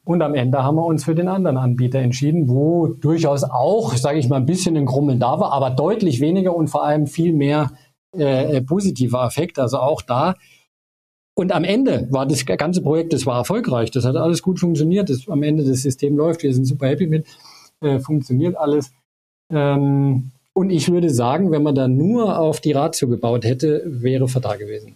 Und 0.07 0.21
am 0.21 0.35
Ende 0.35 0.63
haben 0.63 0.77
wir 0.77 0.85
uns 0.85 1.03
für 1.03 1.15
den 1.15 1.27
anderen 1.27 1.57
Anbieter 1.57 1.99
entschieden, 1.99 2.47
wo 2.47 2.87
durchaus 2.87 3.43
auch, 3.43 3.93
sage 3.97 4.19
ich 4.19 4.29
mal, 4.29 4.37
ein 4.37 4.45
bisschen 4.45 4.77
ein 4.77 4.85
Grummeln 4.85 5.19
da 5.19 5.37
war, 5.37 5.51
aber 5.51 5.69
deutlich 5.69 6.21
weniger 6.21 6.55
und 6.55 6.69
vor 6.69 6.85
allem 6.85 7.07
viel 7.07 7.33
mehr 7.33 7.73
äh, 8.17 8.55
äh, 8.55 8.61
positiver 8.61 9.25
Effekt. 9.25 9.59
Also 9.59 9.79
auch 9.79 10.01
da. 10.01 10.35
Und 11.35 11.51
am 11.51 11.65
Ende 11.65 12.07
war 12.09 12.25
das 12.25 12.45
ganze 12.45 12.81
Projekt, 12.81 13.11
das 13.11 13.25
war 13.25 13.39
erfolgreich. 13.39 13.91
Das 13.91 14.05
hat 14.05 14.15
alles 14.15 14.41
gut 14.41 14.61
funktioniert. 14.61 15.09
Das, 15.09 15.27
am 15.27 15.43
Ende 15.43 15.65
das 15.65 15.81
System 15.81 16.15
läuft. 16.15 16.41
Wir 16.41 16.53
sind 16.53 16.63
super 16.63 16.87
happy 16.87 17.07
mit. 17.07 17.27
Äh, 17.81 17.99
funktioniert 17.99 18.55
alles. 18.55 18.93
Ähm, 19.51 20.31
und 20.53 20.69
ich 20.69 20.89
würde 20.89 21.09
sagen, 21.09 21.51
wenn 21.51 21.63
man 21.63 21.75
da 21.75 21.89
nur 21.89 22.39
auf 22.39 22.61
die 22.61 22.71
Ratio 22.71 23.09
gebaut 23.09 23.43
hätte, 23.43 23.83
wäre 23.85 24.29
fatal 24.29 24.57
gewesen. 24.57 24.95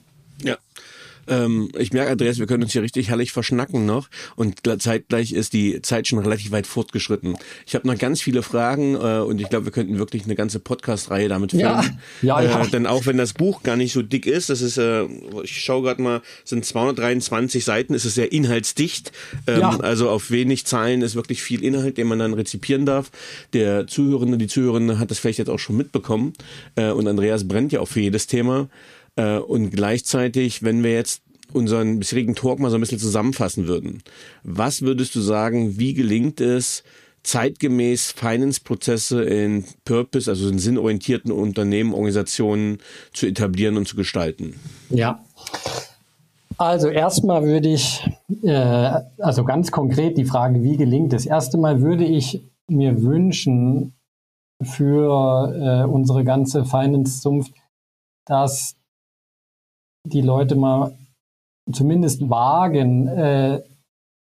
Ähm, 1.28 1.70
ich 1.78 1.94
merke, 1.94 2.12
Andreas, 2.12 2.40
wir 2.40 2.48
können 2.48 2.64
uns 2.64 2.74
hier 2.74 2.82
richtig 2.82 3.10
herrlich 3.10 3.32
verschnacken 3.32 3.86
noch 3.86 4.10
und 4.36 4.62
zeitgleich 4.80 5.34
ist 5.34 5.54
die 5.54 5.82
Zeit 5.82 6.08
schon 6.08 6.20
relativ 6.20 6.52
weit 6.52 6.68
fortgeschritten. 6.68 7.38
Ich 7.66 7.76
habe 7.76 7.88
noch 7.88 7.98
ganz 7.98 8.22
viele 8.22 8.44
Fragen 8.44 8.96
äh, 8.96 9.20
und 9.20 9.40
ich 9.40 9.50
glaube, 9.50 9.66
wir 9.66 9.72
könnten 9.72 9.98
wirklich 9.98 10.26
eine 10.26 10.36
ganze 10.36 10.60
Podcast-Reihe 10.60 11.30
damit 11.30 11.52
führen. 11.52 11.62
Ja, 11.62 11.84
ja, 12.22 12.42
ja. 12.42 12.64
Äh, 12.64 12.70
denn 12.70 12.88
auch 12.88 13.06
wenn 13.06 13.18
das 13.18 13.34
Buch 13.34 13.64
gar 13.64 13.76
nicht 13.76 13.94
so 13.94 14.02
dick 14.02 14.26
ist, 14.26 14.50
das 14.50 14.62
ist, 14.62 14.78
äh, 14.78 15.06
ich 15.44 15.62
schaue 15.62 15.84
gerade 15.84 16.02
mal, 16.02 16.22
sind 16.44 16.66
223 16.66 17.64
Seiten, 17.64 17.94
ist 17.94 18.06
es 18.06 18.16
sehr 18.16 18.32
inhaltsdicht. 18.32 19.12
Ähm, 19.48 19.60
ja. 19.62 19.80
Also 19.80 20.10
auf 20.10 20.32
wenig 20.32 20.66
Zahlen 20.66 21.02
ist 21.02 21.16
wirklich 21.16 21.42
viel 21.42 21.64
Inhalt, 21.64 21.98
den 21.98 22.08
man 22.08 22.20
dann 22.20 22.34
rezipieren 22.34 22.86
darf. 22.86 23.12
Der 23.54 23.88
Zuhörende, 23.88 24.38
die 24.38 24.48
Zuhörende 24.48 25.00
hat 25.00 25.12
das 25.12 25.20
vielleicht 25.20 25.40
jetzt 25.40 25.50
auch 25.50 25.60
schon 25.60 25.78
mitbekommen. 25.78 26.34
Äh, 26.76 26.92
und 26.92 27.08
Andreas 27.08 27.48
brennt 27.48 27.72
ja 27.72 27.80
auch 27.80 27.88
für 27.88 28.02
jedes 28.02 28.28
Thema. 28.28 28.70
Äh, 29.16 29.38
und 29.38 29.72
gleichzeitig, 29.72 30.64
wenn 30.64 30.84
wir 30.84 30.94
jetzt 30.94 31.22
unseren 31.54 32.00
bisherigen 32.00 32.36
Talk 32.36 32.60
mal 32.60 32.70
so 32.70 32.76
ein 32.76 32.82
bisschen 32.82 33.00
zusammenfassen 33.00 33.68
würden, 33.68 34.02
was 34.44 34.82
würdest 34.82 35.16
du 35.16 35.22
sagen, 35.22 35.78
wie 35.78 35.94
gelingt 35.94 36.40
es, 36.42 36.84
zeitgemäß 37.24 38.12
Finance-Prozesse 38.14 39.24
in 39.24 39.66
Purpose, 39.86 40.30
also 40.30 40.50
in 40.50 40.60
sinnorientierten 40.60 41.32
Unternehmen, 41.32 41.94
Organisationen 41.94 42.80
zu 43.14 43.28
etablieren 43.28 43.78
und 43.78 43.88
zu 43.88 43.96
gestalten? 43.96 44.56
Ja. 44.90 45.24
Also 46.58 46.90
erstmal 46.90 47.44
würde 47.44 47.70
ich, 47.70 48.08
äh, 48.44 48.92
also 49.18 49.44
ganz 49.44 49.72
konkret 49.72 50.18
die 50.18 50.26
Frage, 50.26 50.64
wie 50.64 50.78
gelingt 50.78 51.14
es? 51.14 51.26
Erst 51.26 51.56
einmal 51.56 51.82
würde 51.82 52.06
ich 52.06 52.44
mir 52.68 53.02
wünschen 53.02 53.94
für 54.62 55.54
äh, 55.56 55.90
unsere 55.90 56.24
ganze 56.24 56.66
Finance-Zunft, 56.66 57.54
dass 58.26 58.76
die 60.06 60.22
Leute 60.22 60.56
mal 60.56 60.96
zumindest 61.72 62.30
wagen, 62.30 63.08
äh, 63.08 63.62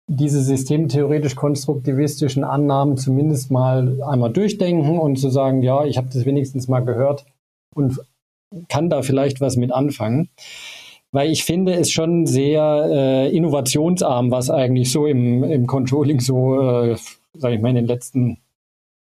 diese 0.07 0.41
systemtheoretisch-konstruktivistischen 0.41 2.43
Annahmen 2.43 2.97
zumindest 2.97 3.51
mal 3.51 4.01
einmal 4.03 4.33
durchdenken 4.33 4.99
und 4.99 5.17
zu 5.17 5.29
sagen, 5.29 5.61
ja, 5.61 5.85
ich 5.85 5.97
habe 5.97 6.09
das 6.11 6.25
wenigstens 6.25 6.67
mal 6.67 6.81
gehört 6.81 7.25
und 7.73 8.01
kann 8.67 8.89
da 8.89 9.03
vielleicht 9.03 9.39
was 9.39 9.55
mit 9.55 9.71
anfangen. 9.71 10.29
Weil 11.13 11.29
ich 11.29 11.43
finde 11.43 11.73
es 11.73 11.91
schon 11.91 12.25
sehr 12.25 12.87
äh, 12.89 13.35
innovationsarm, 13.35 14.31
was 14.31 14.49
eigentlich 14.49 14.91
so 14.91 15.07
im, 15.07 15.43
im 15.43 15.67
Controlling 15.67 16.21
so, 16.21 16.61
äh, 16.61 16.95
sage 17.33 17.55
ich 17.55 17.61
mal, 17.61 17.69
in 17.69 17.75
den 17.75 17.87
letzten, 17.87 18.37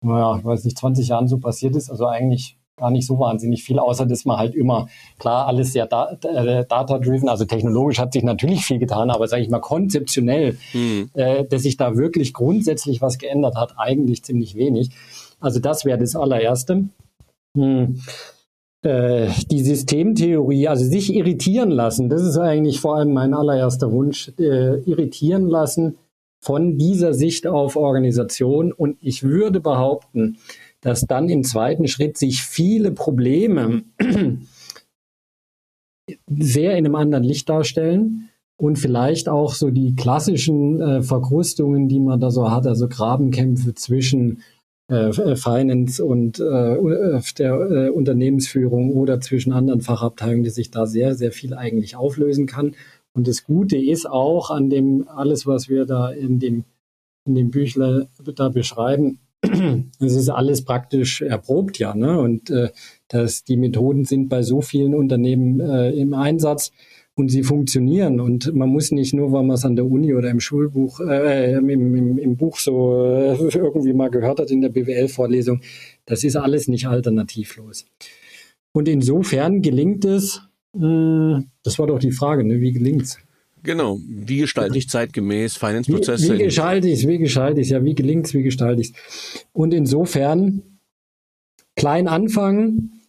naja, 0.02 0.38
ich 0.38 0.46
weiß 0.46 0.64
nicht, 0.64 0.78
20 0.78 1.10
Jahren 1.10 1.28
so 1.28 1.38
passiert 1.38 1.76
ist. 1.76 1.90
Also 1.90 2.08
eigentlich 2.08 2.57
gar 2.78 2.92
nicht 2.92 3.08
so 3.08 3.20
wahnsinnig 3.20 3.64
viel, 3.64 3.80
außer 3.80 4.06
dass 4.06 4.24
man 4.24 4.38
halt 4.38 4.56
immer, 4.56 4.88
klar, 5.18 5.48
alles 5.48 5.74
sehr 5.74 5.86
äh, 5.86 6.66
data-driven, 6.66 7.28
also 7.28 7.44
technologisch 7.46 8.00
hat 8.00 8.14
sich 8.14 8.24
natürlich 8.24 8.66
viel 8.66 8.78
getan, 8.78 9.10
aber 9.10 9.28
sage 9.28 9.42
ich 9.42 9.50
mal 9.50 9.60
konzeptionell, 9.60 10.58
mhm. 10.74 11.10
äh, 11.14 11.44
dass 11.44 11.64
sich 11.64 11.76
da 11.76 11.98
wirklich 11.98 12.34
grundsätzlich 12.34 13.02
was 13.02 13.18
geändert 13.18 13.56
hat, 13.56 13.74
eigentlich 13.78 14.24
ziemlich 14.24 14.56
wenig. 14.56 14.92
Also 15.40 15.60
das 15.60 15.86
wäre 15.86 15.98
das 15.98 16.16
allererste. 16.16 16.86
Hm. 17.56 18.00
Äh, 18.84 19.30
die 19.50 19.64
Systemtheorie, 19.64 20.68
also 20.68 20.86
sich 20.86 21.14
irritieren 21.14 21.72
lassen, 21.72 22.10
das 22.10 22.22
ist 22.22 22.38
eigentlich 22.38 22.80
vor 22.80 22.96
allem 22.96 23.12
mein 23.12 23.34
allererster 23.34 23.92
Wunsch, 23.92 24.32
äh, 24.38 24.80
irritieren 24.82 25.48
lassen 25.48 25.98
von 26.40 26.78
dieser 26.78 27.14
Sicht 27.14 27.48
auf 27.48 27.76
Organisation. 27.76 28.72
Und 28.72 28.98
ich 29.02 29.24
würde 29.24 29.60
behaupten, 29.60 30.38
dass 30.82 31.02
dann 31.02 31.30
im 31.30 31.44
zweiten 31.44 31.88
Schritt 31.88 32.18
sich 32.18 32.44
viele 32.44 32.92
Probleme 32.92 33.84
sehr 36.28 36.78
in 36.78 36.86
einem 36.86 36.96
anderen 36.96 37.24
Licht 37.24 37.50
darstellen 37.50 38.30
und 38.58 38.78
vielleicht 38.78 39.30
auch 39.30 39.54
so 39.54 39.70
die 39.70 39.96
klassischen 39.96 40.82
äh, 40.82 41.02
Verkrustungen, 41.02 41.88
die 41.88 42.00
man 42.00 42.20
da 42.20 42.32
so 42.32 42.50
hat, 42.50 42.66
also 42.66 42.88
Grabenkämpfe 42.88 43.76
zwischen 43.76 44.42
äh, 44.90 45.10
äh 45.10 45.36
Finance 45.36 46.04
und 46.04 46.40
äh, 46.40 46.76
äh, 46.76 47.22
der 47.38 47.54
äh, 47.54 47.90
Unternehmensführung 47.90 48.94
oder 48.94 49.20
zwischen 49.20 49.54
anderen 49.54 49.82
Fachabteilungen, 49.82 50.44
die 50.44 50.50
sich 50.50 50.72
da 50.72 50.86
sehr, 50.88 51.14
sehr 51.14 51.32
viel 51.32 51.54
eigentlich 51.54 51.96
auflösen 51.96 52.48
kann. 52.48 52.76
Und 53.14 53.28
das 53.28 53.44
Gute 53.44 53.78
ist 53.78 54.10
auch 54.10 54.50
an 54.50 54.70
dem 54.70 55.08
alles, 55.08 55.46
was 55.46 55.70
wir 55.70 55.86
da 55.86 56.10
in 56.10 56.40
dem 56.40 56.64
in 57.26 57.36
dem 57.36 57.52
Büchler 57.52 58.08
da 58.36 58.48
beschreiben, 58.48 59.20
es 59.42 60.16
ist 60.16 60.30
alles 60.30 60.64
praktisch 60.64 61.22
erprobt, 61.22 61.80
ja. 61.80 61.96
Ne? 61.96 62.20
Und 62.20 62.50
äh, 62.50 62.70
dass 63.08 63.44
die 63.44 63.58
Methoden 63.58 64.06
sind 64.06 64.30
bei 64.30 64.42
so 64.42 64.62
vielen 64.62 64.96
Unternehmen 64.96 65.60
äh, 65.60 65.92
im 65.92 66.14
Einsatz 66.14 66.72
und 67.16 67.30
sie 67.30 67.44
funktionieren. 67.44 68.20
Und 68.20 68.54
man 68.54 68.70
muss 68.70 68.92
nicht 68.92 69.14
nur, 69.14 69.32
weil 69.32 69.44
man 69.44 69.56
es 69.56 69.66
an 69.66 69.76
der 69.76 69.86
Uni 69.86 70.14
oder 70.14 70.30
im 70.30 70.40
Schulbuch, 70.40 71.00
äh, 71.00 71.54
im, 71.54 71.70
im, 71.70 72.18
im 72.18 72.38
Buch 72.38 72.58
so 72.58 72.96
äh, 73.06 73.36
irgendwie 73.54 73.94
mal 73.94 74.10
gehört 74.10 74.40
hat 74.40 74.52
in 74.52 74.62
der 74.62 74.70
BWL-Vorlesung, 74.70 75.62
das 76.06 76.24
ist 76.24 76.36
alles 76.36 76.68
nicht 76.68 76.88
alternativlos. 76.88 77.86
Und 78.72 78.88
insofern 78.88 79.62
gelingt 79.62 80.06
es, 80.06 80.42
äh, 80.76 81.42
das 81.64 81.80
war 81.80 81.88
doch 81.88 82.00
die 82.00 82.12
Frage, 82.12 82.44
ne? 82.44 82.62
wie 82.62 82.72
gelingt 82.72 83.04
es? 83.04 83.18
Genau. 83.64 84.00
Wie 84.08 84.38
gestalte 84.38 84.78
ich 84.78 84.90
zeitgemäß 84.90 85.58
Finance-Prozesse? 85.58 86.34
Wie, 86.34 86.40
wie 86.40 86.44
gestalte 86.44 86.88
ich 86.88 87.00
es? 87.00 87.08
Wie 87.08 87.18
gestalte 87.18 87.62
ich 87.62 87.68
es? 87.68 87.72
Ja, 87.72 87.84
wie 87.84 87.96
gelingt 87.96 88.28
es? 88.28 88.34
Wie 88.34 88.44
gestalte 88.44 88.82
ich 88.82 88.90
es? 88.92 89.46
Und 89.54 89.74
insofern 89.74 90.62
klein 91.76 92.08
anfangen, 92.08 93.02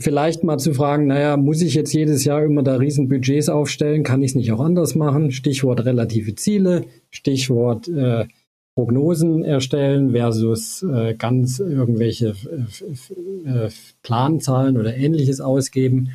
vielleicht 0.00 0.44
mal 0.44 0.58
zu 0.58 0.74
fragen, 0.74 1.06
naja, 1.06 1.36
muss 1.36 1.62
ich 1.62 1.74
jetzt 1.74 1.92
jedes 1.92 2.24
Jahr 2.24 2.44
immer 2.44 2.62
da 2.62 2.76
riesen 2.76 3.08
Budgets 3.08 3.48
aufstellen? 3.48 4.02
Kann 4.02 4.22
ich 4.22 4.32
es 4.32 4.34
nicht 4.34 4.52
auch 4.52 4.60
anders 4.60 4.94
machen? 4.94 5.30
Stichwort 5.30 5.84
relative 5.84 6.34
Ziele, 6.34 6.84
Stichwort 7.10 7.88
äh, 7.88 8.26
Prognosen 8.74 9.42
erstellen 9.42 10.10
versus 10.10 10.82
äh, 10.82 11.14
ganz 11.14 11.60
irgendwelche 11.60 12.34
äh, 13.46 13.70
Planzahlen 14.02 14.76
oder 14.76 14.94
ähnliches 14.94 15.40
ausgeben. 15.40 16.10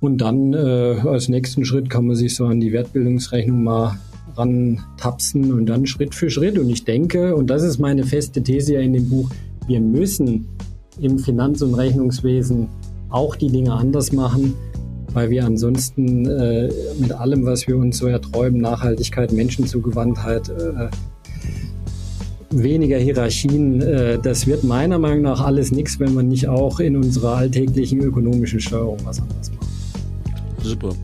Und 0.00 0.18
dann 0.18 0.54
äh, 0.54 1.00
als 1.04 1.28
nächsten 1.28 1.64
Schritt 1.64 1.90
kann 1.90 2.06
man 2.06 2.16
sich 2.16 2.36
so 2.36 2.46
an 2.46 2.60
die 2.60 2.72
Wertbildungsrechnung 2.72 3.64
mal 3.64 3.98
rantapsen 4.36 5.52
und 5.52 5.66
dann 5.66 5.86
Schritt 5.86 6.14
für 6.14 6.30
Schritt. 6.30 6.58
Und 6.58 6.70
ich 6.70 6.84
denke, 6.84 7.34
und 7.34 7.48
das 7.48 7.62
ist 7.62 7.78
meine 7.78 8.04
feste 8.04 8.42
These 8.42 8.74
ja 8.74 8.80
in 8.80 8.92
dem 8.92 9.08
Buch, 9.08 9.30
wir 9.66 9.80
müssen 9.80 10.46
im 11.00 11.18
Finanz- 11.18 11.62
und 11.62 11.74
Rechnungswesen 11.74 12.68
auch 13.10 13.36
die 13.36 13.48
Dinge 13.48 13.72
anders 13.72 14.12
machen, 14.12 14.54
weil 15.12 15.30
wir 15.30 15.44
ansonsten 15.44 16.26
äh, 16.26 16.70
mit 17.00 17.12
allem, 17.12 17.44
was 17.44 17.66
wir 17.66 17.76
uns 17.76 17.98
so 17.98 18.06
erträumen, 18.06 18.60
Nachhaltigkeit, 18.60 19.32
Menschenzugewandtheit, 19.32 20.48
äh, 20.48 20.88
weniger 22.50 22.98
Hierarchien, 22.98 23.80
äh, 23.80 24.18
das 24.22 24.46
wird 24.46 24.64
meiner 24.64 24.98
Meinung 24.98 25.22
nach 25.22 25.44
alles 25.44 25.72
nichts, 25.72 25.98
wenn 25.98 26.14
man 26.14 26.28
nicht 26.28 26.48
auch 26.48 26.80
in 26.80 26.96
unserer 26.96 27.36
alltäglichen 27.36 28.00
ökonomischen 28.00 28.60
Steuerung 28.60 28.98
was 29.04 29.20
anderes 29.20 29.50
macht. 29.50 29.77
Super. 30.68 30.94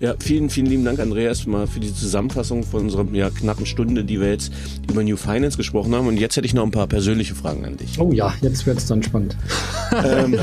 Ja, 0.00 0.14
vielen, 0.20 0.48
vielen 0.48 0.66
lieben 0.66 0.84
Dank, 0.84 1.00
Andreas, 1.00 1.44
mal 1.44 1.66
für 1.66 1.80
die 1.80 1.92
Zusammenfassung 1.92 2.62
von 2.62 2.82
unserer 2.82 3.04
ja, 3.12 3.30
knappen 3.30 3.66
Stunde, 3.66 4.04
die 4.04 4.20
wir 4.20 4.30
jetzt 4.30 4.52
über 4.88 5.02
New 5.02 5.16
Finance 5.16 5.56
gesprochen 5.56 5.92
haben. 5.92 6.06
Und 6.06 6.18
jetzt 6.18 6.36
hätte 6.36 6.46
ich 6.46 6.54
noch 6.54 6.62
ein 6.62 6.70
paar 6.70 6.86
persönliche 6.86 7.34
Fragen 7.34 7.64
an 7.64 7.76
dich. 7.76 7.98
Oh 7.98 8.12
ja, 8.12 8.32
jetzt 8.40 8.64
wird 8.64 8.78
es 8.78 8.86
dann 8.86 9.02
spannend. 9.02 9.36
ähm, 10.04 10.38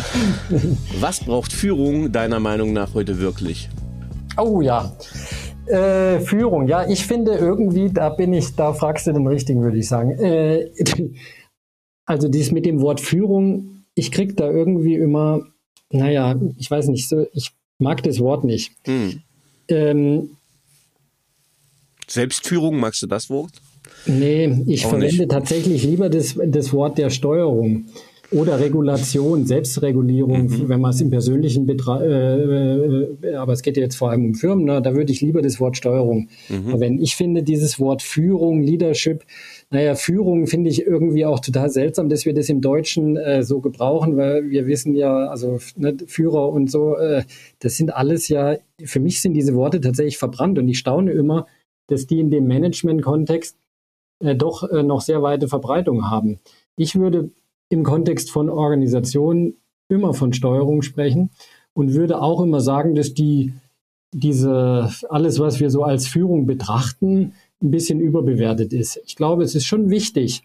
was 1.00 1.22
braucht 1.22 1.54
Führung 1.54 2.12
deiner 2.12 2.42
Meinung 2.42 2.74
nach 2.74 2.94
heute 2.94 3.20
wirklich? 3.20 3.70
Oh 4.38 4.60
ja. 4.60 4.92
Äh, 5.68 6.20
Führung, 6.20 6.68
ja, 6.68 6.88
ich 6.90 7.08
finde 7.08 7.36
irgendwie, 7.36 7.90
da 7.90 8.10
bin 8.10 8.34
ich, 8.34 8.56
da 8.56 8.74
fragst 8.74 9.08
du 9.08 9.14
den 9.14 9.26
richtigen, 9.26 9.62
würde 9.62 9.78
ich 9.78 9.88
sagen. 9.88 10.12
Äh, 10.12 10.70
also 12.06 12.28
dies 12.28 12.52
mit 12.52 12.66
dem 12.66 12.82
Wort 12.82 13.00
Führung, 13.00 13.86
ich 13.96 14.12
krieg 14.12 14.36
da 14.36 14.52
irgendwie 14.52 14.96
immer, 14.96 15.40
naja, 15.92 16.36
ich 16.58 16.70
weiß 16.70 16.90
nicht, 16.90 17.08
so, 17.08 17.26
ich 17.32 17.54
mag 17.80 18.04
das 18.04 18.20
Wort 18.20 18.44
nicht. 18.44 18.72
Hm. 18.86 19.22
Ähm, 19.68 20.30
Selbstführung, 22.08 22.78
magst 22.78 23.02
du 23.02 23.08
das 23.08 23.30
Wort? 23.30 23.52
Nee, 24.06 24.64
ich 24.68 24.86
Auch 24.86 24.92
verwende 24.92 25.18
nicht. 25.18 25.32
tatsächlich 25.32 25.84
lieber 25.84 26.10
das, 26.10 26.36
das 26.46 26.72
Wort 26.74 26.98
der 26.98 27.10
Steuerung 27.10 27.86
oder 28.32 28.60
Regulation, 28.60 29.46
Selbstregulierung, 29.46 30.48
mhm. 30.48 30.70
wenn 30.70 30.82
man 30.82 30.92
es 30.92 31.02
im 31.02 31.10
persönlichen 31.10 31.66
Betra 31.66 32.02
äh, 32.04 33.06
äh, 33.24 33.36
aber 33.36 33.54
es 33.54 33.62
geht 33.62 33.78
ja 33.78 33.84
jetzt 33.84 33.96
vor 33.96 34.10
allem 34.10 34.26
um 34.26 34.36
Firmen, 34.36 34.66
ne? 34.66 34.82
da 34.82 34.96
würde 34.96 35.12
ich 35.12 35.22
lieber 35.22 35.42
das 35.42 35.60
Wort 35.60 35.78
Steuerung 35.78 36.30
mhm. 36.50 36.70
verwenden. 36.70 37.02
Ich 37.02 37.16
finde 37.16 37.44
dieses 37.44 37.80
Wort 37.80 38.02
Führung, 38.02 38.62
Leadership, 38.62 39.24
naja, 39.72 39.96
Führung 39.96 40.48
finde 40.48 40.70
ich 40.70 40.86
irgendwie 40.86 41.26
auch 41.26 41.40
total 41.40 41.70
seltsam, 41.70 42.08
dass 42.10 42.26
wir 42.26 42.34
das 42.34 42.50
im 42.50 42.62
Deutschen 42.62 43.18
äh, 43.18 43.44
so 43.44 43.62
gebrauchen, 43.62 44.16
weil 44.16 44.50
wir 44.50 44.68
wissen 44.68 44.96
ja, 44.96 45.28
also 45.28 45.60
ne, 45.76 45.98
Führer 46.08 46.50
und 46.50 46.70
so, 46.70 46.96
äh, 46.96 47.24
das 47.60 47.76
sind 47.78 47.94
alles 47.94 48.28
ja, 48.30 48.58
für 48.84 49.00
mich 49.00 49.22
sind 49.22 49.34
diese 49.34 49.56
Worte 49.56 49.82
tatsächlich 49.82 50.18
verbrannt 50.18 50.60
und 50.60 50.68
ich 50.68 50.78
staune 50.78 51.12
immer, 51.12 51.48
dass 51.88 52.08
die 52.08 52.20
in 52.20 52.30
dem 52.30 52.48
Management-Kontext 52.48 53.58
äh, 54.20 54.36
doch 54.36 54.70
äh, 54.70 54.84
noch 54.84 55.02
sehr 55.02 55.22
weite 55.22 55.48
Verbreitung 55.48 56.10
haben. 56.10 56.40
Ich 56.78 56.96
würde 56.96 57.32
im 57.70 57.84
Kontext 57.84 58.32
von 58.32 58.50
Organisationen 58.50 59.56
immer 59.90 60.14
von 60.14 60.34
Steuerung 60.34 60.82
sprechen 60.82 61.32
und 61.74 61.94
würde 61.94 62.22
auch 62.22 62.42
immer 62.42 62.62
sagen, 62.62 62.96
dass 62.96 63.14
die 63.14 63.54
diese, 64.14 64.90
alles, 65.10 65.40
was 65.40 65.60
wir 65.60 65.70
so 65.70 65.84
als 65.84 66.08
Führung 66.08 66.46
betrachten, 66.46 67.34
ein 67.64 67.72
bisschen 67.72 68.00
überbewertet 68.00 68.74
ist. 68.74 69.02
Ich 69.06 69.16
glaube, 69.16 69.44
es 69.44 69.56
ist 69.56 69.66
schon 69.66 69.90
wichtig, 69.90 70.44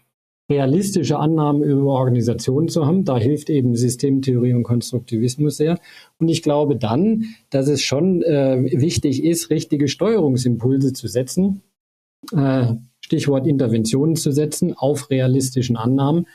realistische 0.49 1.17
Annahmen 1.17 1.63
über 1.63 1.91
Organisationen 1.91 2.67
zu 2.67 2.85
haben. 2.85 3.05
Da 3.05 3.17
hilft 3.17 3.49
eben 3.49 3.75
Systemtheorie 3.75 4.53
und 4.53 4.63
Konstruktivismus 4.63 5.57
sehr. 5.57 5.79
Und 6.19 6.27
ich 6.27 6.43
glaube 6.43 6.75
dann, 6.75 7.25
dass 7.49 7.67
es 7.67 7.81
schon 7.81 8.21
äh, 8.21 8.63
wichtig 8.79 9.23
ist, 9.23 9.49
richtige 9.49 9.87
Steuerungsimpulse 9.87 10.93
zu 10.93 11.07
setzen, 11.07 11.61
äh, 12.33 12.73
Stichwort 12.99 13.47
Interventionen 13.47 14.15
zu 14.15 14.31
setzen 14.31 14.73
auf 14.75 15.09
realistischen 15.09 15.77
Annahmen. 15.77 16.27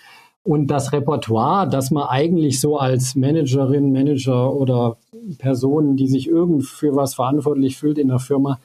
Und 0.43 0.69
das 0.69 0.93
Repertoire, 0.93 1.69
das 1.69 1.91
man 1.91 2.07
eigentlich 2.09 2.61
so 2.61 2.79
als 2.79 3.17
Managerin, 3.17 3.93
Manager 3.93 4.55
oder 4.55 4.97
Person, 5.39 5.97
die 5.97 6.07
sich 6.07 6.29
irgend 6.29 6.65
für 6.65 6.95
was 6.95 7.17
verantwortlich 7.17 7.77
fühlt 7.77 7.99
in 7.99 8.09
der 8.09 8.21
Firma, 8.21 8.61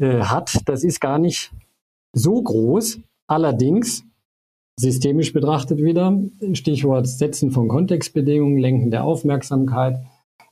äh, 0.00 0.22
hat, 0.22 0.62
das 0.66 0.82
ist 0.82 1.00
gar 1.00 1.18
nicht 1.18 1.52
so 2.12 2.42
groß. 2.42 3.00
Allerdings, 3.28 4.04
systemisch 4.76 5.32
betrachtet 5.32 5.82
wieder, 5.82 6.18
Stichwort 6.54 7.06
Setzen 7.06 7.50
von 7.50 7.68
Kontextbedingungen, 7.68 8.58
Lenken 8.58 8.90
der 8.90 9.04
Aufmerksamkeit, 9.04 9.98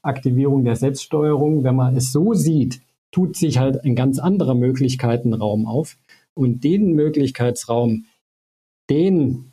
Aktivierung 0.02 0.64
der 0.64 0.76
Selbststeuerung, 0.76 1.64
wenn 1.64 1.74
man 1.74 1.96
es 1.96 2.12
so 2.12 2.34
sieht, 2.34 2.80
tut 3.10 3.36
sich 3.36 3.58
halt 3.58 3.84
ein 3.84 3.96
ganz 3.96 4.18
anderer 4.18 4.54
Möglichkeitenraum 4.54 5.66
auf. 5.66 5.96
Und 6.34 6.62
den 6.62 6.92
Möglichkeitsraum, 6.92 8.04
den 8.90 9.52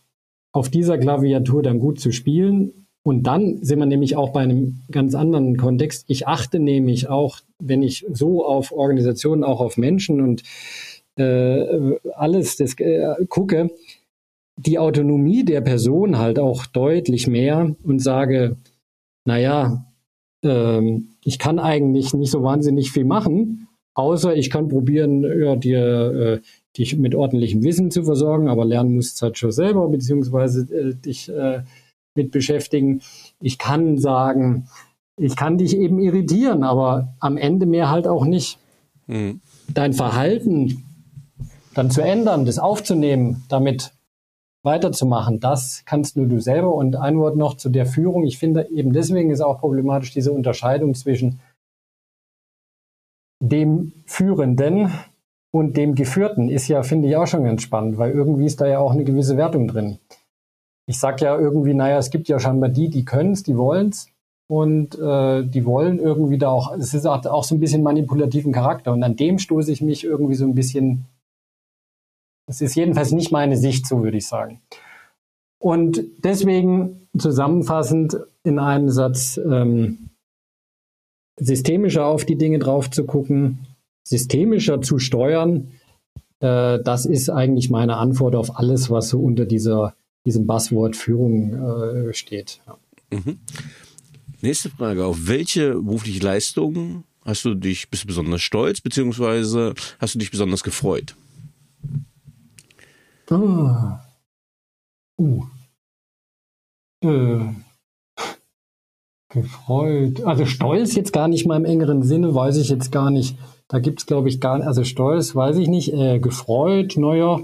auf 0.51 0.69
dieser 0.69 0.97
Klaviatur 0.97 1.63
dann 1.63 1.79
gut 1.79 1.99
zu 1.99 2.11
spielen. 2.11 2.84
Und 3.05 3.27
dann 3.27 3.59
sind 3.61 3.77
wir 3.77 3.85
nämlich 3.85 4.15
auch 4.15 4.29
bei 4.29 4.39
einem 4.39 4.81
ganz 4.89 5.13
anderen 5.13 5.57
Kontext. 5.57 6.05
Ich 6.07 6.27
achte 6.27 6.57
nämlich 6.57 7.07
auch, 7.07 7.39
wenn 7.59 7.83
ich 7.83 8.03
so 8.11 8.43
auf 8.43 8.71
Organisationen, 8.71 9.43
auch 9.43 9.61
auf 9.61 9.77
Menschen 9.77 10.21
und 10.21 10.41
äh, 11.15 11.97
alles 12.15 12.57
das 12.57 12.73
äh, 12.79 13.13
gucke, 13.29 13.69
die 14.57 14.79
Autonomie 14.79 15.45
der 15.45 15.61
Person 15.61 16.17
halt 16.17 16.39
auch 16.39 16.65
deutlich 16.65 17.27
mehr 17.27 17.75
und 17.83 17.99
sage, 17.99 18.57
naja, 19.23 19.85
ähm, 20.43 21.09
ich 21.23 21.37
kann 21.37 21.59
eigentlich 21.59 22.15
nicht 22.15 22.31
so 22.31 22.41
wahnsinnig 22.41 22.91
viel 22.91 23.05
machen, 23.05 23.67
außer 23.93 24.35
ich 24.35 24.49
kann 24.49 24.67
probieren, 24.67 25.21
ja, 25.21 25.55
dir 25.55 26.41
äh, 26.41 26.47
dich 26.75 26.97
mit 26.97 27.13
ordentlichem 27.13 27.61
Wissen 27.61 27.91
zu 27.91 28.03
versorgen, 28.03 28.47
aber 28.47 28.65
lernen 28.65 28.95
musst 28.95 29.21
du 29.21 29.27
halt 29.27 29.37
schon 29.37 29.51
selber, 29.51 29.87
beziehungsweise 29.89 30.61
äh, 30.75 30.95
dich 30.95 31.29
äh, 31.29 31.61
mit 32.15 32.31
beschäftigen. 32.31 33.01
Ich 33.39 33.57
kann 33.57 33.97
sagen, 33.97 34.67
ich 35.17 35.35
kann 35.35 35.57
dich 35.57 35.77
eben 35.77 35.99
irritieren, 35.99 36.63
aber 36.63 37.13
am 37.19 37.37
Ende 37.37 37.65
mehr 37.65 37.89
halt 37.89 38.07
auch 38.07 38.25
nicht. 38.25 38.59
Mhm. 39.07 39.41
Dein 39.73 39.93
Verhalten 39.93 40.83
dann 41.73 41.91
zu 41.91 42.01
ändern, 42.01 42.45
das 42.45 42.59
aufzunehmen, 42.59 43.43
damit 43.49 43.91
weiterzumachen, 44.63 45.39
das 45.39 45.83
kannst 45.85 46.17
nur 46.17 46.25
du 46.25 46.39
selber. 46.39 46.73
Und 46.73 46.95
ein 46.95 47.19
Wort 47.19 47.37
noch 47.37 47.55
zu 47.55 47.69
der 47.69 47.85
Führung. 47.85 48.23
Ich 48.23 48.39
finde 48.39 48.67
eben 48.71 48.93
deswegen 48.93 49.29
ist 49.29 49.41
auch 49.41 49.59
problematisch 49.59 50.11
diese 50.11 50.31
Unterscheidung 50.31 50.95
zwischen 50.95 51.39
dem 53.39 53.93
Führenden 54.05 54.91
und 55.51 55.77
dem 55.77 55.95
Geführten 55.95 56.49
ist 56.49 56.67
ja, 56.67 56.83
finde 56.83 57.07
ich, 57.07 57.15
auch 57.15 57.27
schon 57.27 57.43
ganz 57.43 57.61
spannend, 57.61 57.97
weil 57.97 58.11
irgendwie 58.11 58.45
ist 58.45 58.59
da 58.59 58.67
ja 58.67 58.79
auch 58.79 58.91
eine 58.91 59.03
gewisse 59.03 59.37
Wertung 59.37 59.67
drin. 59.67 59.99
Ich 60.87 60.99
sage 60.99 61.25
ja 61.25 61.37
irgendwie, 61.37 61.73
naja, 61.73 61.97
es 61.97 62.09
gibt 62.09 62.27
ja 62.27 62.39
scheinbar 62.39 62.69
die, 62.69 62.89
die 62.89 63.05
können 63.05 63.31
es, 63.31 63.43
die 63.43 63.57
wollen 63.57 63.89
es 63.89 64.07
und 64.47 64.97
äh, 64.99 65.43
die 65.43 65.65
wollen 65.65 65.99
irgendwie 65.99 66.37
da 66.37 66.49
auch, 66.49 66.75
es 66.77 66.93
ist 66.93 67.05
auch, 67.05 67.25
auch 67.25 67.43
so 67.43 67.55
ein 67.55 67.59
bisschen 67.59 67.83
manipulativen 67.83 68.51
Charakter 68.51 68.93
und 68.93 69.03
an 69.03 69.15
dem 69.15 69.39
stoße 69.39 69.71
ich 69.71 69.81
mich 69.81 70.03
irgendwie 70.03 70.35
so 70.35 70.45
ein 70.45 70.55
bisschen 70.55 71.05
das 72.47 72.61
ist 72.61 72.75
jedenfalls 72.75 73.11
nicht 73.11 73.31
meine 73.31 73.57
Sicht, 73.57 73.87
so 73.87 74.03
würde 74.03 74.17
ich 74.17 74.27
sagen. 74.27 74.61
Und 75.59 76.03
deswegen 76.23 77.07
zusammenfassend 77.17 78.17
in 78.43 78.59
einem 78.59 78.89
Satz 78.89 79.37
ähm, 79.37 80.09
systemischer 81.39 82.05
auf 82.05 82.25
die 82.25 82.37
Dinge 82.37 82.59
drauf 82.59 82.91
zu 82.91 83.05
gucken, 83.05 83.65
systemischer 84.03 84.81
zu 84.81 84.99
steuern, 84.99 85.71
äh, 86.39 86.79
das 86.83 87.05
ist 87.05 87.29
eigentlich 87.29 87.69
meine 87.71 87.97
Antwort 87.97 88.35
auf 88.35 88.59
alles, 88.59 88.91
was 88.91 89.09
so 89.09 89.19
unter 89.19 89.45
dieser, 89.45 89.95
diesem 90.25 90.47
Buzzword 90.47 90.95
Führung 90.95 91.53
äh, 91.53 92.13
steht. 92.13 92.61
Ja. 92.65 92.77
Mhm. 93.17 93.39
Nächste 94.41 94.69
Frage. 94.69 95.05
Auf 95.05 95.27
welche 95.27 95.75
berufliche 95.75 96.23
Leistungen 96.23 97.03
hast 97.23 97.45
du 97.45 97.55
dich, 97.55 97.89
bist 97.89 98.03
du 98.03 98.07
besonders 98.07 98.41
stolz, 98.41 98.81
beziehungsweise 98.81 99.73
hast 99.99 100.15
du 100.15 100.19
dich 100.19 100.31
besonders 100.31 100.63
gefreut? 100.63 101.15
Ah. 103.29 103.99
Uh. 105.17 105.43
Äh. 107.03 107.39
Gefreut. 109.29 110.23
Also 110.23 110.45
stolz 110.45 110.95
jetzt 110.95 111.11
gar 111.11 111.27
nicht 111.27 111.45
mal 111.45 111.57
im 111.57 111.65
engeren 111.65 112.03
Sinne, 112.03 112.33
weiß 112.33 112.57
ich 112.57 112.69
jetzt 112.69 112.91
gar 112.91 113.11
nicht. 113.11 113.37
Da 113.67 113.79
gibt 113.79 113.99
es, 113.99 114.05
glaube 114.05 114.29
ich, 114.29 114.39
gar 114.39 114.57
nicht. 114.57 114.67
Also 114.67 114.83
stolz 114.83 115.35
weiß 115.35 115.57
ich 115.57 115.67
nicht. 115.67 115.91
Äh, 115.91 116.19
gefreut, 116.19 116.95
naja, 116.97 117.39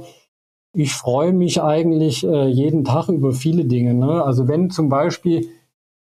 ich 0.73 0.93
freue 0.93 1.33
mich 1.33 1.61
eigentlich 1.61 2.23
äh, 2.23 2.47
jeden 2.47 2.83
Tag 2.83 3.09
über 3.09 3.33
viele 3.33 3.65
Dinge. 3.65 3.93
Ne? 3.93 4.23
Also 4.23 4.47
wenn 4.47 4.69
zum 4.69 4.89
Beispiel 4.89 5.49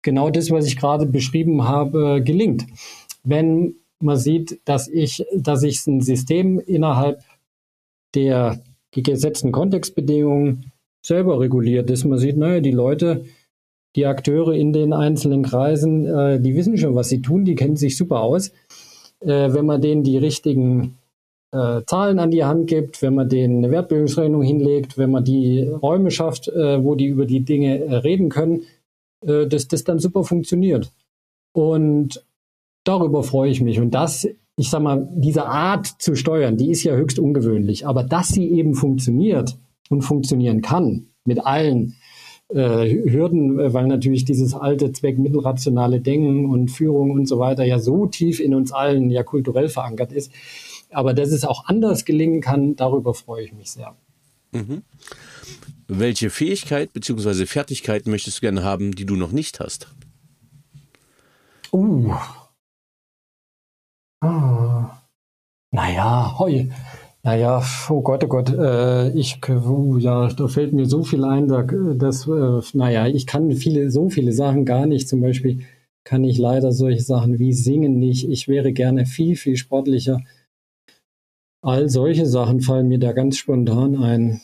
genau 0.03 0.31
das, 0.31 0.51
was 0.51 0.67
ich 0.67 0.77
gerade 0.77 1.07
beschrieben 1.07 1.65
habe, 1.69 2.23
gelingt. 2.23 2.67
Wenn 3.25 3.77
man 4.01 4.17
sieht, 4.17 4.61
dass 4.65 4.89
ich, 4.89 5.25
dass 5.35 5.63
ich 5.63 5.87
ein 5.87 6.01
System 6.01 6.59
innerhalb 6.59 7.23
der 8.15 8.61
gesetzten 8.93 9.53
Kontextbedingungen 9.53 10.73
selber 11.05 11.41
reguliert 11.41 11.91
ist. 11.91 12.05
Man 12.05 12.19
sieht, 12.19 12.37
naja, 12.37 12.61
die 12.61 12.73
Leute, 12.73 13.25
die 13.97 14.07
Akteure 14.07 14.53
in 14.53 14.73
den 14.73 14.93
einzelnen 14.93 15.43
Kreisen, 15.43 16.07
äh, 16.07 16.41
die 16.41 16.55
wissen 16.55 16.77
schon, 16.79 16.95
was 16.95 17.09
sie 17.09 17.23
tun, 17.23 17.45
die 17.45 17.55
kennen 17.55 17.77
sich 17.77 17.97
super 17.97 18.21
aus. 18.21 18.51
Äh, 19.21 19.53
wenn 19.53 19.67
man 19.67 19.81
denen 19.81 20.03
die 20.03 20.19
richtigen 20.19 20.99
äh, 21.53 21.83
Zahlen 21.87 22.19
an 22.19 22.31
die 22.31 22.45
Hand 22.45 22.67
gibt, 22.67 23.03
wenn 23.03 23.15
man 23.15 23.29
denen 23.29 23.59
eine 23.59 23.71
Wertbildungsrechnung 23.71 24.43
hinlegt, 24.43 24.99
wenn 24.99 25.11
man 25.11 25.25
die 25.25 25.63
Räume 25.63 26.11
schafft, 26.11 26.49
äh, 26.49 26.83
wo 26.83 26.95
die 26.95 27.07
über 27.07 27.27
die 27.27 27.45
Dinge 27.45 27.79
äh, 27.79 27.95
reden 27.97 28.29
können, 28.29 28.63
äh, 29.25 29.47
dass 29.47 29.69
das 29.69 29.85
dann 29.85 29.99
super 29.99 30.25
funktioniert. 30.25 30.91
Und 31.53 32.25
darüber 32.85 33.23
freue 33.23 33.51
ich 33.51 33.61
mich. 33.61 33.81
Und 33.81 33.93
das 33.93 34.27
ich 34.57 34.71
sag 34.71 34.83
mal, 34.83 35.09
diese 35.15 35.47
Art 35.47 35.87
zu 35.87 36.15
steuern, 36.15 36.57
die 36.57 36.71
ist 36.71 36.85
ja 36.85 36.95
höchst 36.95 37.19
ungewöhnlich. 37.19 37.87
Aber 37.87 38.03
dass 38.03 38.29
sie 38.29 38.51
eben 38.51 38.75
funktioniert 38.75 39.57
und 39.89 40.03
funktionieren 40.03 40.61
kann 40.61 41.07
mit 41.25 41.45
allen 41.45 41.97
äh, 42.49 43.11
Hürden, 43.11 43.73
weil 43.73 43.87
natürlich 43.87 44.25
dieses 44.25 44.55
alte 44.55 44.93
zweckmittelrationale 44.93 46.01
Denken 46.01 46.47
und 46.47 46.71
Führung 46.71 47.13
und 47.13 47.27
so 47.27 47.39
weiter 47.39 47.65
ja 47.65 47.79
so 47.79 48.07
tief 48.07 48.41
in 48.41 48.55
uns 48.55 48.73
allen 48.73 49.11
ja 49.11 49.23
kulturell 49.23 49.69
verankert 49.69 50.13
ist. 50.13 50.33
Aber 50.93 51.15
dass 51.15 51.31
es 51.31 51.45
auch 51.45 51.67
anders 51.67 52.05
gelingen 52.05 52.41
kann, 52.41 52.77
darüber 52.77 53.15
freue 53.15 53.45
ich 53.45 53.53
mich 53.53 53.71
sehr. 53.71 53.97
Mhm. 54.53 54.83
Welche 55.89 56.31
Fähigkeit 56.31 56.93
bzw. 56.93 57.47
Fertigkeit 57.47 58.07
möchtest 58.07 58.39
du 58.39 58.41
gerne 58.43 58.63
haben, 58.63 58.93
die 58.95 59.07
du 59.07 59.17
noch 59.17 59.33
nicht 59.33 59.61
hast? 59.61 59.89
Uh, 61.73 62.15
Ah. 64.23 65.03
Naja, 65.73 66.39
hoi. 66.39 66.71
Naja, 67.25 67.63
oh 67.89 68.03
Gott, 68.03 68.23
oh 68.25 68.29
Gott, 68.29 68.51
äh, 68.51 69.11
ich, 69.19 69.41
uh, 69.49 69.99
ja, 69.99 70.29
da 70.29 70.49
fällt 70.49 70.73
mir 70.73 70.87
so 70.87 71.03
viel 71.03 71.25
ein, 71.25 71.49
da, 71.49 71.63
das, 71.63 72.27
äh, 72.29 72.61
naja, 72.75 73.07
ich 73.09 73.27
kann 73.27 73.51
viele, 73.53 73.91
so 73.91 74.11
viele 74.11 74.33
Sachen 74.33 74.65
gar 74.65 74.87
nicht. 74.87 75.09
Zum 75.09 75.21
Beispiel 75.21 75.61
kann 76.05 76.25
ich 76.25 76.39
leider 76.39 76.73
solche 76.73 77.01
Sachen 77.03 77.39
wie 77.41 77.53
Singen 77.53 77.99
nicht. 77.99 78.29
Ich 78.29 78.47
wäre 78.49 78.73
gerne 78.73 79.07
viel, 79.07 79.37
viel 79.37 79.57
sportlicher. 79.57 80.21
All 81.63 81.89
solche 81.89 82.27
Sachen 82.27 82.61
fallen 82.61 82.89
mir 82.89 82.99
da 82.99 83.13
ganz 83.13 83.39
spontan 83.39 83.97
ein. 83.97 84.41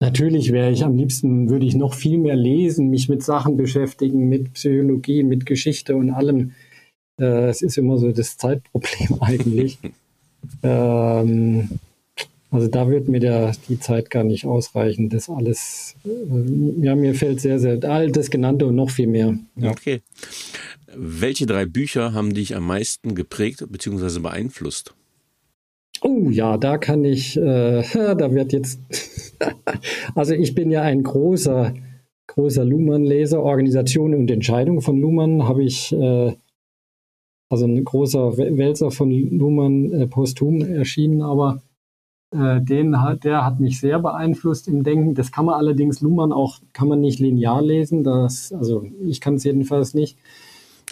Natürlich 0.00 0.50
wäre 0.50 0.72
ich 0.72 0.84
am 0.84 0.96
liebsten, 0.96 1.48
würde 1.48 1.64
ich 1.64 1.76
noch 1.76 1.94
viel 1.94 2.18
mehr 2.18 2.34
lesen, 2.34 2.90
mich 2.90 3.08
mit 3.08 3.22
Sachen 3.22 3.56
beschäftigen, 3.56 4.28
mit 4.28 4.52
Psychologie, 4.54 5.22
mit 5.22 5.46
Geschichte 5.46 5.94
und 5.94 6.10
allem. 6.10 6.52
Äh, 7.20 7.48
es 7.48 7.62
ist 7.62 7.78
immer 7.78 7.98
so 7.98 8.10
das 8.10 8.36
Zeitproblem 8.36 9.18
eigentlich. 9.20 9.78
ähm, 10.64 11.68
also 12.50 12.66
da 12.66 12.90
wird 12.90 13.08
mir 13.08 13.20
der, 13.20 13.52
die 13.68 13.78
Zeit 13.78 14.10
gar 14.10 14.24
nicht 14.24 14.44
ausreichen. 14.44 15.08
Das 15.08 15.30
alles, 15.30 15.94
äh, 16.04 16.84
ja, 16.84 16.96
mir 16.96 17.14
fällt 17.14 17.40
sehr, 17.40 17.60
sehr, 17.60 17.78
all 17.84 18.10
das 18.10 18.30
genannte 18.30 18.66
und 18.66 18.74
noch 18.74 18.90
viel 18.90 19.06
mehr. 19.06 19.38
Ja. 19.54 19.70
Okay. 19.70 20.02
Welche 20.92 21.46
drei 21.46 21.64
Bücher 21.64 22.12
haben 22.12 22.34
dich 22.34 22.56
am 22.56 22.66
meisten 22.66 23.14
geprägt 23.14 23.64
bzw. 23.70 24.18
beeinflusst? 24.18 24.94
Oh 26.02 26.30
ja, 26.30 26.58
da 26.58 26.78
kann 26.78 27.04
ich, 27.04 27.36
äh, 27.36 27.82
da 27.94 28.32
wird 28.32 28.52
jetzt, 28.52 28.80
also 30.14 30.34
ich 30.34 30.54
bin 30.54 30.70
ja 30.70 30.82
ein 30.82 31.02
großer, 31.02 31.74
großer 32.26 32.64
Luhmann-Leser. 32.64 33.42
Organisation 33.42 34.14
und 34.14 34.30
Entscheidung 34.30 34.80
von 34.80 35.00
Luhmann 35.00 35.46
habe 35.46 35.62
ich 35.62 35.92
äh, 35.92 36.34
also 37.52 37.66
ein 37.66 37.84
großer 37.84 38.38
Wälzer 38.38 38.90
von 38.90 39.10
Luhmann 39.10 39.92
äh, 39.92 40.06
posthum 40.06 40.62
erschienen, 40.62 41.20
aber 41.20 41.62
äh, 42.30 42.62
den 42.62 43.02
hat, 43.02 43.24
der 43.24 43.44
hat 43.44 43.60
mich 43.60 43.78
sehr 43.78 43.98
beeinflusst 43.98 44.68
im 44.68 44.82
Denken. 44.82 45.14
Das 45.14 45.32
kann 45.32 45.44
man 45.44 45.56
allerdings 45.56 46.00
Luhmann 46.00 46.32
auch, 46.32 46.60
kann 46.72 46.88
man 46.88 47.00
nicht 47.00 47.20
linear 47.20 47.60
lesen. 47.60 48.04
Das, 48.04 48.52
also 48.52 48.86
ich 49.06 49.20
kann 49.20 49.34
es 49.34 49.44
jedenfalls 49.44 49.92
nicht. 49.92 50.16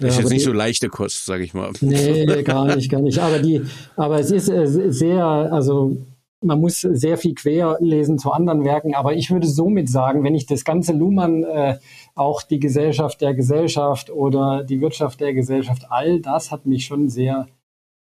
Ist 0.01 0.17
jetzt 0.17 0.29
nicht 0.29 0.41
die, 0.41 0.45
so 0.45 0.53
leichte 0.53 0.89
Kost, 0.89 1.25
sage 1.25 1.43
ich 1.43 1.53
mal. 1.53 1.71
Nee, 1.81 2.43
gar 2.43 2.75
nicht, 2.75 2.89
gar 2.89 3.01
nicht. 3.01 3.19
Aber 3.19 3.39
die, 3.39 3.61
aber 3.95 4.19
es 4.19 4.31
ist 4.31 4.49
äh, 4.49 4.67
sehr, 4.67 5.25
also 5.25 5.97
man 6.41 6.59
muss 6.59 6.81
sehr 6.81 7.17
viel 7.17 7.35
quer 7.35 7.77
lesen 7.79 8.17
zu 8.17 8.31
anderen 8.31 8.65
Werken, 8.65 8.95
aber 8.95 9.13
ich 9.13 9.29
würde 9.29 9.47
somit 9.47 9.89
sagen, 9.89 10.23
wenn 10.23 10.35
ich 10.35 10.47
das 10.47 10.65
ganze 10.65 10.93
Luhmann, 10.93 11.43
äh, 11.43 11.77
auch 12.15 12.41
die 12.41 12.59
Gesellschaft 12.59 13.21
der 13.21 13.33
Gesellschaft 13.33 14.09
oder 14.09 14.63
die 14.63 14.81
Wirtschaft 14.81 15.19
der 15.19 15.33
Gesellschaft, 15.33 15.85
all 15.89 16.19
das 16.19 16.51
hat 16.51 16.65
mich 16.65 16.85
schon 16.85 17.09
sehr, 17.09 17.47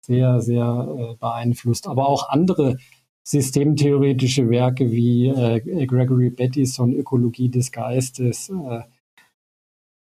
sehr, 0.00 0.40
sehr 0.40 0.88
äh, 0.96 1.16
beeinflusst. 1.16 1.88
Aber 1.88 2.08
auch 2.08 2.28
andere 2.28 2.76
systemtheoretische 3.24 4.48
Werke 4.50 4.90
wie 4.90 5.28
äh, 5.28 5.86
Gregory 5.86 6.30
Bateson, 6.30 6.92
Ökologie 6.92 7.48
des 7.48 7.70
Geistes, 7.72 8.50
äh, 8.50 8.80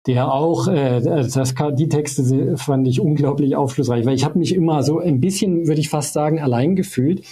der 0.07 0.32
auch, 0.32 0.68
äh, 0.68 1.02
das, 1.02 1.53
die 1.73 1.90
Texte 1.90 2.57
fand 2.57 2.88
ich 2.88 2.99
unglaublich 2.99 3.56
aufschlussreich, 3.56 4.06
weil 4.06 4.15
ich 4.15 4.26
habe 4.26 4.40
mich 4.40 4.53
immer 4.53 4.84
so 4.84 4.99
ein 4.99 5.19
bisschen, 5.19 5.68
würde 5.68 5.82
ich 5.82 5.90
fast 5.90 6.14
sagen, 6.14 6.40
allein 6.40 6.76
gefühlt 6.76 7.23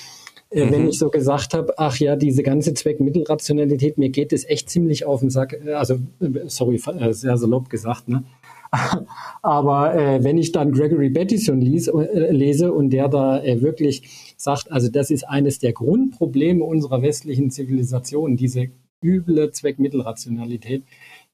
äh, 0.54 0.66
mhm. 0.66 0.72
wenn 0.72 0.90
ich 0.90 1.00
so 1.00 1.10
gesagt 1.10 1.54
habe, 1.54 1.74
ach 1.78 1.98
ja, 1.98 2.16
diese 2.16 2.44
ganze 2.44 2.74
Zweckmittelrationalität, 2.74 3.98
mir 3.98 4.10
geht 4.10 4.32
es 4.34 4.46
echt 4.46 4.70
ziemlich 4.70 5.06
auf 5.06 5.22
den 5.22 5.30
Sack, 5.30 5.54
äh, 5.66 5.74
also 5.74 5.96
äh, 6.20 6.48
sorry, 6.48 6.80
sehr 7.12 7.38
salopp 7.38 7.70
gesagt, 7.70 8.08
ne? 8.08 8.24
Aber 9.44 9.96
äh, 9.96 10.24
wenn 10.24 10.38
ich 10.38 10.52
dann 10.52 10.72
Gregory 10.72 11.10
Bateson 11.10 11.62
lies, 11.62 11.88
äh, 11.88 12.32
lese 12.32 12.74
und 12.74 12.90
der 12.90 13.08
da 13.08 13.44
äh, 13.44 13.62
wirklich 13.62 14.34
sagt, 14.38 14.72
also 14.72 14.90
das 14.90 15.12
ist 15.12 15.24
eines 15.24 15.60
der 15.60 15.74
Grundprobleme 15.74 16.64
unserer 16.64 17.02
westlichen 17.02 17.52
Zivilisation, 17.52 18.36
diese 18.36 18.68
üble 19.04 19.52
Zweckmittelrationalität, 19.52 20.84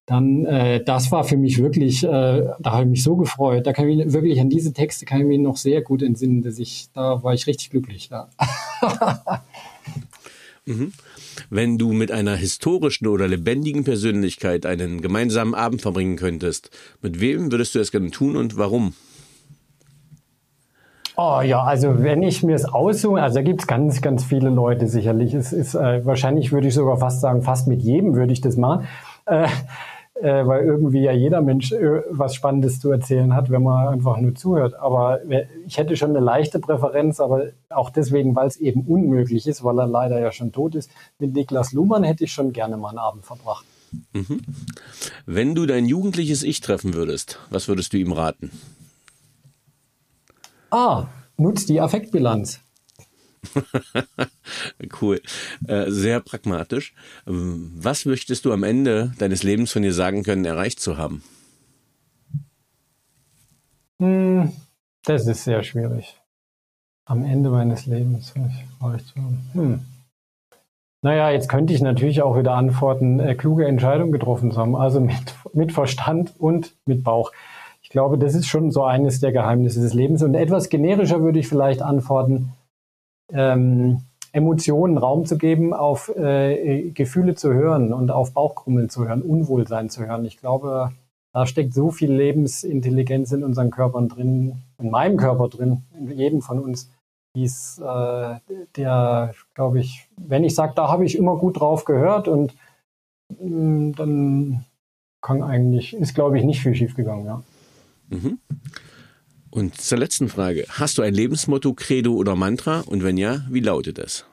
dann 0.09 0.43
äh, 0.45 0.83
das 0.83 1.11
war 1.11 1.23
für 1.23 1.37
mich 1.37 1.61
wirklich, 1.61 2.03
äh, 2.03 2.07
da 2.07 2.71
habe 2.71 2.83
ich 2.83 2.89
mich 2.89 3.03
so 3.03 3.15
gefreut. 3.15 3.67
Da 3.67 3.73
kann 3.73 3.87
ich 3.87 3.97
mich 3.97 4.11
wirklich 4.11 4.39
an 4.41 4.49
diese 4.49 4.73
Texte 4.73 5.05
kann 5.05 5.21
ich 5.21 5.27
mich 5.27 5.39
noch 5.39 5.55
sehr 5.55 5.83
gut 5.83 6.01
entsinnen, 6.01 6.41
dass 6.41 6.57
ich, 6.57 6.89
da 6.95 7.21
war 7.21 7.35
ich 7.35 7.45
richtig 7.45 7.69
glücklich. 7.69 8.09
Ja. 8.09 8.27
mhm. 10.65 10.93
Wenn 11.51 11.77
du 11.77 11.93
mit 11.93 12.11
einer 12.11 12.35
historischen 12.35 13.05
oder 13.05 13.27
lebendigen 13.27 13.83
Persönlichkeit 13.83 14.65
einen 14.65 15.01
gemeinsamen 15.01 15.53
Abend 15.53 15.83
verbringen 15.83 16.15
könntest, 16.15 16.71
mit 17.03 17.21
wem 17.21 17.51
würdest 17.51 17.75
du 17.75 17.79
das 17.79 17.91
gerne 17.91 18.09
tun 18.09 18.35
und 18.35 18.57
warum? 18.57 18.95
Oh 21.15 21.41
ja, 21.41 21.61
also 21.63 22.01
wenn 22.01 22.23
ich 22.23 22.41
mir 22.41 22.55
es 22.55 22.65
aussuche, 22.65 23.21
also 23.21 23.35
da 23.35 23.41
gibt 23.43 23.61
es 23.61 23.67
ganz, 23.67 24.01
ganz 24.01 24.23
viele 24.23 24.49
Leute 24.49 24.87
sicherlich. 24.87 25.35
Es 25.35 25.53
ist 25.53 25.75
äh, 25.75 26.03
wahrscheinlich 26.03 26.51
würde 26.51 26.67
ich 26.69 26.73
sogar 26.73 26.97
fast 26.97 27.21
sagen, 27.21 27.43
fast 27.43 27.67
mit 27.67 27.81
jedem 27.81 28.15
würde 28.15 28.33
ich 28.33 28.41
das 28.41 28.57
machen. 28.57 28.87
Äh, 29.25 29.47
äh, 30.21 30.45
weil 30.45 30.65
irgendwie 30.65 31.01
ja 31.01 31.11
jeder 31.11 31.41
Mensch 31.41 31.71
äh, 31.71 32.01
was 32.09 32.35
Spannendes 32.35 32.79
zu 32.79 32.91
erzählen 32.91 33.33
hat, 33.35 33.49
wenn 33.49 33.63
man 33.63 33.87
einfach 33.87 34.17
nur 34.17 34.35
zuhört. 34.35 34.75
Aber 34.75 35.19
ich 35.65 35.77
hätte 35.77 35.95
schon 35.95 36.09
eine 36.09 36.19
leichte 36.19 36.59
Präferenz, 36.59 37.19
aber 37.19 37.47
auch 37.69 37.89
deswegen, 37.89 38.35
weil 38.35 38.47
es 38.47 38.57
eben 38.57 38.81
unmöglich 38.81 39.47
ist, 39.47 39.63
weil 39.63 39.79
er 39.79 39.87
leider 39.87 40.19
ja 40.19 40.31
schon 40.31 40.51
tot 40.51 40.75
ist. 40.75 40.91
Mit 41.19 41.33
Niklas 41.33 41.73
Luhmann 41.73 42.03
hätte 42.03 42.23
ich 42.23 42.31
schon 42.31 42.53
gerne 42.53 42.77
mal 42.77 42.89
einen 42.89 42.99
Abend 42.99 43.25
verbracht. 43.25 43.65
Mhm. 44.13 44.41
Wenn 45.25 45.55
du 45.55 45.65
dein 45.65 45.85
jugendliches 45.85 46.43
Ich 46.43 46.61
treffen 46.61 46.93
würdest, 46.93 47.39
was 47.49 47.67
würdest 47.67 47.93
du 47.93 47.97
ihm 47.97 48.11
raten? 48.11 48.51
Ah, 50.71 51.07
nutzt 51.37 51.69
die 51.69 51.81
Affektbilanz. 51.81 52.61
cool. 55.01 55.21
Äh, 55.67 55.89
sehr 55.89 56.19
pragmatisch. 56.19 56.93
Was 57.25 58.05
möchtest 58.05 58.45
du 58.45 58.53
am 58.53 58.63
Ende 58.63 59.13
deines 59.19 59.43
Lebens 59.43 59.71
von 59.71 59.81
dir 59.81 59.93
sagen 59.93 60.23
können, 60.23 60.45
erreicht 60.45 60.79
zu 60.79 60.97
haben? 60.97 61.23
Hm, 64.01 64.51
das 65.03 65.27
ist 65.27 65.43
sehr 65.43 65.63
schwierig. 65.63 66.15
Am 67.05 67.25
Ende 67.25 67.49
meines 67.49 67.85
Lebens 67.85 68.33
erreicht 68.81 69.07
zu 69.07 69.15
haben. 69.15 69.49
Hm. 69.53 69.79
Naja, 71.01 71.29
jetzt 71.29 71.47
könnte 71.47 71.73
ich 71.73 71.81
natürlich 71.81 72.21
auch 72.21 72.37
wieder 72.37 72.53
antworten, 72.53 73.19
äh, 73.19 73.35
kluge 73.35 73.65
Entscheidungen 73.65 74.11
getroffen 74.11 74.51
zu 74.51 74.57
haben, 74.57 74.75
also 74.75 74.99
mit, 74.99 75.35
mit 75.53 75.71
Verstand 75.71 76.33
und 76.37 76.75
mit 76.85 77.03
Bauch. 77.03 77.31
Ich 77.81 77.89
glaube, 77.89 78.17
das 78.17 78.35
ist 78.35 78.47
schon 78.47 78.69
so 78.69 78.83
eines 78.83 79.19
der 79.19 79.31
Geheimnisse 79.31 79.79
des 79.79 79.93
Lebens. 79.93 80.21
Und 80.21 80.35
etwas 80.35 80.69
generischer 80.69 81.21
würde 81.21 81.39
ich 81.39 81.47
vielleicht 81.47 81.81
antworten, 81.81 82.51
ähm, 83.31 84.01
Emotionen 84.31 84.97
Raum 84.97 85.25
zu 85.25 85.37
geben, 85.37 85.73
auf 85.73 86.09
äh, 86.15 86.91
Gefühle 86.91 87.35
zu 87.35 87.53
hören 87.53 87.93
und 87.93 88.11
auf 88.11 88.33
Bauchkrummeln 88.33 88.89
zu 88.89 89.07
hören, 89.07 89.21
Unwohlsein 89.21 89.89
zu 89.89 90.05
hören. 90.05 90.25
Ich 90.25 90.37
glaube, 90.37 90.91
da 91.33 91.45
steckt 91.45 91.73
so 91.73 91.91
viel 91.91 92.11
Lebensintelligenz 92.11 93.31
in 93.31 93.43
unseren 93.43 93.71
Körpern 93.71 94.07
drin, 94.07 94.61
in 94.77 94.89
meinem 94.91 95.17
Körper 95.17 95.47
drin, 95.47 95.83
in 95.97 96.11
jedem 96.11 96.41
von 96.41 96.59
uns, 96.59 96.89
dies, 97.35 97.79
äh, 97.79 98.35
der, 98.75 99.33
glaube 99.53 99.79
ich, 99.79 100.07
wenn 100.17 100.43
ich 100.43 100.55
sage, 100.55 100.73
da 100.75 100.89
habe 100.89 101.05
ich 101.05 101.17
immer 101.17 101.37
gut 101.37 101.59
drauf 101.59 101.85
gehört 101.85 102.27
und 102.27 102.55
mh, 103.39 103.45
mm, 103.45 103.95
dann 103.95 104.65
kann 105.21 105.43
eigentlich, 105.43 105.95
ist 105.95 106.15
glaube 106.15 106.37
ich 106.37 106.43
nicht 106.43 106.61
viel 106.61 106.75
schiefgegangen, 106.75 107.25
ja. 107.25 107.43
Mhm. 108.09 108.39
Und 109.51 109.79
zur 109.79 109.97
letzten 109.97 110.29
Frage. 110.29 110.65
Hast 110.69 110.97
du 110.97 111.01
ein 111.01 111.13
Lebensmotto, 111.13 111.73
Credo 111.73 112.13
oder 112.13 112.35
Mantra? 112.35 112.81
Und 112.81 113.03
wenn 113.03 113.17
ja, 113.17 113.41
wie 113.49 113.61
lautet 113.61 113.97
es? 113.97 114.25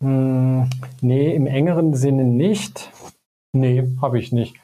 Hm, 0.00 0.68
nee, 1.00 1.34
im 1.34 1.46
engeren 1.46 1.94
Sinne 1.94 2.24
nicht. 2.24 2.90
Nee, 3.52 3.88
habe 4.00 4.18
ich 4.18 4.32
nicht. 4.32 4.56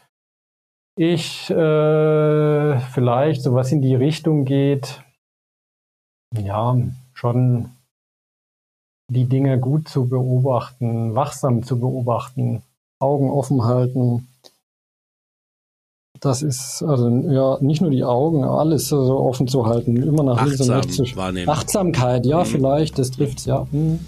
Ich 0.99 1.51
äh, 1.51 2.81
vielleicht, 2.93 3.43
so 3.43 3.55
was 3.55 3.71
in 3.71 3.83
die 3.83 3.95
Richtung 3.95 4.45
geht, 4.45 5.03
ja, 6.35 6.77
schon 7.13 7.71
die 9.09 9.27
Dinge 9.27 9.61
gut 9.61 9.89
zu 9.89 10.09
beobachten, 10.09 11.15
wachsam 11.15 11.63
zu 11.63 11.79
beobachten, 11.79 12.63
Augen 12.99 13.31
offen 13.31 13.65
halten, 13.65 14.27
das 16.21 16.43
ist 16.43 16.83
also 16.87 17.09
ja 17.09 17.59
nicht 17.61 17.81
nur 17.81 17.91
die 17.91 18.05
Augen, 18.05 18.45
alles 18.45 18.89
so 18.89 18.97
offen 18.97 19.49
zu 19.49 19.67
halten, 19.67 19.97
immer 19.97 20.23
nach 20.23 20.45
links 20.45 20.61
und 20.61 20.71
rechts 20.71 20.97
zu 20.97 21.05
wahrnehmen. 21.17 21.49
Achtsamkeit, 21.49 22.27
ja, 22.27 22.41
mhm. 22.41 22.47
vielleicht, 22.47 22.99
das 22.99 23.11
trifft's, 23.11 23.45
ja. 23.45 23.67
Mhm. 23.71 24.01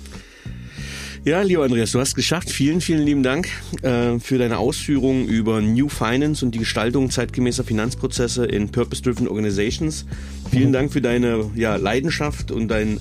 Ja, 1.24 1.42
lieber 1.42 1.64
Andreas, 1.64 1.92
du 1.92 2.00
hast 2.00 2.08
es 2.08 2.14
geschafft. 2.14 2.48
Vielen, 2.48 2.80
vielen 2.80 3.04
lieben 3.04 3.22
Dank 3.22 3.48
äh, 3.82 4.18
für 4.18 4.38
deine 4.38 4.58
Ausführungen 4.58 5.26
über 5.26 5.60
New 5.60 5.88
Finance 5.88 6.44
und 6.44 6.54
die 6.54 6.60
Gestaltung 6.60 7.10
zeitgemäßer 7.10 7.64
Finanzprozesse 7.64 8.46
in 8.46 8.70
Purpose-Driven 8.70 9.28
Organizations. 9.28 10.06
Vielen 10.50 10.68
mhm. 10.68 10.72
Dank 10.72 10.92
für 10.92 11.02
deine 11.02 11.50
ja, 11.54 11.76
Leidenschaft 11.76 12.50
und 12.50 12.68
dein 12.68 13.00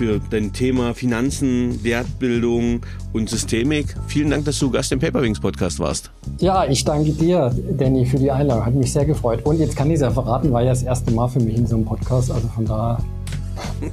für 0.00 0.18
dein 0.30 0.50
Thema 0.50 0.94
Finanzen, 0.94 1.84
Wertbildung 1.84 2.80
und 3.12 3.28
Systemik. 3.28 3.94
Vielen 4.06 4.30
Dank, 4.30 4.46
dass 4.46 4.58
du 4.58 4.70
Gast 4.70 4.90
im 4.92 4.98
Paperwings 4.98 5.38
Podcast 5.38 5.78
warst. 5.78 6.10
Ja, 6.38 6.64
ich 6.64 6.82
danke 6.86 7.12
dir, 7.12 7.54
Danny, 7.76 8.06
für 8.06 8.16
die 8.16 8.30
Einladung. 8.30 8.64
Hat 8.64 8.74
mich 8.74 8.94
sehr 8.94 9.04
gefreut. 9.04 9.44
Und 9.44 9.58
jetzt 9.58 9.76
kann 9.76 9.88
ich 9.88 9.96
es 9.96 10.00
ja 10.00 10.10
verraten, 10.10 10.50
war 10.52 10.62
ja 10.62 10.70
das 10.70 10.84
erste 10.84 11.10
Mal 11.10 11.28
für 11.28 11.40
mich 11.40 11.54
in 11.54 11.66
so 11.66 11.76
einem 11.76 11.84
Podcast. 11.84 12.30
Also 12.30 12.48
von 12.48 12.64
da. 12.64 12.98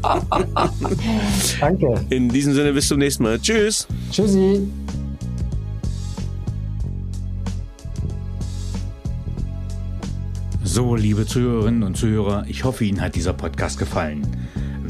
danke. 1.59 1.99
In 2.09 2.29
diesem 2.29 2.53
Sinne, 2.53 2.71
bis 2.71 2.87
zum 2.87 2.99
nächsten 2.99 3.23
Mal. 3.23 3.37
Tschüss. 3.37 3.85
Tschüssi. 4.09 4.61
So, 10.63 10.95
liebe 10.95 11.25
Zuhörerinnen 11.25 11.83
und 11.83 11.97
Zuhörer, 11.97 12.45
ich 12.47 12.63
hoffe, 12.63 12.85
Ihnen 12.85 13.01
hat 13.01 13.15
dieser 13.15 13.33
Podcast 13.33 13.77
gefallen. 13.77 14.46